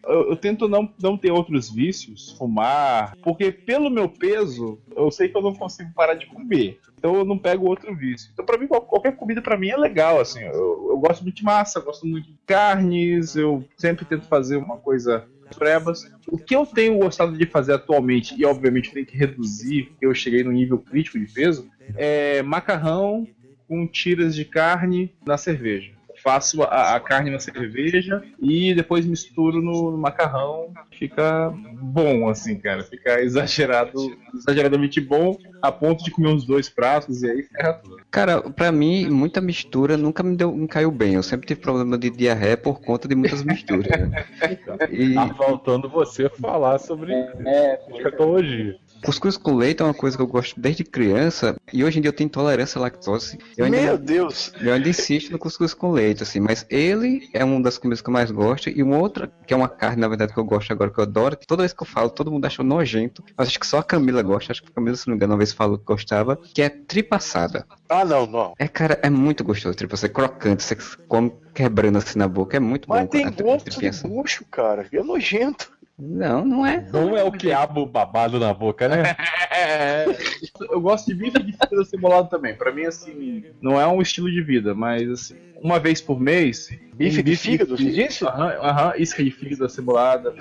Eu, 0.03 0.29
eu 0.31 0.35
tento 0.35 0.67
não, 0.67 0.89
não 1.01 1.17
ter 1.17 1.31
outros 1.31 1.69
vícios, 1.69 2.35
fumar, 2.37 3.13
porque 3.21 3.51
pelo 3.51 3.89
meu 3.89 4.09
peso, 4.09 4.79
eu 4.95 5.11
sei 5.11 5.29
que 5.29 5.37
eu 5.37 5.41
não 5.41 5.53
consigo 5.53 5.91
parar 5.93 6.15
de 6.15 6.25
comer. 6.25 6.79
Então 6.97 7.15
eu 7.15 7.25
não 7.25 7.37
pego 7.37 7.67
outro 7.67 7.95
vício. 7.95 8.29
Então 8.33 8.45
pra 8.45 8.57
mim, 8.57 8.67
qual- 8.67 8.81
qualquer 8.81 9.15
comida 9.15 9.41
pra 9.41 9.57
mim 9.57 9.69
é 9.69 9.77
legal, 9.77 10.19
assim. 10.19 10.39
Eu, 10.41 10.87
eu 10.91 10.97
gosto 10.99 11.21
muito 11.23 11.35
de 11.37 11.43
massa, 11.43 11.79
gosto 11.79 12.05
muito 12.05 12.27
de 12.27 12.35
carnes, 12.45 13.35
eu 13.35 13.63
sempre 13.77 14.05
tento 14.05 14.27
fazer 14.27 14.57
uma 14.57 14.77
coisa 14.77 15.25
prebas. 15.57 16.09
O 16.27 16.37
que 16.37 16.55
eu 16.55 16.65
tenho 16.65 16.97
gostado 16.97 17.37
de 17.37 17.45
fazer 17.45 17.73
atualmente, 17.73 18.33
e 18.39 18.45
obviamente 18.45 18.91
tenho 18.91 19.05
que 19.05 19.17
reduzir, 19.17 19.83
porque 19.89 20.05
eu 20.05 20.13
cheguei 20.15 20.43
no 20.43 20.51
nível 20.51 20.77
crítico 20.77 21.19
de 21.19 21.25
peso, 21.25 21.69
é 21.95 22.41
macarrão 22.41 23.27
com 23.67 23.85
tiras 23.87 24.33
de 24.35 24.45
carne 24.45 25.13
na 25.25 25.37
cerveja. 25.37 25.91
Faço 26.23 26.61
a, 26.63 26.95
a 26.95 26.99
carne 26.99 27.29
na 27.31 27.39
cerveja 27.39 28.23
e 28.39 28.73
depois 28.73 29.05
misturo 29.05 29.61
no, 29.61 29.91
no 29.91 29.97
macarrão. 29.97 30.71
Fica 30.91 31.51
bom, 31.81 32.29
assim, 32.29 32.57
cara. 32.59 32.83
Fica 32.83 33.21
exagerado, 33.21 34.15
exageradamente 34.35 35.01
bom, 35.01 35.35
a 35.61 35.71
ponto 35.71 36.03
de 36.03 36.11
comer 36.11 36.29
uns 36.29 36.45
dois 36.45 36.69
pratos 36.69 37.23
e 37.23 37.29
aí 37.29 37.43
ferra 37.43 37.73
tudo. 37.73 37.97
Cara, 38.11 38.41
pra 38.41 38.71
mim, 38.71 39.09
muita 39.09 39.41
mistura 39.41 39.97
nunca 39.97 40.21
me, 40.21 40.35
deu, 40.35 40.51
me 40.51 40.67
caiu 40.67 40.91
bem. 40.91 41.15
Eu 41.15 41.23
sempre 41.23 41.47
tive 41.47 41.61
problema 41.61 41.97
de 41.97 42.09
diarreia 42.09 42.57
por 42.57 42.79
conta 42.81 43.07
de 43.07 43.15
muitas 43.15 43.43
misturas. 43.43 43.87
né? 43.87 44.25
E 44.91 45.15
Tá 45.15 45.33
faltando 45.33 45.89
você 45.89 46.29
falar 46.29 46.77
sobre 46.79 47.13
escatologia. 47.89 48.75
Cuscuz 49.03 49.37
com 49.37 49.55
leite 49.55 49.81
é 49.81 49.85
uma 49.85 49.93
coisa 49.93 50.15
que 50.17 50.23
eu 50.23 50.27
gosto 50.27 50.59
desde 50.59 50.83
criança. 50.83 51.55
E 51.73 51.83
hoje 51.83 51.99
em 51.99 52.01
dia 52.01 52.09
eu 52.09 52.13
tenho 52.13 52.27
intolerância 52.27 52.79
à 52.79 52.81
lactose. 52.81 53.37
Eu 53.57 53.65
ainda, 53.65 53.81
Meu 53.81 53.97
Deus. 53.97 54.51
eu 54.61 54.73
ainda 54.73 54.87
insisto 54.89 55.31
no 55.31 55.39
cuscuz 55.39 55.73
com 55.73 55.91
leite, 55.91 56.23
assim. 56.23 56.39
Mas 56.39 56.65
ele 56.69 57.29
é 57.33 57.43
uma 57.43 57.61
das 57.61 57.77
comidas 57.77 58.01
que 58.01 58.09
eu 58.09 58.13
mais 58.13 58.31
gosto. 58.31 58.69
E 58.69 58.81
uma 58.83 58.97
outra, 58.97 59.31
que 59.45 59.53
é 59.53 59.57
uma 59.57 59.69
carne, 59.69 60.01
na 60.01 60.07
verdade, 60.07 60.33
que 60.33 60.39
eu 60.39 60.43
gosto 60.45 60.71
agora, 60.71 60.89
que 60.91 60.99
eu 60.99 61.03
adoro. 61.03 61.37
Que 61.37 61.47
toda 61.47 61.63
vez 61.63 61.73
que 61.73 61.81
eu 61.83 61.87
falo, 61.87 62.09
todo 62.09 62.31
mundo 62.31 62.45
acha 62.45 62.63
nojento. 62.63 63.23
Mas 63.37 63.47
acho 63.49 63.59
que 63.59 63.67
só 63.67 63.79
a 63.79 63.83
Camila 63.83 64.21
gosta. 64.21 64.51
Acho 64.51 64.61
que 64.63 64.69
a 64.69 64.73
Camila, 64.75 64.95
se 64.95 65.07
não 65.07 65.13
me 65.13 65.17
engano, 65.17 65.33
uma 65.33 65.37
vez 65.39 65.51
falou 65.53 65.77
que 65.77 65.85
gostava. 65.85 66.37
Que 66.53 66.61
é 66.61 66.69
tripa 66.69 67.15
assada. 67.17 67.65
Ah, 67.89 68.05
não, 68.05 68.25
não. 68.25 68.53
É, 68.59 68.67
cara, 68.67 68.99
é 69.01 69.09
muito 69.09 69.43
gostoso. 69.43 69.75
Tripa 69.75 69.95
assada, 69.95 70.11
é 70.11 70.13
crocante. 70.13 70.63
Você 70.63 70.77
come 71.07 71.31
quebrando 71.53 71.97
assim 71.97 72.17
na 72.19 72.27
boca. 72.27 72.55
É 72.55 72.59
muito 72.59 72.87
Mas 72.89 73.01
bom. 73.03 73.07
tem 73.07 73.25
a 73.25 73.31
tri- 73.31 73.43
gosto 73.43 73.69
de 73.79 74.07
bucho, 74.07 74.45
cara. 74.49 74.85
É 74.91 75.03
nojento. 75.03 75.71
Não, 76.03 76.43
não 76.43 76.65
é. 76.65 76.83
Não 76.91 77.15
é 77.15 77.23
o 77.23 77.31
quiabo 77.31 77.85
babado 77.85 78.39
na 78.39 78.51
boca, 78.51 78.87
né? 78.87 79.03
Eu 80.71 80.81
gosto 80.81 81.05
de 81.05 81.13
bife 81.13 81.43
de 81.43 81.51
fígado 81.51 81.85
cebolado 81.85 82.27
também. 82.27 82.55
Pra 82.55 82.71
mim, 82.71 82.85
assim, 82.85 83.43
não 83.61 83.79
é 83.79 83.85
um 83.85 84.01
estilo 84.01 84.29
de 84.31 84.41
vida, 84.41 84.73
mas 84.73 85.07
assim, 85.07 85.35
uma 85.61 85.79
vez 85.79 86.01
por 86.01 86.19
mês. 86.19 86.69
Bife 86.93 87.21
um 87.21 87.23
de 87.23 87.35
fígado, 87.35 87.77
você 87.77 87.89
disse? 87.91 88.25
Aham, 88.25 88.47
aham, 88.61 88.93
isca 88.97 89.23
de 89.23 89.31
fígado 89.31 89.67
cebolada. 89.69 90.33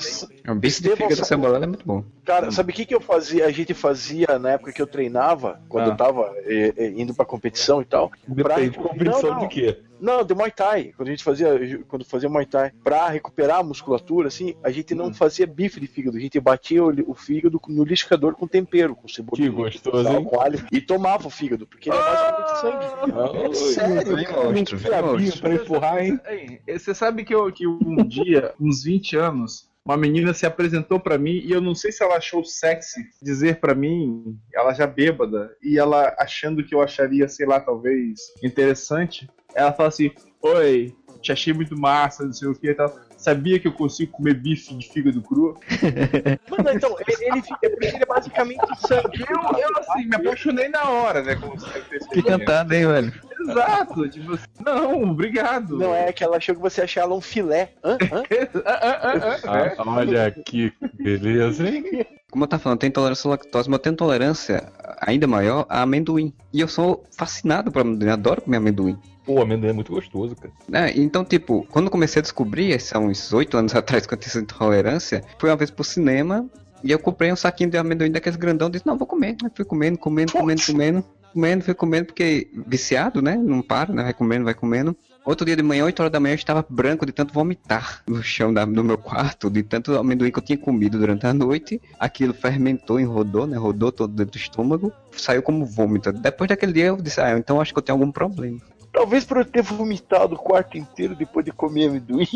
O 0.48 0.54
bife 0.54 0.82
de 0.82 0.90
fígado 0.96 1.24
cebolado 1.24 1.64
é 1.64 1.66
muito 1.66 1.86
bom. 1.86 2.04
Cara, 2.24 2.50
sabe 2.50 2.72
o 2.72 2.74
que, 2.74 2.84
que 2.84 2.94
eu 2.94 3.00
fazia? 3.00 3.46
A 3.46 3.50
gente 3.52 3.72
fazia 3.74 4.38
na 4.38 4.50
época 4.52 4.72
que 4.72 4.82
eu 4.82 4.86
treinava, 4.86 5.60
quando 5.68 5.88
Ah. 5.88 5.92
eu 5.92 5.96
tava 5.96 6.32
eh, 6.44 6.72
eh, 6.76 6.92
indo 6.96 7.14
pra 7.14 7.24
competição 7.24 7.80
e 7.80 7.84
tal. 7.84 8.10
pra- 8.10 8.56
Depende, 8.56 8.78
competição 8.78 9.22
Não, 9.30 9.40
não. 9.40 9.48
de 9.48 9.48
quê? 9.48 9.78
Não, 10.00 10.24
de 10.24 10.34
Muay 10.34 10.50
Thai. 10.50 10.92
Quando 10.96 11.08
a 11.08 11.10
gente 11.10 11.22
fazia, 11.22 11.80
quando 11.86 12.06
fazia 12.06 12.26
Muay 12.28 12.46
Thai, 12.46 12.72
pra 12.82 13.08
recuperar 13.08 13.58
a 13.58 13.62
musculatura, 13.62 14.28
assim, 14.28 14.54
a 14.64 14.70
gente 14.70 14.94
Hum. 14.94 14.96
não 14.96 15.12
fazia 15.14 15.46
bife 15.46 15.78
de 15.78 15.86
fígado, 15.86 16.16
a 16.16 16.20
gente 16.20 16.40
batia 16.40 16.82
o, 16.82 16.90
o 17.10 17.14
fígado 17.14 17.60
no 17.68 17.82
liquidificador 17.82 18.34
com 18.34 18.46
tempero, 18.46 18.94
com 18.96 19.06
cebola, 19.06 19.36
Que 19.36 19.48
gostoso, 19.50 20.04
sal, 20.04 20.14
hein? 20.20 20.24
com 20.24 20.40
alho, 20.40 20.64
e 20.72 20.80
tomava 20.80 21.26
o 21.26 21.30
fígado, 21.30 21.66
porque 21.66 21.90
ele 21.90 21.98
é 21.98 22.02
basicamente 22.02 22.58
sangue. 22.60 23.54
Sério, 23.54 24.16
Vem 24.16 24.24
cara? 24.24 24.48
um 24.48 24.64
quiabinho 24.64 25.36
pra 25.38 25.54
empurrar, 25.54 25.98
hein? 26.02 26.18
Ei, 26.66 26.78
Você 26.78 26.94
sabe 26.94 27.24
que, 27.24 27.34
eu, 27.34 27.52
que 27.52 27.66
um 27.66 28.06
dia, 28.06 28.54
uns 28.58 28.82
20 28.82 29.16
anos, 29.16 29.68
uma 29.84 29.96
menina 29.96 30.32
se 30.32 30.46
apresentou 30.46 31.00
pra 31.00 31.18
mim 31.18 31.40
e 31.44 31.50
eu 31.50 31.60
não 31.60 31.74
sei 31.74 31.92
se 31.92 32.02
ela 32.02 32.16
achou 32.16 32.44
sexy 32.44 33.00
dizer 33.22 33.60
pra 33.60 33.74
mim, 33.74 34.38
ela 34.54 34.72
já 34.72 34.86
bêbada, 34.86 35.54
e 35.62 35.78
ela 35.78 36.14
achando 36.18 36.64
que 36.64 36.74
eu 36.74 36.80
acharia, 36.80 37.28
sei 37.28 37.46
lá, 37.46 37.60
talvez 37.60 38.20
interessante, 38.42 39.28
ela 39.54 39.72
fala 39.72 39.88
assim: 39.88 40.10
Oi, 40.42 40.94
te 41.20 41.32
achei 41.32 41.52
muito 41.52 41.78
massa, 41.78 42.24
não 42.24 42.32
sei 42.32 42.48
o 42.48 42.54
que 42.54 42.70
e 42.70 42.74
tal. 42.74 42.94
Sabia 43.20 43.60
que 43.60 43.68
eu 43.68 43.72
consigo 43.72 44.12
comer 44.12 44.32
bife 44.32 44.74
de 44.74 44.88
fígado 44.88 45.20
cru? 45.20 45.60
Mano, 46.48 46.70
então, 46.72 46.96
ele, 47.06 47.26
ele 47.26 47.42
fica, 47.42 47.58
ele 47.62 48.02
é 48.02 48.06
basicamente 48.06 48.64
sangue. 48.78 49.26
Eu, 49.28 49.58
eu 49.58 49.68
assim, 49.76 50.06
me 50.06 50.16
apaixonei 50.16 50.68
na 50.68 50.88
hora, 50.88 51.22
né? 51.22 51.36
Como 51.36 51.54
você 51.54 51.82
Que 52.14 52.22
cantada, 52.22 52.74
hein, 52.74 52.86
velho? 52.86 53.12
Exato, 53.42 54.08
tipo 54.08 54.32
assim, 54.32 54.46
não, 54.64 55.10
obrigado. 55.10 55.76
Não 55.76 55.94
é 55.94 56.10
que 56.14 56.24
ela 56.24 56.38
achou 56.38 56.54
que 56.54 56.60
você 56.62 56.80
achava 56.80 57.08
ela 57.08 57.14
um 57.14 57.20
filé. 57.20 57.72
Hã? 57.84 57.98
Hã? 58.10 58.22
Ah, 58.64 58.78
ah, 58.82 59.00
ah, 59.02 59.36
ah, 59.44 59.74
Ah, 59.78 59.90
olha 59.90 60.30
que 60.30 60.72
beleza, 60.94 61.68
hein? 61.68 62.06
Como 62.30 62.44
eu 62.44 62.48
tava 62.48 62.62
falando, 62.62 62.76
eu 62.76 62.80
tenho 62.80 62.90
intolerância 62.90 63.28
à 63.28 63.30
lactose, 63.30 63.68
mas 63.68 63.78
eu 63.78 63.82
tenho 63.82 63.92
intolerância 63.92 64.72
ainda 65.00 65.26
maior 65.26 65.66
a 65.68 65.82
amendoim. 65.82 66.32
E 66.52 66.60
eu 66.60 66.68
sou 66.68 67.04
fascinado 67.10 67.70
por 67.70 67.82
amendoim, 67.82 68.08
adoro 68.10 68.42
comer 68.42 68.58
amendoim. 68.58 68.98
Pô, 69.32 69.42
amendoim 69.42 69.70
é 69.70 69.72
muito 69.72 69.92
gostoso, 69.92 70.34
cara. 70.34 70.52
né? 70.68 70.92
Então, 70.96 71.24
tipo, 71.24 71.64
quando 71.70 71.84
eu 71.84 71.90
comecei 71.92 72.18
a 72.18 72.22
descobrir, 72.22 72.76
há 72.92 72.98
uns 72.98 73.32
oito 73.32 73.56
anos 73.56 73.72
atrás, 73.76 74.04
que 74.06 74.12
eu 74.12 74.18
tinha 74.18 74.28
essa 74.30 74.40
intolerância, 74.40 75.22
fui 75.38 75.48
uma 75.48 75.54
vez 75.56 75.70
pro 75.70 75.84
cinema 75.84 76.44
e 76.82 76.90
eu 76.90 76.98
comprei 76.98 77.30
um 77.32 77.36
saquinho 77.36 77.70
de 77.70 77.76
amendoim 77.78 78.10
daqueles 78.10 78.36
grandão 78.36 78.68
disse, 78.68 78.84
não, 78.86 78.98
vou 78.98 79.06
comer. 79.06 79.36
Aí 79.44 79.50
fui 79.54 79.64
comendo, 79.64 79.96
comendo, 79.98 80.32
comendo, 80.32 80.62
comendo, 80.66 81.04
comendo, 81.32 81.64
fui 81.64 81.74
comendo, 81.74 82.06
porque 82.06 82.48
viciado, 82.66 83.22
né? 83.22 83.36
Não 83.36 83.62
para, 83.62 83.92
né? 83.92 84.02
Vai 84.02 84.14
comendo, 84.14 84.44
vai 84.44 84.54
comendo. 84.54 84.96
Outro 85.24 85.44
dia 85.46 85.54
de 85.54 85.62
manhã, 85.62 85.84
8 85.84 86.00
horas 86.00 86.10
da 86.10 86.18
manhã, 86.18 86.32
eu 86.32 86.36
estava 86.36 86.64
branco 86.68 87.04
de 87.06 87.12
tanto 87.12 87.32
vomitar 87.32 88.02
no 88.08 88.22
chão 88.22 88.52
da- 88.52 88.64
do 88.64 88.82
meu 88.82 88.96
quarto, 88.98 89.50
de 89.50 89.62
tanto 89.62 89.96
amendoim 89.96 90.32
que 90.32 90.38
eu 90.38 90.42
tinha 90.42 90.56
comido 90.58 90.98
durante 90.98 91.26
a 91.26 91.32
noite. 91.34 91.80
Aquilo 92.00 92.32
fermentou, 92.34 92.98
enrodou, 92.98 93.46
né? 93.46 93.56
Rodou 93.58 93.92
todo 93.92 94.12
dentro 94.12 94.32
do 94.32 94.38
estômago, 94.42 94.90
saiu 95.12 95.42
como 95.42 95.64
vômito. 95.66 96.10
Depois 96.10 96.48
daquele 96.48 96.72
dia 96.72 96.86
eu 96.86 96.96
disse, 96.96 97.20
ah, 97.20 97.36
então 97.38 97.60
acho 97.60 97.72
que 97.72 97.78
eu 97.78 97.82
tenho 97.82 97.98
algum 97.98 98.10
problema. 98.10 98.58
Talvez 98.92 99.24
por 99.24 99.38
eu 99.38 99.44
ter 99.44 99.62
vomitado 99.62 100.34
o 100.34 100.38
quarto 100.38 100.76
inteiro 100.76 101.14
depois 101.14 101.44
de 101.44 101.52
comer 101.52 101.88
amendoim. 101.88 102.26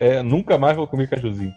É, 0.00 0.22
nunca 0.22 0.56
mais 0.56 0.76
vou 0.76 0.86
comer 0.86 1.08
cajuzinho. 1.08 1.52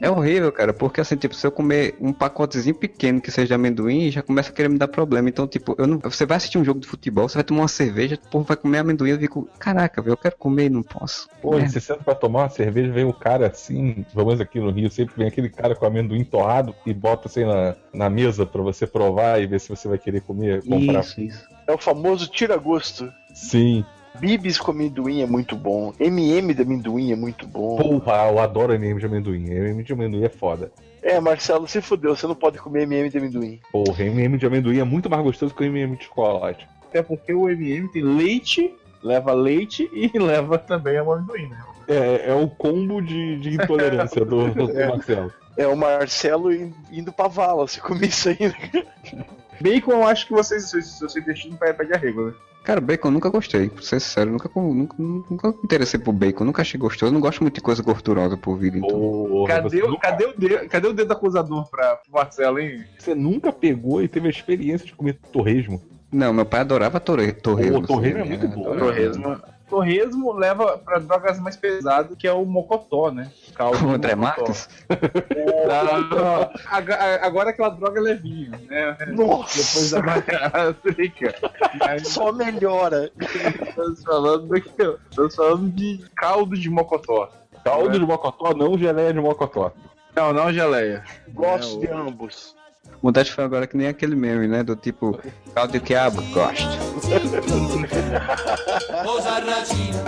É 0.00 0.10
horrível, 0.10 0.50
cara, 0.50 0.72
porque 0.72 1.00
assim, 1.00 1.16
tipo, 1.16 1.34
se 1.34 1.46
eu 1.46 1.52
comer 1.52 1.94
um 2.00 2.12
pacotezinho 2.12 2.74
pequeno 2.74 3.20
que 3.20 3.30
seja 3.30 3.48
de 3.48 3.54
amendoim, 3.54 4.10
já 4.10 4.22
começa 4.22 4.50
a 4.50 4.52
querer 4.52 4.68
me 4.68 4.78
dar 4.78 4.88
problema. 4.88 5.28
Então, 5.28 5.46
tipo, 5.46 5.74
eu 5.78 5.86
não, 5.86 5.98
você 5.98 6.26
vai 6.26 6.38
assistir 6.38 6.58
um 6.58 6.64
jogo 6.64 6.80
de 6.80 6.88
futebol, 6.88 7.28
você 7.28 7.36
vai 7.36 7.44
tomar 7.44 7.62
uma 7.62 7.68
cerveja, 7.68 8.18
porra, 8.30 8.44
vai 8.44 8.56
comer 8.56 8.78
amendoim, 8.78 9.10
eu 9.10 9.18
fico, 9.18 9.48
caraca, 9.58 10.02
velho, 10.02 10.14
eu 10.14 10.16
quero 10.16 10.36
comer 10.36 10.66
e 10.66 10.70
não 10.70 10.82
posso. 10.82 11.28
Pô, 11.40 11.56
É. 11.58 11.62
e 11.64 11.68
você 11.68 11.80
senta 11.80 12.02
pra 12.02 12.14
tomar 12.14 12.40
uma 12.40 12.48
cerveja, 12.48 12.90
vem 12.90 13.04
o 13.04 13.12
cara 13.12 13.46
assim, 13.46 14.04
vamos 14.12 14.40
aqui 14.40 14.58
no 14.58 14.70
Rio, 14.70 14.90
sempre 14.90 15.14
vem 15.16 15.28
aquele 15.28 15.50
cara 15.50 15.74
com 15.76 15.86
amendoim 15.86 16.24
torrado 16.24 16.74
e 16.84 16.92
bota 16.92 17.28
assim 17.28 17.44
na, 17.44 17.76
na 17.92 18.10
mesa 18.10 18.44
pra 18.44 18.62
você 18.62 18.86
provar 18.86 19.40
e 19.40 19.46
ver 19.46 19.60
se 19.60 19.68
você 19.68 19.86
vai 19.86 19.98
querer 19.98 20.22
comer, 20.22 20.64
comprar. 20.64 21.00
Isso, 21.00 21.20
isso. 21.20 21.48
É 21.70 21.74
o 21.74 21.78
famoso 21.78 22.26
tira-gosto. 22.28 23.12
Sim. 23.32 23.84
Bibis 24.18 24.58
com 24.58 24.72
amendoim 24.72 25.22
é 25.22 25.26
muito 25.26 25.54
bom. 25.54 25.94
MM 26.00 26.52
de 26.52 26.62
amendoim 26.62 27.12
é 27.12 27.16
muito 27.16 27.46
bom. 27.46 27.76
Porra, 27.76 28.28
eu 28.28 28.38
adoro 28.40 28.74
MM 28.74 28.98
de 28.98 29.06
amendoim. 29.06 29.46
MM 29.48 29.82
de 29.84 29.92
amendoim 29.92 30.24
é 30.24 30.28
foda. 30.28 30.72
É, 31.02 31.18
Marcelo, 31.20 31.66
se 31.68 31.80
fudeu, 31.80 32.14
você 32.16 32.26
não 32.26 32.34
pode 32.34 32.58
comer 32.58 32.82
MM 32.82 33.08
de 33.08 33.18
amendoim. 33.18 33.60
Porra, 33.72 34.04
MM 34.04 34.36
de 34.36 34.44
amendoim 34.46 34.78
é 34.80 34.84
muito 34.84 35.08
mais 35.08 35.22
gostoso 35.22 35.54
que 35.54 35.62
o 35.62 35.66
MM 35.66 35.96
de 35.96 36.04
chocolate. 36.04 36.66
Até 36.88 37.02
porque 37.02 37.32
o 37.32 37.48
MM 37.48 37.88
tem 37.88 38.02
leite, 38.02 38.74
leva 39.02 39.32
leite 39.32 39.88
e 39.94 40.10
leva 40.18 40.58
também 40.58 41.00
o 41.00 41.12
amendoim, 41.12 41.46
né? 41.46 41.62
É, 41.88 42.30
é 42.30 42.34
o 42.34 42.48
combo 42.48 43.00
de, 43.00 43.38
de 43.38 43.54
intolerância 43.54 44.24
do, 44.24 44.48
do 44.52 44.74
Marcelo. 44.74 45.32
É 45.56 45.66
o 45.66 45.76
Marcelo 45.76 46.52
in- 46.52 46.74
indo 46.92 47.12
pra 47.12 47.28
vala, 47.28 47.66
se 47.68 47.80
comer 47.80 48.08
isso 48.08 48.28
aí. 48.28 48.36
né? 48.40 48.84
Bacon, 49.60 49.92
eu 49.92 50.06
acho 50.06 50.26
que 50.26 50.32
vocês, 50.32 50.70
seu, 50.70 50.82
seu, 50.82 51.20
intestino 51.20 51.56
pede 51.56 51.92
arrego, 51.92 52.26
né? 52.26 52.34
Cara, 52.62 52.80
bacon 52.80 53.08
eu 53.08 53.12
nunca 53.12 53.30
gostei, 53.30 53.70
pra 53.70 53.82
ser 53.82 54.00
sincero, 54.00 54.30
nunca, 54.30 54.50
nunca, 54.54 54.94
nunca 54.98 55.48
me 55.48 55.58
interessei 55.64 55.98
por 55.98 56.12
bacon, 56.12 56.44
nunca 56.44 56.60
achei 56.60 56.78
gostoso, 56.78 57.10
eu 57.10 57.14
não 57.14 57.20
gosto 57.20 57.40
muito 57.40 57.54
de 57.54 57.60
coisa 57.60 57.82
gordurosa 57.82 58.36
por 58.36 58.56
vida, 58.56 58.78
então. 58.78 58.90
Porra, 58.90 59.48
Cadê, 59.48 59.82
o, 59.82 59.96
cadê, 59.98 60.24
o 60.26 60.38
dedo, 60.38 60.68
cadê 60.68 60.88
o 60.88 60.92
dedo 60.92 61.12
acusador 61.12 61.68
pra 61.70 61.96
pro 61.96 62.12
Marcelo, 62.12 62.58
hein? 62.58 62.84
você 62.98 63.14
nunca 63.14 63.50
pegou 63.50 64.02
e 64.02 64.08
teve 64.08 64.26
a 64.26 64.30
experiência 64.30 64.86
de 64.86 64.94
comer 64.94 65.18
torresmo? 65.32 65.82
Não, 66.12 66.32
meu 66.32 66.44
pai 66.44 66.60
adorava 66.60 67.00
torre, 67.00 67.32
torresmo. 67.32 67.86
Torresmo 67.86 68.20
assim, 68.20 68.32
é 68.32 68.36
muito 68.36 68.48
bom, 68.48 68.72
adorava. 68.72 68.86
Torresmo. 68.86 69.40
Torresmo 69.70 70.32
leva 70.32 70.76
pra 70.76 70.98
drogas 70.98 71.38
mais 71.38 71.56
pesadas, 71.56 72.16
que 72.18 72.26
é 72.26 72.32
o 72.32 72.44
mocotó, 72.44 73.12
né? 73.12 73.30
Caldo 73.60 73.78
Com 73.78 73.84
o 73.84 73.88
de 73.90 73.94
André. 73.96 74.14
Marques? 74.14 74.70
Não, 74.88 76.08
não. 76.08 76.50
Aga- 76.66 77.20
Agora 77.22 77.50
aquela 77.50 77.68
droga 77.68 78.00
é 78.00 78.02
levinha, 78.02 78.58
né? 78.70 78.96
Nossa! 79.08 79.58
Depois 79.58 79.90
da 79.90 80.00
bariátrica. 80.00 81.34
Só 82.04 82.32
melhora. 82.32 83.10
estamos 83.20 84.02
falando, 84.02 84.48
daqui, 84.48 84.70
ó. 84.80 84.94
estamos 85.10 85.34
falando 85.34 85.68
de 85.72 86.02
caldo 86.16 86.56
de 86.56 86.70
mocotó. 86.70 87.28
Caldo 87.62 87.98
de 87.98 88.06
mocotó, 88.06 88.54
não 88.54 88.78
geleia 88.78 89.12
de 89.12 89.20
mocotó. 89.20 89.70
Não, 90.16 90.32
não 90.32 90.50
geleia. 90.50 91.04
Gosto 91.34 91.84
É, 91.84 91.86
de 91.86 91.92
ambos. 91.92 92.56
Vontade 93.02 93.30
foi 93.30 93.44
agora 93.44 93.66
que 93.66 93.76
nem 93.76 93.88
aquele 93.88 94.16
meme, 94.16 94.48
né? 94.48 94.62
Do 94.62 94.74
tipo, 94.74 95.20
caldo 95.54 95.72
de 95.74 95.80
quiabo, 95.80 96.22
gosto. 96.32 96.66
Cosa 99.04 99.40
ragina, 99.40 100.00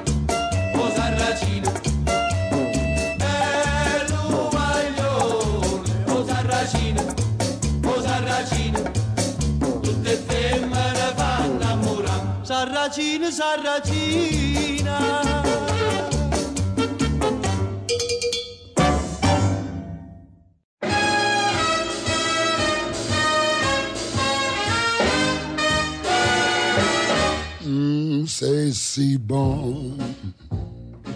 Sarragina, 12.92 13.32
sarragina. 13.32 14.98
Hum, 27.64 28.26
sei 28.26 28.72
se 28.72 29.16
bom. 29.16 29.96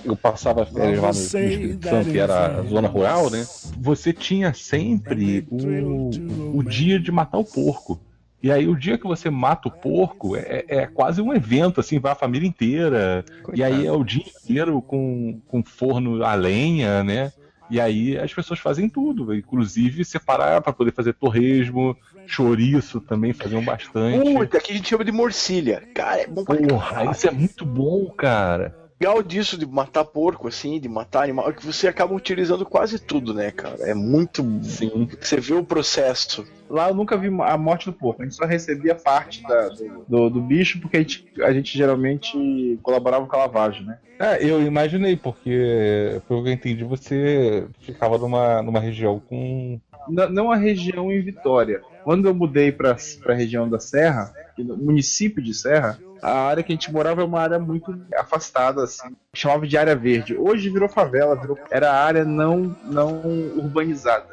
eu 0.03 0.17
passava 0.17 0.65
férias 0.65 1.03
lá 1.03 1.09
no 1.09 1.13
Espírito 1.13 1.91
Santo, 1.91 2.11
que 2.11 2.19
era 2.19 2.59
a 2.59 2.63
zona 2.63 2.89
rural, 2.89 3.29
né? 3.29 3.47
Você 3.79 4.15
tinha 4.15 4.55
sempre 4.55 5.47
o, 5.51 6.57
o 6.59 6.63
dia 6.63 6.99
de 6.99 7.13
matar 7.13 7.37
o 7.37 7.45
porco. 7.45 8.01
E 8.47 8.53
aí 8.53 8.69
o 8.69 8.77
dia 8.77 8.97
que 8.97 9.09
você 9.09 9.29
mata 9.29 9.67
o 9.67 9.73
porco 9.73 10.37
é, 10.37 10.65
é 10.69 10.87
quase 10.87 11.21
um 11.21 11.35
evento, 11.35 11.81
assim, 11.81 11.99
vai 11.99 12.13
a 12.13 12.15
família 12.15 12.47
inteira. 12.47 13.25
E 13.53 13.61
aí 13.61 13.85
é 13.85 13.91
o 13.91 14.05
dia 14.05 14.23
inteiro 14.23 14.81
com, 14.81 15.41
com 15.49 15.65
forno 15.65 16.25
a 16.25 16.33
lenha, 16.37 17.03
né? 17.03 17.33
E 17.69 17.81
aí 17.81 18.17
as 18.17 18.33
pessoas 18.33 18.61
fazem 18.61 18.89
tudo, 18.89 19.35
inclusive 19.35 20.05
separar 20.05 20.61
para 20.61 20.73
poder 20.73 20.93
fazer 20.93 21.15
torresmo, 21.15 21.97
chouriço 22.25 23.01
também 23.01 23.33
faziam 23.33 23.65
bastante. 23.65 24.33
Puta, 24.33 24.59
aqui 24.59 24.71
a 24.71 24.77
gente 24.77 24.91
chama 24.91 25.05
de 25.05 25.11
morcilha. 25.11 25.83
Cara, 25.93 26.21
é 26.21 26.27
bom 26.29 26.45
pra 26.45 26.57
Porra, 26.57 27.11
isso 27.11 27.27
é 27.27 27.33
muito 27.33 27.67
bom, 27.67 28.09
cara. 28.11 28.77
legal 29.01 29.25
disso 29.25 29.59
de 29.59 29.67
matar 29.67 30.05
porco, 30.05 30.47
assim, 30.47 30.79
de 30.79 30.89
matar 30.89 31.25
animal, 31.25 31.49
é 31.49 31.53
que 31.53 31.67
você 31.67 31.89
acaba 31.89 32.15
utilizando 32.15 32.65
quase 32.65 33.01
tudo, 33.01 33.35
né, 33.35 33.51
cara? 33.51 33.79
É 33.81 33.93
muito. 33.93 34.45
Sim. 34.63 35.09
Você 35.21 35.41
vê 35.41 35.55
o 35.55 35.65
processo. 35.65 36.47
Lá 36.69 36.89
eu 36.89 36.95
nunca 36.95 37.17
vi 37.17 37.29
a 37.43 37.57
morte 37.57 37.87
do 37.87 37.93
porco, 37.93 38.23
a 38.23 38.25
gente 38.25 38.35
só 38.35 38.45
recebia 38.45 38.95
parte 38.95 39.47
da- 39.47 39.69
do, 39.69 40.05
do- 40.09 40.31
do 40.31 40.41
bicho 40.41 40.81
porque 40.81 40.97
a 40.97 41.01
gente, 41.01 41.25
a 41.41 41.53
gente 41.53 41.77
geralmente 41.77 42.79
colaborava 42.83 43.27
com 43.27 43.37
a 43.37 43.41
lavagem, 43.41 43.85
né? 43.87 43.99
É, 44.19 44.43
eu 44.43 44.63
imaginei, 44.63 45.15
porque, 45.15 46.21
pelo 46.27 46.43
que 46.43 46.49
eu 46.49 46.53
entendi, 46.53 46.85
você 46.85 47.67
ficava 47.81 48.17
numa, 48.19 48.63
numa 48.63 48.81
região 48.81 49.21
com. 49.21 49.79
N- 50.09 50.29
não 50.31 50.51
a 50.51 50.57
região 50.57 51.13
em 51.13 51.21
Vitória. 51.21 51.83
Quando 52.03 52.27
eu 52.27 52.35
mudei 52.35 52.73
para 52.73 52.97
a 53.29 53.33
região 53.35 53.69
da 53.69 53.79
Serra, 53.79 54.33
no 54.57 54.77
município 54.77 55.43
de 55.43 55.53
Serra, 55.53 55.99
a 56.23 56.33
área 56.33 56.63
que 56.63 56.73
a 56.73 56.75
gente 56.75 56.91
morava 56.91 57.21
é 57.21 57.25
uma 57.25 57.41
área 57.41 57.59
muito 57.59 57.95
afastada, 58.17 58.83
assim, 58.85 59.15
chamava 59.35 59.67
de 59.67 59.77
área 59.77 59.95
verde. 59.95 60.35
Hoje 60.37 60.71
virou 60.71 60.89
favela, 60.89 61.37
virou, 61.37 61.59
era 61.71 61.93
área 61.93 62.25
não, 62.25 62.75
não 62.85 63.21
urbanizada, 63.57 64.27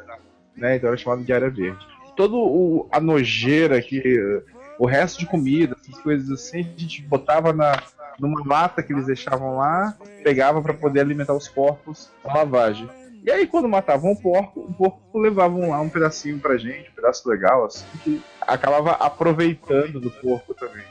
né? 0.56 0.76
Então 0.76 0.88
era 0.88 0.96
chamada 0.96 1.22
de 1.22 1.32
área 1.32 1.50
verde. 1.50 1.84
Todo 2.16 2.38
o, 2.38 2.88
a 2.90 3.00
nojeira 3.00 3.80
que 3.82 4.42
o 4.78 4.86
resto 4.86 5.18
de 5.18 5.26
comida, 5.26 5.76
essas 5.80 6.00
coisas 6.00 6.30
assim, 6.30 6.60
a 6.60 6.80
gente 6.80 7.02
botava 7.02 7.52
na 7.52 7.82
numa 8.18 8.46
lata 8.46 8.82
que 8.82 8.92
eles 8.92 9.06
deixavam 9.06 9.56
lá, 9.56 9.96
pegava 10.22 10.62
para 10.62 10.74
poder 10.74 11.00
alimentar 11.00 11.34
os 11.34 11.48
porcos 11.48 12.10
com 12.22 12.32
lavagem. 12.32 12.88
E 13.24 13.30
aí, 13.30 13.46
quando 13.46 13.68
matavam 13.68 14.12
o 14.12 14.20
porco, 14.20 14.60
o 14.60 14.72
porco 14.74 15.18
levavam 15.18 15.70
lá 15.70 15.80
um 15.80 15.88
pedacinho 15.88 16.38
pra 16.38 16.58
gente, 16.58 16.90
um 16.90 16.94
pedaço 16.94 17.28
legal, 17.28 17.64
assim, 17.64 17.84
que 18.02 18.22
acabava 18.40 18.92
aproveitando 18.92 19.98
do 19.98 20.10
porco 20.10 20.52
também. 20.52 20.84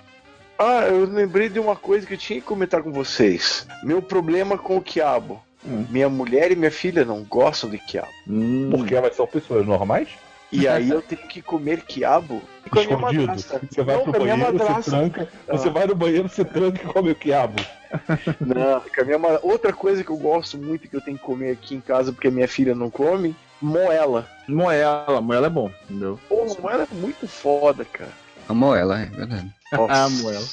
Ah, 0.57 0.87
eu 0.87 1.05
lembrei 1.05 1.49
de 1.49 1.59
uma 1.59 1.75
coisa 1.75 2.07
que 2.07 2.13
eu 2.13 2.17
tinha 2.17 2.39
que 2.39 2.45
comentar 2.45 2.81
com 2.81 2.91
vocês. 2.91 3.67
Meu 3.83 4.01
problema 4.01 4.57
com 4.57 4.77
o 4.77 4.81
quiabo. 4.81 5.41
Minha 5.63 6.09
mulher 6.09 6.51
e 6.51 6.55
minha 6.55 6.71
filha 6.71 7.05
não 7.05 7.23
gostam 7.23 7.69
de 7.69 7.77
quiabo. 7.77 8.11
Porque 8.71 8.95
elas 8.95 9.15
são 9.15 9.25
pessoas 9.27 9.65
normais? 9.65 10.09
E 10.53 10.67
aí 10.67 10.89
eu 10.89 11.01
tenho 11.01 11.21
que 11.27 11.41
comer 11.41 11.81
quiabo 11.81 12.41
com 12.69 12.79
a 12.79 12.83
minha 12.83 12.97
madrasta. 12.97 13.59
Você 13.69 13.83
vai 13.83 13.95
Não, 13.95 14.03
pro 14.03 14.15
a 14.15 14.19
banheiro, 14.19 14.53
você 14.53 14.91
tranca. 14.91 15.29
Ah. 15.47 15.57
Você 15.57 15.69
vai 15.69 15.87
no 15.87 15.95
banheiro, 15.95 16.29
você 16.29 16.45
tranca 16.45 16.81
e 16.81 16.85
come 16.85 17.11
o 17.11 17.15
quiabo. 17.15 17.59
Não, 18.39 18.79
com 18.79 19.01
a 19.01 19.03
minha 19.03 19.39
outra 19.41 19.73
coisa 19.73 20.03
que 20.03 20.09
eu 20.11 20.17
gosto 20.17 20.57
muito 20.57 20.87
que 20.87 20.95
eu 20.95 21.01
tenho 21.01 21.17
que 21.17 21.23
comer 21.23 21.51
aqui 21.51 21.75
em 21.75 21.81
casa 21.81 22.13
porque 22.13 22.27
a 22.27 22.31
minha 22.31 22.47
filha 22.47 22.75
não 22.75 22.89
come, 22.89 23.35
moela. 23.59 24.27
Moela, 24.47 25.21
moela 25.21 25.47
é 25.47 25.49
bom, 25.49 25.71
entendeu? 25.89 26.19
Pô, 26.29 26.45
moela 26.61 26.87
é 26.89 26.95
muito 26.95 27.27
foda, 27.27 27.83
cara. 27.85 28.11
Amo 28.47 28.75
ela, 28.75 29.01
é 29.01 29.05
verdade. 29.05 29.49
Ah, 29.89 30.07
moela. 30.07 30.45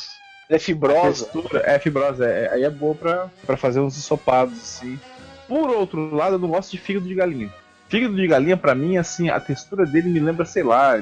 É 0.48 0.58
fibrosa. 0.58 1.26
Textura, 1.26 1.62
é 1.64 1.78
fibrosa, 1.78 2.26
é, 2.26 2.54
aí 2.54 2.64
é 2.64 2.70
boa 2.70 2.94
pra, 2.94 3.30
pra 3.46 3.56
fazer 3.56 3.80
uns 3.80 3.96
ensopados, 3.96 4.58
assim. 4.58 4.98
Por 5.46 5.68
outro 5.70 6.14
lado, 6.14 6.36
eu 6.36 6.38
não 6.38 6.48
gosto 6.48 6.70
de 6.70 6.78
fígado 6.78 7.06
de 7.06 7.14
galinha. 7.14 7.52
Fígado 7.90 8.14
de 8.14 8.24
galinha, 8.28 8.56
pra 8.56 8.72
mim, 8.72 8.96
assim, 8.96 9.28
a 9.28 9.40
textura 9.40 9.84
dele 9.84 10.08
me 10.08 10.20
lembra, 10.20 10.44
sei 10.44 10.62
lá, 10.62 10.94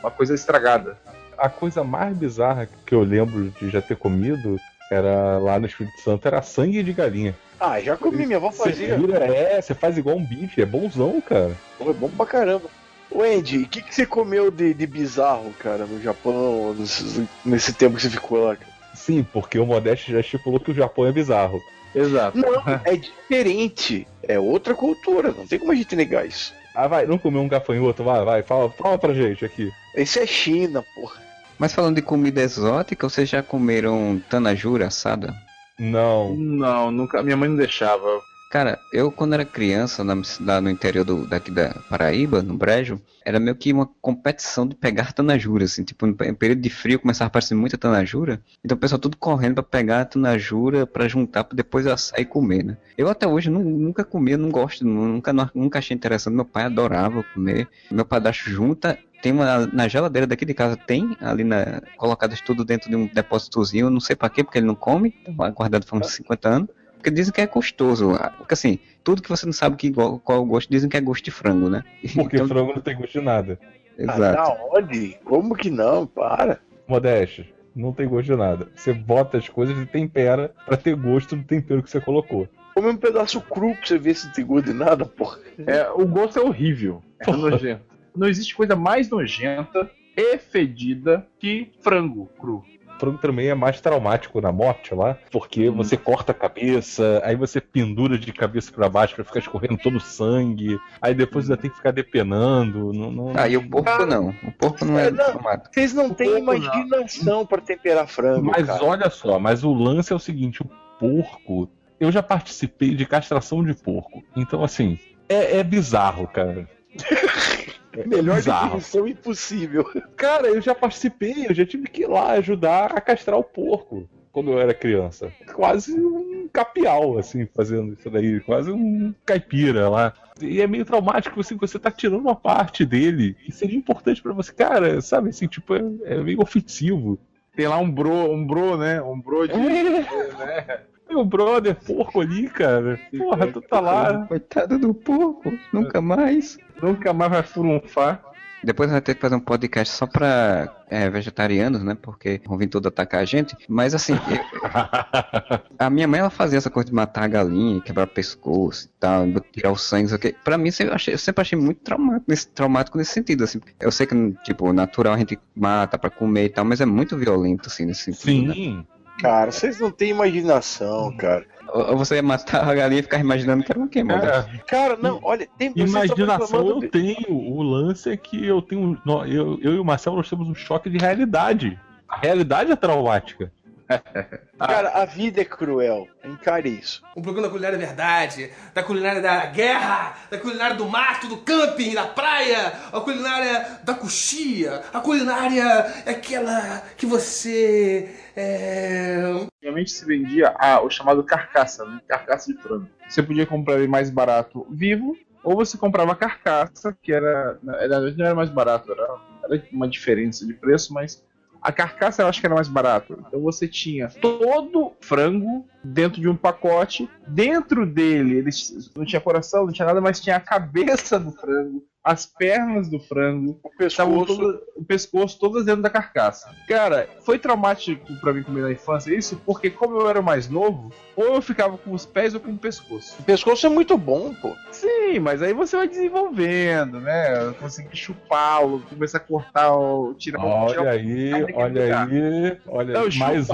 uma 0.00 0.10
coisa 0.10 0.34
estragada. 0.34 0.96
A 1.36 1.48
coisa 1.48 1.82
mais 1.82 2.16
bizarra 2.16 2.68
que 2.86 2.94
eu 2.94 3.02
lembro 3.02 3.52
de 3.60 3.68
já 3.68 3.82
ter 3.82 3.96
comido 3.96 4.56
era 4.88 5.38
lá 5.38 5.58
no 5.58 5.66
Espírito 5.66 6.00
Santo, 6.00 6.28
era 6.28 6.40
sangue 6.40 6.80
de 6.84 6.92
galinha. 6.92 7.34
Ah, 7.58 7.80
já 7.80 7.96
comi, 7.96 8.24
minha 8.24 8.36
avó 8.36 8.52
fazia. 8.52 8.96
vira, 8.96 9.24
é, 9.24 9.60
você 9.60 9.74
faz 9.74 9.98
igual 9.98 10.16
um 10.16 10.24
bife, 10.24 10.62
é 10.62 10.66
bonzão, 10.66 11.20
cara. 11.20 11.56
Pô, 11.76 11.90
é 11.90 11.92
bom 11.92 12.08
pra 12.08 12.26
caramba. 12.26 12.68
Ô 13.10 13.22
Andy, 13.22 13.58
o 13.58 13.68
que, 13.68 13.82
que 13.82 13.92
você 13.92 14.06
comeu 14.06 14.48
de, 14.48 14.72
de 14.72 14.86
bizarro, 14.86 15.52
cara, 15.58 15.86
no 15.86 16.00
Japão, 16.00 16.72
nesse, 16.78 17.28
nesse 17.44 17.72
tempo 17.72 17.96
que 17.96 18.02
você 18.02 18.10
ficou 18.10 18.44
lá? 18.44 18.54
cara? 18.54 18.70
Sim, 18.94 19.26
porque 19.32 19.58
o 19.58 19.66
Modeste 19.66 20.12
já 20.12 20.20
estipulou 20.20 20.60
que 20.60 20.70
o 20.70 20.74
Japão 20.74 21.04
é 21.04 21.12
bizarro. 21.12 21.60
Exato. 21.94 22.38
Não, 22.38 22.62
é 22.84 22.96
diferente. 22.96 24.06
É 24.22 24.38
outra 24.38 24.74
cultura, 24.74 25.32
não 25.32 25.46
tem 25.46 25.58
como 25.58 25.72
a 25.72 25.74
gente 25.74 25.96
negar 25.96 26.26
isso. 26.26 26.52
Ah, 26.74 26.88
vai, 26.88 27.06
não 27.06 27.18
comeu 27.18 27.42
um 27.42 27.48
gafanhoto, 27.48 28.02
vai, 28.02 28.24
vai, 28.24 28.42
fala, 28.42 28.70
fala 28.70 28.96
pra 28.96 29.12
gente 29.12 29.44
aqui. 29.44 29.70
Isso 29.96 30.18
é 30.18 30.26
China, 30.26 30.82
porra. 30.94 31.20
Mas 31.58 31.74
falando 31.74 31.96
de 31.96 32.02
comida 32.02 32.40
exótica, 32.40 33.08
vocês 33.08 33.28
já 33.28 33.42
comeram 33.42 34.20
tanajura 34.28 34.86
assada? 34.86 35.34
Não. 35.78 36.34
Não, 36.34 36.90
nunca. 36.90 37.22
Minha 37.22 37.36
mãe 37.36 37.48
não 37.48 37.56
deixava. 37.56 38.20
Cara, 38.52 38.78
eu 38.92 39.10
quando 39.10 39.32
era 39.32 39.46
criança, 39.46 40.04
na, 40.04 40.12
lá 40.42 40.60
no 40.60 40.68
interior 40.68 41.06
do, 41.06 41.26
daqui 41.26 41.50
da 41.50 41.70
Paraíba, 41.88 42.42
no 42.42 42.52
Brejo, 42.52 43.00
era 43.24 43.40
meio 43.40 43.56
que 43.56 43.72
uma 43.72 43.86
competição 44.02 44.66
de 44.68 44.74
pegar 44.74 45.14
tanajura, 45.14 45.64
assim, 45.64 45.82
tipo, 45.82 46.12
pe- 46.12 46.34
período 46.34 46.60
de 46.60 46.68
frio 46.68 46.98
começava 46.98 47.28
a 47.28 47.30
aparecer 47.30 47.54
muita 47.54 47.78
tanajura, 47.78 48.42
então 48.62 48.76
o 48.76 48.78
pessoal 48.78 48.98
tudo 48.98 49.16
correndo 49.16 49.54
pra 49.54 49.62
pegar 49.62 50.02
a 50.02 50.04
tanajura 50.04 50.86
pra 50.86 51.08
juntar 51.08 51.44
pra 51.44 51.56
depois 51.56 51.86
assar 51.86 52.20
e 52.20 52.26
comer, 52.26 52.62
né? 52.62 52.76
Eu 52.98 53.08
até 53.08 53.26
hoje 53.26 53.48
nu- 53.48 53.64
nunca 53.64 54.04
comi, 54.04 54.36
não 54.36 54.50
gosto, 54.50 54.84
nunca, 54.86 55.32
nunca 55.54 55.78
achei 55.78 55.96
interessante, 55.96 56.34
meu 56.34 56.44
pai 56.44 56.64
adorava 56.64 57.24
comer, 57.32 57.66
meu 57.90 58.04
padrasto 58.04 58.50
junta 58.50 58.98
tem 59.22 59.32
uma 59.32 59.66
na 59.68 59.88
geladeira 59.88 60.26
daqui 60.26 60.44
de 60.44 60.52
casa 60.52 60.76
tem 60.76 61.16
ali 61.20 61.44
na 61.44 61.80
colocadas 61.96 62.40
tudo 62.42 62.64
dentro 62.66 62.90
de 62.90 62.96
um 62.96 63.06
depósitozinho, 63.06 63.88
não 63.88 64.00
sei 64.00 64.14
pra 64.16 64.28
quê, 64.28 64.42
porque 64.44 64.58
ele 64.58 64.66
não 64.66 64.74
come, 64.74 65.10
tá 65.10 65.48
guardado 65.48 65.86
faz 65.86 66.02
uns 66.06 66.12
50 66.12 66.48
anos. 66.48 66.68
Porque 67.02 67.10
dizem 67.10 67.32
que 67.32 67.40
é 67.40 67.46
gostoso. 67.48 68.12
Porque 68.38 68.54
assim, 68.54 68.78
tudo 69.02 69.20
que 69.20 69.28
você 69.28 69.44
não 69.44 69.52
sabe 69.52 69.74
que, 69.74 69.90
qual, 69.90 70.22
é 70.28 70.34
o 70.34 70.44
gosto, 70.44 70.70
dizem 70.70 70.88
que 70.88 70.96
é 70.96 71.00
gosto 71.00 71.24
de 71.24 71.32
frango, 71.32 71.68
né? 71.68 71.82
Porque 72.14 72.38
frango 72.46 72.74
não 72.74 72.80
tem 72.80 72.96
gosto 72.96 73.18
de 73.18 73.24
nada. 73.24 73.58
Ah, 73.98 74.02
Exato. 74.02 74.20
da 74.20 74.78
onde? 74.78 75.18
Como 75.24 75.56
que 75.56 75.68
não? 75.68 76.06
Para. 76.06 76.60
Modeste, 76.86 77.52
não 77.74 77.92
tem 77.92 78.08
gosto 78.08 78.26
de 78.26 78.36
nada. 78.36 78.68
Você 78.76 78.92
bota 78.92 79.36
as 79.36 79.48
coisas 79.48 79.76
e 79.76 79.84
tempera 79.84 80.54
pra 80.64 80.76
ter 80.76 80.94
gosto 80.94 81.34
do 81.34 81.42
tempero 81.42 81.82
que 81.82 81.90
você 81.90 82.00
colocou. 82.00 82.48
Come 82.72 82.90
um 82.90 82.96
pedaço 82.96 83.40
cru 83.40 83.74
pra 83.74 83.84
você 83.84 83.98
ver 83.98 84.14
se 84.14 84.32
tem 84.32 84.46
gosto 84.46 84.66
de 84.66 84.72
nada, 84.72 85.04
porra. 85.04 85.40
É, 85.66 85.90
o 85.90 86.06
gosto 86.06 86.38
é 86.38 86.42
horrível. 86.42 87.02
É 87.18 87.32
nojento. 87.32 87.82
Não 88.14 88.28
existe 88.28 88.54
coisa 88.54 88.76
mais 88.76 89.10
nojenta 89.10 89.90
e 90.16 90.38
fedida 90.38 91.26
que 91.40 91.72
frango 91.80 92.30
cru. 92.38 92.64
Frango 93.02 93.18
também 93.18 93.48
é 93.48 93.54
mais 93.54 93.80
traumático 93.80 94.40
na 94.40 94.52
morte 94.52 94.94
lá, 94.94 95.18
porque 95.32 95.68
Hum. 95.68 95.74
você 95.74 95.96
corta 95.96 96.30
a 96.30 96.34
cabeça, 96.34 97.20
aí 97.24 97.34
você 97.34 97.60
pendura 97.60 98.16
de 98.16 98.32
cabeça 98.32 98.70
pra 98.70 98.88
baixo 98.88 99.16
pra 99.16 99.24
ficar 99.24 99.40
escorrendo 99.40 99.76
todo 99.78 99.96
o 99.96 100.00
sangue, 100.00 100.78
aí 101.00 101.12
depois 101.12 101.46
ainda 101.46 101.56
tem 101.60 101.68
que 101.68 101.76
ficar 101.76 101.90
depenando. 101.90 102.92
Não, 102.92 103.10
não... 103.10 103.32
Ah, 103.36 103.48
e 103.48 103.56
o 103.56 103.68
porco 103.68 104.06
não. 104.06 104.28
O 104.46 104.52
porco 104.52 104.84
não 104.84 104.96
é, 104.98 105.08
É, 105.08 105.10
não. 105.10 105.32
tomado. 105.32 105.68
Vocês 105.72 105.92
não 105.92 106.10
têm 106.14 106.38
imaginação 106.38 107.44
pra 107.44 107.60
temperar 107.60 108.06
frango, 108.06 108.46
Mas 108.46 108.66
cara. 108.66 108.84
olha 108.84 109.10
só, 109.10 109.38
mas 109.38 109.64
o 109.64 109.72
lance 109.74 110.12
é 110.12 110.16
o 110.16 110.20
seguinte: 110.20 110.62
o 110.62 110.70
porco. 111.00 111.68
Eu 111.98 112.10
já 112.12 112.22
participei 112.22 112.94
de 112.94 113.04
castração 113.06 113.64
de 113.64 113.74
porco. 113.74 114.22
Então, 114.36 114.62
assim, 114.64 114.98
é, 115.28 115.58
é 115.58 115.64
bizarro, 115.64 116.26
cara. 116.26 116.68
Melhor 118.06 118.36
bizarro. 118.36 118.64
definição 118.66 119.06
impossível. 119.06 119.84
Cara, 120.16 120.48
eu 120.48 120.60
já 120.60 120.74
participei, 120.74 121.46
eu 121.48 121.54
já 121.54 121.66
tive 121.66 121.88
que 121.88 122.02
ir 122.02 122.06
lá 122.08 122.32
ajudar 122.32 122.92
a 122.96 123.00
castrar 123.00 123.38
o 123.38 123.44
porco 123.44 124.08
quando 124.32 124.50
eu 124.50 124.58
era 124.58 124.72
criança. 124.72 125.30
Quase 125.54 125.92
um 125.92 126.48
capial, 126.50 127.18
assim, 127.18 127.46
fazendo 127.54 127.92
isso 127.92 128.08
daí. 128.08 128.40
Quase 128.40 128.72
um 128.72 129.14
caipira 129.26 129.88
lá. 129.88 130.14
E 130.40 130.60
é 130.60 130.66
meio 130.66 130.86
traumático, 130.86 131.38
assim, 131.38 131.56
você 131.56 131.78
tá 131.78 131.90
tirando 131.90 132.20
uma 132.20 132.34
parte 132.34 132.84
dele 132.84 133.34
que 133.34 133.52
seria 133.52 133.76
importante 133.76 134.22
pra 134.22 134.32
você. 134.32 134.52
Cara, 134.52 135.00
sabe, 135.02 135.28
assim, 135.28 135.46
tipo, 135.46 135.74
é, 135.74 135.82
é 136.04 136.16
meio 136.16 136.40
ofensivo. 136.40 137.18
Tem 137.54 137.68
lá 137.68 137.76
um 137.76 137.90
bro, 137.90 138.32
um 138.32 138.46
bro, 138.46 138.78
né? 138.78 139.02
Um 139.02 139.20
bro 139.20 139.46
de. 139.46 139.52
É. 139.54 140.80
Meu 141.12 141.24
brother, 141.26 141.74
porco 141.76 142.20
ali, 142.22 142.48
cara. 142.48 142.98
Porra, 143.18 143.46
tu 143.48 143.60
tá 143.60 143.80
lá. 143.80 144.26
Coitado 144.26 144.78
do 144.78 144.94
porco, 144.94 145.52
nunca 145.72 146.00
mais. 146.00 146.56
Nunca 146.82 147.12
mais 147.12 147.30
vai 147.30 147.42
furunfar. 147.42 148.22
Depois 148.64 148.90
vai 148.92 149.00
ter 149.00 149.16
que 149.16 149.20
fazer 149.20 149.34
um 149.34 149.40
podcast 149.40 149.92
só 149.92 150.06
pra 150.06 150.72
é, 150.88 151.10
vegetarianos, 151.10 151.82
né? 151.82 151.96
Porque 152.00 152.40
vão 152.46 152.56
vir 152.56 152.68
tudo 152.68 152.86
atacar 152.88 153.20
a 153.20 153.24
gente. 153.24 153.56
Mas 153.68 153.92
assim, 153.92 154.12
eu- 154.14 154.70
a 155.78 155.90
minha 155.90 156.06
mãe 156.06 156.20
ela 156.20 156.30
fazia 156.30 156.58
essa 156.58 156.70
coisa 156.70 156.88
de 156.88 156.94
matar 156.94 157.24
a 157.24 157.28
galinha, 157.28 157.80
quebrar 157.80 158.04
o 158.04 158.06
pescoço 158.06 158.86
e 158.86 158.90
tal, 159.00 159.26
tirar 159.52 159.72
o 159.72 159.76
sangue, 159.76 160.06
isso 160.06 160.14
aqui. 160.14 160.32
Pra 160.44 160.56
mim, 160.56 160.68
eu, 160.68 160.72
sempre 160.72 160.94
achei- 160.94 161.12
eu 161.14 161.18
sempre 161.18 161.42
achei 161.42 161.58
muito 161.58 161.80
traumático 161.80 162.24
nesse, 162.28 162.48
traumático 162.48 162.96
nesse 162.98 163.12
sentido, 163.12 163.42
assim. 163.44 163.60
Eu 163.80 163.90
sei 163.90 164.06
que, 164.06 164.14
tipo, 164.44 164.72
natural 164.72 165.14
a 165.14 165.18
gente 165.18 165.38
mata 165.56 165.98
pra 165.98 166.08
comer 166.08 166.44
e 166.44 166.48
tal, 166.48 166.64
mas 166.64 166.80
é 166.80 166.86
muito 166.86 167.16
violento, 167.18 167.68
assim, 167.68 167.84
nesse 167.84 168.12
sentido. 168.14 168.54
né? 168.76 168.84
Cara, 169.20 169.50
vocês 169.50 169.78
não 169.78 169.90
têm 169.90 170.10
imaginação, 170.10 171.14
cara. 171.16 171.46
Ou 171.72 171.96
você 171.96 172.16
ia 172.16 172.22
matar 172.22 172.68
a 172.68 172.74
galinha 172.74 173.00
e 173.00 173.02
ficar 173.02 173.18
imaginando 173.18 173.64
que 173.64 173.72
era 173.72 173.88
quê, 173.88 174.04
mano? 174.04 174.20
Cara, 174.20 174.48
Cara, 174.66 174.96
não, 174.96 175.20
olha, 175.22 175.48
tem 175.56 175.68
estavam 175.68 175.86
imaginação 175.86 176.68
eu 176.68 176.90
tenho. 176.90 177.30
O 177.30 177.62
lance 177.62 178.10
é 178.10 178.16
que 178.16 178.44
eu 178.44 178.60
tenho. 178.60 179.00
Eu, 179.26 179.58
eu 179.62 179.74
e 179.74 179.78
o 179.78 179.84
Marcelo 179.84 180.16
nós 180.16 180.28
temos 180.28 180.48
um 180.48 180.54
choque 180.54 180.90
de 180.90 180.98
realidade. 180.98 181.78
A 182.08 182.18
realidade 182.18 182.70
é 182.70 182.76
traumática. 182.76 183.50
Cara, 184.58 184.90
a 184.90 185.04
vida 185.04 185.40
é 185.40 185.44
cruel. 185.44 186.06
Encare 186.24 186.68
isso. 186.68 187.02
Um 187.16 187.22
programa 187.22 187.48
da 187.48 187.52
culinária 187.52 187.78
verdade, 187.78 188.50
da 188.74 188.82
culinária 188.82 189.20
da 189.20 189.46
guerra, 189.46 190.16
da 190.30 190.38
culinária 190.38 190.76
do 190.76 190.88
mato, 190.88 191.26
do 191.26 191.38
camping, 191.38 191.94
da 191.94 192.06
praia, 192.06 192.72
a 192.92 193.00
culinária 193.00 193.80
da 193.82 193.94
coxia, 193.94 194.82
a 194.92 195.00
culinária 195.00 195.62
é 196.06 196.10
aquela 196.10 196.82
que 196.96 197.06
você. 197.06 198.14
É... 198.36 199.20
Antigamente 199.56 199.90
se 199.90 200.04
vendia 200.04 200.54
a- 200.58 200.80
o 200.80 200.90
chamado 200.90 201.22
carcaça, 201.24 201.84
né? 201.84 202.00
Carcaça 202.08 202.52
de 202.52 202.58
frango. 202.60 202.88
Você 203.08 203.22
podia 203.22 203.46
comprar 203.46 203.76
ele 203.78 203.88
mais 203.88 204.10
barato 204.10 204.66
vivo, 204.70 205.16
ou 205.42 205.56
você 205.56 205.76
comprava 205.76 206.12
a 206.12 206.16
carcaça, 206.16 206.96
que 207.02 207.12
era. 207.12 207.58
Na 207.62 207.76
verdade 207.76 208.16
não 208.16 208.24
era 208.26 208.34
mais 208.34 208.48
barato, 208.48 208.92
era, 208.92 209.06
era 209.44 209.62
uma 209.72 209.88
diferença 209.88 210.46
de 210.46 210.54
preço, 210.54 210.94
mas 210.94 211.22
a 211.62 211.70
carcaça 211.72 212.22
eu 212.22 212.26
acho 212.26 212.40
que 212.40 212.46
era 212.46 212.54
mais 212.54 212.68
barato. 212.68 213.16
Então 213.26 213.40
você 213.40 213.68
tinha 213.68 214.08
todo 214.08 214.92
frango 215.00 215.64
dentro 215.84 216.20
de 216.20 216.28
um 216.28 216.36
pacote. 216.36 217.08
Dentro 217.26 217.86
dele, 217.86 218.38
ele 218.38 218.50
não 218.96 219.04
tinha 219.04 219.20
coração, 219.20 219.66
não 219.66 219.72
tinha 219.72 219.86
nada, 219.86 220.00
mas 220.00 220.20
tinha 220.20 220.36
a 220.36 220.40
cabeça 220.40 221.18
do 221.18 221.30
frango, 221.32 221.84
as 222.04 222.26
pernas 222.26 222.88
do 222.90 222.98
frango, 222.98 223.58
o 223.62 223.70
pescoço, 223.76 224.26
todo, 224.26 224.62
o 224.76 224.84
pescoço 224.84 225.38
todas 225.38 225.64
dentro 225.64 225.82
da 225.82 225.90
carcaça. 225.90 226.50
Cara, 226.68 227.08
foi 227.24 227.38
traumático 227.38 228.04
pra 228.20 228.32
mim 228.32 228.42
comer 228.42 228.62
na 228.62 228.72
infância 228.72 229.14
isso, 229.16 229.40
porque 229.46 229.70
como 229.70 230.00
eu 230.00 230.08
era 230.08 230.20
mais 230.20 230.48
novo, 230.48 230.92
ou 231.16 231.34
eu 231.36 231.42
ficava 231.42 231.78
com 231.78 231.92
os 231.92 232.04
pés 232.04 232.34
ou 232.34 232.40
com 232.40 232.50
o 232.52 232.58
pescoço. 232.58 233.16
O 233.20 233.22
pescoço 233.24 233.66
é 233.66 233.68
muito 233.68 233.96
bom, 233.96 234.34
pô. 234.34 234.54
Sim, 234.72 235.20
mas 235.20 235.42
aí 235.42 235.52
você 235.52 235.76
vai 235.76 235.86
desenvolvendo, 235.86 237.00
né? 237.00 237.52
Conseguir 237.60 237.96
chupá-lo, 237.96 238.80
começar 238.88 239.18
a 239.18 239.20
cortar, 239.20 239.72
o- 239.76 240.14
tirar 240.14 240.44
o 240.44 240.48
Olha 240.48 240.68
tirar 240.70 240.84
o- 240.84 240.88
aí, 240.88 241.46
olha 241.54 241.84
aí, 241.84 242.58
olha 242.66 242.98
aí, 242.98 243.18
mais 243.18 243.48
um. 243.50 243.52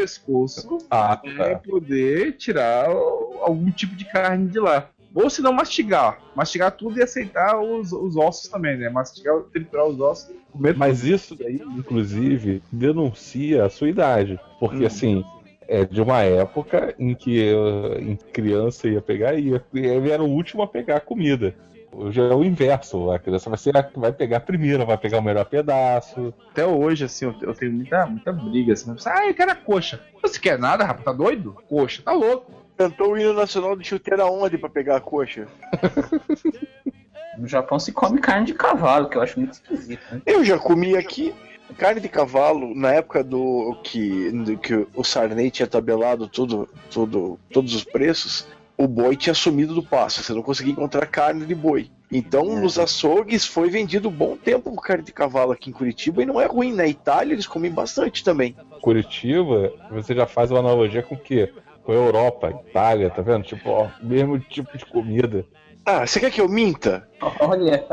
Pescoço 0.00 0.78
Ah, 0.90 1.16
pra 1.16 1.56
tá. 1.56 1.58
poder 1.58 2.36
tirar 2.36 2.88
algum 2.88 3.70
tipo 3.70 3.94
de 3.96 4.04
carne 4.04 4.48
de 4.48 4.58
lá. 4.60 4.90
Ou 5.14 5.28
se 5.30 5.40
não 5.42 5.52
mastigar. 5.52 6.20
Mastigar 6.34 6.70
tudo 6.72 6.98
e 6.98 7.02
aceitar 7.02 7.58
os, 7.60 7.92
os 7.92 8.16
ossos 8.16 8.50
também, 8.50 8.76
né? 8.76 8.88
Mastigar, 8.90 9.40
triturar 9.52 9.86
os 9.86 9.98
ossos. 10.00 10.34
Mas 10.76 11.02
isso 11.04 11.34
daí, 11.34 11.60
inclusive, 11.76 12.62
denuncia 12.70 13.64
a 13.64 13.70
sua 13.70 13.88
idade. 13.88 14.38
Porque, 14.60 14.84
Hum. 14.84 14.86
assim, 14.86 15.24
é 15.66 15.84
de 15.84 16.00
uma 16.00 16.22
época 16.22 16.94
em 16.98 17.14
que 17.14 17.36
eu, 17.38 17.98
em 18.00 18.16
criança 18.32 18.88
ia 18.88 19.00
pegar 19.02 19.34
e 19.38 19.52
era 20.10 20.22
o 20.22 20.28
último 20.30 20.62
a 20.62 20.66
pegar 20.66 20.96
a 20.96 21.00
comida. 21.00 21.54
Hoje 21.92 22.20
é 22.20 22.34
o 22.34 22.44
inverso. 22.44 23.10
A 23.10 23.18
criança 23.18 23.48
vai, 23.48 23.58
ser 23.58 23.76
a 23.76 23.82
que 23.82 23.98
vai 23.98 24.12
pegar 24.12 24.38
a 24.38 24.40
primeira, 24.40 24.84
vai 24.84 24.98
pegar 24.98 25.18
o 25.18 25.22
melhor 25.22 25.44
pedaço. 25.44 26.32
Até 26.50 26.66
hoje, 26.66 27.04
assim, 27.04 27.24
eu, 27.24 27.34
eu 27.42 27.54
tenho 27.54 27.72
muita, 27.72 28.06
muita 28.06 28.32
briga. 28.32 28.72
Assim, 28.72 28.94
ah, 29.06 29.26
eu 29.26 29.34
quero 29.34 29.50
a 29.50 29.54
coxa. 29.54 30.00
Você 30.22 30.38
quer 30.38 30.58
nada, 30.58 30.84
rapaz? 30.84 31.04
Tá 31.04 31.12
doido? 31.12 31.56
Coxa, 31.68 32.02
tá 32.02 32.12
louco. 32.12 32.52
Cantou 32.76 33.12
o 33.12 33.18
hino 33.18 33.32
nacional 33.32 33.76
de 33.76 33.84
chuteira 33.84 34.26
onde 34.26 34.56
pra 34.56 34.68
pegar 34.68 34.96
a 34.96 35.00
coxa? 35.00 35.48
No 37.38 37.46
Japão 37.46 37.78
se 37.78 37.92
come 37.92 38.20
carne 38.20 38.46
de 38.46 38.54
cavalo, 38.54 39.08
que 39.08 39.16
eu 39.16 39.22
acho 39.22 39.38
muito 39.38 39.52
esquisito. 39.52 40.02
Né? 40.10 40.20
Eu 40.26 40.44
já 40.44 40.58
comi 40.58 40.96
aqui 40.96 41.32
carne 41.76 42.00
de 42.00 42.08
cavalo 42.08 42.74
na 42.74 42.92
época 42.92 43.22
do 43.22 43.78
que, 43.84 44.30
do 44.32 44.58
que 44.58 44.86
o 44.94 45.04
Sarney 45.04 45.50
tinha 45.50 45.66
tabelado 45.66 46.26
tudo, 46.26 46.68
tudo, 46.90 47.38
todos 47.52 47.74
os 47.74 47.84
preços. 47.84 48.48
O 48.78 48.86
boi 48.86 49.16
tinha 49.16 49.34
sumido 49.34 49.74
do 49.74 49.82
passo, 49.82 50.22
você 50.22 50.32
não 50.32 50.40
conseguia 50.40 50.72
encontrar 50.72 51.04
carne 51.06 51.44
de 51.44 51.54
boi. 51.54 51.90
Então, 52.12 52.44
nos 52.44 52.78
açougues 52.78 53.44
foi 53.44 53.68
vendido 53.68 54.08
bom 54.08 54.36
tempo 54.36 54.74
carne 54.80 55.02
de 55.02 55.12
cavalo 55.12 55.50
aqui 55.50 55.68
em 55.68 55.72
Curitiba 55.72 56.22
e 56.22 56.26
não 56.26 56.40
é 56.40 56.46
ruim. 56.46 56.72
Na 56.72 56.86
Itália 56.86 57.34
eles 57.34 57.46
comem 57.46 57.72
bastante 57.72 58.22
também. 58.22 58.56
Curitiba, 58.80 59.72
você 59.90 60.14
já 60.14 60.26
faz 60.26 60.52
uma 60.52 60.60
analogia 60.60 61.02
com 61.02 61.16
o 61.16 61.18
quê? 61.18 61.52
Com 61.82 61.90
a 61.90 61.96
Europa, 61.96 62.50
Itália, 62.68 63.10
tá 63.10 63.20
vendo? 63.20 63.42
Tipo, 63.42 63.68
ó, 63.68 63.88
mesmo 64.00 64.38
tipo 64.38 64.78
de 64.78 64.86
comida. 64.86 65.44
Ah, 65.84 66.06
você 66.06 66.20
quer 66.20 66.30
que 66.30 66.40
eu 66.40 66.48
minta? 66.48 67.08
Olha. 67.40 67.84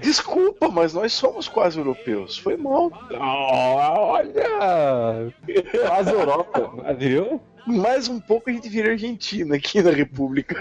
Desculpa, 0.00 0.68
mas 0.68 0.94
nós 0.94 1.12
somos 1.12 1.46
quase 1.46 1.78
europeus. 1.78 2.38
Foi 2.38 2.56
mal. 2.56 2.90
olha! 3.20 5.32
Quase 5.86 6.10
Europa, 6.10 6.72
valeu? 6.74 7.40
Mais 7.68 8.08
um 8.08 8.18
pouco 8.18 8.48
a 8.48 8.52
gente 8.52 8.66
vira 8.66 8.92
Argentina 8.92 9.56
aqui 9.56 9.82
na 9.82 9.90
República. 9.90 10.56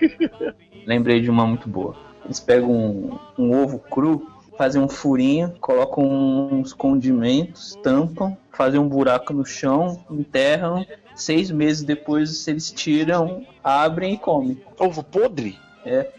Lembrei 0.86 1.20
de 1.20 1.28
uma 1.28 1.46
muito 1.46 1.68
boa. 1.68 1.94
Eles 2.24 2.40
pegam 2.40 2.70
um, 2.70 3.18
um 3.38 3.62
ovo 3.62 3.78
cru, 3.78 4.26
fazem 4.56 4.80
um 4.80 4.88
furinho, 4.88 5.54
colocam 5.60 6.02
uns 6.50 6.72
condimentos, 6.72 7.78
tampam, 7.82 8.34
fazem 8.50 8.80
um 8.80 8.88
buraco 8.88 9.34
no 9.34 9.44
chão, 9.44 10.02
enterram. 10.10 10.86
Seis 11.14 11.50
meses 11.50 11.82
depois 11.82 12.48
eles 12.48 12.72
tiram, 12.72 13.46
abrem 13.62 14.14
e 14.14 14.18
comem. 14.18 14.60
Ovo 14.78 15.02
podre? 15.02 15.58
É. 15.84 16.10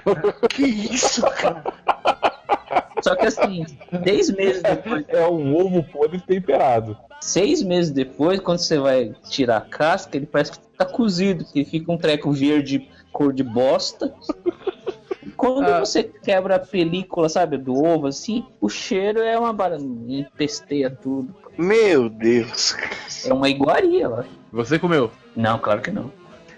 que 0.48 0.62
isso, 0.64 1.20
cara? 1.22 1.62
Só 3.02 3.14
que 3.16 3.26
assim, 3.26 3.64
seis 4.04 4.30
meses 4.30 4.62
depois. 4.62 5.04
É 5.08 5.26
um 5.28 5.54
ovo 5.56 5.82
podre 5.82 6.20
temperado. 6.20 6.96
Seis 7.20 7.62
meses 7.62 7.90
depois, 7.90 8.40
quando 8.40 8.58
você 8.58 8.78
vai 8.78 9.14
tirar 9.28 9.58
a 9.58 9.60
casca, 9.62 10.16
ele 10.16 10.26
parece 10.26 10.52
que 10.52 10.58
tá 10.76 10.84
cozido, 10.84 11.44
porque 11.44 11.64
fica 11.64 11.92
um 11.92 11.98
treco 11.98 12.32
verde 12.32 12.88
cor 13.12 13.32
de 13.32 13.42
bosta. 13.42 14.14
Quando 15.36 15.64
Ah. 15.64 15.80
você 15.80 16.02
quebra 16.02 16.56
a 16.56 16.58
película, 16.58 17.28
sabe, 17.28 17.56
do 17.56 17.74
ovo 17.82 18.06
assim, 18.06 18.44
o 18.60 18.68
cheiro 18.68 19.20
é 19.20 19.38
uma 19.38 19.52
barata, 19.52 19.82
empesteia 19.82 20.90
tudo. 20.90 21.34
Meu 21.58 22.08
Deus. 22.08 22.74
É 23.24 23.32
uma 23.32 23.48
iguaria 23.48 24.08
lá. 24.08 24.24
Você 24.52 24.78
comeu? 24.78 25.10
Não, 25.36 25.58
claro 25.58 25.80
que 25.80 25.90
não. 25.90 26.10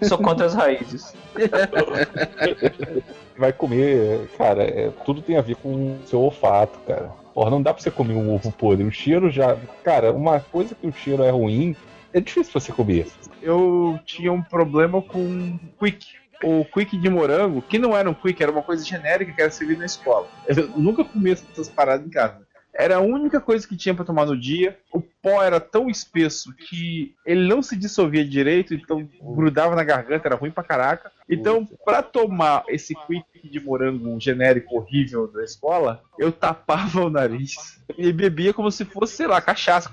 Sou 0.03 0.19
contra 0.19 0.47
as 0.47 0.55
raízes. 0.55 1.15
Vai 3.37 3.53
comer, 3.53 4.29
cara, 4.37 4.63
é, 4.63 4.91
tudo 5.05 5.23
tem 5.23 5.37
a 5.37 5.41
ver 5.41 5.57
com 5.57 5.97
o 5.97 6.07
seu 6.07 6.21
olfato, 6.21 6.79
cara. 6.87 7.11
Porra, 7.35 7.51
não 7.51 7.63
dá 7.63 7.73
pra 7.73 7.83
você 7.83 7.91
comer 7.91 8.15
um 8.15 8.35
ovo 8.35 8.53
podre. 8.53 8.85
O 8.85 8.93
cheiro 8.93 9.31
já. 9.31 9.57
Cara, 9.83 10.13
uma 10.13 10.41
coisa 10.41 10.75
que 10.75 10.87
o 10.87 10.93
cheiro 10.93 11.23
é 11.23 11.31
ruim, 11.31 11.75
é 12.13 12.21
difícil 12.21 12.53
você 12.53 12.73
comer. 12.73 13.07
Eu 13.41 13.99
tinha 14.05 14.33
um 14.33 14.43
problema 14.43 15.01
com 15.01 15.59
quick. 15.79 16.07
O 16.45 16.65
quick 16.65 16.99
de 16.99 17.09
morango, 17.09 17.63
que 17.63 17.79
não 17.79 17.97
era 17.97 18.11
um 18.11 18.15
quick, 18.15 18.43
era 18.43 18.53
uma 18.53 18.63
coisa 18.63 18.85
genérica 18.85 19.33
que 19.33 19.41
era 19.41 19.51
servida 19.51 19.81
na 19.81 19.87
escola. 19.87 20.27
Eu 20.47 20.69
nunca 20.77 21.05
comi 21.05 21.31
essas 21.31 21.69
paradas 21.69 22.07
em 22.07 22.11
casa. 22.11 22.43
Era 22.75 22.97
a 22.97 23.01
única 23.01 23.41
coisa 23.41 23.69
que 23.69 23.77
tinha 23.77 23.95
pra 23.95 24.05
tomar 24.05 24.25
no 24.25 24.39
dia. 24.39 24.79
O 24.93 25.01
pó 25.01 25.43
era 25.43 25.61
tão 25.61 25.91
espesso 25.91 26.55
que 26.55 27.15
ele 27.25 27.47
não 27.47 27.63
se 27.63 27.77
dissolvia 27.77 28.25
direito, 28.25 28.75
então 28.75 29.09
grudava 29.21 29.77
na 29.77 29.85
garganta, 29.85 30.27
era 30.27 30.37
ruim 30.37 30.51
pra 30.51 30.65
caraca. 30.65 31.13
Então, 31.29 31.69
pra 31.85 32.03
tomar 32.03 32.65
esse 32.69 32.95
quick 32.95 33.49
de 33.49 33.61
morango 33.61 34.19
genérico 34.19 34.77
horrível 34.77 35.27
da 35.27 35.45
escola, 35.45 36.03
eu 36.19 36.33
tapava 36.33 37.03
o 37.05 37.11
nariz 37.11 37.83
e 37.97 38.13
bebia 38.13 38.55
como 38.55 38.71
se 38.71 38.85
fosse, 38.85 39.17
sei 39.17 39.27
lá, 39.27 39.41
cachaça. 39.41 39.91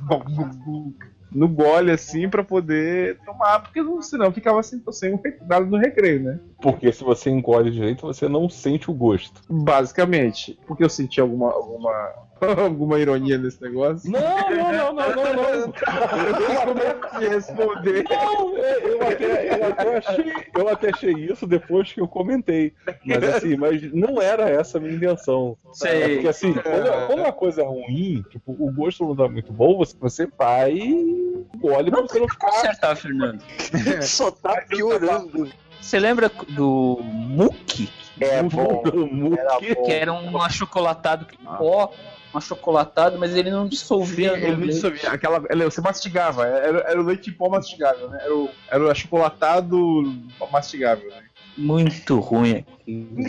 No 1.32 1.48
gole 1.48 1.92
assim 1.92 2.28
pra 2.30 2.44
poder 2.44 3.18
tomar, 3.26 3.60
porque 3.60 3.82
não- 3.82 4.02
senão 4.02 4.32
ficava 4.32 4.62
sem, 4.64 4.82
sem 4.92 5.14
um 5.14 5.20
nada 5.48 5.66
no 5.66 5.78
recreio, 5.78 6.24
né? 6.24 6.40
Porque 6.62 6.92
se 6.92 7.04
você 7.04 7.30
engole 7.30 7.72
direito, 7.72 8.06
você 8.08 8.28
não 8.28 8.50
sente 8.50 8.90
o 8.90 8.94
gosto. 8.94 9.42
Basicamente. 9.50 10.60
Porque 10.68 10.84
eu 10.84 10.90
senti 10.90 11.22
alguma, 11.22 11.52
alguma, 11.52 11.92
alguma 12.64 13.00
ironia 13.00 13.38
nesse 13.38 13.62
negócio. 13.62 14.12
Não, 14.12 14.20
não, 14.20 14.94
não, 14.94 14.94
não, 14.94 15.16
não, 15.16 15.68
não. 15.68 15.74
Eu 17.20 17.22
ia 17.24 17.30
responder. 17.32 18.04
Não, 18.10 18.58
eu 18.58 19.02
até, 19.08 19.60
eu, 19.60 19.68
até 19.68 19.98
achei, 19.98 20.34
eu 20.56 20.70
até 20.70 20.90
achei 20.90 21.12
isso 21.14 21.46
depois 21.48 21.92
que 21.92 22.00
eu 22.02 22.08
comentei. 22.08 22.74
Mas 23.06 23.24
assim, 23.24 23.56
mas 23.58 23.82
não 23.94 24.22
era 24.22 24.50
essa 24.50 24.78
a 24.78 24.82
minha 24.82 24.96
intenção. 24.96 25.58
Sei. 25.74 26.02
É 26.04 26.10
porque 26.16 26.28
assim, 26.28 26.54
quando, 26.54 27.08
quando 27.08 27.20
uma 27.20 27.32
coisa 27.34 27.62
é 27.62 27.66
ruim, 27.66 28.24
tipo, 28.30 28.52
o 28.58 28.72
gosto 28.72 29.06
não 29.06 29.16
tá 29.16 29.28
muito 29.28 29.52
bom, 29.52 29.78
você, 29.78 29.96
você 30.00 30.28
vai 30.38 30.78
você 31.62 32.20
não 32.20 32.28
ficar. 32.30 32.52
Consertar, 32.52 32.96
Fernando. 32.96 33.44
Só 34.04 34.32
tá 34.32 34.62
piorando. 34.68 35.52
Você 35.82 36.00
lembra 36.00 36.30
do 36.50 37.00
Muki? 37.04 37.90
É 38.20 38.44
bom. 38.44 38.84
Era 39.38 39.58
Que 39.86 39.92
era 39.92 40.12
um 40.14 40.42
achocolatado 40.42 41.26
pó, 41.58 41.94
um 42.34 42.38
achocolatado, 42.38 43.18
mas 43.18 43.34
ele 43.36 43.50
não 43.50 43.66
dissolvia. 43.68 44.34
Ele 44.34 44.52
no 44.52 44.58
não 44.58 44.68
dissolvia. 44.68 45.10
Aquela, 45.10 45.42
ele- 45.50 45.64
você 45.64 45.80
mastigava. 45.80 46.46
Era, 46.46 46.80
era 46.80 47.00
o 47.02 47.04
leite 47.06 47.30
em 47.30 47.34
pó 47.34 47.50
mastigável, 47.50 48.10
né? 48.10 48.20
Era 48.22 48.36
o, 48.36 48.50
era 48.70 48.84
o 48.84 48.90
achocolatado 48.90 50.14
mastigável, 50.52 51.10
né? 51.10 51.24
Muito 51.58 52.20
ruim. 52.20 52.66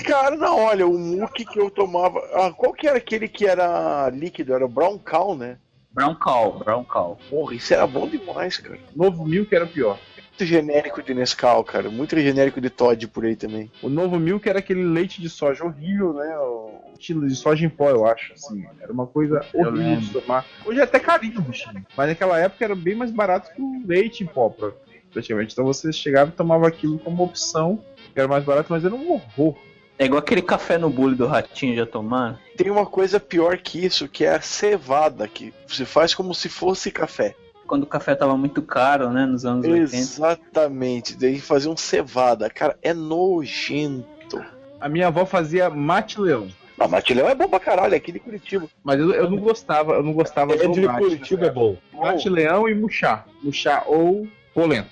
Cara, 0.05 0.37
não, 0.37 0.59
olha, 0.59 0.87
o 0.87 0.99
muque 0.99 1.45
que 1.45 1.59
eu 1.59 1.71
tomava. 1.71 2.19
Ah, 2.35 2.53
qual 2.53 2.73
que 2.73 2.87
era 2.89 2.99
aquele 2.99 3.29
que 3.29 3.47
era 3.47 4.09
líquido? 4.11 4.55
Era 4.55 4.65
o 4.65 4.69
Brown 4.69 4.99
Cow, 4.99 5.37
né? 5.37 5.57
Brown 5.93 6.15
Cow, 6.15 6.59
Brown 6.59 6.85
Cow. 6.85 7.19
Porra, 7.29 7.55
isso 7.55 7.75
era 7.75 7.87
bom 7.87 8.07
demais, 8.07 8.57
cara. 8.59 8.79
Novo 8.95 9.25
Milk 9.25 9.53
era 9.55 9.67
pior. 9.67 9.99
muito 10.17 10.45
genérico 10.45 11.03
de 11.03 11.13
Nescau, 11.13 11.63
cara. 11.65 11.91
Muito 11.91 12.19
genérico 12.19 12.61
de 12.61 12.71
Todd 12.71 13.07
por 13.09 13.25
aí 13.25 13.35
também. 13.37 13.71
O 13.83 13.89
novo 13.89 14.19
Milk 14.19 14.49
era 14.49 14.61
aquele 14.61 14.85
leite 14.85 15.21
de 15.21 15.29
soja 15.29 15.65
horrível, 15.65 16.15
né? 16.15 16.39
O 16.39 16.93
estilo 16.99 17.27
de 17.27 17.35
soja 17.35 17.67
em 17.67 17.69
pó, 17.69 17.91
eu 17.91 18.07
acho. 18.07 18.33
Assim, 18.33 18.65
era 18.81 18.93
uma 18.93 19.07
coisa 19.07 19.45
horrível 19.53 20.01
de 20.01 20.13
tomar. 20.21 20.47
Hoje 20.65 20.81
é 20.81 20.85
até 20.85 20.99
carinho 21.01 21.43
bichinho. 21.43 21.85
Mas 21.97 22.09
naquela 22.09 22.39
época 22.39 22.65
era 22.65 22.75
bem 22.75 22.95
mais 22.95 23.11
barato 23.11 23.51
que 23.55 23.61
o 23.61 23.83
leite 23.87 24.23
em 24.23 24.27
pó, 24.27 24.49
pra- 24.49 24.73
praticamente. 25.13 25.53
Então 25.53 25.65
você 25.65 25.93
chegava 25.93 26.31
e 26.31 26.35
tomava 26.35 26.69
aquilo 26.69 26.99
como 27.01 27.25
opção, 27.25 27.83
que 28.15 28.19
era 28.19 28.29
mais 28.29 28.45
barato, 28.45 28.73
mas 28.73 28.85
era 28.85 28.95
um 28.95 29.11
horror. 29.13 29.57
É 30.01 30.07
igual 30.07 30.21
aquele 30.21 30.41
café 30.41 30.79
no 30.79 30.89
bule 30.89 31.15
do 31.15 31.27
ratinho 31.27 31.77
já 31.77 31.85
tomaram. 31.85 32.39
Tem 32.57 32.71
uma 32.71 32.87
coisa 32.87 33.21
pior 33.21 33.59
que 33.59 33.85
isso, 33.85 34.09
que 34.09 34.25
é 34.25 34.35
a 34.35 34.41
cevada, 34.41 35.29
que 35.29 35.53
você 35.69 35.85
faz 35.85 36.15
como 36.15 36.35
se 36.35 36.49
fosse 36.49 36.91
café. 36.91 37.35
Quando 37.67 37.83
o 37.83 37.87
café 37.87 38.15
tava 38.15 38.35
muito 38.35 38.63
caro, 38.63 39.11
né? 39.11 39.27
Nos 39.27 39.45
anos 39.45 39.67
80. 39.67 39.95
Exatamente. 39.95 41.19
Daí 41.19 41.39
faziam 41.39 41.77
cevada. 41.77 42.49
Cara, 42.49 42.79
é 42.81 42.95
nojento. 42.95 44.43
A 44.81 44.89
minha 44.89 45.09
avó 45.09 45.27
fazia 45.27 45.69
mate 45.69 46.19
leão. 46.19 46.49
Não, 46.79 46.89
mate 46.89 47.13
leão 47.13 47.29
é 47.29 47.35
bom 47.35 47.47
pra 47.47 47.61
caralho, 47.61 47.93
é 47.93 47.99
aqui 47.99 48.11
de 48.11 48.21
Curitiba. 48.21 48.67
Mas 48.83 48.99
eu, 48.99 49.13
eu 49.13 49.29
não 49.29 49.37
gostava, 49.37 49.93
eu 49.93 50.03
não 50.03 50.15
gostava 50.15 50.55
É 50.55 50.67
do 50.67 50.73
de 50.73 50.81
mate, 50.81 50.99
Curitiba 50.99 51.43
né? 51.43 51.49
é 51.49 51.51
bom. 51.51 51.77
Mate 51.93 52.27
leão 52.31 52.67
e 52.67 52.75
muxá. 52.75 53.27
Muxá 53.43 53.85
ou 53.87 54.27
polenta. 54.55 54.89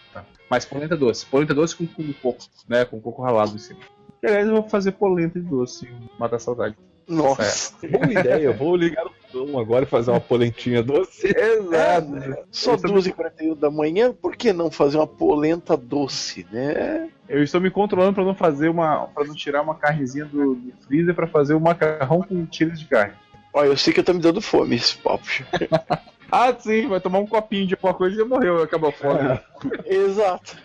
Mas 0.50 0.66
polenta 0.66 0.94
doce. 0.94 1.24
Polenta 1.24 1.54
doce 1.54 1.74
com, 1.74 1.86
com 1.86 2.12
coco, 2.12 2.44
né? 2.68 2.84
Com 2.84 3.00
coco 3.00 3.22
ralado 3.22 3.54
em 3.54 3.58
cima. 3.58 3.80
Aliás, 4.22 4.48
eu 4.48 4.54
vou 4.54 4.68
fazer 4.68 4.92
polenta 4.92 5.40
de 5.40 5.46
doce, 5.46 5.88
matar 6.18 6.36
a 6.36 6.40
saudade. 6.40 6.76
Nossa. 7.08 7.74
Boa 7.86 8.12
ideia, 8.12 8.52
vou 8.52 8.76
ligar 8.76 9.06
o 9.06 9.10
fogão 9.10 9.58
agora 9.58 9.84
e 9.84 9.88
fazer 9.88 10.10
uma 10.10 10.20
polentinha 10.20 10.82
doce. 10.82 11.28
Exato. 11.28 12.46
Só 12.50 12.76
12h41 12.76 13.56
da 13.56 13.70
manhã, 13.70 14.12
por 14.12 14.36
que 14.36 14.52
não 14.52 14.70
fazer 14.70 14.98
uma 14.98 15.06
polenta 15.06 15.76
doce, 15.76 16.46
né? 16.52 17.08
Eu 17.26 17.42
estou 17.42 17.60
me 17.60 17.70
controlando 17.70 18.14
para 18.14 18.24
não 18.24 18.34
fazer 18.34 18.68
uma, 18.68 19.06
para 19.06 19.24
não 19.24 19.34
tirar 19.34 19.62
uma 19.62 19.74
carnezinha 19.74 20.26
do, 20.26 20.54
do 20.54 20.72
freezer 20.86 21.14
para 21.14 21.26
fazer 21.26 21.54
um 21.54 21.60
macarrão 21.60 22.22
com 22.22 22.44
tiras 22.44 22.78
de 22.78 22.86
carne. 22.86 23.14
Olha, 23.54 23.68
eu 23.68 23.76
sei 23.76 23.94
que 23.94 24.02
tá 24.02 24.12
me 24.12 24.20
dando 24.20 24.42
fome 24.42 24.76
esse 24.76 24.96
papo. 24.96 25.24
Ah, 26.30 26.54
sim, 26.58 26.86
vai 26.88 27.00
tomar 27.00 27.20
um 27.20 27.26
copinho 27.26 27.66
de 27.66 27.72
alguma 27.72 27.94
coisa 27.94 28.14
e 28.14 28.18
já 28.18 28.24
morreu, 28.26 28.62
acabou 28.62 28.90
a 28.90 28.92
fome. 28.92 29.40
Exato. 29.86 30.58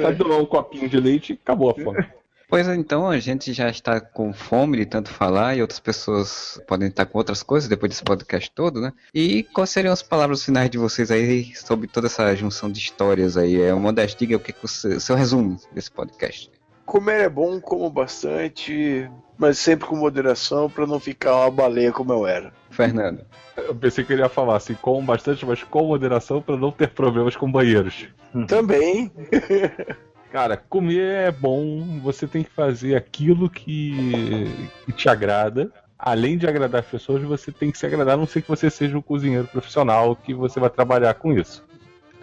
Vai 0.00 0.14
tomar 0.14 0.36
um 0.36 0.46
copinho 0.46 0.88
de 0.88 0.96
leite 1.00 1.32
e 1.32 1.38
acabou 1.42 1.70
a 1.70 1.74
fome. 1.74 2.06
Pois 2.52 2.68
é, 2.68 2.74
então 2.74 3.08
a 3.08 3.18
gente 3.18 3.50
já 3.54 3.70
está 3.70 3.98
com 3.98 4.30
fome 4.30 4.76
de 4.76 4.84
tanto 4.84 5.08
falar 5.08 5.56
e 5.56 5.62
outras 5.62 5.80
pessoas 5.80 6.60
podem 6.68 6.88
estar 6.88 7.06
com 7.06 7.16
outras 7.16 7.42
coisas 7.42 7.66
depois 7.66 7.88
desse 7.88 8.04
podcast 8.04 8.50
todo, 8.50 8.78
né? 8.78 8.92
E 9.14 9.44
quais 9.54 9.70
seriam 9.70 9.90
as 9.90 10.02
palavras 10.02 10.44
finais 10.44 10.68
de 10.68 10.76
vocês 10.76 11.10
aí 11.10 11.54
sobre 11.54 11.88
toda 11.88 12.08
essa 12.08 12.36
junção 12.36 12.70
de 12.70 12.78
histórias 12.78 13.38
aí? 13.38 13.58
É 13.58 13.72
o 13.72 13.80
Modesto, 13.80 14.18
diga 14.18 14.36
o 14.36 14.38
que 14.38 14.52
é 14.52 14.54
o 14.62 14.68
seu, 14.68 15.00
seu 15.00 15.16
resumo 15.16 15.56
desse 15.72 15.90
podcast. 15.90 16.50
Comer 16.84 17.22
é 17.22 17.28
bom, 17.30 17.58
como 17.58 17.88
bastante, 17.88 19.10
mas 19.38 19.56
sempre 19.56 19.88
com 19.88 19.96
moderação 19.96 20.68
pra 20.68 20.86
não 20.86 21.00
ficar 21.00 21.34
uma 21.34 21.50
baleia 21.50 21.90
como 21.90 22.12
eu 22.12 22.26
era. 22.26 22.52
Fernando. 22.68 23.24
Eu 23.56 23.74
pensei 23.74 24.04
que 24.04 24.12
ele 24.12 24.20
ia 24.20 24.28
falar 24.28 24.56
assim, 24.56 24.74
com 24.74 25.02
bastante, 25.02 25.46
mas 25.46 25.62
com 25.62 25.86
moderação 25.86 26.42
pra 26.42 26.58
não 26.58 26.70
ter 26.70 26.90
problemas 26.90 27.34
com 27.34 27.50
banheiros. 27.50 28.08
Também. 28.46 29.10
Cara, 30.32 30.56
comer 30.56 31.28
é 31.28 31.30
bom, 31.30 32.00
você 32.00 32.26
tem 32.26 32.42
que 32.42 32.48
fazer 32.48 32.96
aquilo 32.96 33.50
que, 33.50 34.46
que 34.86 34.92
te 34.92 35.06
agrada. 35.06 35.70
Além 35.98 36.38
de 36.38 36.46
agradar 36.46 36.80
as 36.80 36.86
pessoas, 36.86 37.22
você 37.22 37.52
tem 37.52 37.70
que 37.70 37.76
se 37.76 37.84
agradar, 37.84 38.14
a 38.14 38.16
não 38.16 38.26
ser 38.26 38.40
que 38.40 38.48
você 38.48 38.70
seja 38.70 38.96
um 38.96 39.02
cozinheiro 39.02 39.46
profissional 39.46 40.16
que 40.16 40.32
você 40.32 40.58
vai 40.58 40.70
trabalhar 40.70 41.12
com 41.12 41.34
isso. 41.34 41.62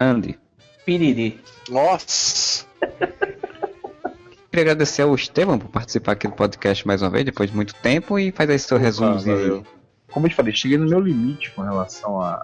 Andy. 0.00 0.36
Piriri. 0.84 1.40
Nossa! 1.68 2.66
Queria 4.50 4.72
agradecer 4.72 5.02
ao 5.02 5.14
Estevam 5.14 5.56
por 5.56 5.68
participar 5.68 6.12
aqui 6.12 6.26
do 6.26 6.34
podcast 6.34 6.84
mais 6.84 7.02
uma 7.02 7.10
vez, 7.10 7.24
depois 7.24 7.48
de 7.48 7.54
muito 7.54 7.76
tempo, 7.76 8.18
e 8.18 8.32
faz 8.32 8.50
aí 8.50 8.58
seu 8.58 8.76
resumozinho. 8.76 9.64
Como 10.10 10.26
eu 10.26 10.30
te 10.30 10.34
falei, 10.34 10.52
cheguei 10.52 10.76
no 10.76 10.88
meu 10.88 10.98
limite 10.98 11.52
com 11.52 11.62
relação 11.62 12.20
à, 12.20 12.34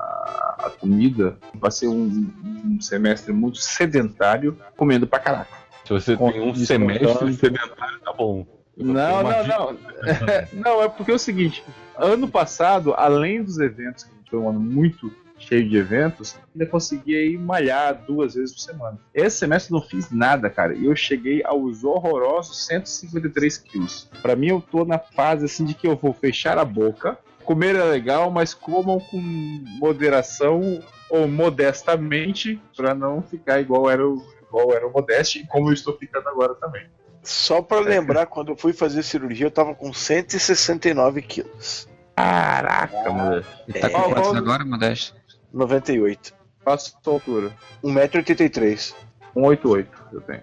à 0.58 0.70
comida. 0.70 1.38
Passei 1.60 1.88
um, 1.88 2.30
um 2.64 2.80
semestre 2.80 3.32
muito 3.32 3.58
sedentário, 3.58 4.58
comendo 4.76 5.06
pra 5.06 5.18
caraca. 5.18 5.56
Se 5.84 5.92
você 5.92 6.16
tem 6.16 6.40
um 6.40 6.54
semestre 6.54 7.34
sedentário, 7.34 8.00
tá 8.00 8.12
bom. 8.12 8.46
Não, 8.76 9.22
não, 9.22 9.46
não. 9.46 9.78
não, 10.52 10.82
é 10.82 10.88
porque 10.88 11.10
é 11.10 11.14
o 11.14 11.18
seguinte: 11.18 11.64
ano 11.96 12.28
passado, 12.28 12.92
além 12.94 13.42
dos 13.42 13.58
eventos, 13.58 14.04
que 14.04 14.10
a 14.10 14.30
foi 14.30 14.38
um 14.38 14.48
ano 14.48 14.60
muito 14.60 15.10
cheio 15.38 15.68
de 15.68 15.76
eventos, 15.76 16.36
ainda 16.54 16.66
consegui 16.66 17.14
aí 17.14 17.38
malhar 17.38 18.04
duas 18.06 18.34
vezes 18.34 18.52
por 18.54 18.60
semana. 18.60 18.98
Esse 19.14 19.38
semestre 19.38 19.72
eu 19.72 19.80
não 19.80 19.86
fiz 19.86 20.10
nada, 20.10 20.48
cara, 20.48 20.74
e 20.74 20.86
eu 20.86 20.96
cheguei 20.96 21.42
aos 21.44 21.84
horrorosos 21.84 22.66
153 22.66 23.58
quilos. 23.58 24.10
Pra 24.22 24.34
mim, 24.34 24.48
eu 24.48 24.60
tô 24.60 24.84
na 24.84 24.98
fase 24.98 25.44
assim 25.44 25.64
de 25.64 25.74
que 25.74 25.86
eu 25.86 25.96
vou 25.96 26.12
fechar 26.12 26.58
a 26.58 26.64
boca, 26.64 27.18
comer 27.46 27.76
é 27.76 27.84
legal, 27.84 28.30
mas 28.30 28.52
comam 28.52 28.98
com 28.98 29.16
moderação 29.78 30.82
ou 31.08 31.28
modestamente, 31.28 32.60
pra 32.76 32.94
não 32.94 33.22
ficar 33.22 33.60
igual 33.60 33.88
era 33.88 34.06
o, 34.06 34.22
igual 34.42 34.72
era 34.74 34.86
o 34.86 34.92
Modeste, 34.92 35.38
e 35.40 35.46
como 35.46 35.68
eu 35.68 35.72
estou 35.72 35.96
ficando 35.96 36.28
agora 36.28 36.54
também. 36.56 36.86
Só 37.22 37.62
pra 37.62 37.80
lembrar, 37.80 38.26
quando 38.26 38.50
eu 38.52 38.56
fui 38.56 38.72
fazer 38.72 39.02
cirurgia, 39.02 39.46
eu 39.46 39.50
tava 39.50 39.74
com 39.74 39.92
169 39.92 41.22
quilos. 41.22 41.88
Caraca, 42.16 43.10
moleque. 43.10 43.46
E 43.68 43.72
tá 43.72 43.88
com 43.90 43.98
É. 43.98 44.14
quantos 44.14 44.34
agora, 44.36 44.64
Modesto? 44.64 45.14
98. 45.52 46.34
Faço 46.64 46.96
a 46.98 47.04
sua 47.04 47.12
altura. 47.14 47.52
1,83m. 47.82 48.94
188 49.34 49.88
eu 50.12 50.20
tenho. 50.22 50.42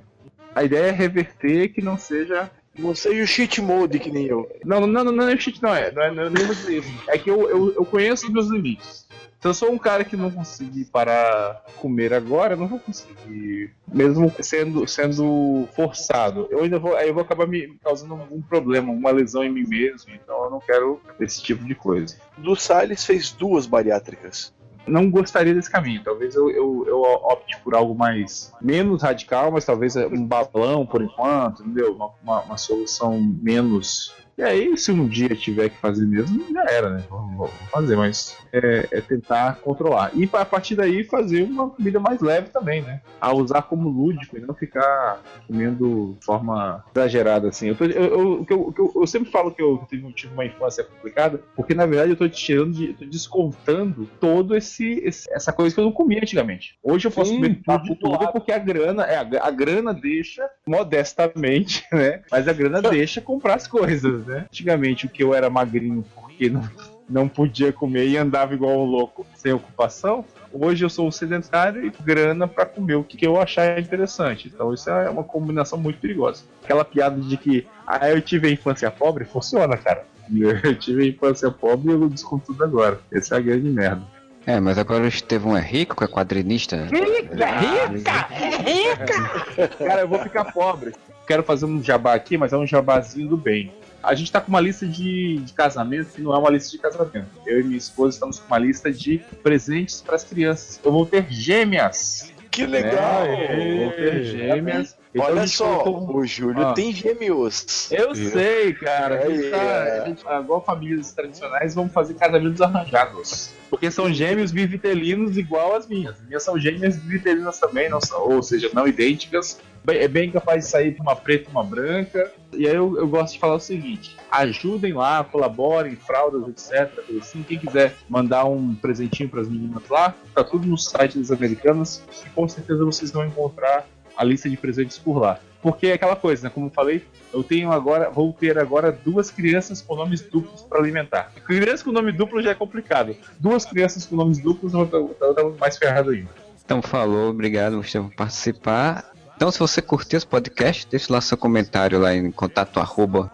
A 0.56 0.64
ideia 0.64 0.88
é 0.90 0.92
reverter 0.92 1.70
que 1.74 1.82
não 1.82 1.98
seja. 1.98 2.50
Não 2.78 2.96
seja 2.96 3.24
o 3.24 3.28
cheat 3.28 3.62
mode 3.62 4.00
que 4.00 4.12
nem 4.12 4.26
eu. 4.26 4.50
Não, 4.66 4.82
não, 4.82 5.04
não, 5.04 5.12
não 5.12 5.30
é 5.30 5.38
cheat, 5.38 5.62
não 5.62 5.74
é. 5.74 5.92
Não 5.92 6.02
é, 6.02 6.12
não 6.12 6.24
é 6.24 6.30
nem 6.30 6.46
muito 6.46 6.72
isso. 6.72 6.92
É 7.08 7.18
que 7.18 7.30
eu, 7.30 7.50
eu, 7.50 7.74
eu 7.76 7.86
conheço 7.86 8.26
os 8.26 8.34
meus 8.34 8.48
limites. 8.48 9.08
Se 9.44 9.48
eu 9.50 9.54
sou 9.54 9.72
um 9.74 9.78
cara 9.78 10.06
que 10.06 10.16
não 10.16 10.32
conseguir 10.32 10.86
parar 10.86 11.66
comer 11.76 12.14
agora, 12.14 12.54
eu 12.54 12.58
não 12.58 12.66
vou 12.66 12.80
conseguir. 12.80 13.72
Mesmo 13.92 14.34
sendo, 14.40 14.88
sendo 14.88 15.68
forçado. 15.76 16.48
Eu 16.50 16.64
ainda 16.64 16.80
vou. 16.80 16.96
Aí 16.96 17.10
eu 17.10 17.14
vou 17.14 17.24
acabar 17.24 17.46
me 17.46 17.78
causando 17.84 18.16
um 18.32 18.42
problema, 18.42 18.94
uma 18.94 19.12
lesão 19.12 19.44
em 19.44 19.52
mim 19.52 19.66
mesmo. 19.68 20.14
Então 20.14 20.46
eu 20.46 20.50
não 20.50 20.62
quero 20.62 21.02
esse 21.20 21.44
tipo 21.44 21.66
de 21.66 21.76
coisa. 21.76 22.18
Do 22.38 22.56
Salles 22.56 23.06
fez 23.06 23.32
duas 23.32 23.66
bariátricas. 23.66 24.54
Não 24.88 25.10
gostaria 25.10 25.54
desse 25.54 25.70
caminho. 25.70 26.04
Talvez 26.04 26.36
eu, 26.36 26.50
eu, 26.50 26.86
eu 26.88 27.02
opte 27.02 27.58
por 27.62 27.74
algo 27.74 27.96
mais 27.96 28.52
menos 28.62 29.02
radical, 29.02 29.52
mas 29.52 29.66
talvez 29.66 29.96
um 29.96 30.26
balão 30.26 30.86
por 30.86 31.02
enquanto, 31.02 31.64
entendeu? 31.64 31.94
Uma, 31.94 32.12
uma, 32.22 32.42
uma 32.42 32.58
solução 32.58 33.20
menos. 33.42 34.14
E 34.38 34.42
aí, 34.42 34.76
se 34.78 34.92
um 34.92 35.08
dia 35.08 35.30
tiver 35.36 35.70
que 35.70 35.80
fazer 35.80 36.06
mesmo, 36.08 36.44
já 36.52 36.64
era, 36.72 36.90
né? 36.90 37.06
Vamos, 37.10 37.52
fazer, 37.72 37.96
mas 37.96 38.34
é, 38.52 38.90
é 38.92 39.02
tentar 39.02 39.62
controlar. 39.62 40.12
E 40.16 40.30
a 40.34 40.46
partir 40.46 40.76
daí 40.76 41.04
fazer 41.04 41.44
uma 41.44 41.70
comida 41.70 42.00
mais 42.00 42.20
leve 42.20 42.50
também, 42.50 42.82
né? 42.84 43.02
A 43.22 43.34
usar 43.34 43.62
como 43.64 43.88
lúdico 43.90 44.36
e 44.38 44.42
não 44.42 44.56
ficar 44.56 45.22
comendo 45.48 46.18
de 46.20 46.26
forma 46.26 46.84
exagerada, 46.96 47.50
assim. 47.50 47.68
Eu, 47.68 47.76
tô- 47.76 47.86
eu, 47.86 48.46
eu, 48.50 48.74
eu, 48.78 48.94
eu- 48.96 49.08
sempre 49.08 49.30
falo 49.30 49.54
que 49.54 49.62
eu 49.62 49.86
tive, 49.90 50.12
tive 50.14 50.34
uma 50.34 50.46
infância 50.46 50.84
complicada, 50.84 51.44
porque 51.56 51.74
na 51.74 51.86
verdade 51.86 52.12
eu 52.12 52.16
tô 52.18 52.28
tirando 52.30 52.72
de, 52.74 52.94
tô 52.94 53.06
descontando 53.06 54.10
todo 54.20 54.56
esse, 54.56 55.02
esse- 55.04 55.32
essa 55.34 55.52
coisa 55.52 55.76
que 55.76 55.82
eu 55.82 55.86
não 55.86 55.92
comia 55.92 56.20
antigamente. 56.20 56.78
Hoje 56.82 57.08
eu 57.08 57.12
posso 57.12 57.32
Sim, 57.32 57.36
comer 57.36 57.62
tá 57.66 57.78
tudo 57.78 57.94
de 57.94 58.00
tudo 58.00 58.32
porque 58.32 58.52
a 58.52 58.58
grana, 58.58 59.04
é, 59.04 59.18
a, 59.18 59.22
a 59.48 59.52
grana 59.52 59.94
deixa 59.94 60.50
modestamente, 60.66 61.86
né? 61.92 62.24
Mas 62.32 62.48
a 62.48 62.54
grana 62.54 62.82
deixa 62.90 63.22
comprar 63.22 63.56
as 63.56 63.68
coisas, 63.68 64.23
né? 64.24 64.46
Antigamente 64.50 65.06
o 65.06 65.10
que 65.10 65.24
eu 65.24 65.34
era 65.34 65.50
magrinho 65.50 66.04
porque 66.16 66.50
não, 66.50 66.70
não 67.10 67.28
podia 67.28 67.72
comer 67.72 68.08
e 68.08 68.18
andava 68.18 68.54
igual 68.54 68.80
um 68.80 68.86
louco 68.86 69.26
sem 69.36 69.54
ocupação. 69.54 70.26
Hoje 70.52 70.86
eu 70.86 70.90
sou 70.90 71.08
um 71.08 71.12
sedentário 71.12 71.86
e 71.86 71.92
grana 72.04 72.48
pra 72.48 72.66
comer 72.66 72.96
o 72.96 73.04
que 73.04 73.26
eu 73.26 73.42
achar 73.42 73.80
interessante. 73.80 74.52
Então 74.54 74.74
isso 74.74 74.90
é 74.90 75.10
uma 75.10 75.24
combinação 75.24 75.80
muito 75.80 76.00
perigosa. 76.00 76.44
Aquela 76.64 76.86
piada 76.86 77.20
de 77.20 77.38
que 77.38 77.68
ah, 77.88 78.10
eu 78.10 78.22
tive 78.22 78.48
a 78.48 78.52
infância 78.52 78.90
pobre, 78.92 79.26
funciona, 79.26 79.78
cara. 79.78 80.06
Eu 80.64 80.74
tive 80.76 81.04
a 81.04 81.08
infância 81.08 81.52
pobre 81.52 81.92
e 81.92 81.94
eu 81.94 82.08
desconto 82.08 82.46
tudo 82.48 82.64
agora. 82.64 83.00
Essa 83.12 83.36
é 83.36 83.38
a 83.38 83.42
grande 83.42 83.70
merda. 83.70 84.04
É, 84.46 84.60
mas 84.60 84.78
agora 84.78 85.04
o 85.04 85.08
Estevão 85.08 85.56
é 85.56 85.62
rico, 85.62 85.96
que 85.96 86.04
é 86.04 86.08
quadrinista. 86.08 86.86
Rica! 86.86 88.28
Rica! 88.64 89.68
Cara, 89.78 90.02
eu 90.02 90.08
vou 90.08 90.20
ficar 90.20 90.52
pobre. 90.52 90.94
Quero 91.26 91.44
fazer 91.44 91.66
um 91.66 91.82
jabá 91.82 92.14
aqui, 92.14 92.38
mas 92.38 92.52
é 92.52 92.58
um 92.58 92.68
jabazinho 92.68 93.30
do 93.30 93.38
bem. 93.38 93.72
A 94.04 94.14
gente 94.16 94.32
tá 94.32 94.42
com 94.42 94.50
uma 94.50 94.60
lista 94.60 94.86
de, 94.86 95.38
de 95.38 95.54
casamento 95.54 96.10
que 96.14 96.22
não 96.22 96.34
é 96.36 96.38
uma 96.38 96.50
lista 96.50 96.70
de 96.72 96.78
casamento. 96.78 97.26
Eu 97.46 97.62
e 97.62 97.64
minha 97.64 97.78
esposa 97.78 98.16
estamos 98.18 98.38
com 98.38 98.48
uma 98.48 98.58
lista 98.60 98.92
de 98.92 99.20
presentes 99.42 100.02
para 100.02 100.16
as 100.16 100.24
crianças. 100.26 100.80
Eu 100.84 100.92
vou 100.92 101.06
ter 101.06 101.26
gêmeas. 101.30 102.32
que 102.52 102.66
legal! 102.68 103.24
É, 103.26 103.78
vão 103.80 103.90
ter 103.92 104.24
gêmeas. 104.26 104.96
Então 105.16 105.26
Olha 105.28 105.48
só, 105.48 105.80
colocou- 105.80 106.18
o 106.18 106.26
Júlio 106.26 106.68
Ah. 106.68 106.74
tem 106.74 106.92
gêmeos. 106.94 107.90
Eu 107.92 108.14
Viu? 108.14 108.32
sei, 108.32 108.74
cara. 108.74 109.24
A 109.26 109.30
gente 109.30 109.44
Aí, 109.46 109.52
tá, 109.52 109.58
é. 109.58 110.00
a 110.02 110.06
gente, 110.06 110.22
igual 110.22 110.64
famílias 110.64 111.12
tradicionais, 111.14 111.74
vamos 111.74 111.94
fazer 111.94 112.16
casamentos 112.16 112.62
arranjados. 112.62 113.52
Porque 113.70 113.90
são 113.90 114.12
gêmeos 114.14 114.52
bivitelinos 114.52 115.38
igual 115.38 115.76
as 115.76 115.88
minhas. 115.88 116.16
As 116.20 116.28
minhas 116.28 116.44
são 116.44 116.60
gêmeas 116.60 116.98
bivitelinas 116.98 117.58
também, 117.60 117.90
não 117.90 118.02
são, 118.02 118.22
ou 118.30 118.44
seja, 118.44 118.70
não 118.74 118.88
idênticas. 118.88 119.60
É 119.88 120.08
bem 120.08 120.32
capaz 120.32 120.64
de 120.64 120.72
sair 120.72 120.96
uma 121.00 121.16
preta 121.16 121.50
e 121.50 121.52
uma 121.52 121.64
branca. 121.64 122.32
E 122.54 122.68
aí 122.68 122.76
eu, 122.76 122.98
eu 122.98 123.08
gosto 123.08 123.34
de 123.34 123.40
falar 123.40 123.56
o 123.56 123.60
seguinte: 123.60 124.16
ajudem 124.32 124.94
lá, 124.94 125.24
colaborem, 125.24 125.96
fraldas, 125.96 126.48
etc. 126.48 127.04
Assim, 127.20 127.44
quem 127.44 127.60
quiser 127.60 127.94
mandar 128.08 128.46
um 128.46 128.74
presentinho 128.76 129.30
para 129.30 129.42
as 129.42 129.50
meninas 129.50 129.84
lá, 129.90 130.16
tá 130.34 130.44
tudo 130.44 130.68
no 130.68 130.78
site 130.78 131.18
das 131.18 131.32
americanas. 131.32 132.04
E 132.26 132.30
com 132.30 132.48
certeza 132.48 132.86
vocês 132.86 133.12
vão 133.12 133.26
encontrar 133.26 133.86
a 134.16 134.24
lista 134.24 134.50
de 134.50 134.56
presentes 134.56 134.98
por 134.98 135.20
lá. 135.20 135.40
Porque 135.62 135.88
é 135.88 135.94
aquela 135.94 136.16
coisa, 136.16 136.44
né? 136.44 136.52
Como 136.54 136.68
eu 136.68 136.72
falei, 136.72 137.06
eu 137.34 137.42
tenho 137.42 137.72
agora, 137.72 138.10
vou 138.10 138.34
ter 138.34 138.60
agora 138.60 138.92
duas 138.92 139.32
crianças 139.32 139.82
com 139.82 139.96
nomes 139.96 140.22
duplos 140.22 140.62
para 140.62 140.78
alimentar. 140.78 141.32
Criança 141.46 141.84
com 141.84 141.92
nome 141.92 142.12
duplo 142.12 142.42
já 142.42 142.52
é 142.52 142.54
complicado. 142.54 143.16
Duas 143.40 143.64
crianças 143.64 144.06
com 144.06 144.18
nomes 144.18 144.40
duplos 144.40 144.74
eu 144.74 144.86
tô, 144.86 145.16
eu 145.22 145.34
tô 145.34 145.56
mais 145.58 145.78
ferrado 145.78 146.10
ainda. 146.10 146.30
Então 146.66 146.82
falou, 146.82 147.30
obrigado 147.30 147.82
você 147.82 148.00
por 148.00 148.14
participar. 148.14 149.13
Então 149.36 149.52
se 149.52 149.60
você 149.60 149.82
curtiu 149.82 150.18
esse 150.18 150.28
podcast, 150.28 150.88
deixe 150.90 151.12
lá 151.12 151.20
seu 151.20 151.38
comentário 151.38 152.00
lá 152.00 152.14
em 152.14 152.32
contato 152.32 152.80
arroba. 152.80 153.32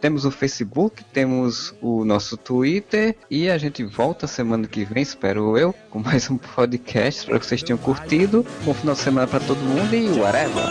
Temos 0.00 0.24
o 0.24 0.30
Facebook, 0.30 1.04
temos 1.04 1.74
o 1.80 2.04
nosso 2.04 2.36
Twitter 2.36 3.16
e 3.30 3.48
a 3.48 3.56
gente 3.58 3.84
volta 3.84 4.26
semana 4.26 4.66
que 4.66 4.84
vem, 4.84 5.02
espero 5.02 5.56
eu, 5.56 5.74
com 5.90 5.98
mais 6.00 6.28
um 6.30 6.36
podcast. 6.36 7.20
Espero 7.20 7.40
que 7.40 7.46
vocês 7.46 7.62
tenham 7.62 7.78
curtido. 7.78 8.44
Bom 8.64 8.74
final 8.74 8.94
de 8.94 9.00
semana 9.00 9.26
para 9.26 9.40
todo 9.40 9.58
mundo 9.58 9.94
e 9.94 10.08
whatever. 10.18 10.64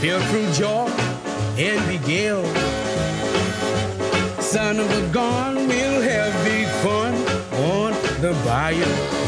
Hail 0.00 0.18
through 0.30 0.50
Joy 0.52 0.88
and 1.58 1.78
the. 1.90 2.42
Son 4.40 4.80
of 4.80 4.90
a 4.90 5.12
gun, 5.12 5.68
we'll 5.68 6.00
have 6.00 6.32
big 6.42 6.66
fun 6.82 7.14
on 7.52 7.92
the 8.22 8.32
bayou. 8.46 9.19